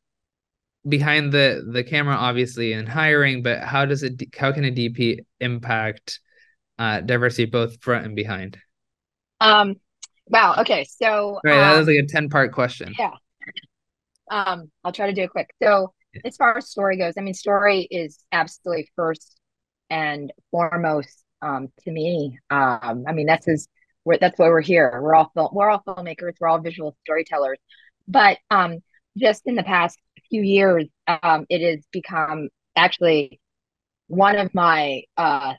behind 0.88 1.32
the 1.32 1.66
the 1.72 1.82
camera 1.84 2.14
obviously 2.14 2.72
in 2.72 2.86
hiring 2.86 3.42
but 3.42 3.60
how 3.60 3.84
does 3.84 4.02
it 4.02 4.22
how 4.36 4.52
can 4.52 4.64
a 4.64 4.70
dp 4.70 5.18
impact 5.40 6.20
uh 6.78 7.00
diversity 7.00 7.46
both 7.46 7.80
front 7.82 8.06
and 8.06 8.14
behind? 8.14 8.58
Um 9.40 9.76
wow 10.26 10.56
okay 10.58 10.84
so 10.84 11.40
right 11.44 11.56
that 11.56 11.72
um, 11.72 11.78
was 11.78 11.88
like 11.88 11.96
a 11.96 12.06
10 12.06 12.28
part 12.28 12.52
question. 12.52 12.94
yeah. 12.98 13.12
Um 14.30 14.70
i'll 14.84 14.92
try 14.92 15.06
to 15.06 15.14
do 15.14 15.22
it 15.22 15.30
quick. 15.30 15.50
So 15.62 15.92
as 16.24 16.36
far 16.36 16.56
as 16.58 16.70
story 16.70 16.96
goes 16.96 17.14
i 17.18 17.20
mean 17.20 17.34
story 17.34 17.86
is 17.90 18.24
absolutely 18.32 18.88
first 18.96 19.40
and 19.90 20.32
foremost 20.50 21.24
um 21.42 21.68
to 21.82 21.90
me. 21.90 22.38
Um 22.50 23.04
i 23.06 23.12
mean 23.12 23.26
that's 23.26 23.46
his 23.46 23.68
that's 24.20 24.38
why 24.38 24.48
we're 24.48 24.60
here. 24.62 24.98
We're 25.02 25.14
all 25.14 25.30
film 25.34 25.50
we're 25.52 25.68
all 25.68 25.82
filmmakers 25.86 26.32
we're 26.40 26.48
all 26.48 26.60
visual 26.60 26.96
storytellers. 27.04 27.58
But 28.08 28.38
um 28.50 28.78
just 29.18 29.42
in 29.46 29.56
the 29.56 29.62
past 29.62 29.98
few 30.30 30.42
years 30.42 30.86
um 31.22 31.46
it 31.48 31.60
has 31.60 31.84
become 31.92 32.48
actually 32.76 33.40
one 34.06 34.36
of 34.36 34.54
my 34.54 35.02
uh 35.16 35.54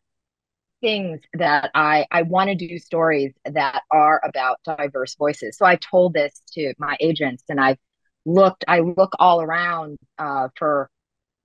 things 0.81 1.19
that 1.35 1.71
I 1.75 2.05
I 2.11 2.23
want 2.23 2.49
to 2.49 2.55
do 2.55 2.79
stories 2.79 3.33
that 3.45 3.83
are 3.91 4.21
about 4.23 4.59
diverse 4.65 5.15
voices. 5.15 5.57
So 5.57 5.65
I 5.65 5.75
told 5.75 6.13
this 6.13 6.41
to 6.53 6.73
my 6.79 6.97
agents 6.99 7.43
and 7.49 7.59
I've 7.59 7.77
looked 8.25 8.63
I 8.67 8.79
look 8.79 9.13
all 9.19 9.41
around 9.41 9.97
uh, 10.17 10.49
for 10.57 10.89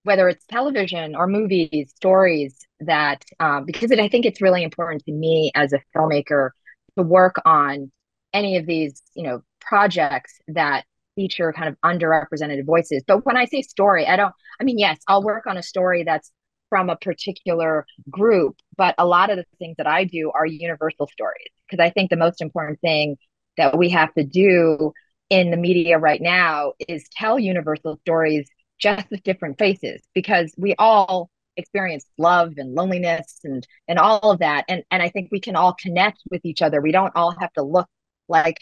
whether 0.05 0.29
it's 0.29 0.45
television 0.47 1.17
or 1.17 1.27
movies 1.27 1.93
stories 1.97 2.65
that 2.81 3.25
um, 3.41 3.65
because 3.65 3.91
it, 3.91 3.99
I 3.99 4.09
think 4.09 4.25
it's 4.25 4.41
really 4.41 4.63
important 4.63 5.05
to 5.07 5.13
me 5.13 5.51
as 5.55 5.73
a 5.73 5.81
filmmaker 5.95 6.51
to 6.97 7.03
work 7.03 7.37
on 7.45 7.91
any 8.33 8.57
of 8.57 8.67
these 8.67 9.03
you 9.15 9.25
know 9.25 9.43
projects 9.61 10.39
that 10.49 10.85
feature 11.17 11.53
kind 11.53 11.69
of 11.69 11.77
underrepresented 11.85 12.65
voices. 12.67 13.03
But 13.07 13.25
when 13.25 13.37
I 13.37 13.47
say 13.47 13.63
story, 13.63 14.07
I 14.07 14.17
don't 14.17 14.35
I 14.61 14.65
mean 14.65 14.79
yes, 14.79 14.99
I'll 15.09 15.23
work 15.23 15.47
on 15.47 15.57
a 15.57 15.63
story 15.63 16.05
that's 16.05 16.31
from 16.69 16.91
a 16.91 16.97
particular 16.97 17.87
group, 18.11 18.57
but 18.77 18.95
a 18.99 19.07
lot 19.07 19.31
of 19.31 19.37
the 19.37 19.45
things 19.59 19.77
that 19.79 19.87
I 19.87 20.05
do 20.05 20.31
are 20.35 20.45
universal 20.47 21.09
stories 21.09 21.49
because 21.69 21.83
I 21.83 21.91
think 21.91 22.11
the 22.11 22.17
most 22.17 22.41
important 22.41 22.81
thing 22.81 23.17
that 23.57 23.77
we 23.79 23.91
have 23.91 24.13
to 24.15 24.25
do 24.25 24.93
in 25.31 25.51
the 25.51 25.57
media 25.57 25.99
right 25.99 26.21
now 26.21 26.73
is 26.89 27.09
tell 27.11 27.39
universal 27.39 27.99
stories 28.03 28.49
just 28.79 29.09
with 29.11 29.23
different 29.23 29.59
faces 29.59 30.03
because 30.15 30.55
we 30.57 30.75
all 30.79 31.31
experience 31.57 32.05
love 32.19 32.55
and 32.59 32.75
loneliness 32.75 33.41
and 33.45 33.67
and 33.89 33.99
all 33.99 34.31
of 34.31 34.39
that. 34.41 34.65
And 34.69 34.85
and 34.91 35.03
I 35.03 35.09
think 35.09 35.31
we 35.33 35.41
can 35.41 35.57
all 35.57 35.75
connect 35.75 36.23
with 36.31 36.45
each 36.45 36.63
other. 36.63 36.81
We 36.81 36.93
don't 36.93 37.17
all 37.17 37.35
have 37.41 37.53
to 37.55 37.63
look 37.63 37.89
like, 38.29 38.59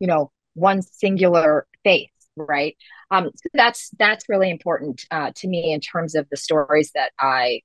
you 0.00 0.06
know, 0.06 0.32
one 0.54 0.82
singular 0.82 1.66
face 1.84 2.10
right? 2.36 2.76
Um 3.10 3.30
so 3.34 3.48
that's 3.54 3.90
that's 3.98 4.28
really 4.28 4.50
important 4.50 5.04
uh, 5.10 5.32
to 5.36 5.48
me 5.48 5.72
in 5.72 5.80
terms 5.80 6.14
of 6.14 6.28
the 6.30 6.36
stories 6.36 6.92
that 6.94 7.12
i 7.18 7.62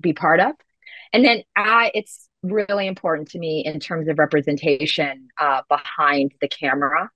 be 0.00 0.12
part 0.12 0.40
of. 0.40 0.52
And 1.12 1.24
then 1.24 1.42
i 1.56 1.90
it's 1.94 2.28
really 2.42 2.86
important 2.86 3.30
to 3.30 3.38
me 3.38 3.64
in 3.64 3.80
terms 3.80 4.08
of 4.08 4.18
representation 4.18 5.28
uh, 5.38 5.60
behind 5.68 6.32
the 6.40 6.48
camera 6.48 7.10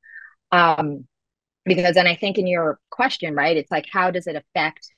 um 0.55 1.07
because 1.65 1.95
then 1.95 2.07
i 2.07 2.15
think 2.15 2.39
in 2.39 2.47
your 2.47 2.79
question 2.91 3.35
right 3.35 3.57
it's 3.57 3.71
like 3.71 3.87
how 3.91 4.11
does 4.11 4.27
it 4.27 4.37
affect 4.37 4.91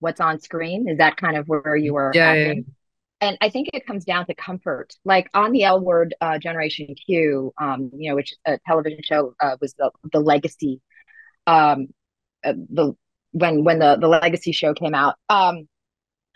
what's 0.00 0.20
on 0.20 0.40
screen 0.40 0.88
is 0.88 0.98
that 0.98 1.16
kind 1.16 1.36
of 1.36 1.46
where 1.46 1.76
you 1.76 1.94
were 1.94 2.10
yeah, 2.14 2.32
yeah, 2.34 2.52
yeah. 2.52 2.60
and 3.20 3.38
I 3.40 3.50
think 3.50 3.68
it 3.72 3.86
comes 3.86 4.04
down 4.04 4.26
to 4.26 4.34
comfort. 4.34 4.96
Like 5.04 5.30
on 5.32 5.52
the 5.52 5.62
L 5.62 5.78
Word, 5.78 6.12
uh, 6.20 6.38
Generation 6.38 6.96
Q, 7.06 7.52
um, 7.56 7.92
you 7.96 8.10
know, 8.10 8.16
which 8.16 8.34
a 8.44 8.58
television 8.66 8.98
show 9.04 9.36
uh, 9.40 9.56
was 9.60 9.74
the 9.74 9.92
the 10.12 10.18
legacy 10.18 10.80
um 11.46 11.88
uh, 12.44 12.52
the 12.70 12.94
when 13.32 13.64
when 13.64 13.78
the 13.78 13.96
the 14.00 14.08
legacy 14.08 14.52
show 14.52 14.74
came 14.74 14.94
out 14.94 15.16
um 15.28 15.68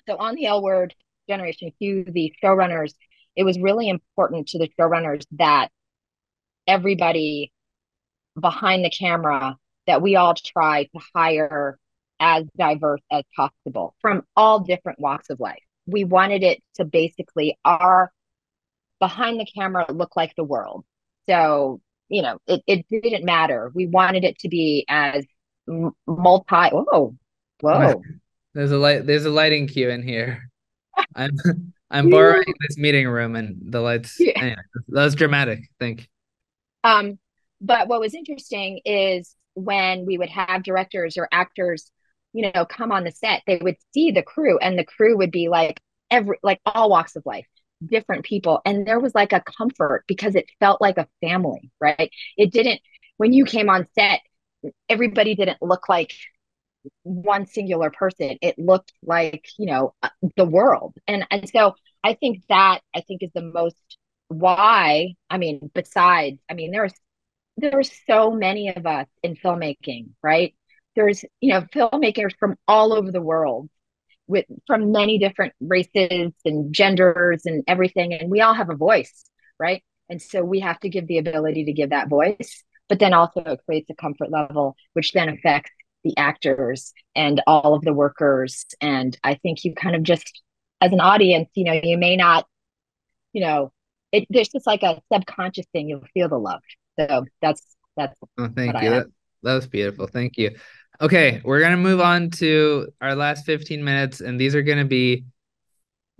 so 0.08 0.16
on 0.16 0.34
the 0.34 0.46
l 0.46 0.62
word 0.62 0.94
generation 1.28 1.70
q 1.78 2.04
the 2.08 2.32
showrunners 2.42 2.94
it 3.34 3.44
was 3.44 3.58
really 3.58 3.88
important 3.88 4.48
to 4.48 4.58
the 4.58 4.70
showrunners 4.78 5.24
that 5.32 5.68
everybody 6.66 7.52
behind 8.38 8.84
the 8.84 8.90
camera 8.90 9.56
that 9.86 10.02
we 10.02 10.16
all 10.16 10.34
try 10.34 10.84
to 10.84 11.00
hire 11.14 11.78
as 12.18 12.44
diverse 12.58 13.02
as 13.10 13.22
possible 13.34 13.94
from 14.00 14.22
all 14.36 14.60
different 14.60 14.98
walks 14.98 15.30
of 15.30 15.38
life 15.38 15.62
we 15.86 16.04
wanted 16.04 16.42
it 16.42 16.62
to 16.74 16.84
basically 16.84 17.58
our 17.64 18.10
behind 19.00 19.38
the 19.38 19.46
camera 19.46 19.84
look 19.90 20.16
like 20.16 20.34
the 20.36 20.44
world 20.44 20.84
so 21.28 21.80
you 22.08 22.22
know, 22.22 22.38
it, 22.46 22.62
it 22.66 22.86
didn't 22.88 23.24
matter. 23.24 23.70
We 23.74 23.86
wanted 23.86 24.24
it 24.24 24.38
to 24.40 24.48
be 24.48 24.84
as 24.88 25.24
multi. 25.66 26.68
Whoa, 26.70 27.16
whoa. 27.60 28.02
There's 28.54 28.72
a 28.72 28.78
light. 28.78 29.06
There's 29.06 29.26
a 29.26 29.30
lighting 29.30 29.66
cue 29.66 29.90
in 29.90 30.02
here. 30.02 30.50
I'm 31.14 31.36
I'm 31.90 32.10
borrowing 32.10 32.54
this 32.60 32.78
meeting 32.78 33.06
room, 33.06 33.36
and 33.36 33.56
the 33.60 33.80
lights. 33.80 34.16
Yeah. 34.18 34.32
Anyway, 34.36 34.56
that 34.88 35.04
was 35.04 35.14
dramatic. 35.14 35.68
Think. 35.78 36.08
Um, 36.84 37.18
but 37.60 37.88
what 37.88 38.00
was 38.00 38.14
interesting 38.14 38.80
is 38.84 39.34
when 39.54 40.06
we 40.06 40.18
would 40.18 40.28
have 40.28 40.62
directors 40.62 41.16
or 41.16 41.28
actors, 41.32 41.90
you 42.32 42.50
know, 42.52 42.64
come 42.66 42.92
on 42.92 43.04
the 43.04 43.10
set, 43.12 43.42
they 43.46 43.58
would 43.58 43.76
see 43.94 44.10
the 44.10 44.22
crew, 44.22 44.58
and 44.58 44.78
the 44.78 44.84
crew 44.84 45.16
would 45.16 45.30
be 45.30 45.48
like 45.48 45.80
every 46.10 46.38
like 46.42 46.60
all 46.66 46.90
walks 46.90 47.16
of 47.16 47.24
life 47.26 47.46
different 47.84 48.24
people. 48.24 48.60
And 48.64 48.86
there 48.86 49.00
was 49.00 49.14
like 49.14 49.32
a 49.32 49.42
comfort 49.58 50.04
because 50.08 50.34
it 50.34 50.46
felt 50.60 50.80
like 50.80 50.98
a 50.98 51.08
family 51.20 51.70
right? 51.80 52.10
It 52.36 52.52
didn't 52.52 52.80
when 53.18 53.32
you 53.32 53.44
came 53.44 53.68
on 53.70 53.86
set 53.94 54.20
everybody 54.88 55.34
didn't 55.34 55.58
look 55.62 55.88
like 55.88 56.12
one 57.02 57.46
singular 57.46 57.90
person. 57.90 58.38
It 58.42 58.58
looked 58.58 58.92
like 59.02 59.48
you 59.58 59.66
know 59.66 59.94
uh, 60.02 60.10
the 60.36 60.44
world. 60.44 60.94
And 61.06 61.26
and 61.30 61.48
so 61.48 61.74
i 62.04 62.14
think 62.14 62.42
that 62.48 62.80
i 62.94 63.00
think 63.00 63.22
is 63.22 63.30
the 63.34 63.42
most 63.42 63.76
why 64.28 65.14
i 65.30 65.38
mean 65.38 65.70
besides 65.74 66.38
i 66.50 66.54
mean 66.54 66.70
there's 66.72 66.92
there's 67.56 67.90
so 68.06 68.30
many 68.30 68.68
of 68.68 68.86
us 68.86 69.06
in 69.22 69.34
filmmaking 69.36 70.08
right? 70.22 70.54
There's 70.94 71.24
you 71.40 71.52
know 71.52 71.62
filmmakers 71.74 72.32
from 72.38 72.56
all 72.66 72.92
over 72.92 73.10
the 73.10 73.22
world 73.22 73.68
with 74.26 74.46
from 74.66 74.92
many 74.92 75.18
different 75.18 75.54
races 75.60 76.32
and 76.44 76.72
genders 76.74 77.42
and 77.46 77.64
everything 77.66 78.14
and 78.14 78.30
we 78.30 78.40
all 78.40 78.54
have 78.54 78.70
a 78.70 78.76
voice 78.76 79.24
right? 79.58 79.82
And 80.08 80.20
so 80.20 80.44
we 80.44 80.60
have 80.60 80.78
to 80.80 80.88
give 80.88 81.06
the 81.06 81.18
ability 81.18 81.64
to 81.64 81.72
give 81.72 81.90
that 81.90 82.08
voice 82.08 82.64
but 82.88 82.98
then 82.98 83.14
also 83.14 83.40
it 83.40 83.60
creates 83.66 83.90
a 83.90 83.94
comfort 83.94 84.30
level 84.30 84.76
which 84.92 85.12
then 85.12 85.28
affects 85.28 85.70
the 86.04 86.16
actors 86.16 86.92
and 87.16 87.42
all 87.48 87.74
of 87.74 87.82
the 87.82 87.92
workers. 87.92 88.64
And 88.80 89.16
i 89.24 89.34
think 89.34 89.64
you 89.64 89.74
kind 89.74 89.96
of 89.96 90.02
just 90.02 90.42
as 90.80 90.92
an 90.92 91.00
audience 91.00 91.48
you 91.54 91.64
know 91.64 91.80
you 91.82 91.96
may 91.98 92.16
not 92.16 92.46
you 93.32 93.40
know 93.40 93.72
it 94.12 94.26
there's 94.30 94.48
just 94.48 94.66
like 94.66 94.82
a 94.82 95.00
subconscious 95.12 95.66
thing 95.72 95.88
you'll 95.88 96.04
feel 96.14 96.28
the 96.28 96.38
love 96.38 96.62
so 96.98 97.24
that's 97.40 97.76
that's 97.96 98.18
oh, 98.38 98.48
thank 98.54 98.80
you 98.82 98.90
that, 98.90 99.06
that 99.42 99.54
was 99.54 99.66
beautiful 99.66 100.06
thank 100.06 100.36
you 100.36 100.50
Okay, 101.00 101.42
we're 101.44 101.60
gonna 101.60 101.76
move 101.76 102.00
on 102.00 102.30
to 102.30 102.88
our 103.02 103.14
last 103.14 103.44
15 103.44 103.84
minutes, 103.84 104.20
and 104.22 104.40
these 104.40 104.54
are 104.54 104.62
gonna 104.62 104.86
be 104.86 105.24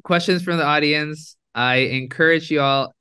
questions 0.05 0.43
from 0.43 0.59
the 0.59 0.65
audience. 0.65 1.37
I 1.55 1.77
encourage 1.77 2.51
you 2.51 2.61
all 2.61 2.95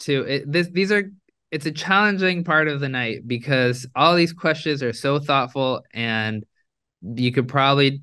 to 0.00 0.22
it, 0.22 0.52
this. 0.52 0.68
These 0.68 0.92
are 0.92 1.04
it's 1.50 1.64
a 1.64 1.72
challenging 1.72 2.44
part 2.44 2.68
of 2.68 2.80
the 2.80 2.88
night 2.88 3.26
because 3.26 3.86
all 3.94 4.14
these 4.14 4.34
questions 4.34 4.82
are 4.82 4.92
so 4.92 5.18
thoughtful, 5.18 5.82
and 5.94 6.44
you 7.00 7.32
could 7.32 7.48
probably 7.48 8.02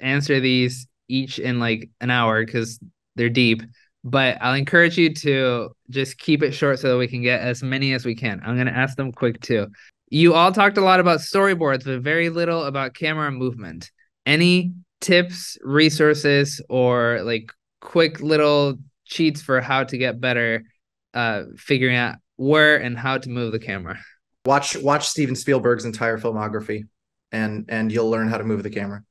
answer 0.00 0.40
these 0.40 0.86
each 1.06 1.38
in 1.38 1.60
like 1.60 1.90
an 2.00 2.10
hour 2.10 2.42
because 2.42 2.80
they're 3.14 3.28
deep. 3.28 3.62
But 4.02 4.38
I'll 4.40 4.54
encourage 4.54 4.96
you 4.96 5.14
to 5.14 5.70
just 5.90 6.18
keep 6.18 6.42
it 6.42 6.52
short 6.52 6.78
so 6.78 6.88
that 6.88 6.98
we 6.98 7.06
can 7.06 7.22
get 7.22 7.40
as 7.40 7.62
many 7.62 7.92
as 7.92 8.04
we 8.04 8.14
can. 8.14 8.40
I'm 8.44 8.56
gonna 8.56 8.70
ask 8.70 8.96
them 8.96 9.12
quick 9.12 9.40
too. 9.40 9.68
You 10.08 10.34
all 10.34 10.52
talked 10.52 10.78
a 10.78 10.82
lot 10.82 11.00
about 11.00 11.20
storyboards, 11.20 11.84
but 11.84 12.00
very 12.00 12.30
little 12.30 12.64
about 12.64 12.94
camera 12.94 13.30
movement. 13.30 13.90
Any 14.26 14.72
tips, 15.00 15.58
resources, 15.62 16.60
or 16.68 17.20
like 17.22 17.52
quick 17.80 18.20
little 18.20 18.78
cheats 19.04 19.42
for 19.42 19.60
how 19.60 19.84
to 19.84 19.98
get 19.98 20.20
better 20.20 20.64
uh 21.12 21.42
figuring 21.56 21.96
out 21.96 22.16
where 22.36 22.76
and 22.76 22.96
how 22.96 23.18
to 23.18 23.28
move 23.28 23.52
the 23.52 23.58
camera? 23.58 23.98
Watch 24.46 24.76
watch 24.76 25.08
Steven 25.08 25.36
Spielberg's 25.36 25.84
entire 25.84 26.18
filmography 26.18 26.84
and 27.32 27.66
and 27.68 27.92
you'll 27.92 28.10
learn 28.10 28.28
how 28.28 28.38
to 28.38 28.44
move 28.44 28.62
the 28.62 28.70
camera. 28.70 29.02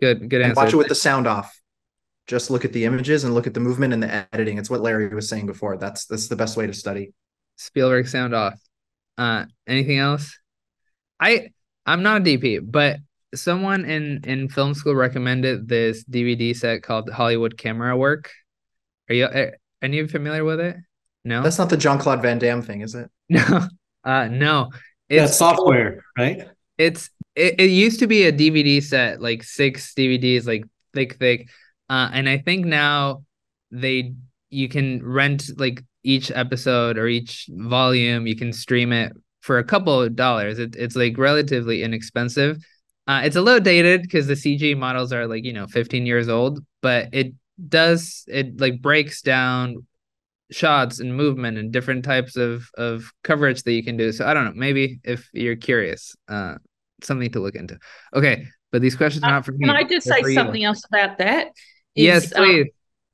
Good, 0.00 0.28
good 0.28 0.40
and 0.40 0.50
answer. 0.50 0.62
Watch 0.62 0.72
it 0.72 0.76
with 0.76 0.88
the 0.88 0.94
sound 0.94 1.26
off. 1.26 1.59
Just 2.30 2.48
look 2.48 2.64
at 2.64 2.72
the 2.72 2.84
images 2.84 3.24
and 3.24 3.34
look 3.34 3.48
at 3.48 3.54
the 3.54 3.58
movement 3.58 3.92
and 3.92 4.00
the 4.00 4.24
editing. 4.32 4.56
It's 4.56 4.70
what 4.70 4.82
Larry 4.82 5.08
was 5.08 5.28
saying 5.28 5.46
before. 5.46 5.76
That's 5.76 6.06
that's 6.06 6.28
the 6.28 6.36
best 6.36 6.56
way 6.56 6.64
to 6.64 6.72
study. 6.72 7.12
Spielberg 7.56 8.06
sound 8.06 8.36
off. 8.36 8.54
Uh, 9.18 9.46
anything 9.66 9.98
else? 9.98 10.38
I 11.18 11.48
I'm 11.84 12.04
not 12.04 12.20
a 12.20 12.24
DP, 12.24 12.60
but 12.62 12.98
someone 13.34 13.84
in 13.84 14.20
in 14.22 14.48
film 14.48 14.74
school 14.74 14.94
recommended 14.94 15.66
this 15.66 16.04
DVD 16.04 16.54
set 16.54 16.84
called 16.84 17.10
Hollywood 17.10 17.58
Camera 17.58 17.96
Work. 17.96 18.30
Are 19.08 19.14
you 19.16 19.24
are 19.24 19.56
any 19.82 19.98
of 19.98 20.06
you 20.06 20.08
familiar 20.08 20.44
with 20.44 20.60
it? 20.60 20.76
No, 21.24 21.42
that's 21.42 21.58
not 21.58 21.68
the 21.68 21.76
Jean 21.76 21.98
Claude 21.98 22.22
Van 22.22 22.38
Damme 22.38 22.62
thing, 22.62 22.82
is 22.82 22.94
it? 22.94 23.10
No, 23.28 23.66
uh, 24.04 24.28
no. 24.28 24.70
It's 25.08 25.36
software, 25.36 26.04
right? 26.16 26.48
It's 26.78 27.10
it, 27.34 27.58
it 27.58 27.70
used 27.70 27.98
to 27.98 28.06
be 28.06 28.22
a 28.22 28.32
DVD 28.32 28.80
set, 28.80 29.20
like 29.20 29.42
six 29.42 29.94
DVDs, 29.94 30.46
like 30.46 30.62
thick, 30.94 31.16
thick. 31.16 31.48
Uh, 31.90 32.08
and 32.12 32.28
I 32.28 32.38
think 32.38 32.64
now 32.64 33.24
they 33.72 34.14
you 34.48 34.68
can 34.68 35.04
rent 35.04 35.50
like 35.58 35.82
each 36.04 36.30
episode 36.30 36.96
or 36.96 37.08
each 37.08 37.48
volume. 37.50 38.28
You 38.28 38.36
can 38.36 38.52
stream 38.52 38.92
it 38.92 39.12
for 39.40 39.58
a 39.58 39.64
couple 39.64 40.00
of 40.00 40.14
dollars. 40.14 40.60
It, 40.60 40.76
it's 40.76 40.94
like 40.94 41.18
relatively 41.18 41.82
inexpensive. 41.82 42.58
Uh, 43.08 43.22
it's 43.24 43.34
a 43.34 43.42
little 43.42 43.60
dated 43.60 44.02
because 44.02 44.28
the 44.28 44.34
CG 44.34 44.78
models 44.78 45.12
are 45.12 45.26
like 45.26 45.44
you 45.44 45.52
know 45.52 45.66
15 45.66 46.06
years 46.06 46.28
old, 46.28 46.60
but 46.80 47.08
it 47.12 47.34
does 47.68 48.24
it 48.28 48.60
like 48.60 48.80
breaks 48.80 49.20
down 49.20 49.84
shots 50.52 51.00
and 51.00 51.16
movement 51.16 51.58
and 51.58 51.72
different 51.72 52.04
types 52.04 52.36
of 52.36 52.70
of 52.78 53.10
coverage 53.24 53.64
that 53.64 53.72
you 53.72 53.82
can 53.82 53.96
do. 53.96 54.12
So 54.12 54.26
I 54.26 54.32
don't 54.32 54.44
know. 54.44 54.52
Maybe 54.54 55.00
if 55.02 55.28
you're 55.32 55.56
curious, 55.56 56.14
uh, 56.28 56.54
something 57.02 57.32
to 57.32 57.40
look 57.40 57.56
into. 57.56 57.80
Okay, 58.14 58.46
but 58.70 58.80
these 58.80 58.94
questions 58.94 59.24
are 59.24 59.30
not 59.30 59.44
for 59.44 59.54
uh, 59.54 59.56
me. 59.58 59.66
Can 59.66 59.76
I 59.76 59.82
just 59.82 60.06
say 60.06 60.22
something 60.34 60.62
else 60.62 60.84
about 60.84 61.18
that? 61.18 61.48
Is, 61.94 62.04
yes, 62.04 62.34
um, 62.34 62.44
please. 62.44 62.62
Um, 62.62 62.68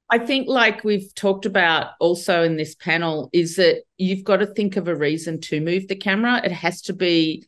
I 0.08 0.18
think, 0.24 0.46
like 0.48 0.84
we've 0.84 1.12
talked 1.14 1.46
about 1.46 1.92
also 1.98 2.42
in 2.42 2.56
this 2.56 2.74
panel, 2.76 3.28
is 3.32 3.56
that 3.56 3.82
you've 3.98 4.24
got 4.24 4.36
to 4.36 4.46
think 4.46 4.76
of 4.76 4.86
a 4.86 4.94
reason 4.94 5.40
to 5.42 5.60
move 5.60 5.88
the 5.88 5.96
camera. 5.96 6.40
It 6.44 6.52
has 6.52 6.82
to 6.82 6.92
be 6.92 7.46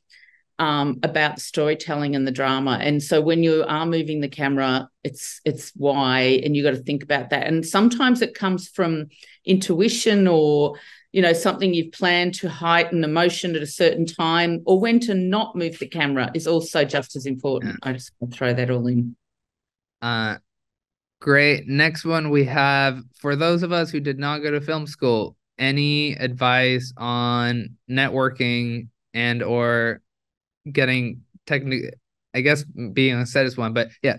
um, 0.58 0.98
about 1.04 1.40
storytelling 1.40 2.16
and 2.16 2.26
the 2.26 2.32
drama. 2.32 2.78
And 2.80 3.02
so 3.02 3.20
when 3.20 3.42
you 3.42 3.64
are 3.68 3.86
moving 3.86 4.20
the 4.20 4.28
camera, 4.28 4.88
it's 5.04 5.40
it's 5.44 5.70
why, 5.76 6.40
and 6.44 6.56
you 6.56 6.64
got 6.64 6.72
to 6.72 6.82
think 6.82 7.04
about 7.04 7.30
that. 7.30 7.46
And 7.46 7.64
sometimes 7.64 8.22
it 8.22 8.34
comes 8.34 8.68
from 8.68 9.06
intuition 9.44 10.26
or 10.26 10.74
you 11.12 11.22
know 11.22 11.32
something 11.32 11.72
you've 11.72 11.92
planned 11.92 12.34
to 12.34 12.48
heighten 12.48 13.04
emotion 13.04 13.54
at 13.54 13.62
a 13.62 13.66
certain 13.66 14.04
time, 14.04 14.62
or 14.66 14.80
when 14.80 14.98
to 15.00 15.14
not 15.14 15.54
move 15.54 15.78
the 15.78 15.86
camera 15.86 16.30
is 16.34 16.48
also 16.48 16.84
just 16.84 17.14
as 17.14 17.24
important. 17.24 17.78
I 17.82 17.92
just 17.92 18.12
want 18.18 18.32
to 18.32 18.38
throw 18.38 18.52
that 18.52 18.70
all 18.70 18.86
in. 18.88 19.16
Uh, 20.02 20.38
great. 21.20 21.68
Next 21.68 22.04
one 22.04 22.30
we 22.30 22.44
have 22.44 23.02
for 23.20 23.36
those 23.36 23.62
of 23.62 23.72
us 23.72 23.90
who 23.90 24.00
did 24.00 24.18
not 24.18 24.38
go 24.38 24.50
to 24.50 24.60
film 24.60 24.86
school. 24.86 25.36
Any 25.58 26.12
advice 26.12 26.92
on 26.96 27.76
networking 27.90 28.88
and 29.14 29.42
or 29.42 30.00
getting 30.70 31.22
technical 31.46 31.90
i 32.34 32.40
guess 32.40 32.64
being 32.92 33.14
on 33.14 33.26
set 33.26 33.46
is 33.46 33.56
one 33.56 33.72
but 33.72 33.88
yeah 34.02 34.18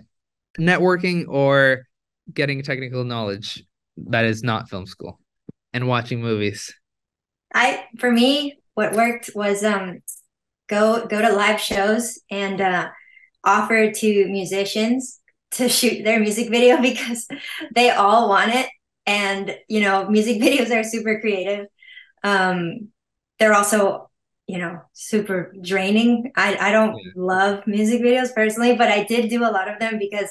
networking 0.58 1.24
or 1.28 1.86
getting 2.32 2.62
technical 2.62 3.04
knowledge 3.04 3.64
that 3.96 4.24
is 4.24 4.42
not 4.42 4.68
film 4.68 4.86
school 4.86 5.18
and 5.72 5.86
watching 5.86 6.20
movies 6.20 6.74
i 7.54 7.84
for 7.98 8.10
me 8.10 8.58
what 8.74 8.92
worked 8.92 9.30
was 9.34 9.62
um 9.62 10.00
go 10.68 11.06
go 11.06 11.22
to 11.22 11.32
live 11.32 11.60
shows 11.60 12.18
and 12.30 12.60
uh 12.60 12.88
offer 13.44 13.90
to 13.90 14.26
musicians 14.26 15.19
to 15.52 15.68
shoot 15.68 16.04
their 16.04 16.20
music 16.20 16.50
video 16.50 16.80
because 16.82 17.26
they 17.74 17.90
all 17.90 18.28
want 18.28 18.54
it. 18.54 18.68
And 19.06 19.56
you 19.68 19.80
know 19.80 20.08
music 20.08 20.36
videos 20.42 20.70
are 20.74 20.84
super 20.84 21.20
creative. 21.20 21.66
Um 22.22 22.88
they're 23.38 23.54
also 23.54 24.10
you 24.46 24.58
know 24.58 24.80
super 24.92 25.54
draining. 25.62 26.32
I 26.36 26.56
i 26.56 26.72
don't 26.72 26.96
yeah. 26.96 27.12
love 27.16 27.66
music 27.66 28.02
videos 28.02 28.34
personally 28.34 28.76
but 28.76 28.88
i 28.88 29.04
did 29.04 29.30
do 29.30 29.42
a 29.42 29.50
lot 29.50 29.68
of 29.68 29.78
them 29.78 29.98
because 29.98 30.28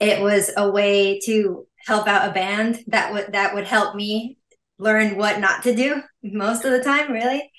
it 0.00 0.20
was 0.20 0.50
a 0.56 0.68
way 0.68 1.20
to 1.20 1.66
help 1.86 2.08
out 2.08 2.28
a 2.28 2.32
band 2.32 2.80
that 2.88 3.12
would 3.12 3.32
that 3.32 3.54
would 3.54 3.66
help 3.66 3.94
me 3.94 4.36
learn 4.78 5.16
what 5.16 5.38
not 5.40 5.62
to 5.62 5.74
do 5.74 6.02
most 6.22 6.64
of 6.64 6.72
the 6.72 6.82
time 6.82 7.12
really. 7.12 7.50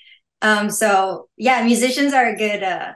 Um 0.42 0.70
so 0.70 1.28
yeah 1.36 1.64
musicians 1.64 2.12
are 2.12 2.26
a 2.26 2.36
good 2.36 2.62
uh 2.62 2.92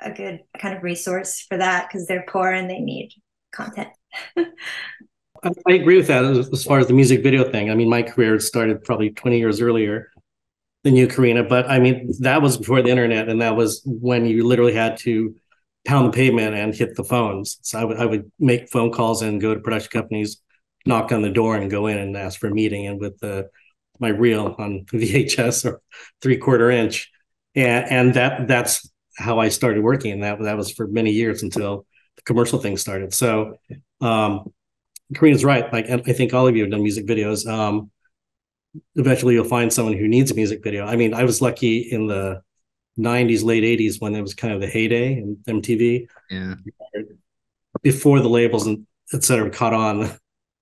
a 0.00 0.12
good 0.12 0.40
kind 0.58 0.76
of 0.76 0.82
resource 0.82 1.44
for 1.48 1.58
that 1.58 1.88
because 1.88 2.06
they're 2.06 2.26
poor 2.28 2.50
and 2.50 2.68
they 2.68 2.80
need 2.80 3.10
content 3.52 3.88
I 5.66 5.72
agree 5.72 5.96
with 5.96 6.08
that 6.08 6.24
as 6.24 6.64
far 6.64 6.78
as 6.78 6.88
the 6.88 6.94
music 6.94 7.22
video 7.22 7.50
thing. 7.50 7.70
I 7.70 7.74
mean, 7.74 7.88
my 7.88 8.02
career 8.02 8.40
started 8.40 8.82
probably 8.82 9.10
20 9.10 9.38
years 9.38 9.60
earlier 9.60 10.10
than 10.84 10.96
you, 10.96 11.06
Karina. 11.06 11.44
But 11.44 11.70
I 11.70 11.78
mean, 11.78 12.12
that 12.20 12.42
was 12.42 12.56
before 12.56 12.82
the 12.82 12.90
internet, 12.90 13.28
and 13.28 13.40
that 13.40 13.56
was 13.56 13.82
when 13.84 14.26
you 14.26 14.46
literally 14.46 14.74
had 14.74 14.96
to 14.98 15.34
pound 15.84 16.08
the 16.08 16.16
pavement 16.16 16.54
and 16.54 16.74
hit 16.74 16.96
the 16.96 17.04
phones. 17.04 17.58
So 17.62 17.78
I 17.78 17.84
would 17.84 17.96
I 17.98 18.06
would 18.06 18.30
make 18.38 18.70
phone 18.70 18.90
calls 18.90 19.22
and 19.22 19.40
go 19.40 19.54
to 19.54 19.60
production 19.60 19.90
companies, 19.90 20.40
knock 20.86 21.12
on 21.12 21.22
the 21.22 21.30
door, 21.30 21.56
and 21.56 21.70
go 21.70 21.86
in 21.86 21.98
and 21.98 22.16
ask 22.16 22.40
for 22.40 22.48
a 22.48 22.54
meeting. 22.54 22.86
And 22.86 23.00
with 23.00 23.18
the 23.18 23.48
my 24.00 24.08
reel 24.08 24.56
on 24.58 24.86
VHS 24.92 25.70
or 25.70 25.80
three 26.20 26.36
quarter 26.36 26.70
inch, 26.70 27.10
and 27.54 27.90
and 27.90 28.14
that 28.14 28.48
that's 28.48 28.90
how 29.16 29.38
I 29.38 29.50
started 29.50 29.82
working. 29.82 30.12
And 30.12 30.22
that 30.24 30.40
that 30.42 30.56
was 30.56 30.72
for 30.72 30.86
many 30.88 31.12
years 31.12 31.42
until 31.42 31.86
the 32.18 32.22
commercial 32.22 32.58
thing 32.58 32.76
started. 32.76 33.14
So. 33.14 33.58
Um, 34.00 34.52
Karina's 35.14 35.44
right. 35.44 35.72
Like, 35.72 35.88
I 35.88 36.12
think 36.12 36.34
all 36.34 36.46
of 36.46 36.54
you 36.54 36.62
have 36.62 36.70
done 36.70 36.82
music 36.82 37.06
videos. 37.06 37.50
Um, 37.50 37.90
eventually 38.96 39.34
you'll 39.34 39.44
find 39.44 39.72
someone 39.72 39.96
who 39.96 40.08
needs 40.08 40.30
a 40.30 40.34
music 40.34 40.62
video. 40.62 40.84
I 40.84 40.96
mean, 40.96 41.14
I 41.14 41.24
was 41.24 41.40
lucky 41.40 41.78
in 41.78 42.06
the 42.06 42.42
90s, 42.98 43.44
late 43.44 43.64
80s 43.64 44.00
when 44.00 44.14
it 44.14 44.20
was 44.22 44.34
kind 44.34 44.52
of 44.52 44.60
the 44.60 44.66
heyday 44.66 45.14
in 45.14 45.36
MTV. 45.46 46.08
Yeah. 46.30 46.54
Before 47.82 48.20
the 48.20 48.28
labels 48.28 48.66
and 48.66 48.86
et 49.14 49.22
cetera 49.22 49.50
caught 49.50 49.72
on 49.72 50.10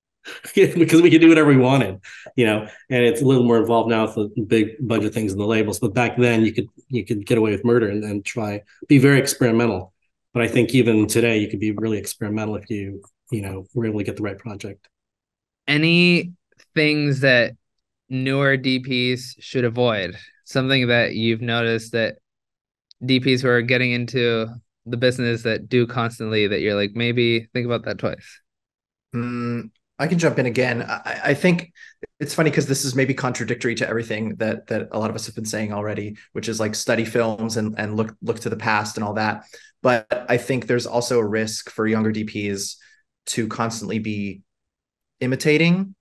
because 0.54 1.02
we 1.02 1.10
could 1.10 1.20
do 1.20 1.28
whatever 1.28 1.48
we 1.48 1.56
wanted, 1.56 2.00
you 2.36 2.46
know, 2.46 2.68
and 2.90 3.04
it's 3.04 3.22
a 3.22 3.24
little 3.24 3.44
more 3.44 3.58
involved 3.58 3.88
now 3.88 4.04
with 4.04 4.34
the 4.34 4.42
big 4.42 4.76
bunch 4.80 5.04
of 5.04 5.14
things 5.14 5.32
in 5.32 5.38
the 5.38 5.46
labels. 5.46 5.80
But 5.80 5.94
back 5.94 6.16
then 6.16 6.44
you 6.44 6.52
could 6.52 6.68
you 6.88 7.04
could 7.04 7.24
get 7.24 7.38
away 7.38 7.52
with 7.52 7.64
murder 7.64 7.88
and, 7.88 8.04
and 8.04 8.24
try 8.24 8.62
be 8.86 8.98
very 8.98 9.18
experimental. 9.18 9.94
But 10.36 10.44
I 10.44 10.48
think 10.48 10.74
even 10.74 11.06
today 11.06 11.38
you 11.38 11.48
could 11.48 11.60
be 11.60 11.70
really 11.70 11.96
experimental 11.96 12.56
if 12.56 12.68
you, 12.68 13.00
you 13.30 13.40
know, 13.40 13.64
were 13.72 13.86
able 13.86 14.00
to 14.00 14.04
get 14.04 14.16
the 14.16 14.22
right 14.22 14.36
project. 14.36 14.86
Any 15.66 16.32
things 16.74 17.20
that 17.20 17.54
newer 18.10 18.58
DPs 18.58 19.36
should 19.38 19.64
avoid? 19.64 20.14
Something 20.44 20.88
that 20.88 21.14
you've 21.14 21.40
noticed 21.40 21.92
that 21.92 22.16
DPs 23.02 23.40
who 23.40 23.48
are 23.48 23.62
getting 23.62 23.92
into 23.92 24.46
the 24.84 24.98
business 24.98 25.42
that 25.44 25.70
do 25.70 25.86
constantly 25.86 26.46
that 26.46 26.60
you're 26.60 26.76
like, 26.76 26.90
maybe 26.94 27.48
think 27.54 27.64
about 27.64 27.86
that 27.86 27.96
twice. 27.96 28.42
Mm, 29.14 29.70
I 29.98 30.06
can 30.06 30.18
jump 30.18 30.38
in 30.38 30.44
again. 30.44 30.82
I, 30.82 31.20
I 31.24 31.32
think 31.32 31.72
it's 32.18 32.34
funny 32.34 32.50
because 32.50 32.66
this 32.66 32.84
is 32.84 32.94
maybe 32.94 33.12
contradictory 33.14 33.74
to 33.74 33.88
everything 33.88 34.36
that 34.36 34.66
that 34.68 34.88
a 34.92 34.98
lot 34.98 35.10
of 35.10 35.16
us 35.16 35.26
have 35.26 35.34
been 35.34 35.44
saying 35.44 35.72
already, 35.72 36.16
which 36.32 36.48
is 36.48 36.58
like 36.58 36.74
study 36.74 37.04
films 37.04 37.56
and 37.56 37.74
and 37.78 37.96
look 37.96 38.14
look 38.22 38.40
to 38.40 38.48
the 38.50 38.56
past 38.56 38.96
and 38.96 39.04
all 39.04 39.14
that. 39.14 39.44
But 39.82 40.06
I 40.28 40.38
think 40.38 40.66
there's 40.66 40.86
also 40.86 41.18
a 41.18 41.26
risk 41.26 41.70
for 41.70 41.86
younger 41.86 42.12
DPs 42.12 42.76
to 43.26 43.48
constantly 43.48 43.98
be 43.98 44.42
imitating 45.20 45.94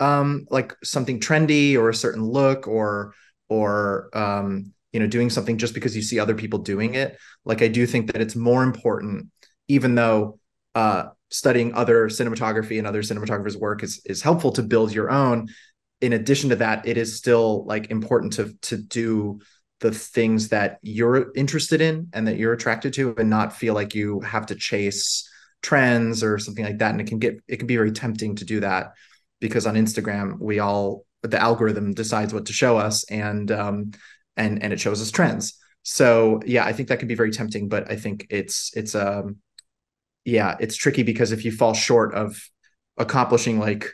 um 0.00 0.46
like 0.50 0.74
something 0.84 1.18
trendy 1.20 1.76
or 1.76 1.88
a 1.88 1.94
certain 1.94 2.22
look 2.24 2.68
or 2.68 3.14
or 3.48 4.10
um 4.16 4.72
you 4.92 5.00
know 5.00 5.06
doing 5.06 5.30
something 5.30 5.58
just 5.58 5.74
because 5.74 5.96
you 5.96 6.02
see 6.02 6.20
other 6.20 6.34
people 6.34 6.60
doing 6.60 6.94
it 6.94 7.18
like 7.44 7.62
i 7.62 7.68
do 7.68 7.86
think 7.86 8.12
that 8.12 8.22
it's 8.22 8.36
more 8.36 8.62
important 8.62 9.26
even 9.66 9.94
though 9.94 10.38
uh 10.76 11.06
studying 11.30 11.74
other 11.74 12.08
cinematography 12.08 12.78
and 12.78 12.86
other 12.86 13.02
cinematographers 13.02 13.56
work 13.56 13.82
is 13.82 14.00
is 14.04 14.22
helpful 14.22 14.52
to 14.52 14.62
build 14.62 14.92
your 14.92 15.10
own 15.10 15.48
in 16.00 16.12
addition 16.12 16.50
to 16.50 16.56
that 16.56 16.86
it 16.86 16.96
is 16.96 17.16
still 17.16 17.64
like 17.66 17.90
important 17.90 18.32
to 18.32 18.54
to 18.62 18.76
do 18.76 19.38
the 19.80 19.92
things 19.92 20.48
that 20.48 20.78
you're 20.82 21.30
interested 21.36 21.80
in 21.80 22.08
and 22.12 22.26
that 22.26 22.36
you're 22.36 22.52
attracted 22.52 22.92
to 22.92 23.14
and 23.18 23.30
not 23.30 23.54
feel 23.54 23.74
like 23.74 23.94
you 23.94 24.20
have 24.20 24.46
to 24.46 24.54
chase 24.54 25.28
trends 25.62 26.22
or 26.22 26.38
something 26.38 26.64
like 26.64 26.78
that 26.78 26.92
and 26.92 27.00
it 27.00 27.06
can 27.06 27.18
get 27.18 27.40
it 27.46 27.58
can 27.58 27.66
be 27.66 27.76
very 27.76 27.92
tempting 27.92 28.36
to 28.36 28.44
do 28.44 28.60
that 28.60 28.92
because 29.40 29.66
on 29.66 29.74
Instagram 29.74 30.38
we 30.40 30.58
all 30.58 31.04
the 31.22 31.40
algorithm 31.40 31.94
decides 31.94 32.32
what 32.32 32.46
to 32.46 32.52
show 32.52 32.76
us 32.78 33.04
and 33.10 33.50
um 33.50 33.90
and 34.36 34.62
and 34.62 34.72
it 34.72 34.80
shows 34.80 35.02
us 35.02 35.10
trends. 35.10 35.58
So 35.82 36.40
yeah, 36.46 36.64
I 36.64 36.72
think 36.72 36.88
that 36.88 36.98
can 36.98 37.08
be 37.08 37.14
very 37.14 37.32
tempting, 37.32 37.68
but 37.68 37.90
I 37.90 37.96
think 37.96 38.26
it's 38.30 38.70
it's 38.74 38.94
um 38.94 39.38
yeah, 40.28 40.56
it's 40.60 40.76
tricky 40.76 41.02
because 41.02 41.32
if 41.32 41.44
you 41.44 41.52
fall 41.52 41.74
short 41.74 42.14
of 42.14 42.40
accomplishing 42.96 43.58
like 43.58 43.92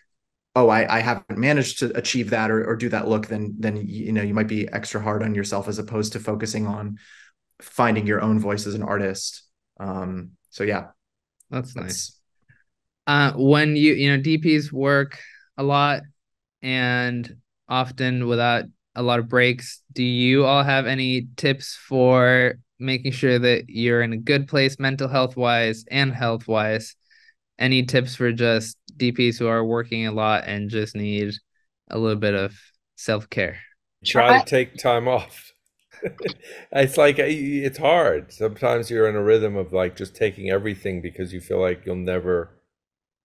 oh 0.56 0.68
I, 0.68 0.96
I 0.96 1.00
haven't 1.00 1.36
managed 1.36 1.80
to 1.80 1.96
achieve 1.96 2.30
that 2.30 2.50
or, 2.50 2.64
or 2.64 2.76
do 2.76 2.88
that 2.88 3.06
look 3.06 3.26
then 3.26 3.54
then 3.58 3.76
you 3.76 4.12
know 4.12 4.22
you 4.22 4.32
might 4.32 4.48
be 4.48 4.66
extra 4.68 5.00
hard 5.00 5.22
on 5.22 5.34
yourself 5.34 5.68
as 5.68 5.78
opposed 5.78 6.14
to 6.14 6.20
focusing 6.20 6.66
on 6.66 6.96
finding 7.60 8.06
your 8.06 8.22
own 8.22 8.38
voice 8.38 8.66
as 8.66 8.74
an 8.74 8.82
artist 8.82 9.42
um 9.78 10.30
so 10.48 10.64
yeah 10.64 10.86
that's, 11.50 11.74
that's 11.74 11.84
nice 11.84 12.20
uh 13.06 13.32
when 13.36 13.76
you 13.76 13.92
you 13.92 14.16
know 14.16 14.22
dps 14.22 14.72
work 14.72 15.18
a 15.58 15.62
lot 15.62 16.00
and 16.62 17.36
often 17.68 18.26
without 18.26 18.64
a 18.94 19.02
lot 19.02 19.18
of 19.18 19.28
breaks. 19.28 19.80
Do 19.92 20.02
you 20.02 20.44
all 20.44 20.62
have 20.62 20.86
any 20.86 21.28
tips 21.36 21.76
for 21.88 22.54
making 22.78 23.12
sure 23.12 23.38
that 23.38 23.64
you're 23.68 24.02
in 24.02 24.12
a 24.12 24.16
good 24.18 24.48
place 24.48 24.78
mental 24.78 25.08
health 25.08 25.36
wise 25.36 25.84
and 25.90 26.12
health 26.14 26.48
wise? 26.48 26.96
Any 27.58 27.84
tips 27.84 28.16
for 28.16 28.32
just 28.32 28.78
DPs 28.96 29.38
who 29.38 29.46
are 29.48 29.64
working 29.64 30.06
a 30.06 30.12
lot 30.12 30.44
and 30.46 30.70
just 30.70 30.96
need 30.96 31.34
a 31.90 31.98
little 31.98 32.18
bit 32.20 32.34
of 32.34 32.54
self 32.96 33.30
care? 33.30 33.58
try 34.04 34.32
Try- 34.32 34.38
to 34.38 34.44
take 34.44 34.76
time 34.76 35.08
off. 35.08 35.52
it's 36.72 36.96
like 36.96 37.18
uh, 37.18 37.24
it's 37.26 37.78
hard. 37.78 38.32
Sometimes 38.32 38.90
you're 38.90 39.08
in 39.08 39.16
a 39.16 39.22
rhythm 39.22 39.56
of 39.56 39.72
like 39.72 39.96
just 39.96 40.14
taking 40.14 40.50
everything 40.50 41.00
because 41.00 41.32
you 41.32 41.40
feel 41.40 41.60
like 41.60 41.84
you'll 41.86 41.96
never 41.96 42.50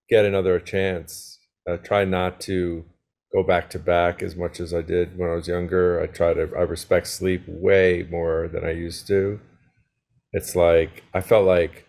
get 0.09 0.25
another 0.25 0.59
chance. 0.59 1.39
I 1.67 1.77
try 1.77 2.05
not 2.05 2.41
to 2.41 2.85
go 3.33 3.43
back 3.43 3.69
to 3.71 3.79
back 3.79 4.23
as 4.23 4.35
much 4.35 4.59
as 4.59 4.73
I 4.73 4.81
did 4.81 5.17
when 5.17 5.29
I 5.29 5.35
was 5.35 5.47
younger. 5.47 6.01
I 6.01 6.07
try 6.07 6.33
to 6.33 6.49
I 6.57 6.61
respect 6.61 7.07
sleep 7.07 7.43
way 7.47 8.07
more 8.09 8.47
than 8.47 8.65
I 8.65 8.71
used 8.71 9.07
to. 9.07 9.39
It's 10.33 10.55
like 10.55 11.03
I 11.13 11.21
felt 11.21 11.45
like 11.45 11.87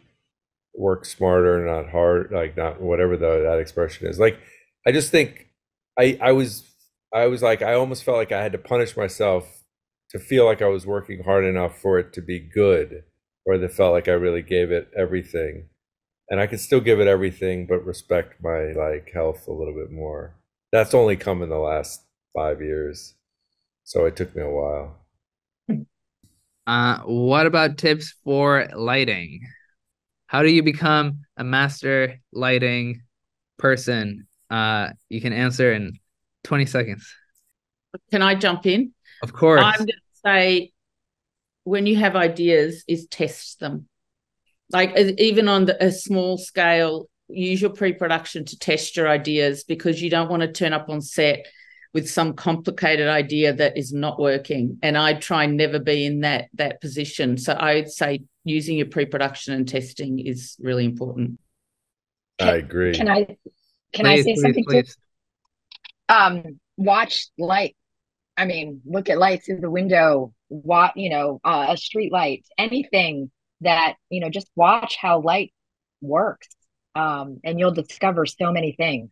work 0.74 1.04
smarter, 1.04 1.64
not 1.64 1.90
hard, 1.90 2.30
like 2.32 2.56
not 2.56 2.80
whatever 2.80 3.16
the, 3.16 3.42
that 3.44 3.58
expression 3.58 4.06
is. 4.08 4.18
Like 4.18 4.38
I 4.86 4.92
just 4.92 5.10
think 5.10 5.48
I 5.98 6.18
I 6.20 6.32
was 6.32 6.64
I 7.14 7.26
was 7.26 7.42
like 7.42 7.62
I 7.62 7.74
almost 7.74 8.04
felt 8.04 8.18
like 8.18 8.32
I 8.32 8.42
had 8.42 8.52
to 8.52 8.58
punish 8.58 8.96
myself 8.96 9.64
to 10.10 10.18
feel 10.18 10.44
like 10.44 10.62
I 10.62 10.68
was 10.68 10.86
working 10.86 11.22
hard 11.24 11.44
enough 11.44 11.78
for 11.80 11.98
it 11.98 12.12
to 12.14 12.22
be 12.22 12.40
good, 12.40 13.04
or 13.46 13.58
that 13.58 13.72
felt 13.72 13.92
like 13.92 14.08
I 14.08 14.12
really 14.12 14.42
gave 14.42 14.70
it 14.72 14.90
everything. 14.96 15.68
And 16.30 16.40
I 16.40 16.46
could 16.46 16.60
still 16.60 16.80
give 16.80 17.00
it 17.00 17.08
everything, 17.08 17.66
but 17.66 17.84
respect 17.84 18.42
my 18.42 18.72
like 18.72 19.10
health 19.14 19.46
a 19.48 19.52
little 19.52 19.74
bit 19.74 19.90
more. 19.92 20.36
That's 20.72 20.94
only 20.94 21.16
come 21.16 21.42
in 21.42 21.48
the 21.48 21.58
last 21.58 22.02
five 22.34 22.60
years, 22.60 23.14
so 23.84 24.04
it 24.06 24.16
took 24.16 24.34
me 24.36 24.42
a 24.42 24.48
while. 24.48 24.96
Uh, 26.66 27.00
what 27.00 27.46
about 27.46 27.78
tips 27.78 28.14
for 28.22 28.68
lighting? 28.74 29.40
How 30.26 30.42
do 30.42 30.50
you 30.50 30.62
become 30.62 31.22
a 31.36 31.42
master 31.42 32.20
lighting 32.32 33.02
person? 33.58 34.28
Uh, 34.48 34.90
you 35.08 35.20
can 35.20 35.32
answer 35.32 35.72
in 35.72 35.98
20 36.44 36.66
seconds. 36.66 37.12
Can 38.12 38.22
I 38.22 38.36
jump 38.36 38.66
in? 38.66 38.92
Of 39.22 39.32
course. 39.32 39.62
I'm 39.64 39.78
going 39.78 39.88
to 39.88 40.20
say 40.24 40.72
when 41.64 41.86
you 41.86 41.96
have 41.96 42.16
ideas, 42.16 42.84
is 42.88 43.06
test 43.06 43.60
them. 43.60 43.88
Like 44.70 44.96
even 44.96 45.48
on 45.48 45.64
the, 45.64 45.84
a 45.84 45.90
small 45.90 46.38
scale, 46.38 47.08
use 47.32 47.60
your 47.60 47.70
pre-production 47.70 48.44
to 48.46 48.58
test 48.58 48.96
your 48.96 49.08
ideas 49.08 49.64
because 49.64 50.00
you 50.00 50.10
don't 50.10 50.30
want 50.30 50.42
to 50.42 50.52
turn 50.52 50.72
up 50.72 50.88
on 50.88 51.00
set 51.00 51.46
with 51.92 52.08
some 52.08 52.34
complicated 52.34 53.08
idea 53.08 53.52
that 53.52 53.76
is 53.76 53.92
not 53.92 54.20
working. 54.20 54.78
And 54.82 54.96
I 54.96 55.14
try 55.14 55.44
and 55.44 55.56
never 55.56 55.78
be 55.78 56.06
in 56.06 56.20
that 56.20 56.48
that 56.54 56.80
position. 56.80 57.36
So 57.36 57.56
I'd 57.58 57.90
say 57.90 58.20
using 58.44 58.76
your 58.76 58.86
pre-production 58.86 59.54
and 59.54 59.68
testing 59.68 60.18
is 60.18 60.56
really 60.60 60.84
important. 60.84 61.38
I 62.40 62.56
agree. 62.56 62.94
Can 62.94 63.08
I 63.08 63.36
can 63.92 64.06
I 64.06 64.16
say 64.16 64.34
please, 64.34 64.42
something 64.42 64.64
too? 64.64 64.82
please. 64.82 64.96
um 66.08 66.60
watch 66.76 67.26
light 67.38 67.76
i 68.36 68.44
mean 68.44 68.80
look 68.86 69.10
at 69.10 69.18
lights 69.18 69.46
through 69.46 69.60
the 69.60 69.70
window 69.70 70.32
what 70.48 70.96
you 70.96 71.10
know 71.10 71.40
uh, 71.44 71.66
a 71.70 71.76
street 71.76 72.12
light 72.12 72.44
anything 72.56 73.30
that 73.60 73.96
you 74.08 74.20
know 74.20 74.30
just 74.30 74.50
watch 74.56 74.96
how 74.96 75.20
light 75.20 75.52
works 76.00 76.48
um 76.94 77.38
and 77.44 77.58
you'll 77.58 77.70
discover 77.72 78.26
so 78.26 78.52
many 78.52 78.72
things 78.72 79.08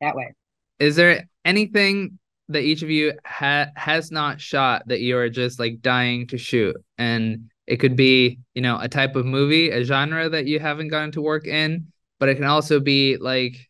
that 0.00 0.14
way 0.16 0.32
Is 0.78 0.96
there 0.96 1.28
anything 1.44 2.18
that 2.48 2.62
each 2.62 2.82
of 2.82 2.90
you 2.90 3.12
ha- 3.26 3.68
has 3.76 4.10
not 4.10 4.40
shot 4.40 4.82
that 4.86 5.00
you 5.00 5.18
are 5.18 5.28
just 5.28 5.58
like 5.58 5.80
dying 5.82 6.26
to 6.28 6.38
shoot? 6.38 6.76
And 6.96 7.50
it 7.66 7.76
could 7.76 7.96
be, 7.96 8.38
you 8.54 8.62
know, 8.62 8.78
a 8.80 8.88
type 8.88 9.16
of 9.16 9.26
movie, 9.26 9.70
a 9.70 9.84
genre 9.84 10.28
that 10.30 10.46
you 10.46 10.58
haven't 10.58 10.88
gotten 10.88 11.12
to 11.12 11.20
work 11.22 11.46
in, 11.46 11.88
but 12.18 12.28
it 12.28 12.36
can 12.36 12.44
also 12.44 12.80
be 12.80 13.16
like 13.18 13.68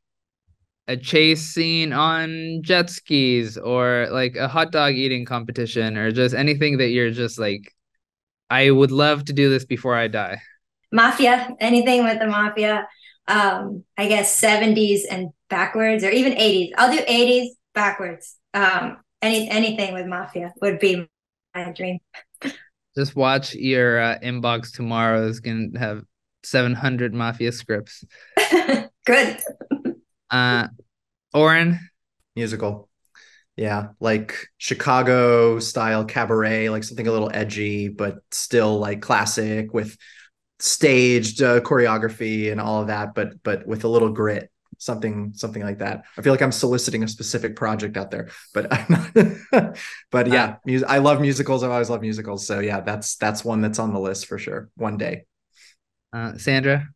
a 0.86 0.96
chase 0.96 1.42
scene 1.42 1.92
on 1.92 2.62
jet 2.62 2.90
skis 2.90 3.58
or 3.58 4.08
like 4.10 4.36
a 4.36 4.48
hot 4.48 4.72
dog 4.72 4.94
eating 4.94 5.24
competition 5.24 5.96
or 5.98 6.10
just 6.12 6.34
anything 6.34 6.78
that 6.78 6.88
you're 6.90 7.10
just 7.10 7.38
like, 7.38 7.74
I 8.50 8.70
would 8.70 8.92
love 8.92 9.26
to 9.26 9.32
do 9.34 9.50
this 9.50 9.66
before 9.66 9.96
I 9.96 10.08
die. 10.08 10.40
mafia, 10.92 11.48
anything 11.60 12.04
with 12.04 12.18
the 12.18 12.26
mafia. 12.26 12.88
Um, 13.28 13.84
I 13.96 14.08
guess 14.08 14.40
70s 14.40 15.02
and 15.08 15.28
backwards, 15.48 16.02
or 16.02 16.10
even 16.10 16.32
80s. 16.32 16.70
I'll 16.76 16.90
do 16.90 16.98
80s 17.04 17.48
backwards. 17.74 18.36
Um, 18.54 18.98
any 19.22 19.48
anything 19.50 19.94
with 19.94 20.06
mafia 20.06 20.52
would 20.60 20.78
be 20.78 21.06
my 21.54 21.72
dream. 21.72 21.98
Just 22.96 23.14
watch 23.14 23.54
your 23.54 24.00
uh, 24.00 24.18
inbox 24.22 24.72
tomorrow 24.72 25.26
is 25.28 25.40
going 25.40 25.72
to 25.74 25.78
have 25.78 26.02
700 26.42 27.14
mafia 27.14 27.52
scripts. 27.52 28.04
Good. 29.06 29.38
Uh, 30.30 30.68
Oren, 31.32 31.78
musical. 32.34 32.88
Yeah, 33.56 33.88
like 33.98 34.46
Chicago 34.56 35.58
style 35.58 36.04
cabaret, 36.04 36.68
like 36.70 36.84
something 36.84 37.06
a 37.06 37.12
little 37.12 37.30
edgy, 37.32 37.88
but 37.88 38.18
still 38.30 38.78
like 38.78 39.02
classic 39.02 39.74
with 39.74 39.96
staged 40.60 41.42
uh, 41.42 41.60
choreography 41.60 42.50
and 42.50 42.60
all 42.60 42.80
of 42.80 42.88
that, 42.88 43.14
but 43.14 43.42
but 43.42 43.66
with 43.66 43.84
a 43.84 43.88
little 43.88 44.10
grit, 44.10 44.50
something 44.78 45.32
something 45.34 45.62
like 45.62 45.78
that. 45.78 46.04
I 46.16 46.22
feel 46.22 46.32
like 46.32 46.42
I'm 46.42 46.52
soliciting 46.52 47.02
a 47.04 47.08
specific 47.08 47.56
project 47.56 47.96
out 47.96 48.10
there, 48.10 48.30
but 48.54 48.66
I'm 48.72 48.86
not. 49.52 49.76
but 50.10 50.26
yeah, 50.28 50.56
mus- 50.66 50.84
I 50.86 50.98
love 50.98 51.20
musicals. 51.20 51.62
I've 51.62 51.70
always 51.70 51.90
loved 51.90 52.02
musicals, 52.02 52.46
so 52.46 52.60
yeah, 52.60 52.80
that's 52.80 53.16
that's 53.16 53.44
one 53.44 53.60
that's 53.60 53.78
on 53.78 53.92
the 53.92 54.00
list 54.00 54.26
for 54.26 54.38
sure. 54.38 54.70
One 54.76 54.96
day. 54.96 55.24
uh, 56.12 56.36
Sandra. 56.38 56.88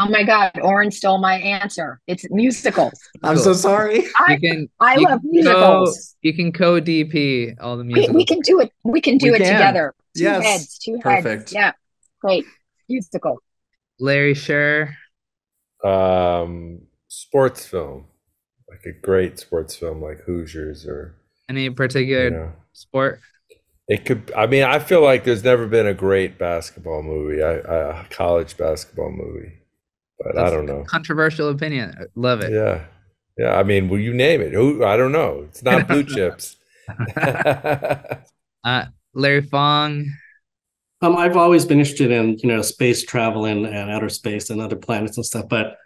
oh 0.00 0.08
my 0.08 0.24
god 0.24 0.50
oren 0.60 0.90
stole 0.90 1.18
my 1.18 1.36
answer 1.36 2.00
it's 2.08 2.26
musicals 2.30 2.98
I'm 3.22 3.38
so 3.38 3.52
sorry. 3.52 4.02
You 4.02 4.12
i 4.18 4.36
can 4.36 4.68
i 4.80 4.96
you 4.96 5.02
love 5.06 5.20
can 5.20 5.30
musicals 5.30 5.96
co- 5.96 6.28
you 6.28 6.34
can 6.34 6.52
co 6.52 6.80
DP 6.80 7.54
all 7.60 7.76
the 7.76 7.84
we, 7.84 7.94
musicals. 7.94 8.16
we 8.16 8.24
can 8.24 8.40
do 8.40 8.60
it 8.60 8.72
we 8.82 9.00
can 9.00 9.18
do 9.18 9.26
We 9.30 9.36
it 9.36 9.38
can. 9.38 9.52
together 9.52 9.94
two 10.16 10.24
Yes. 10.24 10.44
heads 10.44 10.78
two 10.78 10.98
Perfect. 10.98 11.50
heads 11.50 11.52
yeah 11.52 11.72
great 12.20 12.44
musical 12.88 13.42
Larry 14.00 14.34
Sher. 14.34 14.96
Um, 15.84 16.82
sports 17.08 17.66
film, 17.66 18.06
like 18.68 18.84
a 18.86 18.92
great 18.92 19.38
sports 19.38 19.76
film, 19.76 20.02
like 20.02 20.20
Hoosiers, 20.20 20.86
or 20.86 21.16
Any 21.48 21.70
particular 21.70 22.24
you 22.24 22.30
know, 22.30 22.52
sport? 22.72 23.20
it 23.88 24.04
could. 24.04 24.32
I 24.36 24.46
mean, 24.46 24.62
I 24.62 24.78
feel 24.78 25.02
like 25.02 25.24
there's 25.24 25.44
never 25.44 25.66
been 25.66 25.86
a 25.86 25.94
great 25.94 26.38
basketball 26.38 27.02
movie, 27.02 27.42
I, 27.42 27.56
I, 27.58 28.00
a 28.00 28.04
college 28.08 28.56
basketball 28.56 29.10
movie, 29.10 29.52
but 30.18 30.38
I 30.38 30.50
don't 30.50 30.66
know. 30.66 30.84
Controversial 30.84 31.48
opinion. 31.48 31.94
Love 32.14 32.40
it. 32.40 32.52
Yeah, 32.52 32.86
yeah. 33.38 33.56
I 33.58 33.62
mean, 33.62 33.88
will 33.88 33.98
you 33.98 34.14
name 34.14 34.40
it? 34.40 34.52
Who? 34.52 34.84
I 34.84 34.96
don't 34.96 35.12
know. 35.12 35.44
It's 35.48 35.62
not 35.62 35.86
Blue 35.88 36.04
Chips. 36.04 36.56
Uh, 38.64 38.86
Larry 39.14 39.42
Fong. 39.42 40.06
Um, 41.04 41.16
I've 41.16 41.36
always 41.36 41.66
been 41.66 41.80
interested 41.80 42.10
in 42.10 42.38
you 42.38 42.48
know 42.48 42.62
space 42.62 43.04
travel 43.04 43.44
and, 43.44 43.66
and 43.66 43.90
outer 43.90 44.08
space 44.08 44.48
and 44.48 44.58
other 44.58 44.76
planets 44.76 45.18
and 45.18 45.26
stuff, 45.26 45.48
but 45.50 45.76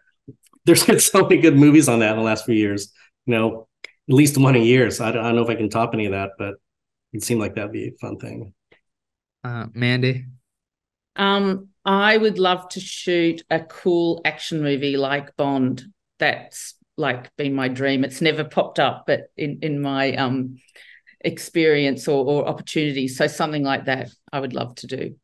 there's 0.65 0.85
been 0.87 1.01
so 1.01 1.23
many 1.23 1.39
good 1.39 1.57
movies 1.57 1.89
on 1.89 1.99
that 1.99 2.13
in 2.13 2.19
the 2.19 2.23
last 2.23 2.45
few 2.47 2.55
years. 2.55 2.93
You 3.27 3.35
know, 3.35 3.69
at 3.85 4.15
least 4.15 4.39
one 4.39 4.55
a 4.55 4.61
year. 4.61 4.91
So 4.93 5.05
I 5.05 5.11
don't, 5.11 5.25
I 5.25 5.29
don't 5.29 5.37
know 5.37 5.43
if 5.43 5.51
I 5.51 5.57
can 5.57 5.71
top 5.71 5.93
any 5.93 6.07
of 6.07 6.13
that, 6.13 6.31
but 6.39 6.55
it 7.13 7.25
seemed 7.25 7.41
like 7.41 7.57
that'd 7.57 7.73
be 7.73 7.89
a 7.89 7.99
fun 8.01 8.19
thing. 8.19 8.55
Uh, 9.43 9.67
Mandy. 9.75 10.27
Um, 11.17 11.71
I 11.85 12.17
would 12.17 12.39
love 12.39 12.69
to 12.71 12.81
shoot 12.81 13.43
a 13.51 13.59
cool 13.59 14.21
action 14.25 14.63
movie 14.63 14.97
like 14.97 15.37
Bond. 15.37 15.83
That's 16.21 16.75
like 16.97 17.35
been 17.37 17.55
my 17.55 17.67
dream. 17.67 18.05
It's 18.05 18.21
never 18.21 18.45
popped 18.45 18.79
up, 18.79 19.05
but 19.09 19.33
in 19.37 19.59
in 19.63 19.83
my 19.83 20.15
um 20.15 20.59
experience 21.21 22.09
or, 22.09 22.25
or 22.25 22.49
opportunity, 22.49 23.09
so 23.09 23.27
something 23.27 23.63
like 23.63 23.87
that, 23.87 24.11
I 24.33 24.41
would 24.41 24.55
love 24.55 24.75
to 24.77 24.87
do. 24.87 25.17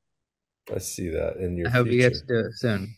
I 0.75 0.79
see 0.79 1.09
that 1.11 1.37
in 1.37 1.57
your 1.57 1.69
I 1.69 1.71
hope 1.71 1.87
you 1.87 2.01
future. 2.01 2.11
get 2.11 2.19
to 2.19 2.27
do 2.27 2.39
it 2.47 2.53
soon. 2.55 2.95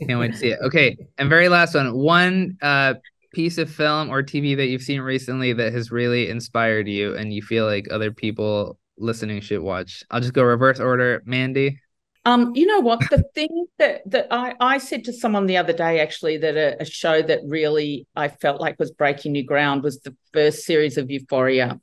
I 0.00 0.06
can't 0.06 0.20
wait 0.20 0.32
to 0.32 0.38
see 0.38 0.48
it. 0.48 0.58
Okay, 0.62 0.96
and 1.18 1.28
very 1.28 1.48
last 1.48 1.74
one. 1.74 1.94
One 1.96 2.56
uh 2.62 2.94
piece 3.32 3.58
of 3.58 3.70
film 3.70 4.10
or 4.10 4.22
TV 4.22 4.56
that 4.56 4.66
you've 4.66 4.82
seen 4.82 5.00
recently 5.00 5.54
that 5.54 5.72
has 5.72 5.90
really 5.90 6.28
inspired 6.28 6.86
you 6.86 7.16
and 7.16 7.32
you 7.32 7.40
feel 7.40 7.64
like 7.64 7.86
other 7.90 8.12
people 8.12 8.78
listening 8.98 9.40
should 9.40 9.62
watch. 9.62 10.04
I'll 10.10 10.20
just 10.20 10.34
go 10.34 10.42
reverse 10.42 10.80
order. 10.80 11.22
Mandy. 11.24 11.78
Um, 12.24 12.52
you 12.54 12.66
know 12.66 12.80
what? 12.80 13.00
The 13.10 13.24
thing 13.34 13.66
that 13.78 14.02
that 14.10 14.28
I 14.30 14.54
I 14.60 14.78
said 14.78 15.04
to 15.04 15.12
someone 15.12 15.46
the 15.46 15.56
other 15.56 15.72
day 15.72 16.00
actually 16.00 16.38
that 16.38 16.56
a, 16.56 16.80
a 16.80 16.84
show 16.84 17.20
that 17.22 17.40
really 17.46 18.06
I 18.14 18.28
felt 18.28 18.60
like 18.60 18.78
was 18.78 18.90
breaking 18.90 19.32
new 19.32 19.44
ground 19.44 19.82
was 19.82 20.00
the 20.00 20.16
first 20.32 20.64
series 20.64 20.96
of 20.98 21.10
Euphoria. 21.10 21.80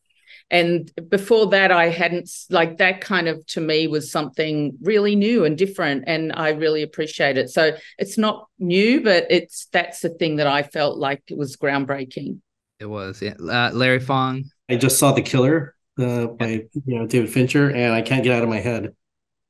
And 0.52 0.92
before 1.10 1.48
that, 1.48 1.72
I 1.72 1.90
hadn't 1.90 2.30
like 2.50 2.78
that 2.80 3.02
kind 3.02 3.28
of 3.28 3.46
to 3.48 3.62
me 3.62 3.88
was 3.88 4.12
something 4.12 4.76
really 4.82 5.16
new 5.16 5.46
and 5.46 5.58
different, 5.58 6.06
and 6.08 6.34
I 6.34 6.50
really 6.50 6.82
appreciate 6.82 7.38
it. 7.38 7.50
So 7.50 7.76
it's 7.98 8.18
not 8.18 8.48
new, 8.58 9.02
but 9.02 9.28
it's 9.30 9.68
that's 9.72 10.00
the 10.00 10.10
thing 10.10 10.38
that 10.38 10.48
I 10.48 10.64
felt 10.64 10.98
like 10.98 11.24
it 11.28 11.38
was 11.38 11.56
groundbreaking. 11.56 12.40
It 12.80 12.88
was, 12.88 13.22
yeah. 13.22 13.34
Uh, 13.34 13.72
Larry 13.74 14.00
Fong. 14.00 14.46
I 14.70 14.78
just 14.78 14.98
saw 14.98 15.12
The 15.12 15.22
Killer 15.22 15.76
uh, 16.00 16.28
by 16.28 16.66
you 16.86 17.00
know 17.00 17.06
David 17.06 17.30
Fincher, 17.30 17.70
and 17.70 17.94
I 17.94 18.02
can't 18.02 18.24
get 18.24 18.36
out 18.36 18.44
of 18.44 18.50
my 18.50 18.60
head. 18.60 18.96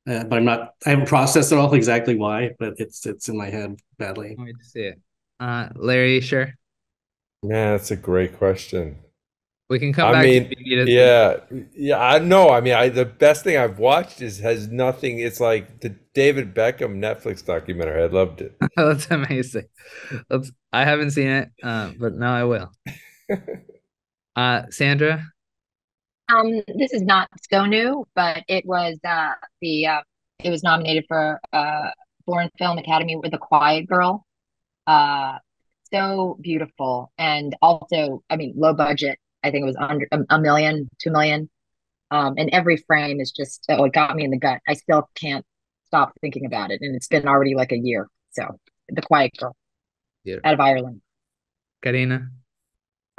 Uh, 0.09 0.23
but 0.23 0.37
I'm 0.37 0.45
not. 0.45 0.73
I 0.85 0.89
haven't 0.91 1.07
processed 1.07 1.51
it 1.51 1.57
all 1.57 1.73
exactly 1.73 2.15
why, 2.15 2.51
but 2.59 2.73
it's 2.77 3.05
it's 3.05 3.29
in 3.29 3.37
my 3.37 3.49
head 3.49 3.79
badly. 3.97 4.35
Can't 4.35 4.57
to 4.57 4.65
see 4.65 4.81
it. 4.81 4.99
Uh, 5.39 5.69
Larry 5.75 6.19
Sher. 6.19 6.57
Yeah, 7.43 7.71
that's 7.71 7.91
a 7.91 7.95
great 7.95 8.37
question. 8.37 8.97
We 9.69 9.79
can 9.79 9.93
come 9.93 10.09
I 10.09 10.13
back. 10.13 10.23
mean, 10.23 10.49
to 10.49 10.55
Vegeta. 10.55 10.87
yeah, 10.87 11.37
yeah. 11.75 11.99
I 11.99 12.19
know. 12.19 12.49
I 12.49 12.61
mean, 12.61 12.73
I 12.73 12.89
the 12.89 13.05
best 13.05 13.43
thing 13.43 13.55
I've 13.57 13.77
watched 13.77 14.21
is 14.21 14.39
has 14.39 14.67
nothing. 14.67 15.19
It's 15.19 15.39
like 15.39 15.81
the 15.81 15.89
David 16.15 16.55
Beckham 16.55 16.97
Netflix 16.97 17.45
documentary. 17.45 18.01
I 18.03 18.07
loved 18.07 18.41
it. 18.41 18.57
That's 18.75 19.09
amazing. 19.11 19.67
That's 20.29 20.51
I 20.73 20.85
haven't 20.85 21.11
seen 21.11 21.27
it, 21.29 21.49
uh, 21.63 21.91
but 21.99 22.13
now 22.15 22.33
I 22.33 22.43
will. 22.45 22.71
Uh, 24.35 24.63
Sandra, 24.69 25.23
Um, 26.29 26.61
this 26.77 26.93
is 26.93 27.01
not 27.01 27.27
so 27.51 27.65
new, 27.65 28.05
but 28.15 28.43
it 28.47 28.65
was 28.65 28.97
uh 29.03 29.33
the 29.61 29.87
uh 29.87 30.01
it 30.43 30.49
was 30.49 30.63
nominated 30.63 31.05
for 31.07 31.39
uh 31.53 31.89
Foreign 32.25 32.49
Film 32.57 32.77
Academy 32.77 33.15
with 33.15 33.31
The 33.31 33.37
Quiet 33.39 33.87
Girl. 33.87 34.25
Uh, 34.87 35.39
so 35.93 36.37
beautiful, 36.41 37.11
and 37.17 37.55
also, 37.61 38.23
I 38.29 38.35
mean, 38.37 38.53
low 38.55 38.73
budget. 38.73 39.17
I 39.43 39.51
think 39.51 39.63
it 39.63 39.65
was 39.65 39.77
under 39.79 40.07
a, 40.11 40.19
a 40.29 40.39
million, 40.39 40.89
two 40.99 41.11
million. 41.11 41.49
Um, 42.11 42.35
and 42.37 42.49
every 42.51 42.77
frame 42.77 43.19
is 43.19 43.31
just 43.31 43.65
oh, 43.69 43.85
it 43.85 43.93
got 43.93 44.15
me 44.15 44.23
in 44.23 44.31
the 44.31 44.39
gut. 44.39 44.59
I 44.67 44.73
still 44.73 45.09
can't 45.15 45.45
stop 45.85 46.13
thinking 46.21 46.45
about 46.45 46.71
it, 46.71 46.81
and 46.81 46.95
it's 46.95 47.07
been 47.07 47.27
already 47.27 47.55
like 47.55 47.71
a 47.71 47.77
year. 47.77 48.07
So, 48.31 48.59
The 48.89 49.01
Quiet 49.01 49.31
Girl, 49.37 49.55
Beautiful. 50.23 50.47
out 50.47 50.53
of 50.53 50.59
Ireland. 50.59 51.01
Karina. 51.83 52.29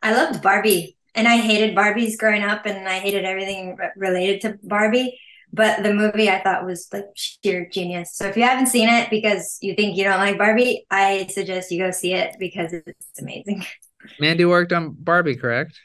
I 0.03 0.13
loved 0.13 0.43
Barbie, 0.43 0.97
and 1.15 1.29
I 1.29 1.37
hated 1.37 1.77
Barbies 1.77 2.19
growing 2.19 2.43
up, 2.43 2.67
and 2.67 2.89
I 2.89 2.99
hated 2.99 3.25
everything 3.25 3.77
re- 3.77 3.91
related 3.97 4.41
to 4.43 4.59
Barbie. 4.63 5.19
But 5.53 5.83
the 5.83 5.93
movie 5.93 6.31
I 6.31 6.43
thought 6.43 6.65
was 6.65 6.89
like 6.93 7.07
sheer 7.17 7.69
genius. 7.69 8.15
So 8.15 8.27
if 8.27 8.37
you 8.37 8.45
haven't 8.45 8.69
seen 8.69 8.89
it 8.89 9.11
because 9.11 9.59
you 9.61 9.75
think 9.75 9.97
you 9.97 10.05
don't 10.05 10.19
like 10.19 10.39
Barbie, 10.39 10.87
I 10.91 11.27
suggest 11.27 11.73
you 11.73 11.79
go 11.83 11.91
see 11.91 12.15
it 12.15 12.37
because 12.39 12.73
it's 12.73 13.21
amazing. 13.21 13.65
Mandy 14.21 14.45
worked 14.45 14.73
on 14.73 14.95
Barbie, 14.99 15.37
correct? 15.37 15.79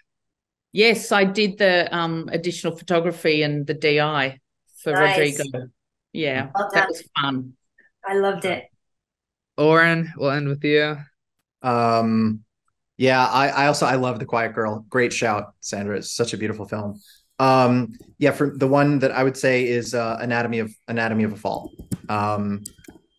Yes, 0.75 1.13
I 1.13 1.23
did 1.23 1.57
the 1.57 1.87
um, 1.95 2.27
additional 2.33 2.75
photography 2.75 3.43
and 3.43 3.65
the 3.65 3.73
DI 3.73 4.41
for 4.83 4.91
Nice. 4.91 5.39
Rodrigo. 5.39 5.69
Yeah, 6.11 6.49
Well 6.53 6.69
that 6.73 6.89
was 6.89 7.01
fun. 7.17 7.53
I 8.05 8.15
loved 8.15 8.43
it. 8.43 8.65
Oren, 9.57 10.11
we'll 10.17 10.31
end 10.31 10.49
with 10.49 10.65
you. 10.65 10.97
Um, 11.61 12.41
yeah, 12.97 13.25
I, 13.25 13.47
I 13.47 13.67
also 13.67 13.85
I 13.85 13.95
love 13.95 14.19
The 14.19 14.25
Quiet 14.25 14.53
Girl. 14.53 14.85
Great 14.89 15.13
shout, 15.13 15.53
Sandra. 15.61 15.95
It's 15.95 16.11
such 16.11 16.33
a 16.33 16.37
beautiful 16.37 16.67
film. 16.67 16.99
Um, 17.39 17.93
yeah, 18.17 18.31
for 18.31 18.51
the 18.57 18.67
one 18.67 18.99
that 18.99 19.11
I 19.11 19.23
would 19.23 19.37
say 19.37 19.65
is 19.65 19.93
uh, 19.93 20.17
Anatomy 20.19 20.59
of 20.59 20.73
Anatomy 20.89 21.23
of 21.23 21.31
a 21.31 21.37
Fall. 21.37 21.71
Um, 22.09 22.63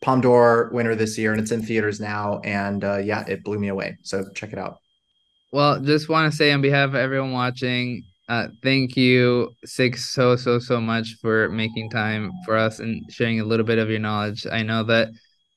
Palme 0.03 0.21
d'Or 0.21 0.69
winner 0.75 0.95
this 0.95 1.17
year, 1.17 1.33
and 1.33 1.41
it's 1.41 1.53
in 1.53 1.63
theaters 1.63 2.01
now. 2.01 2.41
And 2.45 2.85
uh, 2.85 2.99
yeah, 2.99 3.25
it 3.27 3.43
blew 3.45 3.59
me 3.59 3.69
away. 3.69 3.97
So 4.03 4.27
check 4.35 4.53
it 4.53 4.59
out. 4.59 4.77
Well, 5.57 5.81
just 5.81 6.11
want 6.11 6.31
to 6.31 6.37
say 6.37 6.53
on 6.53 6.61
behalf 6.61 6.91
of 6.91 6.97
everyone 6.97 7.33
watching, 7.33 8.03
uh, 8.29 8.49
thank 8.63 8.95
you, 8.95 9.55
Six, 9.65 10.13
so 10.13 10.37
so 10.37 10.59
so 10.59 10.83
much 10.83 11.15
for 11.23 11.49
making 11.49 11.89
time 11.89 12.31
for 12.45 12.59
us 12.59 12.79
and 12.79 13.03
sharing 13.11 13.41
a 13.41 13.45
little 13.45 13.65
bit 13.65 13.79
of 13.79 13.89
your 13.89 13.99
knowledge. 13.99 14.47
I 14.47 14.63
know 14.63 14.83
that 14.83 15.09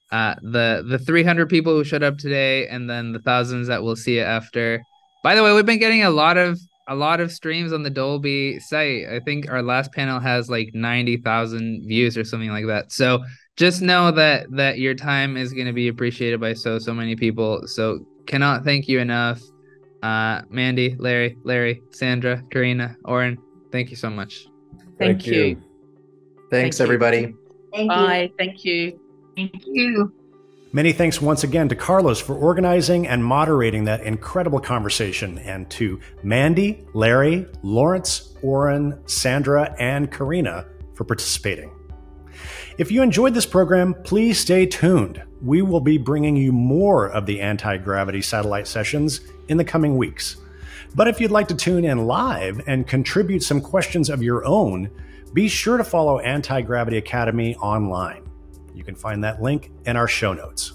uh, 0.09 0.35
the 0.41 0.85
the 0.87 0.99
300 0.99 1.49
people 1.49 1.73
who 1.73 1.83
showed 1.83 2.01
up 2.01 2.17
today, 2.17 2.65
and 2.69 2.89
then 2.89 3.11
the 3.11 3.19
thousands 3.19 3.67
that 3.67 3.83
will 3.83 3.97
see 3.97 4.19
it 4.19 4.23
after. 4.23 4.81
By 5.21 5.35
the 5.35 5.43
way, 5.43 5.51
we've 5.53 5.65
been 5.65 5.79
getting 5.79 6.05
a 6.05 6.09
lot 6.09 6.37
of 6.37 6.57
a 6.87 6.95
lot 6.95 7.19
of 7.19 7.29
streams 7.29 7.73
on 7.73 7.83
the 7.83 7.89
Dolby 7.89 8.61
site. 8.61 9.05
I 9.05 9.19
think 9.19 9.51
our 9.51 9.61
last 9.61 9.91
panel 9.91 10.21
has 10.21 10.49
like 10.49 10.69
90,000 10.73 11.83
views 11.85 12.17
or 12.17 12.23
something 12.23 12.51
like 12.51 12.67
that. 12.67 12.93
So 12.93 13.25
just 13.57 13.81
know 13.81 14.11
that 14.11 14.47
that 14.51 14.79
your 14.79 14.93
time 14.93 15.35
is 15.35 15.51
going 15.51 15.67
to 15.67 15.73
be 15.73 15.89
appreciated 15.89 16.39
by 16.39 16.53
so 16.53 16.79
so 16.79 16.93
many 16.93 17.17
people. 17.17 17.63
So 17.65 17.99
cannot 18.27 18.63
thank 18.63 18.87
you 18.87 19.01
enough. 19.01 19.41
Uh, 20.01 20.41
Mandy, 20.49 20.95
Larry, 20.97 21.37
Larry, 21.43 21.81
Sandra, 21.91 22.43
Karina, 22.51 22.95
Oren, 23.05 23.37
thank 23.71 23.89
you 23.89 23.95
so 23.95 24.09
much. 24.09 24.47
Thank, 24.97 25.25
you. 25.25 25.61
Thanks, 26.49 26.77
Thank 26.77 26.79
you. 26.79 26.83
everybody. 26.83 27.35
Thank 27.73 27.83
you. 27.83 27.87
Bye. 27.87 28.31
Thank 28.37 28.65
you. 28.65 28.99
Thank 29.35 29.53
you. 29.65 30.13
Many 30.71 30.93
thanks 30.93 31.19
once 31.19 31.43
again 31.43 31.67
to 31.69 31.75
Carlos 31.75 32.19
for 32.19 32.35
organizing 32.35 33.07
and 33.07 33.25
moderating 33.25 33.85
that 33.85 34.01
incredible 34.01 34.59
conversation, 34.59 35.39
and 35.39 35.69
to 35.71 35.99
Mandy, 36.21 36.85
Larry, 36.93 37.47
Lawrence, 37.63 38.35
Oren, 38.43 38.99
Sandra, 39.07 39.75
and 39.79 40.11
Karina 40.11 40.67
for 40.93 41.05
participating. 41.05 41.71
If 42.77 42.91
you 42.91 43.01
enjoyed 43.01 43.33
this 43.33 43.47
program, 43.47 43.95
please 44.03 44.39
stay 44.39 44.65
tuned. 44.65 45.23
We 45.41 45.61
will 45.61 45.81
be 45.81 45.97
bringing 45.97 46.35
you 46.35 46.51
more 46.51 47.07
of 47.07 47.25
the 47.25 47.39
Antigravity 47.39 48.23
satellite 48.23 48.67
sessions 48.67 49.21
in 49.49 49.57
the 49.57 49.65
coming 49.65 49.97
weeks. 49.97 50.37
But 50.95 51.07
if 51.07 51.19
you'd 51.19 51.31
like 51.31 51.47
to 51.49 51.55
tune 51.55 51.85
in 51.85 52.07
live 52.07 52.61
and 52.67 52.87
contribute 52.87 53.43
some 53.43 53.61
questions 53.61 54.09
of 54.09 54.23
your 54.23 54.45
own, 54.45 54.89
be 55.33 55.47
sure 55.47 55.77
to 55.77 55.83
follow 55.83 56.19
Antigravity 56.19 56.97
Academy 56.97 57.55
online. 57.57 58.23
You 58.73 58.83
can 58.83 58.95
find 58.95 59.23
that 59.23 59.41
link 59.41 59.71
in 59.85 59.95
our 59.95 60.07
show 60.07 60.33
notes. 60.33 60.73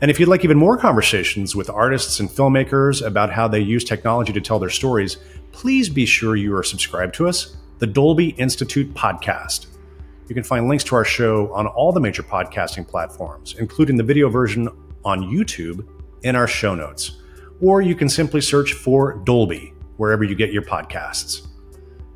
And 0.00 0.10
if 0.10 0.20
you'd 0.20 0.28
like 0.28 0.44
even 0.44 0.58
more 0.58 0.76
conversations 0.76 1.56
with 1.56 1.70
artists 1.70 2.20
and 2.20 2.28
filmmakers 2.28 3.04
about 3.04 3.32
how 3.32 3.48
they 3.48 3.60
use 3.60 3.84
technology 3.84 4.32
to 4.32 4.40
tell 4.40 4.58
their 4.58 4.70
stories, 4.70 5.16
please 5.52 5.88
be 5.88 6.06
sure 6.06 6.36
you 6.36 6.54
are 6.54 6.62
subscribed 6.62 7.14
to 7.16 7.26
us, 7.26 7.56
the 7.78 7.86
Dolby 7.86 8.30
Institute 8.30 8.92
podcast. 8.94 9.66
You 10.28 10.34
can 10.34 10.44
find 10.44 10.68
links 10.68 10.84
to 10.84 10.96
our 10.96 11.04
show 11.04 11.52
on 11.52 11.66
all 11.66 11.92
the 11.92 12.00
major 12.00 12.22
podcasting 12.22 12.86
platforms, 12.86 13.54
including 13.58 13.96
the 13.96 14.02
video 14.02 14.28
version 14.28 14.68
on 15.04 15.22
YouTube 15.22 15.86
in 16.22 16.36
our 16.36 16.46
show 16.46 16.74
notes. 16.74 17.22
Or 17.60 17.80
you 17.80 17.94
can 17.94 18.08
simply 18.08 18.40
search 18.40 18.74
for 18.74 19.14
Dolby 19.24 19.72
wherever 19.96 20.24
you 20.24 20.34
get 20.34 20.52
your 20.52 20.62
podcasts. 20.62 21.46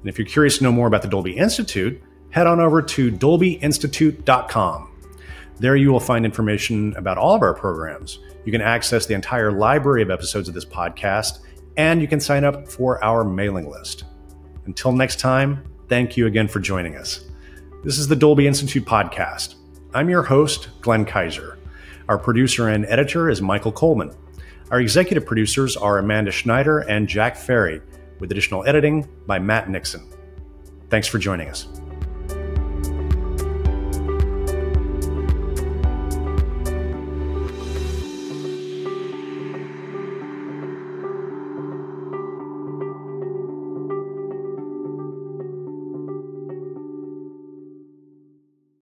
And 0.01 0.09
if 0.09 0.19
you're 0.19 0.27
curious 0.27 0.59
to 0.59 0.65
know 0.65 0.73
more 0.73 0.87
about 0.87 1.03
the 1.03 1.09
Dolby 1.09 1.37
Institute, 1.37 2.03
head 2.31 2.47
on 2.47 2.61
over 2.61 2.83
to 2.83 3.11
dolbyinstitute.com. 3.11 4.87
There 5.59 5.77
you 5.77 5.93
will 5.93 6.01
find 6.01 6.25
information 6.25 6.95
about 6.97 7.19
all 7.19 7.35
of 7.35 7.43
our 7.43 7.55
programs. 7.55 8.19
You 8.45 8.53
can 8.53 8.63
access 8.63 9.05
the 9.07 9.15
entire 9.15 9.53
library 9.53 10.03
of 10.03 10.11
episodes 10.11 10.49
of 10.49 10.55
this 10.55 10.65
podcast, 10.65 11.41
and 11.77 12.01
you 12.01 12.09
can 12.09 12.21
sign 12.21 12.45
up 12.45 12.67
for 12.67 13.03
our 13.05 13.25
mailing 13.25 13.69
list. 13.69 14.05
Until 14.65 14.93
next 14.93 15.21
time, 15.21 15.65
thank 15.89 16.17
you 16.17 16.27
again 16.27 16.49
for 16.49 16.61
joining 16.61 16.97
us. 16.97 17.25
This 17.85 17.99
is 17.99 18.09
the 18.09 18.17
Dolby 18.17 18.47
Institute 18.47 18.85
podcast. 18.85 19.57
I'm 19.93 20.09
your 20.09 20.23
host, 20.23 20.69
Glenn 20.81 21.05
Kiser. 21.05 21.59
Our 22.09 22.19
producer 22.19 22.69
and 22.69 22.87
editor 22.87 23.29
is 23.29 23.43
Michael 23.43 23.73
Coleman. 23.73 24.13
Our 24.71 24.81
executive 24.81 25.27
producers 25.27 25.77
are 25.77 25.99
Amanda 25.99 26.31
Schneider 26.31 26.79
and 26.79 27.09
Jack 27.09 27.37
Ferry, 27.37 27.83
with 28.21 28.31
additional 28.31 28.65
editing 28.67 29.09
by 29.27 29.41
Matt 29.41 29.69
Nixon. 29.69 30.09
Thanks 30.91 31.09
for 31.09 31.19
joining 31.19 31.49
us. 31.49 31.80